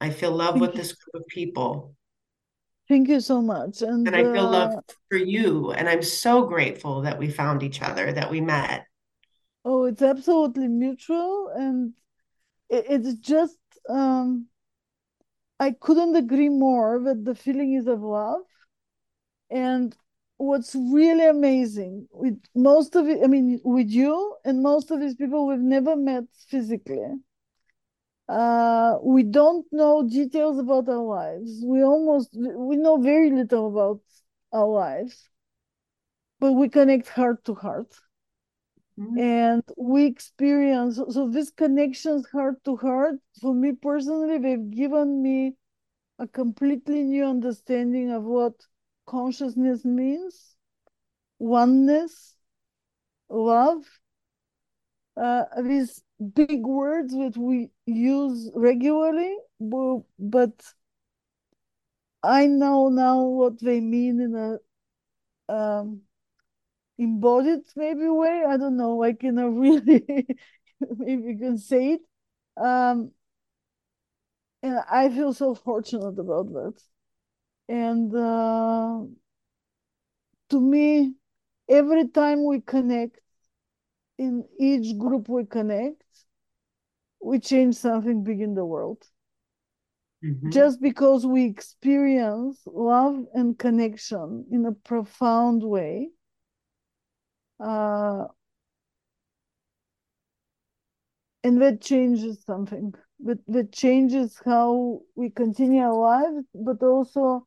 I 0.00 0.10
feel 0.10 0.30
love 0.30 0.54
Thank 0.54 0.62
with 0.62 0.72
you. 0.74 0.78
this 0.78 0.92
group 0.92 1.22
of 1.22 1.26
people. 1.28 1.94
Thank 2.88 3.08
you 3.08 3.20
so 3.20 3.42
much. 3.42 3.82
And, 3.82 4.06
And 4.06 4.14
I 4.14 4.22
feel 4.22 4.48
love 4.48 4.72
uh, 4.76 4.80
for 5.10 5.18
you. 5.18 5.72
And 5.72 5.88
I'm 5.88 6.02
so 6.02 6.44
grateful 6.44 7.02
that 7.02 7.18
we 7.18 7.28
found 7.28 7.62
each 7.62 7.82
other, 7.82 8.12
that 8.12 8.30
we 8.30 8.40
met. 8.40 8.86
oh, 9.64 9.84
it's 9.84 10.02
absolutely 10.02 10.68
mutual, 10.68 11.48
and 11.48 11.92
it, 12.70 12.86
it's 12.88 13.14
just 13.14 13.58
um, 13.88 14.46
I 15.60 15.72
couldn't 15.72 16.16
agree 16.16 16.48
more 16.48 16.98
that 17.00 17.26
the 17.26 17.34
feeling 17.34 17.74
is 17.74 17.86
of 17.86 18.00
love. 18.00 18.40
And 19.50 19.96
what's 20.36 20.74
really 20.74 21.26
amazing 21.26 22.08
with 22.12 22.40
most 22.54 22.94
of 22.96 23.08
it, 23.08 23.22
I 23.24 23.26
mean, 23.26 23.60
with 23.64 23.88
you 23.90 24.36
and 24.44 24.62
most 24.62 24.90
of 24.90 25.00
these 25.00 25.14
people 25.16 25.46
we've 25.46 25.58
never 25.58 25.96
met 25.96 26.24
physically. 26.48 27.14
Uh, 28.28 28.98
we 29.02 29.22
don't 29.22 29.66
know 29.72 30.08
details 30.08 30.58
about 30.58 30.88
our 30.88 31.02
lives. 31.02 31.62
We 31.64 31.82
almost 31.82 32.30
we 32.34 32.76
know 32.76 32.96
very 33.00 33.30
little 33.30 33.68
about 33.68 34.00
our 34.52 34.66
lives, 34.66 35.28
but 36.40 36.52
we 36.52 36.66
connect 36.70 37.08
heart 37.08 37.44
to 37.44 37.54
heart. 37.54 37.94
Mhm. 38.98 39.18
And 39.18 39.62
we 39.76 40.04
experience 40.06 40.96
so 40.96 41.28
these 41.28 41.50
connections 41.50 42.26
heart 42.30 42.62
to 42.64 42.76
heart, 42.76 43.20
for 43.40 43.54
me 43.54 43.72
personally, 43.72 44.38
they've 44.38 44.70
given 44.70 45.22
me 45.22 45.56
a 46.18 46.28
completely 46.28 47.02
new 47.02 47.24
understanding 47.26 48.10
of 48.12 48.24
what 48.24 48.54
consciousness 49.06 49.84
means, 49.84 50.56
oneness, 51.38 52.36
love, 53.28 53.84
uh, 55.16 55.44
these 55.62 56.02
big 56.34 56.62
words 56.64 57.12
that 57.14 57.36
we 57.36 57.70
use 57.86 58.50
regularly, 58.54 59.36
but 60.18 60.52
I 62.22 62.46
know 62.46 62.88
now 62.90 63.22
what 63.24 63.58
they 63.60 63.80
mean 63.80 64.20
in 64.20 64.34
a 64.34 64.58
um, 65.52 66.05
embodied 66.98 67.60
maybe 67.76 68.08
way. 68.08 68.44
I 68.48 68.56
don't 68.56 68.76
know, 68.76 68.96
like 68.96 69.24
in 69.24 69.38
a 69.38 69.50
really, 69.50 70.04
maybe 70.98 71.22
you 71.32 71.38
can 71.38 71.58
say 71.58 71.94
it. 71.94 72.00
Um, 72.62 73.12
and 74.62 74.78
I 74.90 75.08
feel 75.08 75.32
so 75.32 75.54
fortunate 75.54 76.18
about 76.18 76.52
that. 76.52 76.74
And 77.68 78.14
uh, 78.14 79.02
to 80.50 80.60
me, 80.60 81.14
every 81.68 82.08
time 82.08 82.44
we 82.44 82.60
connect, 82.60 83.20
in 84.18 84.44
each 84.58 84.96
group 84.98 85.28
we 85.28 85.44
connect, 85.46 86.02
we 87.20 87.38
change 87.38 87.74
something 87.76 88.22
big 88.24 88.40
in 88.40 88.54
the 88.54 88.64
world. 88.64 89.06
Mhm. 90.22 90.50
Just 90.50 90.80
because 90.80 91.26
we 91.26 91.44
experience 91.44 92.62
love 92.66 93.26
and 93.34 93.58
connection 93.58 94.46
in 94.50 94.64
a 94.66 94.72
profound 94.72 95.62
way, 95.62 96.10
uh, 97.60 98.26
and 101.42 101.60
that 101.62 101.80
changes 101.80 102.42
something. 102.44 102.94
That, 103.20 103.38
that 103.48 103.72
changes 103.72 104.40
how 104.44 105.00
we 105.14 105.30
continue 105.30 105.80
our 105.82 105.94
lives, 105.94 106.46
but 106.54 106.82
also 106.82 107.46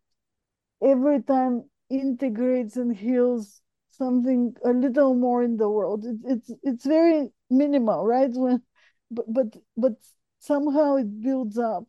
every 0.83 1.21
time 1.23 1.65
integrates 1.89 2.77
and 2.77 2.95
heals 2.95 3.61
something 3.91 4.55
a 4.65 4.71
little 4.71 5.15
more 5.15 5.43
in 5.43 5.57
the 5.57 5.69
world. 5.69 6.05
It, 6.05 6.17
it's 6.25 6.51
it's 6.63 6.85
very 6.85 7.29
minimal, 7.49 8.05
right? 8.05 8.31
When, 8.33 8.63
but 9.11 9.33
but 9.33 9.57
but 9.77 9.93
somehow 10.39 10.97
it 10.97 11.21
builds 11.21 11.57
up, 11.59 11.85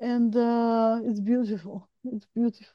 and 0.00 0.36
uh, 0.36 1.00
it's 1.04 1.20
beautiful. 1.20 1.88
It's 2.04 2.26
beautiful. 2.34 2.66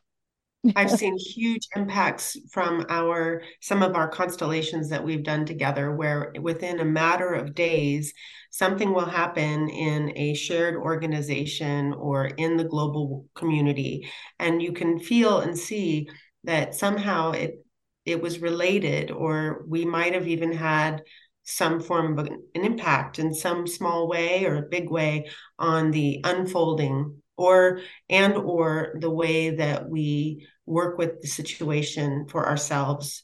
I've 0.76 0.92
seen 1.00 1.18
huge 1.18 1.68
impacts 1.76 2.38
from 2.52 2.86
our 2.90 3.42
some 3.62 3.84
of 3.84 3.96
our 3.96 4.08
constellations 4.10 4.90
that 4.90 5.04
we've 5.04 5.24
done 5.24 5.46
together, 5.46 5.96
where 5.96 6.34
within 6.42 6.80
a 6.80 6.86
matter 6.86 7.34
of 7.34 7.56
days, 7.56 8.14
something 8.52 8.94
will 8.94 9.06
happen 9.06 9.70
in 9.70 10.14
a 10.16 10.34
shared 10.34 10.76
organization 10.76 11.94
or 11.94 12.26
in 12.26 12.58
the 12.58 12.64
global 12.64 13.26
community, 13.36 14.10
and 14.40 14.62
you 14.62 14.74
can 14.74 15.00
feel 15.00 15.40
and 15.40 15.58
see 15.58 16.08
that 16.44 16.76
somehow 16.76 17.32
it 17.32 17.64
it 18.06 18.22
was 18.22 18.40
related, 18.40 19.12
or 19.12 19.66
we 19.68 19.86
might 19.86 20.14
have 20.14 20.28
even 20.28 20.54
had 20.54 21.02
some 21.44 21.80
form 21.80 22.20
of 22.20 22.26
an 22.26 22.44
impact 22.56 23.20
in 23.20 23.34
some 23.34 23.66
small 23.66 24.08
way 24.08 24.46
or 24.46 24.58
a 24.58 24.70
big 24.70 24.90
way 24.90 25.30
on 25.58 25.92
the 25.92 26.20
unfolding 26.26 27.22
or 27.38 27.80
and 28.10 28.36
or 28.36 28.94
the 29.00 29.10
way 29.10 29.52
that 29.56 29.88
we 29.90 30.46
work 30.68 30.98
with 30.98 31.22
the 31.22 31.28
situation 31.28 32.28
for 32.30 32.46
ourselves. 32.46 33.24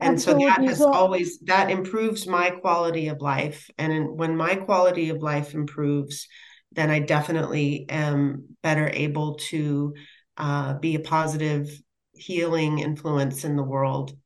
And 0.00 0.20
so 0.20 0.34
that 0.34 0.64
has 0.64 0.80
always 0.82 1.38
that 1.40 1.70
improves 1.70 2.26
my 2.26 2.50
quality 2.50 3.08
of 3.08 3.20
life. 3.20 3.70
And 3.78 4.18
when 4.18 4.36
my 4.36 4.56
quality 4.56 5.10
of 5.10 5.22
life 5.22 5.54
improves 5.54 6.26
then 6.72 6.90
i 6.90 6.98
definitely 6.98 7.86
am 7.88 8.42
better 8.60 8.90
able 8.92 9.36
to 9.36 9.94
uh, 10.36 10.74
be 10.74 10.96
a 10.96 11.00
positive 11.00 11.70
healing 12.12 12.78
influence 12.78 13.44
in 13.44 13.56
the 13.56 13.62
world. 13.62 14.16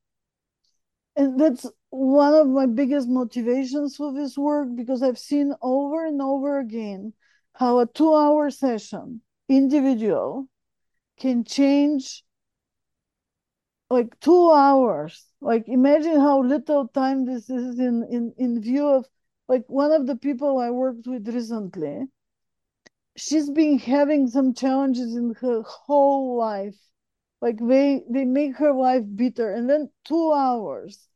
And 1.15 1.39
that's 1.39 1.65
one 1.89 2.33
of 2.33 2.47
my 2.47 2.65
biggest 2.65 3.07
motivations 3.07 3.95
for 3.95 4.13
this 4.13 4.37
work 4.37 4.69
because 4.75 5.03
I've 5.03 5.19
seen 5.19 5.53
over 5.61 6.05
and 6.05 6.21
over 6.21 6.59
again 6.59 7.13
how 7.53 7.79
a 7.79 7.85
two 7.85 8.15
hour 8.15 8.49
session, 8.49 9.21
individual, 9.49 10.47
can 11.19 11.43
change 11.43 12.23
like 13.89 14.19
two 14.19 14.51
hours. 14.51 15.25
Like 15.41 15.67
imagine 15.67 16.19
how 16.19 16.41
little 16.43 16.87
time 16.87 17.25
this 17.25 17.49
is 17.49 17.79
in, 17.79 18.03
in, 18.09 18.33
in 18.37 18.61
view 18.61 18.87
of 18.87 19.05
like 19.47 19.65
one 19.67 19.91
of 19.91 20.07
the 20.07 20.15
people 20.15 20.57
I 20.59 20.69
worked 20.71 21.07
with 21.07 21.27
recently. 21.27 22.07
She's 23.15 23.49
been 23.51 23.77
having 23.77 24.27
some 24.27 24.53
challenges 24.55 25.15
in 25.15 25.35
her 25.41 25.61
whole 25.61 26.37
life. 26.37 26.77
Like 27.41 27.59
they 27.59 28.03
they 28.09 28.25
make 28.25 28.57
her 28.57 28.73
life 28.73 29.03
bitter, 29.15 29.53
and 29.53 29.69
then 29.69 29.91
two 30.05 30.33
hours 30.33 31.07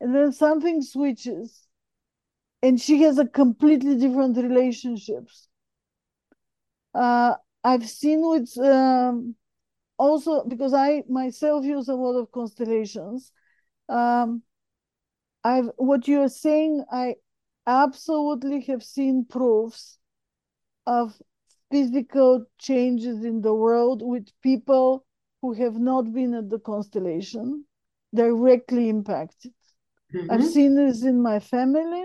and 0.00 0.14
then 0.14 0.32
something 0.32 0.82
switches 0.82 1.66
and 2.62 2.80
she 2.80 3.02
has 3.02 3.18
a 3.18 3.26
completely 3.26 3.96
different 3.96 4.36
relationships 4.36 5.48
uh, 6.94 7.34
i've 7.64 7.88
seen 7.88 8.20
with 8.28 8.56
um, 8.58 9.34
also 9.98 10.44
because 10.44 10.74
i 10.74 11.02
myself 11.08 11.64
use 11.64 11.88
a 11.88 11.94
lot 11.94 12.18
of 12.18 12.30
constellations 12.32 13.32
um, 13.88 14.42
i've 15.44 15.70
what 15.76 16.08
you're 16.08 16.28
saying 16.28 16.84
i 16.92 17.14
absolutely 17.66 18.60
have 18.60 18.82
seen 18.82 19.24
proofs 19.24 19.98
of 20.86 21.14
physical 21.70 22.44
changes 22.58 23.24
in 23.24 23.40
the 23.40 23.54
world 23.54 24.02
with 24.04 24.28
people 24.42 25.04
who 25.40 25.52
have 25.54 25.76
not 25.76 26.12
been 26.12 26.34
at 26.34 26.50
the 26.50 26.58
constellation 26.58 27.64
directly 28.14 28.88
impacted 28.88 29.52
Mm-hmm. 30.14 30.30
I've 30.30 30.44
seen 30.44 30.74
this 30.76 31.02
in 31.02 31.20
my 31.20 31.40
family. 31.40 32.04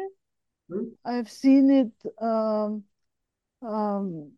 Mm-hmm. 0.71 0.83
I've 1.05 1.29
seen 1.29 1.69
it 1.69 2.11
um, 2.21 2.83
um, 3.61 4.31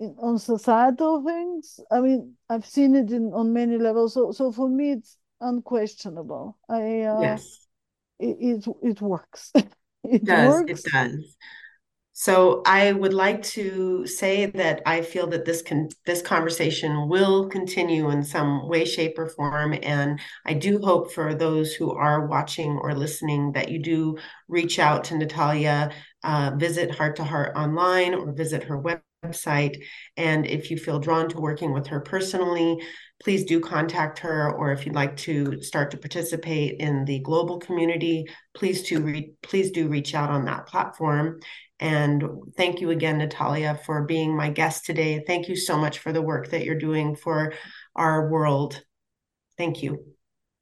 on 0.00 0.38
societal 0.38 1.24
things. 1.24 1.80
I 1.90 2.00
mean, 2.00 2.34
I've 2.48 2.66
seen 2.66 2.94
it 2.94 3.10
in 3.10 3.32
on 3.32 3.52
many 3.52 3.78
levels. 3.78 4.14
So, 4.14 4.32
so 4.32 4.52
for 4.52 4.68
me, 4.68 4.92
it's 4.92 5.16
unquestionable. 5.40 6.56
I 6.68 7.02
uh, 7.02 7.22
yes, 7.22 7.66
it, 8.18 8.36
it 8.40 8.66
it 8.82 9.00
works. 9.00 9.52
it 10.04 10.24
does. 10.24 10.48
Works. 10.48 10.84
It 10.84 10.92
does. 10.92 11.36
So 12.20 12.62
I 12.66 12.90
would 12.90 13.14
like 13.14 13.44
to 13.54 14.04
say 14.08 14.46
that 14.46 14.82
I 14.84 15.02
feel 15.02 15.28
that 15.28 15.44
this 15.44 15.62
can 15.62 15.88
this 16.04 16.20
conversation 16.20 17.08
will 17.08 17.48
continue 17.48 18.10
in 18.10 18.24
some 18.24 18.68
way, 18.68 18.84
shape, 18.84 19.16
or 19.18 19.28
form. 19.28 19.78
And 19.84 20.18
I 20.44 20.54
do 20.54 20.80
hope 20.80 21.12
for 21.12 21.32
those 21.32 21.74
who 21.74 21.92
are 21.92 22.26
watching 22.26 22.76
or 22.76 22.92
listening 22.92 23.52
that 23.52 23.68
you 23.68 23.80
do 23.80 24.18
reach 24.48 24.80
out 24.80 25.04
to 25.04 25.16
Natalia, 25.16 25.92
uh, 26.24 26.50
visit 26.56 26.90
Heart 26.90 27.14
to 27.16 27.24
Heart 27.24 27.56
online 27.56 28.14
or 28.14 28.32
visit 28.32 28.64
her 28.64 28.82
website. 28.82 29.02
And 29.22 30.46
if 30.46 30.70
you 30.70 30.76
feel 30.76 31.00
drawn 31.00 31.28
to 31.30 31.40
working 31.40 31.72
with 31.72 31.88
her 31.88 32.00
personally, 32.00 32.78
please 33.22 33.44
do 33.44 33.60
contact 33.60 34.20
her. 34.20 34.52
Or 34.52 34.72
if 34.72 34.86
you'd 34.86 34.94
like 34.94 35.16
to 35.18 35.60
start 35.60 35.90
to 35.90 35.96
participate 35.96 36.80
in 36.80 37.04
the 37.04 37.18
global 37.20 37.58
community, 37.58 38.26
please 38.54 38.82
to 38.84 39.00
re- 39.00 39.32
please 39.42 39.70
do 39.72 39.88
reach 39.88 40.14
out 40.14 40.30
on 40.30 40.44
that 40.44 40.66
platform. 40.66 41.40
And 41.80 42.24
thank 42.56 42.80
you 42.80 42.90
again, 42.90 43.18
Natalia, 43.18 43.78
for 43.84 44.04
being 44.04 44.36
my 44.36 44.50
guest 44.50 44.84
today. 44.84 45.22
Thank 45.26 45.48
you 45.48 45.56
so 45.56 45.76
much 45.76 45.98
for 45.98 46.12
the 46.12 46.22
work 46.22 46.50
that 46.50 46.64
you're 46.64 46.78
doing 46.78 47.14
for 47.14 47.54
our 47.94 48.28
world. 48.28 48.82
Thank 49.56 49.82
you. 49.82 50.17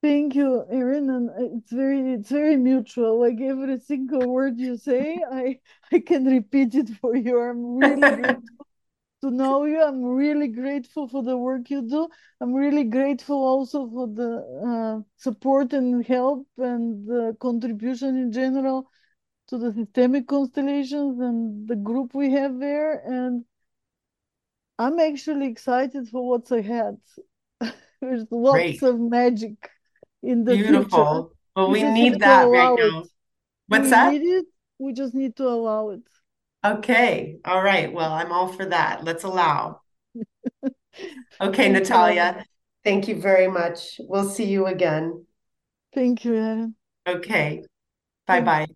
Thank 0.07 0.37
you, 0.37 0.65
Erin. 0.70 1.11
And 1.11 1.31
it's 1.57 1.73
very 1.73 2.12
it's 2.12 2.31
very 2.31 2.57
mutual. 2.57 3.19
Like 3.19 3.41
every 3.41 3.81
single 3.81 4.28
word 4.33 4.57
you 4.57 4.77
say, 4.77 5.20
I 5.33 5.59
I 5.91 5.99
can 5.99 6.24
repeat 6.27 6.77
it 6.77 6.91
for 7.01 7.16
you. 7.16 7.41
I'm 7.41 7.74
really 7.74 8.11
grateful 8.15 8.66
to 9.23 9.31
know 9.33 9.65
you. 9.65 9.83
I'm 9.83 10.05
really 10.05 10.47
grateful 10.47 11.09
for 11.09 11.24
the 11.24 11.37
work 11.37 11.70
you 11.70 11.83
do. 11.83 12.09
I'm 12.41 12.55
really 12.55 12.85
grateful 12.85 13.37
also 13.37 13.91
for 13.91 14.07
the 14.07 14.33
uh, 14.70 15.03
support 15.16 15.73
and 15.73 16.07
help 16.07 16.47
and 16.57 17.05
the 17.09 17.37
contribution 17.41 18.16
in 18.16 18.31
general 18.31 18.89
to 19.49 19.59
the 19.59 19.73
systemic 19.73 20.28
constellations 20.28 21.19
and 21.19 21.66
the 21.66 21.74
group 21.74 22.15
we 22.15 22.31
have 22.31 22.61
there. 22.61 22.93
And 23.05 23.45
I'm 24.78 25.01
actually 25.01 25.49
excited 25.49 26.09
for 26.11 26.28
what's 26.28 26.53
ahead. 26.53 26.99
There's 28.01 28.27
lots 28.31 28.53
Great. 28.53 28.83
of 28.85 29.01
magic 29.01 29.70
in 30.27 30.44
the 30.44 30.57
Beautiful. 30.57 30.81
future. 30.81 31.23
Well, 31.55 31.70
we, 31.70 31.85
we 31.85 31.90
need 31.90 32.20
that 32.20 32.48
right 32.51 32.74
now. 32.77 33.05
What's 33.69 33.85
we 33.85 33.90
that? 33.90 34.12
Need 34.12 34.23
it. 34.23 34.47
We 34.78 34.93
just 34.93 35.15
need 35.15 35.36
to 35.36 35.44
allow 35.44 35.90
it. 35.90 36.03
Okay. 36.65 37.39
All 37.44 37.62
right. 37.62 37.93
Well, 37.93 38.12
I'm 38.12 38.32
all 38.32 38.48
for 38.48 38.66
that. 38.66 39.05
Let's 39.05 39.24
allow. 39.24 39.81
okay, 41.40 41.69
Natalia. 41.70 42.44
Thank 42.85 43.09
you 43.09 43.20
very 43.20 43.48
much. 43.48 44.01
We'll 44.01 44.28
see 44.28 44.44
you 44.44 44.66
again. 44.66 45.27
Thank 45.94 46.24
you, 46.24 46.35
Erin. 46.35 46.74
Okay. 47.07 47.62
Bye 48.27 48.40
bye. 48.40 48.66